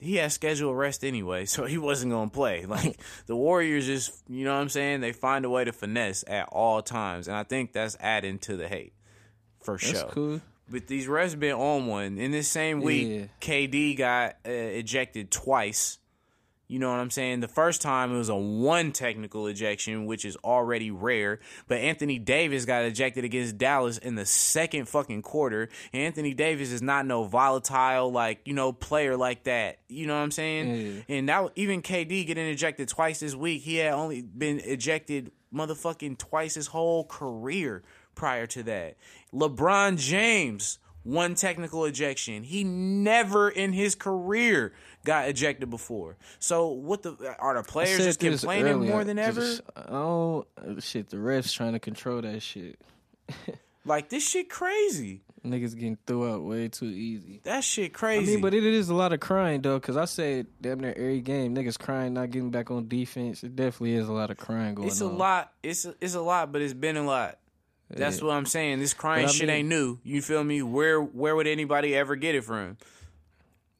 he 0.00 0.16
had 0.16 0.32
scheduled 0.32 0.76
rest 0.76 1.04
anyway, 1.04 1.44
so 1.44 1.64
he 1.66 1.78
wasn't 1.78 2.12
gonna 2.12 2.30
play. 2.30 2.64
Like 2.68 2.98
the 3.26 3.36
Warriors 3.36 3.86
just 3.86 4.22
you 4.28 4.44
know 4.44 4.54
what 4.54 4.60
I'm 4.60 4.68
saying, 4.68 5.00
they 5.00 5.12
find 5.12 5.44
a 5.44 5.50
way 5.50 5.64
to 5.64 5.72
finesse 5.72 6.24
at 6.26 6.48
all 6.50 6.82
times. 6.82 7.28
And 7.28 7.36
I 7.36 7.44
think 7.44 7.72
that's 7.72 7.96
adding 8.00 8.38
to 8.40 8.56
the 8.56 8.66
hate. 8.68 8.92
For 9.62 9.76
That's 9.76 9.90
sure. 10.00 10.08
cool. 10.10 10.40
But 10.70 10.86
these 10.86 11.06
refs 11.06 11.38
been 11.38 11.52
on 11.54 11.86
one. 11.86 12.16
In 12.18 12.30
this 12.30 12.48
same 12.48 12.80
week, 12.80 13.08
Yeah. 13.08 13.26
KD 13.40 13.96
got 13.96 14.36
uh, 14.46 14.50
ejected 14.50 15.30
twice. 15.30 15.98
You 16.70 16.78
know 16.78 16.88
what 16.88 17.00
I'm 17.00 17.10
saying? 17.10 17.40
The 17.40 17.48
first 17.48 17.82
time 17.82 18.14
it 18.14 18.18
was 18.18 18.28
a 18.28 18.36
one 18.36 18.92
technical 18.92 19.48
ejection, 19.48 20.06
which 20.06 20.24
is 20.24 20.36
already 20.44 20.92
rare. 20.92 21.40
But 21.66 21.78
Anthony 21.78 22.20
Davis 22.20 22.64
got 22.64 22.84
ejected 22.84 23.24
against 23.24 23.58
Dallas 23.58 23.98
in 23.98 24.14
the 24.14 24.24
second 24.24 24.88
fucking 24.88 25.22
quarter. 25.22 25.68
And 25.92 26.02
Anthony 26.02 26.32
Davis 26.32 26.70
is 26.70 26.80
not 26.80 27.06
no 27.06 27.24
volatile 27.24 28.12
like 28.12 28.42
you 28.44 28.54
know 28.54 28.72
player 28.72 29.16
like 29.16 29.44
that. 29.44 29.80
You 29.88 30.06
know 30.06 30.14
what 30.14 30.22
I'm 30.22 30.30
saying? 30.30 30.66
Mm. 30.66 31.04
And 31.08 31.26
now 31.26 31.50
even 31.56 31.82
KD 31.82 32.24
getting 32.24 32.46
ejected 32.46 32.88
twice 32.88 33.18
this 33.18 33.34
week, 33.34 33.62
he 33.62 33.76
had 33.76 33.92
only 33.92 34.22
been 34.22 34.60
ejected 34.60 35.32
motherfucking 35.52 36.18
twice 36.18 36.54
his 36.54 36.68
whole 36.68 37.02
career 37.04 37.82
prior 38.14 38.46
to 38.46 38.62
that. 38.62 38.96
LeBron 39.34 39.98
James 39.98 40.78
one 41.02 41.34
technical 41.34 41.84
ejection. 41.84 42.42
He 42.42 42.64
never 42.64 43.48
in 43.48 43.72
his 43.72 43.94
career 43.94 44.72
got 45.04 45.28
ejected 45.28 45.70
before. 45.70 46.16
So 46.38 46.68
what 46.68 47.02
the 47.02 47.36
are 47.38 47.54
the 47.54 47.62
players 47.62 47.98
just 47.98 48.20
complaining 48.20 48.72
earlier, 48.74 48.90
more 48.90 49.04
than 49.04 49.18
ever? 49.18 49.42
I 49.76 50.42
shit. 50.80 51.08
The 51.10 51.16
refs 51.16 51.52
trying 51.54 51.72
to 51.72 51.78
control 51.80 52.20
that 52.22 52.40
shit. 52.42 52.78
Like 53.86 54.10
this 54.10 54.28
shit 54.28 54.50
crazy. 54.50 55.22
Niggas 55.42 55.74
getting 55.74 55.96
through 56.06 56.30
out 56.34 56.42
way 56.42 56.68
too 56.68 56.84
easy. 56.84 57.40
That 57.44 57.64
shit 57.64 57.94
crazy. 57.94 58.32
I 58.32 58.34
mean, 58.34 58.42
but 58.42 58.52
it 58.52 58.62
is 58.62 58.90
a 58.90 58.94
lot 58.94 59.14
of 59.14 59.20
crying 59.20 59.62
though, 59.62 59.78
because 59.78 59.96
I 59.96 60.04
said 60.04 60.48
damn 60.60 60.80
near 60.80 60.92
every 60.92 61.22
game 61.22 61.56
niggas 61.56 61.78
crying, 61.78 62.12
not 62.12 62.30
getting 62.30 62.50
back 62.50 62.70
on 62.70 62.88
defense. 62.88 63.42
It 63.42 63.56
definitely 63.56 63.94
is 63.94 64.06
a 64.06 64.12
lot 64.12 64.30
of 64.30 64.36
crying 64.36 64.74
going 64.74 64.84
on. 64.88 64.92
it's 64.92 65.00
a 65.00 65.06
on. 65.06 65.16
lot. 65.16 65.52
It's 65.62 65.86
a, 65.86 65.94
it's 65.98 66.14
a 66.14 66.20
lot, 66.20 66.52
but 66.52 66.60
it's 66.60 66.74
been 66.74 66.98
a 66.98 67.02
lot. 67.02 67.38
That's 67.88 68.18
Yeah. 68.18 68.26
what 68.26 68.34
I'm 68.34 68.44
saying. 68.44 68.80
This 68.80 68.92
crying 68.92 69.24
I 69.26 69.30
shit 69.30 69.48
mean- 69.48 69.56
ain't 69.56 69.68
new. 69.68 69.98
You 70.04 70.20
feel 70.20 70.44
me? 70.44 70.60
Where 70.62 71.00
where 71.00 71.34
would 71.34 71.46
anybody 71.46 71.96
ever 71.96 72.16
get 72.16 72.34
it 72.34 72.44
from? 72.44 72.76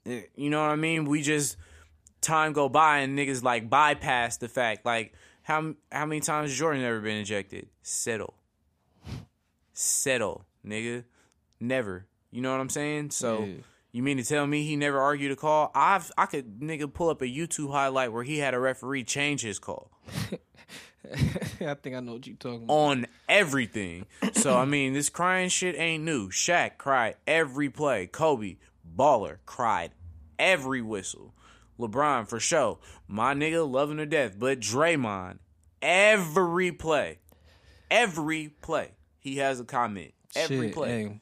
You 0.05 0.51
know 0.51 0.61
what 0.61 0.71
I 0.71 0.77
mean? 0.77 1.05
We 1.05 1.23
just 1.23 1.57
time 2.21 2.53
go 2.53 2.69
by 2.69 2.99
and 2.99 3.19
niggas 3.19 3.43
like 3.43 3.69
bypass 3.71 4.37
the 4.39 4.49
fact. 4.49 4.85
Like 4.85 5.15
how 5.43 5.75
how 5.93 6.07
many 6.07 6.21
times 6.21 6.51
has 6.51 6.59
Jordan 6.59 6.83
ever 6.83 7.01
been 7.01 7.19
ejected? 7.19 7.69
Settle, 7.83 8.35
settle, 9.73 10.45
nigga. 10.67 11.05
Never. 11.61 12.07
You 12.31 12.43
know 12.43 12.53
what 12.53 12.61
I'm 12.61 12.71
saying? 12.71 13.11
So. 13.11 13.45
Yeah. 13.45 13.55
You 13.93 14.05
mean 14.05 14.19
to 14.19 14.23
tell 14.23 14.47
me 14.47 14.63
he 14.63 14.77
never 14.77 15.01
argued 15.01 15.33
a 15.33 15.37
call? 15.37 15.73
I've 15.75 16.13
I 16.17 16.27
could 16.27 16.61
nigga 16.61 16.95
pull 16.95 17.09
up 17.09 17.23
a 17.23 17.25
YouTube 17.25 17.73
highlight 17.73 18.13
where 18.13 18.23
he 18.23 18.39
had 18.39 18.55
a 18.55 18.61
referee 18.61 19.03
change 19.03 19.43
his 19.43 19.59
call 19.59 19.91
I 21.61 21.75
think 21.75 21.97
I 21.97 22.01
know 22.01 22.13
what 22.13 22.27
you 22.27 22.35
talking 22.35 22.65
about. 22.65 22.73
on 22.73 23.07
everything. 23.29 24.07
So 24.35 24.57
I 24.57 24.65
mean, 24.65 24.93
this 24.93 25.09
crying 25.09 25.49
shit 25.49 25.75
ain't 25.79 26.05
new. 26.05 26.29
Shaq 26.29 26.79
cried 26.79 27.17
every 27.27 27.71
play. 27.71 28.07
Kobe, 28.07 28.57
baller, 28.95 29.39
cried 29.47 29.93
every 30.39 30.83
whistle. 30.83 31.35
LeBron 31.79 32.29
for 32.29 32.39
sure. 32.41 32.79
My 33.09 33.35
nigga 33.35 33.69
loving 33.71 33.97
to 33.99 34.07
death. 34.07 34.39
But 34.39 34.61
Draymond, 34.61 35.39
every 35.81 36.73
play, 36.73 37.19
every 37.91 38.49
play, 38.61 38.93
he 39.19 39.37
has 39.37 39.61
a 39.61 39.65
comment. 39.65 40.13
Every 40.37 40.67
Shit, 40.69 40.75
play. 40.75 40.89
hey, 40.89 41.21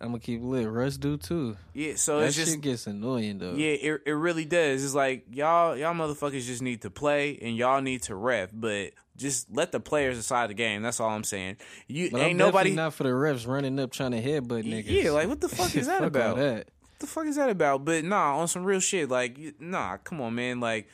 I'm 0.00 0.08
gonna 0.08 0.18
keep 0.18 0.42
lit. 0.42 0.68
Russ 0.68 0.96
do 0.96 1.16
too. 1.16 1.56
Yeah. 1.72 1.94
So 1.96 2.20
that 2.20 2.26
it's 2.26 2.36
just 2.36 2.52
shit 2.52 2.60
gets 2.60 2.86
annoying 2.86 3.38
though. 3.38 3.54
Yeah, 3.54 3.72
it, 3.72 4.02
it 4.06 4.12
really 4.12 4.44
does. 4.44 4.84
It's 4.84 4.94
like 4.94 5.24
y'all 5.30 5.76
y'all 5.76 5.94
motherfuckers 5.94 6.44
just 6.44 6.62
need 6.62 6.82
to 6.82 6.90
play 6.90 7.38
and 7.40 7.56
y'all 7.56 7.80
need 7.80 8.02
to 8.02 8.14
ref, 8.14 8.50
but 8.52 8.90
just 9.16 9.46
let 9.50 9.72
the 9.72 9.80
players 9.80 10.16
decide 10.16 10.50
the 10.50 10.54
game. 10.54 10.82
That's 10.82 11.00
all 11.00 11.10
I'm 11.10 11.24
saying. 11.24 11.56
You 11.86 12.10
but 12.10 12.20
ain't 12.20 12.32
I'm 12.32 12.36
nobody 12.36 12.72
not 12.72 12.94
for 12.94 13.04
the 13.04 13.10
refs 13.10 13.46
running 13.46 13.78
up 13.78 13.92
trying 13.92 14.10
to 14.12 14.22
headbutt 14.22 14.64
niggas. 14.64 14.84
Yeah, 14.88 15.10
like 15.10 15.28
what 15.28 15.40
the 15.40 15.48
fuck 15.48 15.74
is 15.76 15.86
that 15.88 16.00
Fuck 16.00 16.08
about? 16.08 16.36
that. 16.36 16.56
What 16.56 16.98
the 16.98 17.06
fuck 17.06 17.26
is 17.26 17.36
that 17.36 17.50
about? 17.50 17.84
But 17.84 18.04
nah, 18.04 18.38
on 18.38 18.48
some 18.48 18.64
real 18.64 18.80
shit, 18.80 19.08
like 19.08 19.38
nah, 19.60 19.96
come 19.98 20.20
on, 20.20 20.34
man. 20.34 20.60
Like 20.60 20.88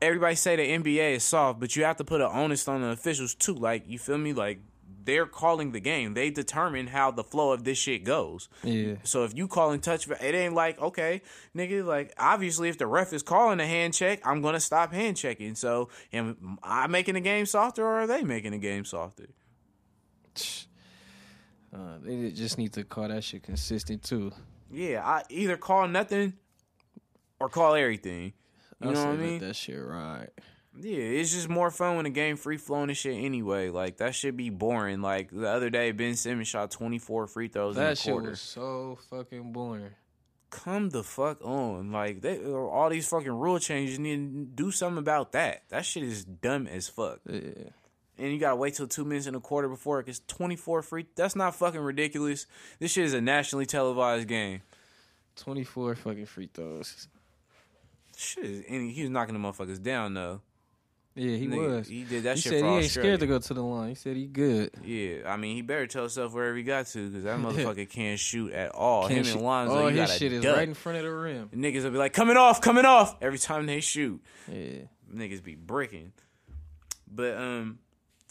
everybody 0.00 0.34
say 0.34 0.56
the 0.56 0.62
NBA 0.66 1.16
is 1.16 1.24
soft, 1.24 1.60
but 1.60 1.76
you 1.76 1.84
have 1.84 1.96
to 1.96 2.04
put 2.04 2.20
an 2.20 2.28
onus 2.32 2.66
on 2.68 2.80
the 2.82 2.88
officials 2.88 3.34
too. 3.34 3.54
Like 3.54 3.84
you 3.86 3.98
feel 3.98 4.18
me? 4.18 4.32
Like 4.32 4.60
they're 5.04 5.26
calling 5.26 5.72
the 5.72 5.80
game. 5.80 6.14
They 6.14 6.30
determine 6.30 6.88
how 6.88 7.10
the 7.10 7.24
flow 7.24 7.52
of 7.52 7.64
this 7.64 7.78
shit 7.78 8.04
goes. 8.04 8.48
Yeah. 8.62 8.96
So 9.02 9.24
if 9.24 9.34
you 9.36 9.48
call 9.48 9.62
calling 9.62 9.80
touch, 9.80 10.08
it 10.08 10.34
ain't 10.34 10.54
like 10.54 10.80
okay, 10.80 11.22
nigga. 11.56 11.84
Like 11.84 12.12
obviously, 12.18 12.68
if 12.68 12.78
the 12.78 12.86
ref 12.86 13.12
is 13.12 13.22
calling 13.22 13.60
a 13.60 13.66
hand 13.66 13.94
check, 13.94 14.20
I'm 14.26 14.42
gonna 14.42 14.60
stop 14.60 14.92
hand 14.92 15.16
checking. 15.16 15.54
So 15.54 15.88
am 16.12 16.58
I 16.62 16.86
making 16.88 17.14
the 17.14 17.20
game 17.20 17.46
softer, 17.46 17.84
or 17.84 18.00
are 18.00 18.06
they 18.06 18.22
making 18.22 18.52
the 18.52 18.58
game 18.58 18.84
softer? 18.84 19.28
Uh, 21.74 21.96
they 22.02 22.30
just 22.32 22.58
need 22.58 22.70
to 22.70 22.84
call 22.84 23.08
that 23.08 23.24
shit 23.24 23.42
consistent 23.42 24.02
too. 24.02 24.30
Yeah, 24.70 25.00
I 25.02 25.22
either 25.30 25.56
call 25.56 25.88
nothing 25.88 26.34
or 27.40 27.48
call 27.48 27.74
everything. 27.74 28.34
You 28.82 28.90
I 28.90 28.92
know 28.92 29.06
what 29.06 29.14
I 29.14 29.16
mean? 29.16 29.38
That 29.38 29.56
shit 29.56 29.82
right. 29.82 30.28
Yeah, 30.80 30.96
it's 30.96 31.32
just 31.32 31.48
more 31.50 31.70
fun 31.70 31.96
when 31.96 32.04
the 32.04 32.10
game 32.10 32.36
free 32.36 32.56
flowing 32.56 32.88
and 32.88 32.96
shit 32.96 33.16
anyway. 33.22 33.68
Like 33.68 33.98
that 33.98 34.14
should 34.14 34.36
be 34.36 34.48
boring. 34.50 35.02
Like 35.02 35.30
the 35.30 35.48
other 35.48 35.68
day, 35.70 35.92
Ben 35.92 36.14
Simmons 36.16 36.48
shot 36.48 36.70
twenty 36.70 36.98
four 36.98 37.26
free 37.26 37.48
throws 37.48 37.76
in 37.76 37.82
That 37.82 37.90
the 37.90 37.96
shit 37.96 38.12
quarter. 38.12 38.30
was 38.30 38.40
so 38.40 38.98
fucking 39.10 39.52
boring. 39.52 39.90
Come 40.50 40.90
the 40.90 41.02
fuck 41.02 41.38
on! 41.44 41.92
Like 41.92 42.20
they 42.22 42.38
all 42.44 42.88
these 42.90 43.08
fucking 43.08 43.30
rule 43.30 43.58
changes 43.58 43.98
need 43.98 44.16
to 44.16 44.44
do 44.64 44.70
something 44.70 44.98
about 44.98 45.32
that. 45.32 45.62
That 45.68 45.84
shit 45.84 46.02
is 46.04 46.24
dumb 46.24 46.66
as 46.66 46.88
fuck. 46.88 47.20
Yeah. 47.28 47.50
And 48.18 48.32
you 48.32 48.38
gotta 48.38 48.56
wait 48.56 48.74
till 48.74 48.86
two 48.86 49.04
minutes 49.04 49.26
in 49.26 49.34
a 49.34 49.40
quarter 49.40 49.68
before 49.68 50.00
it 50.00 50.06
gets 50.06 50.20
twenty 50.26 50.56
four 50.56 50.82
free. 50.82 51.06
That's 51.16 51.34
not 51.36 51.54
fucking 51.54 51.80
ridiculous. 51.80 52.46
This 52.78 52.92
shit 52.92 53.04
is 53.04 53.14
a 53.14 53.20
nationally 53.20 53.66
televised 53.66 54.28
game. 54.28 54.62
24 55.36 55.94
fucking 55.94 56.26
free 56.26 56.50
throws. 56.52 57.08
Shit 58.16 58.44
is, 58.44 58.64
and 58.68 58.90
he 58.90 59.00
was 59.00 59.10
knocking 59.10 59.32
the 59.34 59.40
motherfuckers 59.40 59.82
down 59.82 60.12
though. 60.14 60.42
Yeah, 61.14 61.36
he 61.36 61.46
Nigga, 61.46 61.76
was. 61.78 61.88
He 61.88 62.04
did 62.04 62.22
that 62.22 62.36
he 62.36 62.40
shit 62.42 62.52
said 62.52 62.64
he 62.64 62.70
ain't 62.70 62.90
scared 62.90 63.20
to 63.20 63.26
go 63.26 63.38
to 63.38 63.52
the 63.54 63.62
line. 63.62 63.90
He 63.90 63.94
said 63.94 64.16
he 64.16 64.26
good. 64.26 64.70
Yeah, 64.82 65.30
I 65.30 65.36
mean, 65.36 65.56
he 65.56 65.62
better 65.62 65.86
tell 65.86 66.02
himself 66.04 66.32
wherever 66.32 66.56
he 66.56 66.62
got 66.62 66.86
to 66.86 67.08
because 67.10 67.24
that 67.24 67.38
motherfucker 67.40 67.88
can't 67.88 68.18
shoot 68.18 68.52
at 68.52 68.70
all. 68.70 69.02
Can't 69.08 69.18
Him 69.18 69.24
shoot- 69.24 69.32
and 69.34 69.42
Lonzo, 69.42 69.88
you 69.88 70.00
his 70.00 70.14
shit 70.16 70.32
is 70.32 70.42
duck. 70.42 70.56
right 70.56 70.66
in 70.68 70.72
front 70.74 70.98
of 70.98 71.04
the 71.04 71.10
rim. 71.12 71.50
Niggas 71.54 71.84
will 71.84 71.90
be 71.90 71.98
like, 71.98 72.12
coming 72.14 72.36
off, 72.38 72.60
coming 72.62 72.86
off 72.86 73.16
every 73.20 73.38
time 73.38 73.66
they 73.66 73.80
shoot. 73.80 74.22
Yeah. 74.50 74.84
Niggas 75.14 75.42
be 75.44 75.54
bricking. 75.54 76.12
But 77.14 77.36
um, 77.36 77.78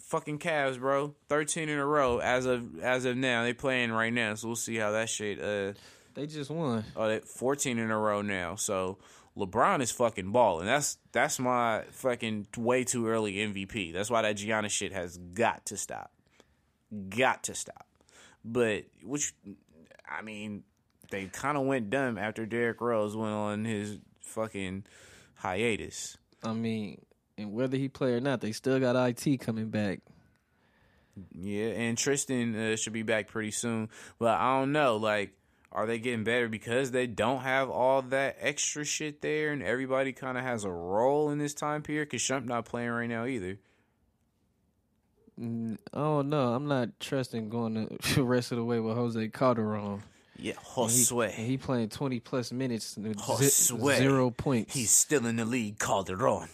fucking 0.03 0.39
Cavs, 0.39 0.79
bro, 0.79 1.13
thirteen 1.29 1.69
in 1.69 1.77
a 1.77 1.85
row 1.85 2.17
as 2.17 2.47
of 2.47 2.79
as 2.79 3.05
of 3.05 3.15
now. 3.15 3.43
They 3.43 3.53
playing 3.53 3.91
right 3.91 4.11
now, 4.11 4.33
so 4.33 4.47
we'll 4.47 4.55
see 4.55 4.77
how 4.77 4.91
that 4.93 5.07
shit. 5.09 5.39
Uh, 5.39 5.73
They 6.15 6.25
just 6.25 6.49
won. 6.49 6.83
oh, 6.95 7.07
they 7.07 7.19
fourteen 7.19 7.77
in 7.77 7.91
a 7.91 7.97
row 7.97 8.23
now. 8.23 8.55
So 8.55 8.97
LeBron 9.37 9.81
is 9.81 9.91
fucking 9.91 10.31
balling. 10.31 10.65
That's 10.65 10.97
that's 11.11 11.39
my 11.39 11.83
fucking 11.91 12.47
way 12.57 12.83
too 12.83 13.07
early 13.07 13.35
MVP. 13.35 13.93
That's 13.93 14.09
why 14.09 14.21
that 14.23 14.35
Giannis 14.35 14.71
shit 14.71 14.91
has 14.91 15.17
got 15.17 15.65
to 15.67 15.77
stop. 15.77 16.11
Got 17.09 17.43
to 17.43 17.55
stop. 17.55 17.87
But 18.43 18.85
which, 19.03 19.33
I 20.09 20.21
mean, 20.21 20.63
they 21.11 21.25
kind 21.27 21.57
of 21.57 21.65
went 21.65 21.89
dumb 21.89 22.17
after 22.17 22.45
Derrick 22.45 22.81
Rose 22.81 23.15
went 23.15 23.33
on 23.33 23.65
his 23.65 23.99
fucking 24.21 24.85
hiatus. 25.35 26.17
I 26.43 26.53
mean, 26.53 27.01
and 27.37 27.53
whether 27.53 27.77
he 27.77 27.87
play 27.87 28.13
or 28.13 28.19
not, 28.19 28.41
they 28.41 28.51
still 28.51 28.79
got 28.79 28.95
IT 28.95 29.39
coming 29.39 29.69
back. 29.69 29.99
Yeah, 31.33 31.67
and 31.67 31.97
Tristan 31.97 32.55
uh, 32.55 32.75
should 32.75 32.93
be 32.93 33.03
back 33.03 33.27
pretty 33.27 33.51
soon. 33.51 33.89
But 34.17 34.39
I 34.39 34.59
don't 34.59 34.71
know, 34.71 34.97
like, 34.97 35.33
are 35.71 35.85
they 35.85 35.99
getting 35.99 36.23
better 36.23 36.49
because 36.49 36.91
they 36.91 37.07
don't 37.07 37.41
have 37.41 37.69
all 37.69 38.01
that 38.01 38.37
extra 38.39 38.83
shit 38.83 39.21
there, 39.21 39.51
and 39.51 39.63
everybody 39.63 40.11
kind 40.11 40.37
of 40.37 40.43
has 40.43 40.63
a 40.63 40.71
role 40.71 41.29
in 41.29 41.37
this 41.37 41.53
time 41.53 41.81
period? 41.81 42.09
Because 42.09 42.21
Shump 42.21 42.45
not 42.45 42.65
playing 42.65 42.89
right 42.89 43.07
now 43.07 43.25
either. 43.25 43.57
Don't 45.39 45.79
oh, 45.93 46.21
know. 46.21 46.53
I'm 46.53 46.67
not 46.67 46.99
trusting 46.99 47.49
going 47.49 47.73
the 47.73 47.97
the 48.15 48.23
rest 48.23 48.51
of 48.51 48.57
the 48.57 48.63
way 48.63 48.79
with 48.79 48.95
Jose 48.95 49.27
Calderon. 49.29 50.03
Yeah, 50.37 50.53
And 51.35 51.45
he, 51.45 51.51
he 51.51 51.57
playing 51.57 51.89
20 51.89 52.19
plus 52.19 52.51
minutes 52.51 52.95
Josue. 52.97 53.97
zero 53.97 54.31
points. 54.31 54.73
He's 54.73 54.89
still 54.89 55.25
in 55.27 55.35
the 55.35 55.45
league, 55.45 55.77
Calderon. 55.77 56.49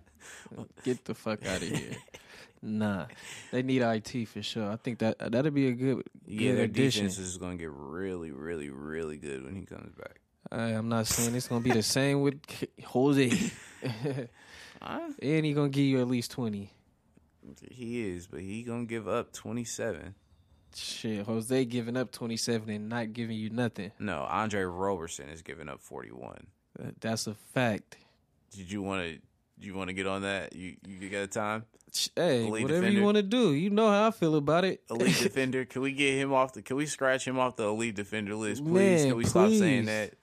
Get 0.84 1.04
the 1.04 1.14
fuck 1.14 1.46
out 1.46 1.62
of 1.62 1.68
here. 1.68 1.96
Nah, 2.62 3.06
they 3.50 3.62
need 3.62 3.82
IT 3.82 4.28
for 4.28 4.40
sure. 4.42 4.70
I 4.70 4.76
think 4.76 5.00
that 5.00 5.20
uh, 5.20 5.28
that'd 5.28 5.52
be 5.52 5.66
a 5.68 5.72
good, 5.72 6.04
Yeah, 6.26 6.50
good 6.50 6.56
their 6.58 6.64
addition. 6.66 7.06
defense 7.06 7.18
is 7.18 7.36
going 7.38 7.58
to 7.58 7.62
get 7.64 7.72
really, 7.72 8.30
really, 8.30 8.70
really 8.70 9.16
good 9.16 9.44
when 9.44 9.56
he 9.56 9.62
comes 9.66 9.92
back. 9.96 10.20
I, 10.50 10.66
I'm 10.74 10.88
not 10.88 11.06
saying 11.06 11.34
it's 11.34 11.48
gonna 11.48 11.62
be 11.62 11.70
the 11.72 11.82
same 11.82 12.20
with 12.20 12.40
Jose, 12.84 13.30
Huh? 14.82 15.08
and 15.20 15.46
he 15.46 15.52
gonna 15.54 15.68
give 15.70 15.84
you 15.84 16.00
at 16.00 16.08
least 16.08 16.30
20. 16.32 16.70
He 17.70 18.08
is, 18.10 18.26
but 18.26 18.40
he 18.40 18.62
going 18.62 18.86
to 18.86 18.88
give 18.88 19.08
up 19.08 19.32
27. 19.32 20.14
Shit, 20.76 21.26
Jose 21.26 21.64
giving 21.64 21.96
up 21.96 22.12
27 22.12 22.70
and 22.70 22.88
not 22.88 23.12
giving 23.12 23.36
you 23.36 23.50
nothing. 23.50 23.90
No, 23.98 24.22
Andre 24.22 24.62
Roberson 24.62 25.28
is 25.28 25.42
giving 25.42 25.68
up 25.68 25.80
41. 25.80 26.46
That's 27.00 27.26
a 27.26 27.34
fact. 27.34 27.96
Did 28.56 28.70
you 28.70 28.80
want 28.82 29.02
to 29.02 29.18
you 29.64 29.74
want 29.74 29.88
to 29.88 29.94
get 29.94 30.06
on 30.06 30.22
that? 30.22 30.54
You 30.54 30.76
you 30.86 31.08
got 31.08 31.30
time? 31.30 31.64
Hey, 32.16 32.46
Elite 32.46 32.62
whatever 32.62 32.80
defender. 32.80 32.98
you 32.98 33.04
want 33.04 33.16
to 33.18 33.22
do, 33.22 33.52
you 33.52 33.68
know 33.68 33.88
how 33.90 34.06
I 34.06 34.10
feel 34.12 34.34
about 34.36 34.64
it. 34.64 34.82
elite 34.90 35.18
defender. 35.22 35.66
Can 35.66 35.82
we 35.82 35.92
get 35.92 36.14
him 36.14 36.32
off 36.32 36.54
the? 36.54 36.62
Can 36.62 36.76
we 36.76 36.86
scratch 36.86 37.26
him 37.26 37.38
off 37.38 37.56
the 37.56 37.64
elite 37.64 37.94
defender 37.96 38.34
list, 38.34 38.64
please? 38.64 38.72
Man, 39.02 39.08
can 39.08 39.16
we 39.16 39.24
stop 39.24 39.50
saying 39.50 39.82
please. 39.82 39.86
that? 39.86 40.14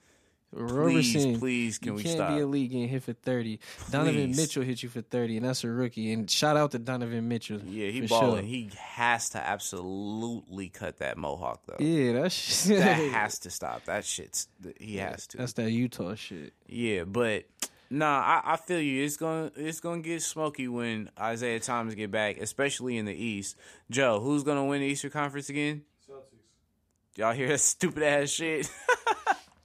Roberson, 0.52 1.38
please, 1.38 1.78
can 1.78 1.90
you 1.90 1.94
we 1.94 2.02
can't 2.02 2.16
stop? 2.16 2.34
be 2.34 2.40
a 2.40 2.46
league 2.46 2.70
getting 2.72 2.88
hit 2.88 3.04
for 3.04 3.12
30. 3.12 3.60
Donovan 3.90 4.34
Mitchell 4.34 4.64
hit 4.64 4.82
you 4.82 4.88
for 4.88 5.00
30, 5.00 5.36
and 5.36 5.46
that's 5.46 5.62
a 5.62 5.68
rookie. 5.68 6.12
And 6.12 6.28
shout 6.28 6.56
out 6.56 6.72
to 6.72 6.80
Donovan 6.80 7.28
Mitchell. 7.28 7.60
Yeah, 7.64 7.90
he 7.90 8.00
balling. 8.06 8.38
sure. 8.38 8.42
He 8.42 8.70
has 8.76 9.28
to 9.30 9.38
absolutely 9.38 10.68
cut 10.68 10.98
that 10.98 11.16
mohawk 11.16 11.60
though. 11.66 11.76
Yeah, 11.78 12.14
that's 12.22 12.34
shit. 12.34 12.78
That 12.78 12.94
has 13.12 13.38
to 13.40 13.50
stop. 13.50 13.84
That 13.84 14.04
shit's. 14.04 14.48
He 14.80 14.96
has 14.96 15.28
to. 15.28 15.36
That's 15.38 15.52
that 15.54 15.70
Utah 15.70 16.16
shit. 16.16 16.52
Yeah, 16.66 17.04
but 17.04 17.44
nah, 17.90 18.20
I, 18.20 18.52
I 18.52 18.56
feel 18.56 18.80
you. 18.80 19.04
It's 19.04 19.16
gonna 19.16 19.50
it's 19.56 19.80
gonna 19.80 20.00
get 20.00 20.22
smoky 20.22 20.68
when 20.68 21.10
Isaiah 21.18 21.60
Thomas 21.60 21.94
get 21.94 22.10
back, 22.10 22.38
especially 22.38 22.96
in 22.96 23.04
the 23.04 23.14
East. 23.14 23.56
Joe, 23.90 24.20
who's 24.20 24.42
gonna 24.44 24.64
win 24.64 24.80
the 24.80 24.86
Eastern 24.86 25.10
Conference 25.10 25.48
again? 25.48 25.82
Celtics. 26.08 27.16
Y'all 27.16 27.32
hear 27.32 27.48
that 27.48 27.60
stupid 27.60 28.02
ass 28.02 28.30
shit? 28.30 28.70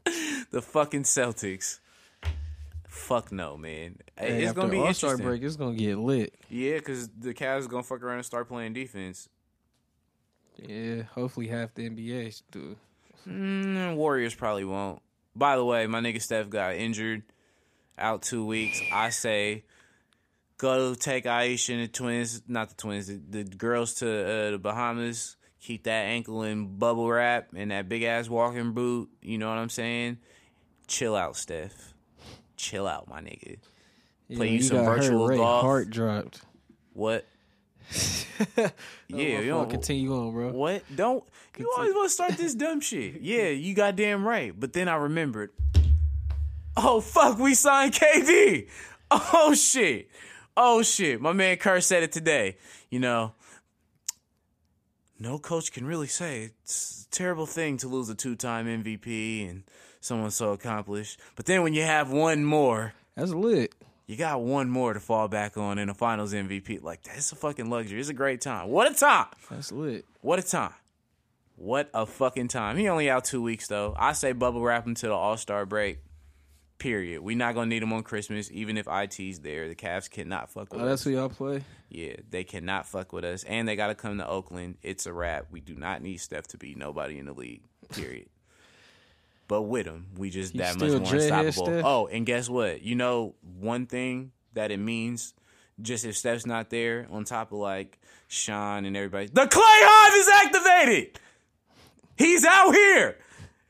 the 0.52 0.62
fucking 0.62 1.04
Celtics. 1.04 1.80
Fuck 2.88 3.32
no, 3.32 3.58
man. 3.58 3.98
Hey, 4.18 4.42
it's 4.42 4.50
after 4.50 4.62
gonna 4.62 4.72
be 4.72 4.80
All 4.80 4.94
Star 4.94 5.18
break, 5.18 5.44
it's 5.44 5.58
gonna 5.58 5.76
get 5.76 5.98
lit. 5.98 6.34
Yeah, 6.50 6.78
because 6.78 7.10
the 7.10 7.34
Cavs 7.34 7.70
gonna 7.70 7.84
fuck 7.84 8.02
around 8.02 8.18
and 8.18 8.26
start 8.26 8.48
playing 8.48 8.74
defense. 8.74 9.30
Yeah, 10.58 11.04
hopefully 11.04 11.48
half 11.48 11.74
the 11.74 11.90
NBA 11.90 12.42
do. 12.52 12.78
Mm, 13.28 13.96
Warriors 13.96 14.36
probably 14.36 14.66
won't. 14.66 15.02
By 15.36 15.58
the 15.58 15.66
way, 15.66 15.86
my 15.88 16.00
nigga 16.00 16.22
Steph 16.22 16.50
got 16.50 16.76
injured, 16.76 17.24
out 17.98 18.22
two 18.22 18.46
weeks. 18.46 18.80
I 18.92 19.10
say, 19.10 19.64
go 20.58 20.94
take 20.96 21.26
Ayesha 21.26 21.74
and 21.74 21.84
the 21.84 21.88
twins, 21.88 22.42
not 22.48 22.70
the 22.70 22.76
twins, 22.76 23.08
the, 23.08 23.16
the 23.16 23.44
girls 23.44 23.96
to 23.96 24.08
uh, 24.08 24.52
the 24.52 24.58
Bahamas. 24.58 25.36
Keep 25.62 25.86
that 25.86 26.06
ankle 26.06 26.44
in 26.44 26.78
bubble 26.78 27.10
wrap 27.10 27.48
and 27.56 27.72
that 27.72 27.90
big 27.90 28.04
ass 28.04 28.30
walking 28.30 28.74
boot. 28.74 29.10
You 29.22 29.40
know 29.40 29.50
what 29.50 29.58
I'm 29.58 29.70
saying? 29.70 30.20
Chill 30.88 31.16
out, 31.16 31.36
Steph. 31.36 31.94
Chill 32.56 32.88
out, 32.88 33.08
my 33.08 33.20
nigga. 33.22 33.58
Yeah, 34.28 34.38
Play 34.38 34.48
when 34.48 34.54
you 34.54 34.62
some 34.62 34.78
got 34.78 34.86
hurt, 34.86 35.02
virtual 35.02 35.28
Ray 35.28 35.38
golf. 35.38 35.62
Heart 35.62 35.90
dropped. 35.90 36.42
What? 36.94 37.26
yeah, 38.58 38.70
Yeah, 39.08 39.40
you 39.40 39.50
don't 39.50 39.70
continue 39.70 40.14
on, 40.16 40.32
bro. 40.32 40.52
What? 40.52 40.84
Don't 40.96 41.24
you 41.58 41.72
always 41.76 41.94
want 41.94 42.10
to 42.10 42.14
start 42.14 42.32
this 42.34 42.54
dumb 42.54 42.80
shit? 42.82 43.22
Yeah, 43.22 43.50
you 43.50 43.74
goddamn 43.74 44.26
right. 44.28 44.58
But 44.58 44.74
then 44.74 44.88
I 44.88 44.96
remembered. 44.96 45.52
Oh 46.78 47.00
fuck, 47.02 47.38
we 47.40 47.54
signed 47.54 47.94
KD. 47.94 48.68
Oh 49.12 49.54
shit. 49.54 50.10
Oh 50.58 50.82
shit. 50.82 51.22
My 51.22 51.32
man 51.34 51.58
Kerr 51.58 51.80
said 51.82 52.04
it 52.04 52.12
today. 52.12 52.58
You 52.90 53.00
know, 53.00 53.34
no 55.20 55.40
coach 55.40 55.72
can 55.72 55.86
really 55.86 56.08
say 56.08 56.52
it's 56.64 57.08
a 57.08 57.16
terrible 57.16 57.46
thing 57.46 57.78
to 57.78 57.88
lose 57.88 58.10
a 58.10 58.16
two-time 58.16 58.66
MVP 58.84 59.50
and 59.50 59.64
someone 60.02 60.32
so 60.32 60.52
accomplished. 60.52 61.20
But 61.36 61.46
then 61.46 61.64
when 61.64 61.74
you 61.74 61.84
have 61.84 62.12
one 62.12 62.44
more, 62.44 62.94
That's 63.16 63.32
lit. 63.32 63.74
you 64.08 64.18
got 64.18 64.42
one 64.42 64.70
more 64.70 64.94
to 64.94 65.00
fall 65.00 65.28
back 65.28 65.58
on 65.58 65.78
in 65.78 65.90
a 65.90 65.94
Finals 65.94 66.34
MVP. 66.34 66.82
Like 66.84 67.04
that's 67.04 67.32
a 67.32 67.36
fucking 67.36 67.70
luxury. 67.70 68.00
It's 68.00 68.10
a 68.10 68.14
great 68.14 68.42
time. 68.42 68.68
What 68.70 68.92
a 68.92 68.96
time. 68.96 69.28
That's 69.50 69.72
lit. 69.72 70.06
What 70.22 70.40
a 70.40 70.44
time. 70.44 70.74
What 71.56 71.90
a 71.94 72.06
fucking 72.06 72.50
time. 72.50 72.76
He 72.78 72.90
only 72.90 73.10
out 73.10 73.24
two 73.24 73.42
weeks 73.42 73.68
though. 73.68 73.96
I 73.98 74.12
say 74.12 74.34
bubble 74.34 74.62
wrap 74.62 74.86
him 74.86 74.96
to 74.96 75.08
the 75.08 75.14
All 75.14 75.38
Star 75.38 75.66
break. 75.66 76.00
Period. 76.78 77.22
We're 77.22 77.38
not 77.38 77.56
gonna 77.56 77.68
need 77.68 77.84
him 77.84 77.94
on 77.94 78.04
Christmas, 78.04 78.50
even 78.52 78.78
if 78.78 78.88
IT's 78.88 79.40
there. 79.40 79.70
The 79.70 79.76
Cavs 79.76 80.10
cannot 80.10 80.50
fuck 80.50 80.74
with 80.74 80.82
Oh, 80.82 80.86
that's 80.86 81.04
who 81.04 81.12
y'all 81.12 81.30
play. 81.30 81.64
Yeah, 81.90 82.16
they 82.30 82.44
cannot 82.44 82.86
fuck 82.86 83.14
with 83.14 83.24
us, 83.24 83.44
and 83.46 83.68
they 83.68 83.76
gotta 83.76 83.96
come 83.96 84.18
to 84.18 84.28
Oakland. 84.28 84.78
It's 84.82 85.06
a 85.06 85.14
wrap. 85.14 85.48
We 85.52 85.62
do 85.62 85.76
not 85.76 86.02
need 86.02 86.18
Steph 86.18 86.48
to 86.48 86.58
be 86.58 86.76
nobody 86.76 87.18
in 87.18 87.26
the 87.26 87.34
league. 87.34 87.62
Period. 87.90 88.28
but 89.48 89.64
with 89.64 89.86
him, 89.86 90.08
we 90.18 90.30
just 90.30 90.56
that 90.58 90.78
much 90.78 90.90
more 90.92 91.14
unstoppable. 91.14 91.82
Oh, 91.86 92.08
and 92.08 92.26
guess 92.26 92.50
what? 92.50 92.82
You 92.82 92.96
know 92.96 93.36
one 93.60 93.86
thing 93.86 94.32
that 94.54 94.72
it 94.72 94.80
means. 94.80 95.34
Just 95.82 96.06
if 96.06 96.16
Steph's 96.16 96.46
not 96.46 96.70
there, 96.70 97.06
on 97.12 97.26
top 97.26 97.52
of 97.52 97.58
like 97.58 98.00
Shaun 98.30 98.86
and 98.86 98.96
everybody, 98.96 99.28
the 99.28 99.42
Klay 99.42 99.60
Hive 99.60 100.14
is 100.16 100.46
activated. 100.46 101.20
He's 102.18 102.46
out 102.46 102.74
here. 102.74 103.18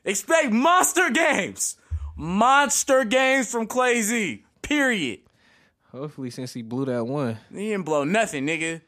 Expect 0.04 0.52
monster 0.52 1.10
games. 1.10 1.76
Monster 2.16 3.04
games 3.04 3.50
from 3.50 3.66
Klay 3.66 4.00
Z. 4.00 4.44
Period. 4.62 5.20
Hopefully, 5.92 6.30
since 6.30 6.52
he 6.52 6.62
blew 6.62 6.86
that 6.86 7.06
one. 7.06 7.38
He 7.50 7.68
didn't 7.68 7.84
blow 7.84 8.04
nothing, 8.04 8.46
nigga. 8.46 8.80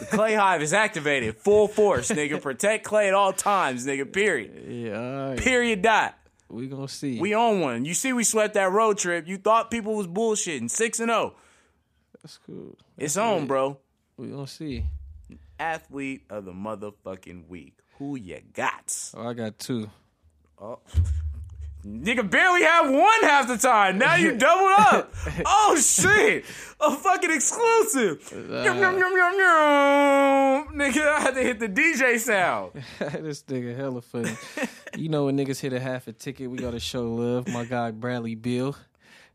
The 0.00 0.06
Klay 0.06 0.36
Hive 0.36 0.60
is 0.62 0.72
activated. 0.72 1.36
Full 1.38 1.68
force, 1.68 2.10
nigga. 2.10 2.42
Protect 2.42 2.84
Klay 2.86 3.08
at 3.08 3.14
all 3.14 3.32
times, 3.32 3.86
nigga. 3.86 4.12
Period. 4.12 4.64
Yeah, 4.68 5.28
right. 5.28 5.38
Period. 5.38 5.82
Dot. 5.82 6.18
We 6.48 6.66
gonna 6.66 6.88
see. 6.88 7.18
We 7.18 7.34
on 7.34 7.60
one. 7.60 7.84
You 7.84 7.94
see, 7.94 8.12
we 8.12 8.24
swept 8.24 8.54
that 8.54 8.70
road 8.70 8.98
trip. 8.98 9.26
You 9.26 9.38
thought 9.38 9.70
people 9.70 9.94
was 9.94 10.06
bullshitting. 10.06 10.70
Six 10.70 11.00
and 11.00 11.10
zero. 11.10 11.34
That's 12.22 12.38
cool. 12.46 12.76
It's 12.98 13.16
on, 13.16 13.46
bro. 13.46 13.78
We 14.16 14.28
gonna 14.28 14.46
see. 14.46 14.84
Athlete 15.58 16.22
of 16.30 16.44
the 16.44 16.52
motherfucking 16.52 17.48
week. 17.48 17.74
Who 17.98 18.16
you 18.16 18.40
got? 18.52 19.12
Oh, 19.14 19.28
I 19.28 19.34
got 19.34 19.58
two. 19.58 19.90
Oh. 20.60 20.80
Nigga 21.86 22.28
barely 22.28 22.62
have 22.62 22.90
one 22.90 23.22
half 23.22 23.46
the 23.46 23.58
time. 23.58 23.98
Now 23.98 24.14
you 24.14 24.32
doubled 24.36 24.70
up. 24.78 25.12
oh 25.44 25.76
shit. 25.80 26.44
A 26.80 26.90
fucking 26.96 27.30
exclusive. 27.30 28.32
Yum, 28.32 28.78
yum, 28.78 28.98
yum, 28.98 28.98
yum, 28.98 29.34
yum. 29.38 30.78
Nigga, 30.78 31.06
I 31.08 31.20
had 31.20 31.34
to 31.34 31.42
hit 31.42 31.58
the 31.60 31.68
DJ 31.68 32.18
sound. 32.18 32.72
this 32.98 33.42
nigga 33.44 33.76
hella 33.76 34.00
funny. 34.00 34.32
you 34.96 35.08
know 35.08 35.26
when 35.26 35.36
niggas 35.36 35.60
hit 35.60 35.72
a 35.72 35.80
half 35.80 36.08
a 36.08 36.12
ticket, 36.12 36.50
we 36.50 36.56
gotta 36.58 36.80
show 36.80 37.02
love. 37.02 37.48
My 37.48 37.64
guy 37.64 37.90
Bradley 37.90 38.34
Beal. 38.34 38.76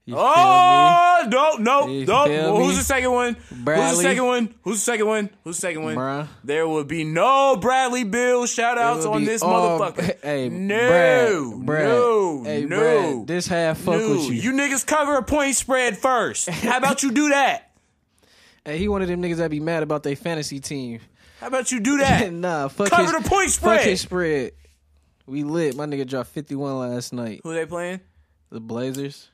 You 0.10 0.16
Oh 0.18 1.26
no, 1.30 1.52
no, 1.58 1.88
You 1.88 2.06
no! 2.06 2.26
feel 2.26 2.58
Who's 2.58 2.70
me? 2.70 2.76
the 2.78 2.84
second 2.84 3.12
one? 3.12 3.34
Who's 3.36 3.50
the 3.50 3.56
Bradley? 3.64 4.04
second 4.04 4.26
one? 4.26 4.56
Who's 4.64 4.76
the 4.78 4.82
second 4.84 5.08
one? 5.08 5.30
Who's 5.44 5.56
the 5.58 5.62
second 5.62 5.84
one? 5.84 5.96
Bruh. 5.96 6.28
There 6.44 6.68
will 6.68 6.84
be 6.84 7.04
no 7.04 7.58
Bradley 7.58 8.04
Beal 8.06 8.46
shout 8.48 8.78
outs 8.78 9.06
on 9.06 9.20
be 9.20 9.26
this 9.26 9.42
all- 9.44 9.80
motherfucker. 9.80 10.24
Hey, 10.24 10.50
no, 10.50 11.56
Brad, 11.58 11.66
Brad. 11.66 11.86
no, 11.88 12.44
hey, 12.44 12.66
no. 12.66 12.78
Brad, 12.80 13.28
this 13.28 13.48
half 13.48 13.78
fuck 13.78 13.96
no. 14.00 14.10
with 14.12 14.30
you. 14.32 14.52
niggas 14.52 14.86
cover 14.86 15.16
a 15.18 15.24
point 15.24 15.56
spread 15.56 15.98
first. 15.98 16.50
How 16.50 16.78
about 16.78 17.04
you 17.04 17.12
do 17.12 17.30
that? 17.30 17.66
Hey, 18.66 18.78
he 18.78 18.88
one 18.90 19.02
of 19.02 19.08
them 19.08 19.22
niggas 19.22 19.38
that 19.38 19.50
be 19.50 19.62
mad 19.62 19.84
about 19.84 20.04
their 20.04 20.18
fantasy 20.18 20.60
team. 20.60 21.00
How 21.40 21.48
about 21.48 21.72
you 21.72 21.80
do 21.80 21.98
that? 22.00 22.32
nah, 22.34 22.68
fuck 22.68 22.90
Cover 22.90 23.04
his, 23.04 23.24
the 23.24 23.30
point 23.30 23.50
Fuck 23.52 23.80
spread. 23.80 23.86
his 23.86 24.02
spread. 24.02 24.52
We 25.26 25.44
lit. 25.44 25.76
My 25.78 25.86
nigga 25.86 26.06
dropped 26.06 26.30
51 26.32 26.78
last 26.78 27.14
night. 27.14 27.40
Who 27.44 27.54
they 27.54 27.66
playing? 27.66 28.02
The 28.52 28.60
Blazers. 28.60 29.30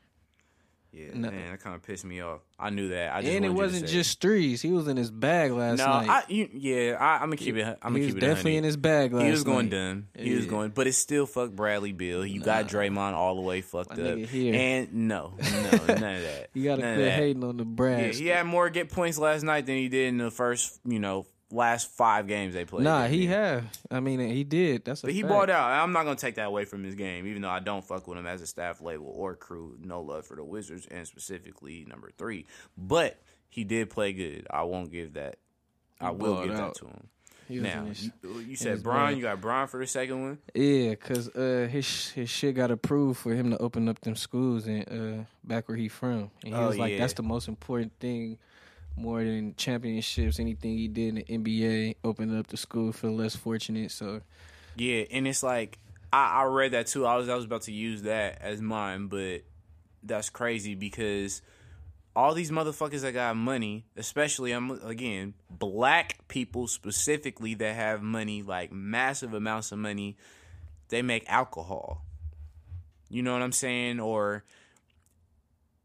Yeah, 0.95 1.07
No. 1.13 1.29
man, 1.29 1.51
that 1.51 1.59
kind 1.59 1.75
of 1.75 1.83
pissed 1.83 2.05
me 2.05 2.21
off. 2.21 2.39
I 2.57 2.69
knew 2.69 2.87
that. 2.89 3.13
I 3.13 3.21
just 3.21 3.33
And 3.33 3.43
it 3.43 3.49
wanted 3.49 3.51
you 3.51 3.67
to 3.67 3.73
wasn't 3.81 3.87
just 3.91 4.21
threes. 4.21 4.61
He 4.61 4.71
was 4.71 4.87
in 4.87 4.95
his 4.95 5.11
bag 5.11 5.51
last 5.51 5.79
No, 5.79 5.85
night. 5.87 6.07
I 6.09 6.23
you, 6.31 6.47
yeah, 6.53 6.95
I, 6.97 7.15
I'm 7.15 7.23
gonna 7.23 7.35
keep 7.35 7.57
it. 7.57 7.65
I'm 7.81 7.91
gonna 7.93 7.99
he 7.99 8.05
was 8.05 8.13
keep 8.13 8.23
it. 8.23 8.25
definitely 8.25 8.51
100. 8.53 8.57
in 8.59 8.63
his 8.63 8.77
bag 8.77 9.11
last 9.13 9.19
night. 9.21 9.25
He 9.25 9.31
was 9.31 9.43
going 9.43 9.65
night. 9.69 9.71
dumb. 9.77 10.07
He 10.17 10.33
was 10.35 10.45
going, 10.45 10.69
but 10.69 10.87
it's 10.87 10.97
still 10.97 11.25
fuck 11.25 11.51
Bradley 11.51 11.91
Beal. 11.91 12.25
You 12.25 12.39
got 12.39 12.67
Draymond 12.69 13.13
all 13.13 13.35
the 13.35 13.41
way 13.41 13.59
fucked 13.59 13.97
My 13.97 14.03
up. 14.11 14.33
And 14.33 14.93
no, 14.93 15.33
no, 15.37 15.71
none 15.87 16.15
of 16.15 16.21
that. 16.23 16.49
You 16.53 16.63
gotta 16.63 16.81
None 16.81 16.95
quit 16.95 17.11
hating 17.11 17.43
on 17.43 17.57
the 17.57 17.65
Brad. 17.65 17.99
Yeah, 18.15 18.21
he 18.21 18.27
had 18.27 18.45
more 18.45 18.69
get 18.69 18.89
points 18.89 19.17
last 19.17 19.43
night 19.43 19.65
than 19.65 19.75
he 19.75 19.89
did 19.89 20.07
in 20.07 20.17
the 20.17 20.31
first, 20.31 20.79
you 20.85 20.99
know, 20.99 21.25
last 21.51 21.89
five 21.91 22.27
games 22.27 22.53
they 22.53 22.65
played. 22.65 22.83
nah, 22.83 23.07
he 23.07 23.27
have. 23.27 23.65
I 23.91 23.99
mean, 23.99 24.19
he 24.19 24.43
did. 24.43 24.83
That's 24.85 25.03
a 25.03 25.07
But 25.07 25.13
he 25.13 25.21
fact. 25.21 25.31
bought 25.33 25.49
out. 25.49 25.71
I'm 25.71 25.91
not 25.91 26.03
gonna 26.03 26.15
take 26.15 26.35
that 26.35 26.47
away 26.47 26.65
from 26.65 26.83
his 26.83 26.95
game, 26.95 27.27
even 27.27 27.41
though 27.41 27.49
I 27.49 27.59
don't 27.59 27.83
fuck 27.83 28.07
with 28.07 28.17
him 28.17 28.25
as 28.27 28.41
a 28.41 28.47
staff 28.47 28.81
label 28.81 29.07
or 29.07 29.35
crew. 29.35 29.77
No 29.81 30.01
love 30.01 30.25
for 30.25 30.35
the 30.35 30.43
Wizards 30.43 30.87
and 30.89 31.07
specifically 31.07 31.85
number 31.87 32.11
three. 32.17 32.45
But 32.77 33.21
he 33.49 33.63
did 33.63 33.89
play 33.89 34.13
good. 34.13 34.47
I 34.49 34.63
won't 34.63 34.91
give 34.91 35.13
that. 35.13 35.37
I 36.01 36.11
will 36.11 36.43
give 36.45 36.55
out. 36.55 36.73
that 36.73 36.79
to 36.81 36.85
him. 36.87 37.09
Now 37.47 37.85
his- 37.85 38.05
you, 38.23 38.39
you 38.39 38.55
said 38.55 38.81
Bron. 38.81 39.15
You 39.15 39.21
got 39.21 39.39
Bron 39.39 39.67
for 39.67 39.79
the 39.79 39.85
second 39.85 40.19
one. 40.21 40.37
Yeah, 40.55 40.95
cause 40.95 41.29
uh, 41.35 41.67
his 41.71 42.09
his 42.09 42.27
shit 42.27 42.55
got 42.55 42.71
approved 42.71 43.19
for 43.19 43.35
him 43.35 43.51
to 43.51 43.57
open 43.59 43.87
up 43.87 44.01
them 44.01 44.15
schools 44.15 44.65
and 44.65 44.83
uh, 44.89 45.23
back 45.43 45.69
where 45.69 45.77
he 45.77 45.87
from. 45.87 46.31
And 46.43 46.53
he 46.55 46.59
Oh, 46.59 46.67
was 46.69 46.77
like, 46.79 46.93
yeah. 46.93 46.97
that's 46.97 47.13
the 47.13 47.21
most 47.23 47.47
important 47.47 47.93
thing, 47.99 48.39
more 48.95 49.23
than 49.23 49.55
championships. 49.55 50.39
Anything 50.39 50.77
he 50.77 50.87
did 50.87 51.09
in 51.09 51.15
the 51.15 51.23
NBA, 51.23 51.95
opened 52.03 52.37
up 52.37 52.47
the 52.47 52.57
school 52.57 52.91
for 52.91 53.07
the 53.07 53.13
less 53.13 53.35
fortunate. 53.35 53.91
So 53.91 54.21
Yeah, 54.75 55.03
and 55.11 55.27
it's 55.27 55.43
like 55.43 55.79
I, 56.11 56.41
I 56.41 56.43
read 56.45 56.71
that 56.71 56.87
too. 56.87 57.05
I 57.05 57.15
was 57.17 57.29
I 57.29 57.35
was 57.35 57.45
about 57.45 57.63
to 57.63 57.71
use 57.71 58.03
that 58.03 58.41
as 58.41 58.61
mine, 58.61 59.07
but 59.07 59.41
that's 60.03 60.29
crazy 60.29 60.75
because 60.75 61.41
all 62.15 62.33
these 62.33 62.51
motherfuckers 62.51 63.01
that 63.01 63.13
got 63.13 63.35
money, 63.35 63.85
especially 63.97 64.51
I'm 64.51 64.71
again 64.83 65.33
black 65.49 66.27
people 66.27 66.67
specifically 66.67 67.55
that 67.55 67.75
have 67.75 68.01
money, 68.01 68.41
like 68.41 68.71
massive 68.71 69.33
amounts 69.33 69.71
of 69.71 69.79
money, 69.79 70.15
they 70.89 71.01
make 71.01 71.29
alcohol. 71.29 72.05
You 73.09 73.21
know 73.21 73.33
what 73.33 73.41
I'm 73.41 73.51
saying? 73.51 73.99
Or 73.99 74.43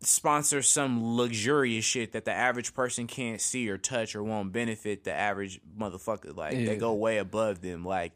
sponsor 0.02 0.62
some 0.62 1.16
luxurious 1.16 1.84
shit 1.84 2.12
that 2.12 2.24
the 2.24 2.32
average 2.32 2.74
person 2.74 3.06
can't 3.06 3.40
see 3.40 3.68
or 3.68 3.76
touch 3.76 4.14
or 4.16 4.22
won't 4.22 4.52
benefit 4.52 5.04
the 5.04 5.12
average 5.12 5.60
motherfucker. 5.78 6.34
Like 6.34 6.54
Yeah. 6.54 6.66
they 6.66 6.76
go 6.76 6.94
way 6.94 7.18
above 7.18 7.60
them. 7.60 7.84
Like 7.84 8.12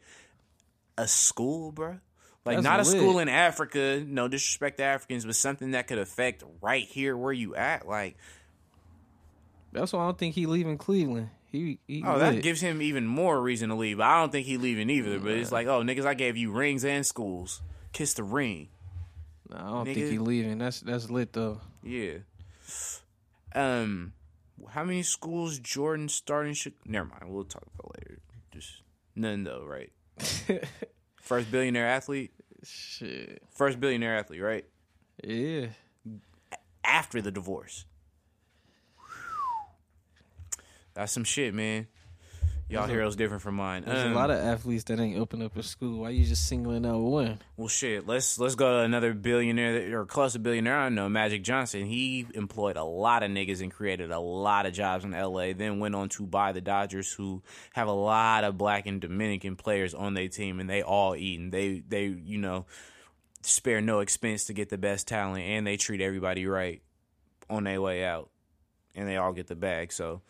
a 0.97 1.07
school, 1.07 1.73
bro. 1.73 1.99
Like 2.47 2.57
That's 2.57 2.65
not 2.65 2.81
a 2.81 2.85
school 2.85 3.19
in 3.21 3.29
Africa, 3.29 4.03
no 4.07 4.29
disrespect 4.29 4.77
to 4.79 4.85
Africans, 4.85 5.25
but 5.25 5.35
something 5.35 5.71
that 5.71 5.87
could 5.87 5.99
affect 5.99 6.43
right 6.61 6.85
here 6.85 7.17
where 7.17 7.33
you 7.33 7.55
at. 7.55 7.89
Like, 7.89 8.17
that's 9.73 9.93
why 9.95 10.01
I 10.03 10.05
don't 10.07 10.19
think 10.19 10.35
he 10.35 10.45
leaving 10.45 10.77
Cleveland. 10.77 11.31
He, 11.51 11.79
he 11.87 12.03
oh, 12.05 12.19
that 12.19 12.35
lit. 12.35 12.43
gives 12.43 12.61
him 12.61 12.83
even 12.83 13.07
more 13.07 13.41
reason 13.41 13.71
to 13.71 13.75
leave. 13.77 13.99
I 14.01 14.21
don't 14.21 14.31
think 14.31 14.47
he 14.47 14.59
leaving 14.59 14.91
either. 14.91 15.19
But 15.19 15.33
it's 15.33 15.53
like, 15.53 15.69
oh, 15.69 15.83
niggas, 15.83 16.05
I 16.05 16.15
gave 16.15 16.37
you 16.37 16.51
rings 16.51 16.85
and 16.85 17.07
schools. 17.07 17.63
Kiss 17.93 18.15
the 18.15 18.25
ring. 18.25 18.69
Nah, 19.49 19.57
I 19.57 19.71
don't 19.71 19.87
nigga. 19.87 19.95
think 19.95 20.11
he 20.11 20.19
leaving. 20.19 20.59
That's 20.59 20.81
that's 20.81 21.09
lit 21.11 21.33
though. 21.33 21.61
Yeah. 21.85 22.19
Um, 23.55 24.15
how 24.71 24.85
many 24.85 25.03
schools 25.03 25.59
Jordan 25.59 26.09
starting? 26.09 26.55
Should 26.55 26.75
never 26.87 27.07
mind. 27.07 27.25
We'll 27.27 27.45
talk 27.45 27.67
about 27.79 27.95
it 27.97 28.09
later. 28.09 28.21
Just 28.51 28.83
none 29.15 29.45
though, 29.45 29.65
right? 29.65 29.93
First 31.21 31.51
billionaire 31.51 31.87
athlete. 31.87 32.33
Shit. 32.65 33.43
First 33.51 33.79
billionaire 33.79 34.17
athlete, 34.17 34.41
right? 34.41 34.65
Yeah. 35.23 35.67
After 36.83 37.21
the 37.21 37.31
divorce. 37.31 37.85
That's 40.95 41.13
some 41.13 41.25
shit, 41.25 41.53
man. 41.55 41.89
Y'all 42.69 42.87
heroes 42.87 43.15
different 43.15 43.43
from 43.43 43.55
mine. 43.57 43.85
There's 43.85 44.05
Um, 44.07 44.13
a 44.13 44.15
lot 44.15 44.31
of 44.31 44.39
athletes 44.39 44.85
that 44.85 44.99
ain't 44.99 45.19
open 45.19 45.43
up 45.43 45.55
a 45.57 45.63
school. 45.63 46.01
Why 46.01 46.11
you 46.11 46.25
just 46.25 46.49
singling 46.49 46.87
out 46.87 46.99
one? 46.99 47.39
Well, 47.57 47.69
shit. 47.69 48.07
Let's 48.07 48.39
let's 48.39 48.55
go 48.55 48.79
to 48.79 48.85
another 48.85 49.13
billionaire 49.13 49.73
that- 49.75 49.93
or 49.95 50.07
close 50.07 50.33
to 50.33 50.39
billionaire. 50.39 50.79
I 50.79 50.85
don't 50.85 50.95
know 50.95 51.09
Magic 51.09 51.45
Johnson. 51.45 51.85
He 51.85 52.27
employed 52.35 52.77
a 52.77 52.83
lot 52.83 53.23
of 53.23 53.31
niggas 53.31 53.61
and 53.63 53.71
created 53.71 54.11
a 54.11 54.19
lot 54.19 54.65
of 54.67 54.73
jobs 54.73 55.05
in 55.05 55.13
L.A. 55.15 55.53
Then 55.53 55.79
went 55.79 55.95
on 55.95 56.09
to 56.11 56.27
buy 56.27 56.53
the 56.53 56.63
Dodgers, 56.63 57.13
who 57.13 57.43
have 57.75 57.87
a 57.87 57.93
lot 57.93 58.45
of 58.45 58.57
black 58.57 58.87
and 58.87 59.01
Dominican 59.01 59.57
players 59.57 59.93
on 59.95 60.15
their 60.15 60.29
team, 60.29 60.59
and 60.59 60.69
they 60.69 60.83
all 60.83 61.15
eating. 61.15 61.51
They 61.51 61.81
they 61.87 62.07
you 62.07 62.39
know 62.39 62.65
spare 63.43 63.83
no 63.83 64.01
expense 64.01 64.45
to 64.47 64.55
get 64.55 64.71
the 64.71 64.79
best 64.79 65.07
talent, 65.07 65.45
and 65.45 65.67
they 65.67 65.77
treat 65.77 66.01
everybody 66.01 66.47
right 66.47 66.81
on 67.51 67.65
their 67.65 67.81
way 67.83 68.05
out, 68.05 68.31
and 68.95 69.07
they 69.07 69.19
all 69.19 69.35
get 69.35 69.49
the 69.49 69.55
bag. 69.55 69.93
So, 69.93 70.23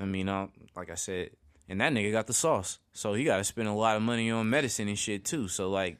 I 0.00 0.06
mean, 0.06 0.30
uh, 0.30 0.46
like 0.74 0.90
I 0.90 0.94
said. 0.94 1.30
And 1.72 1.80
that 1.80 1.90
nigga 1.94 2.12
got 2.12 2.26
the 2.26 2.34
sauce, 2.34 2.78
so 2.92 3.14
he 3.14 3.24
got 3.24 3.38
to 3.38 3.44
spend 3.44 3.66
a 3.66 3.72
lot 3.72 3.96
of 3.96 4.02
money 4.02 4.30
on 4.30 4.50
medicine 4.50 4.88
and 4.88 4.98
shit 4.98 5.24
too. 5.24 5.48
So 5.48 5.70
like, 5.70 5.96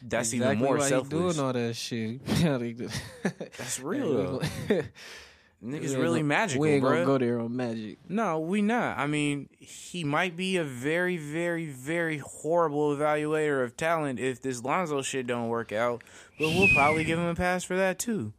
that's 0.00 0.32
even 0.32 0.56
more 0.58 0.78
why 0.78 0.84
he 0.84 0.88
selfless. 0.88 1.34
doing 1.36 1.46
all 1.46 1.52
that 1.52 1.74
shit. 1.76 2.24
That's 3.58 3.78
real 3.80 4.14
though. 4.14 4.40
Niggas 5.62 5.94
really 6.00 6.20
gonna- 6.20 6.24
magical, 6.24 6.62
We 6.62 6.70
ain't 6.70 6.80
bro. 6.80 6.92
gonna 6.92 7.04
go 7.04 7.18
there 7.18 7.38
on 7.38 7.54
magic. 7.54 7.98
No, 8.08 8.40
we 8.40 8.62
not. 8.62 8.96
I 8.96 9.06
mean, 9.06 9.50
he 9.58 10.04
might 10.04 10.38
be 10.38 10.56
a 10.56 10.64
very, 10.64 11.18
very, 11.18 11.66
very 11.66 12.16
horrible 12.16 12.96
evaluator 12.96 13.62
of 13.62 13.76
talent 13.76 14.18
if 14.18 14.40
this 14.40 14.64
Lonzo 14.64 15.02
shit 15.02 15.26
don't 15.26 15.48
work 15.50 15.70
out. 15.70 16.02
But 16.38 16.48
we'll 16.48 16.72
probably 16.74 17.04
give 17.04 17.18
him 17.18 17.26
a 17.26 17.34
pass 17.34 17.62
for 17.62 17.76
that 17.76 17.98
too. 17.98 18.32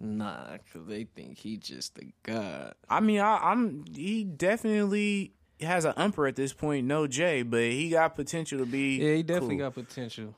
Nah, 0.00 0.58
cause 0.70 0.82
they 0.86 1.04
think 1.04 1.38
he 1.38 1.56
just 1.56 1.96
a 1.98 2.12
god. 2.24 2.74
I 2.90 3.00
mean, 3.00 3.20
I, 3.20 3.38
I'm 3.38 3.84
he 3.94 4.24
definitely 4.24 5.32
has 5.60 5.84
an 5.84 5.92
umper 5.94 6.28
at 6.28 6.36
this 6.36 6.52
point, 6.52 6.86
no 6.86 7.06
J, 7.06 7.42
but 7.42 7.62
he 7.62 7.90
got 7.90 8.16
potential 8.16 8.58
to 8.58 8.66
be. 8.66 8.96
Yeah, 8.96 9.14
he 9.14 9.22
definitely 9.22 9.56
cool. 9.56 9.66
got 9.66 9.74
potential. 9.74 10.34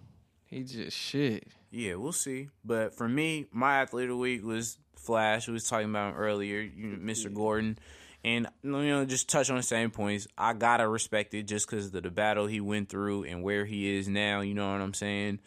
He 0.46 0.62
just 0.62 0.96
shit. 0.96 1.48
Yeah, 1.70 1.96
we'll 1.96 2.12
see. 2.12 2.48
But 2.64 2.94
for 2.94 3.08
me, 3.08 3.46
my 3.52 3.80
athlete 3.80 4.04
of 4.04 4.10
the 4.10 4.16
week 4.16 4.44
was 4.44 4.78
Flash. 4.94 5.46
We 5.46 5.52
was 5.52 5.68
talking 5.68 5.90
about 5.90 6.12
him 6.12 6.18
earlier, 6.18 6.68
Mr. 6.68 7.32
Gordon. 7.32 7.78
And 8.24 8.48
you 8.62 8.70
know, 8.70 9.04
just 9.04 9.28
touch 9.28 9.50
on 9.50 9.56
the 9.56 9.62
same 9.62 9.90
points. 9.90 10.26
I 10.36 10.52
gotta 10.52 10.88
respect 10.88 11.32
it 11.34 11.44
just 11.44 11.68
because 11.68 11.94
of 11.94 12.02
the 12.02 12.10
battle 12.10 12.46
he 12.46 12.60
went 12.60 12.88
through 12.88 13.24
and 13.24 13.42
where 13.42 13.64
he 13.64 13.96
is 13.96 14.08
now. 14.08 14.40
You 14.40 14.54
know 14.54 14.70
what 14.70 14.80
I'm 14.80 14.94
saying? 14.94 15.40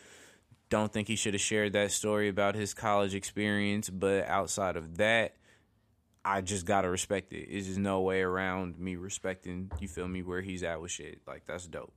Don't 0.69 0.93
think 0.93 1.07
he 1.07 1.15
should 1.15 1.33
have 1.33 1.41
shared 1.41 1.73
that 1.73 1.91
story 1.91 2.29
about 2.29 2.55
his 2.55 2.73
college 2.73 3.15
experience, 3.15 3.89
but 3.89 4.27
outside 4.27 4.77
of 4.77 4.97
that, 4.97 5.35
I 6.23 6.41
just 6.41 6.65
gotta 6.65 6.89
respect 6.89 7.33
it. 7.33 7.47
It's 7.49 7.67
just 7.67 7.79
no 7.79 8.01
way 8.01 8.21
around 8.21 8.77
me 8.77 8.95
respecting. 8.95 9.71
You 9.79 9.87
feel 9.87 10.07
me? 10.07 10.21
Where 10.21 10.41
he's 10.41 10.63
at 10.63 10.81
with 10.81 10.91
shit, 10.91 11.21
like 11.27 11.45
that's 11.45 11.67
dope 11.67 11.93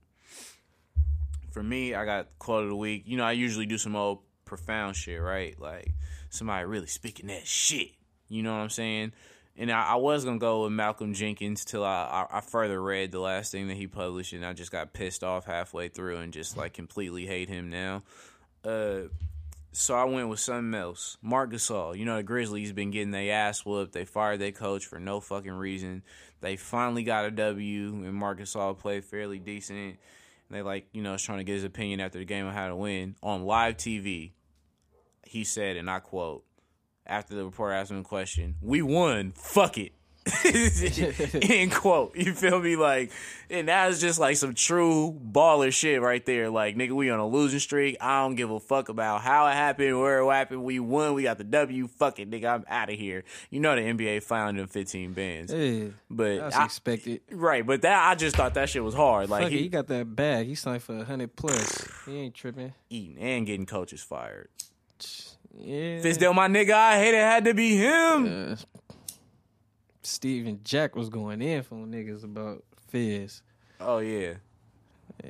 for 1.53 1.63
me, 1.63 1.93
I 1.93 2.03
got 2.03 2.27
quote 2.39 2.63
of 2.63 2.69
the 2.69 2.75
week. 2.75 3.03
You 3.05 3.15
know, 3.15 3.23
I 3.23 3.33
usually 3.33 3.67
do 3.67 3.77
some 3.77 3.95
old 3.95 4.19
profound 4.43 4.95
shit, 4.95 5.21
right? 5.21 5.57
Like 5.59 5.91
somebody 6.29 6.65
really 6.65 6.87
speaking 6.87 7.27
that 7.27 7.45
shit. 7.45 7.91
You 8.27 8.41
know 8.41 8.51
what 8.51 8.61
I'm 8.61 8.69
saying? 8.69 9.13
And 9.55 9.71
I, 9.71 9.89
I 9.89 9.95
was 9.95 10.25
gonna 10.25 10.39
go 10.39 10.63
with 10.63 10.71
Malcolm 10.71 11.13
Jenkins 11.13 11.63
till 11.63 11.85
I, 11.85 12.27
I 12.31 12.37
I 12.37 12.41
further 12.41 12.81
read 12.81 13.11
the 13.11 13.19
last 13.19 13.51
thing 13.51 13.67
that 13.67 13.77
he 13.77 13.85
published, 13.85 14.33
and 14.33 14.43
I 14.43 14.53
just 14.53 14.71
got 14.71 14.93
pissed 14.93 15.23
off 15.23 15.45
halfway 15.45 15.89
through 15.89 16.17
and 16.17 16.33
just 16.33 16.57
like 16.57 16.73
completely 16.73 17.27
hate 17.27 17.49
him 17.49 17.69
now. 17.69 18.01
Uh, 18.65 19.09
so 19.73 19.95
I 19.95 20.03
went 20.05 20.29
with 20.29 20.39
something 20.39 20.79
else. 20.79 21.17
Marc 21.21 21.51
Gasol. 21.51 21.97
You 21.97 22.05
know 22.05 22.17
the 22.17 22.23
Grizzlies 22.23 22.71
been 22.71 22.91
getting 22.91 23.11
their 23.11 23.33
ass 23.33 23.65
whooped. 23.65 23.93
They 23.93 24.05
fired 24.05 24.39
their 24.39 24.51
coach 24.51 24.85
for 24.85 24.99
no 24.99 25.19
fucking 25.19 25.51
reason. 25.51 26.03
They 26.41 26.55
finally 26.55 27.03
got 27.03 27.25
a 27.25 27.31
W, 27.31 27.87
and 27.87 28.13
Marc 28.13 28.39
Gasol 28.39 28.77
played 28.77 29.03
fairly 29.03 29.39
decent. 29.39 29.77
And 29.77 29.97
They 30.49 30.61
like, 30.61 30.87
you 30.93 31.01
know, 31.01 31.13
was 31.13 31.23
trying 31.23 31.39
to 31.39 31.43
get 31.43 31.53
his 31.53 31.63
opinion 31.63 31.99
after 31.99 32.19
the 32.19 32.25
game 32.25 32.45
on 32.45 32.53
how 32.53 32.67
to 32.67 32.75
win. 32.75 33.15
On 33.23 33.43
live 33.43 33.77
TV, 33.77 34.31
he 35.25 35.43
said, 35.43 35.77
and 35.77 35.89
I 35.89 35.99
quote, 35.99 36.43
after 37.05 37.35
the 37.35 37.45
reporter 37.45 37.73
asked 37.73 37.91
him 37.91 37.99
a 37.99 38.03
question, 38.03 38.55
We 38.61 38.81
won, 38.81 39.33
fuck 39.35 39.77
it. 39.77 39.93
End 41.41 41.71
quote. 41.71 42.15
You 42.15 42.33
feel 42.33 42.59
me? 42.59 42.75
Like, 42.77 43.11
and 43.49 43.67
that 43.67 43.87
was 43.87 43.99
just 43.99 44.19
like 44.19 44.37
some 44.37 44.53
true 44.53 45.19
baller 45.31 45.71
shit 45.73 46.01
right 46.01 46.25
there. 46.25 46.49
Like, 46.49 46.77
nigga, 46.77 46.91
we 46.91 47.09
on 47.09 47.19
a 47.19 47.27
losing 47.27 47.59
streak. 47.59 47.97
I 47.99 48.21
don't 48.21 48.35
give 48.35 48.49
a 48.49 48.59
fuck 48.59 48.87
about 48.89 49.21
how 49.21 49.47
it 49.47 49.53
happened, 49.53 49.99
where 49.99 50.19
it 50.21 50.31
happened. 50.31 50.63
We 50.63 50.79
won. 50.79 51.13
We 51.13 51.23
got 51.23 51.37
the 51.39 51.43
W. 51.43 51.87
Fuck 51.87 52.19
it, 52.19 52.29
nigga. 52.31 52.45
I'm 52.53 52.65
out 52.69 52.89
of 52.89 52.97
here. 52.97 53.23
You 53.49 53.59
know 53.59 53.75
the 53.75 53.81
NBA 53.81 54.23
found 54.23 54.57
them 54.59 54.67
15 54.67 55.11
bands, 55.13 55.53
Yeah, 55.53 55.87
but 56.09 56.37
that's 56.39 56.55
I- 56.55 56.65
expected. 56.65 57.21
right. 57.31 57.65
But 57.65 57.81
that 57.81 58.09
I 58.09 58.15
just 58.15 58.35
thought 58.37 58.53
that 58.53 58.69
shit 58.69 58.83
was 58.83 58.95
hard. 58.95 59.29
Like 59.29 59.43
Fuck 59.43 59.51
it, 59.51 59.55
he 59.57 59.61
he 59.63 59.69
got 59.69 59.87
that 59.87 60.15
bag. 60.15 60.47
He 60.47 60.55
signed 60.55 60.83
for 60.83 60.97
a 60.97 61.03
hundred 61.03 61.35
plus. 61.35 61.85
He 62.05 62.17
ain't 62.17 62.33
tripping. 62.33 62.73
eating 62.89 63.17
and 63.19 63.45
getting 63.45 63.65
coaches 63.65 64.01
fired. 64.01 64.47
Yeah. 65.55 65.99
Fizdale, 66.01 66.33
my 66.33 66.47
nigga, 66.47 66.71
I 66.71 66.97
hate 66.97 67.13
it 67.13 67.17
had 67.21 67.45
to 67.45 67.53
be 67.53 67.75
him. 67.77 68.57
Steven 70.03 70.59
Jack 70.63 70.95
was 70.95 71.09
going 71.09 71.41
in 71.41 71.63
for 71.63 71.75
niggas 71.75 72.23
about 72.23 72.63
Fizz. 72.89 73.41
Oh 73.79 73.99
yeah. 73.99 74.35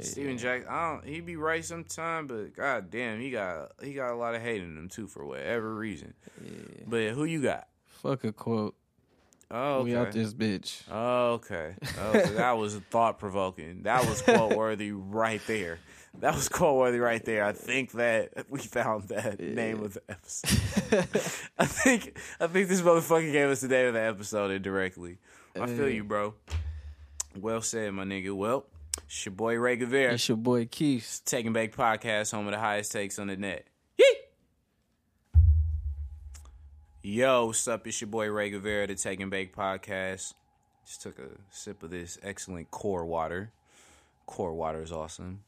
Steven 0.01 0.37
Jack, 0.37 0.67
I 0.67 0.91
don't. 0.91 1.05
He 1.05 1.21
be 1.21 1.35
right 1.35 1.63
sometime, 1.63 2.27
but 2.27 2.55
god 2.55 2.89
damn, 2.89 3.19
he 3.19 3.29
got 3.31 3.71
he 3.81 3.93
got 3.93 4.11
a 4.11 4.15
lot 4.15 4.33
of 4.35 4.41
hate 4.41 4.61
in 4.61 4.77
him 4.77 4.89
too 4.89 5.07
for 5.07 5.25
whatever 5.25 5.73
reason. 5.73 6.13
But 6.87 7.11
who 7.11 7.25
you 7.25 7.41
got? 7.41 7.67
Fuck 7.85 8.23
a 8.23 8.31
quote. 8.31 8.75
Oh, 9.51 9.83
We 9.83 9.95
out 9.95 10.11
this 10.11 10.33
bitch. 10.33 10.81
Oh, 10.89 11.33
okay. 11.33 11.75
Oh, 11.99 12.09
okay. 12.09 12.33
that 12.33 12.57
was 12.57 12.75
thought 12.89 13.19
provoking. 13.19 13.83
That 13.83 14.03
was 14.07 14.21
quote 14.23 14.55
worthy 14.55 14.91
right 14.91 15.41
there. 15.45 15.77
That 16.19 16.35
was 16.35 16.47
quote 16.47 16.77
worthy 16.77 16.99
right 16.99 17.23
there. 17.25 17.43
I 17.43 17.53
think 17.53 17.93
that 17.93 18.45
we 18.49 18.59
found 18.59 19.09
that 19.09 19.39
name 19.39 19.83
of 19.83 19.95
the 19.95 20.01
episode. 20.09 20.99
I 21.57 21.65
think 21.65 22.17
I 22.39 22.47
think 22.47 22.69
this 22.69 22.81
motherfucker 22.81 23.31
gave 23.31 23.49
us 23.49 23.61
the 23.61 23.67
name 23.67 23.87
of 23.87 23.93
the 23.93 24.01
episode 24.01 24.51
indirectly. 24.51 25.17
I 25.59 25.67
feel 25.67 25.89
you, 25.89 26.03
bro. 26.03 26.35
Well 27.35 27.61
said, 27.61 27.93
my 27.93 28.03
nigga. 28.03 28.35
Well, 28.35 28.65
it's 29.05 29.25
your 29.25 29.33
boy 29.33 29.55
Ray 29.55 29.75
Guevara. 29.75 30.13
It's 30.13 30.27
your 30.29 30.37
boy 30.37 30.65
Keith. 30.65 31.21
Take 31.25 31.45
and 31.45 31.53
Bake 31.53 31.75
Podcast, 31.75 32.31
home 32.31 32.47
of 32.47 32.53
the 32.53 32.59
highest 32.59 32.91
takes 32.91 33.17
on 33.19 33.27
the 33.27 33.35
net. 33.35 33.65
Yo, 37.05 37.47
what's 37.47 37.67
up? 37.67 37.85
It's 37.85 37.99
your 37.99 38.07
boy 38.07 38.29
Ray 38.31 38.49
Guevara, 38.49 38.87
the 38.87 38.95
Take 38.95 39.19
and 39.19 39.29
Bake 39.29 39.53
Podcast. 39.53 40.33
Just 40.85 41.01
took 41.01 41.19
a 41.19 41.27
sip 41.49 41.83
of 41.83 41.89
this 41.89 42.17
excellent 42.23 42.71
core 42.71 43.05
water. 43.05 43.51
Core 44.25 44.53
water 44.53 44.81
is 44.81 44.91
awesome. 44.91 45.41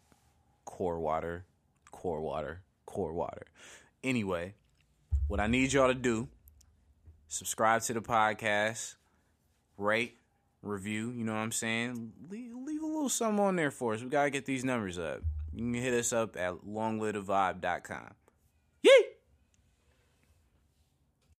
Core 0.66 1.00
water, 1.00 1.46
core 1.92 2.22
water, 2.22 2.62
core 2.86 3.14
water. 3.14 3.44
Anyway, 4.04 4.54
what 5.28 5.40
I 5.40 5.48
need 5.48 5.74
y'all 5.74 5.88
to 5.88 5.94
do, 5.94 6.28
subscribe 7.28 7.82
to 7.84 7.94
the 7.94 8.02
podcast, 8.02 8.96
rate, 9.78 10.18
review, 10.62 11.12
you 11.12 11.24
know 11.24 11.34
what 11.34 11.40
I'm 11.40 11.52
saying? 11.52 12.12
Leave, 12.30 12.52
leave 12.54 12.82
a 12.82 12.86
little 12.86 13.10
something 13.10 13.44
on 13.44 13.56
there 13.56 13.72
for 13.72 13.94
us. 13.94 14.02
We 14.02 14.10
got 14.10 14.26
to 14.26 14.30
get 14.30 14.46
these 14.46 14.66
numbers 14.66 15.00
up. 15.00 15.22
You 15.54 15.72
can 15.72 15.74
hit 15.74 15.94
us 15.94 16.12
up 16.12 16.36
at 16.36 16.54
longlivevibe.com. 16.68 18.14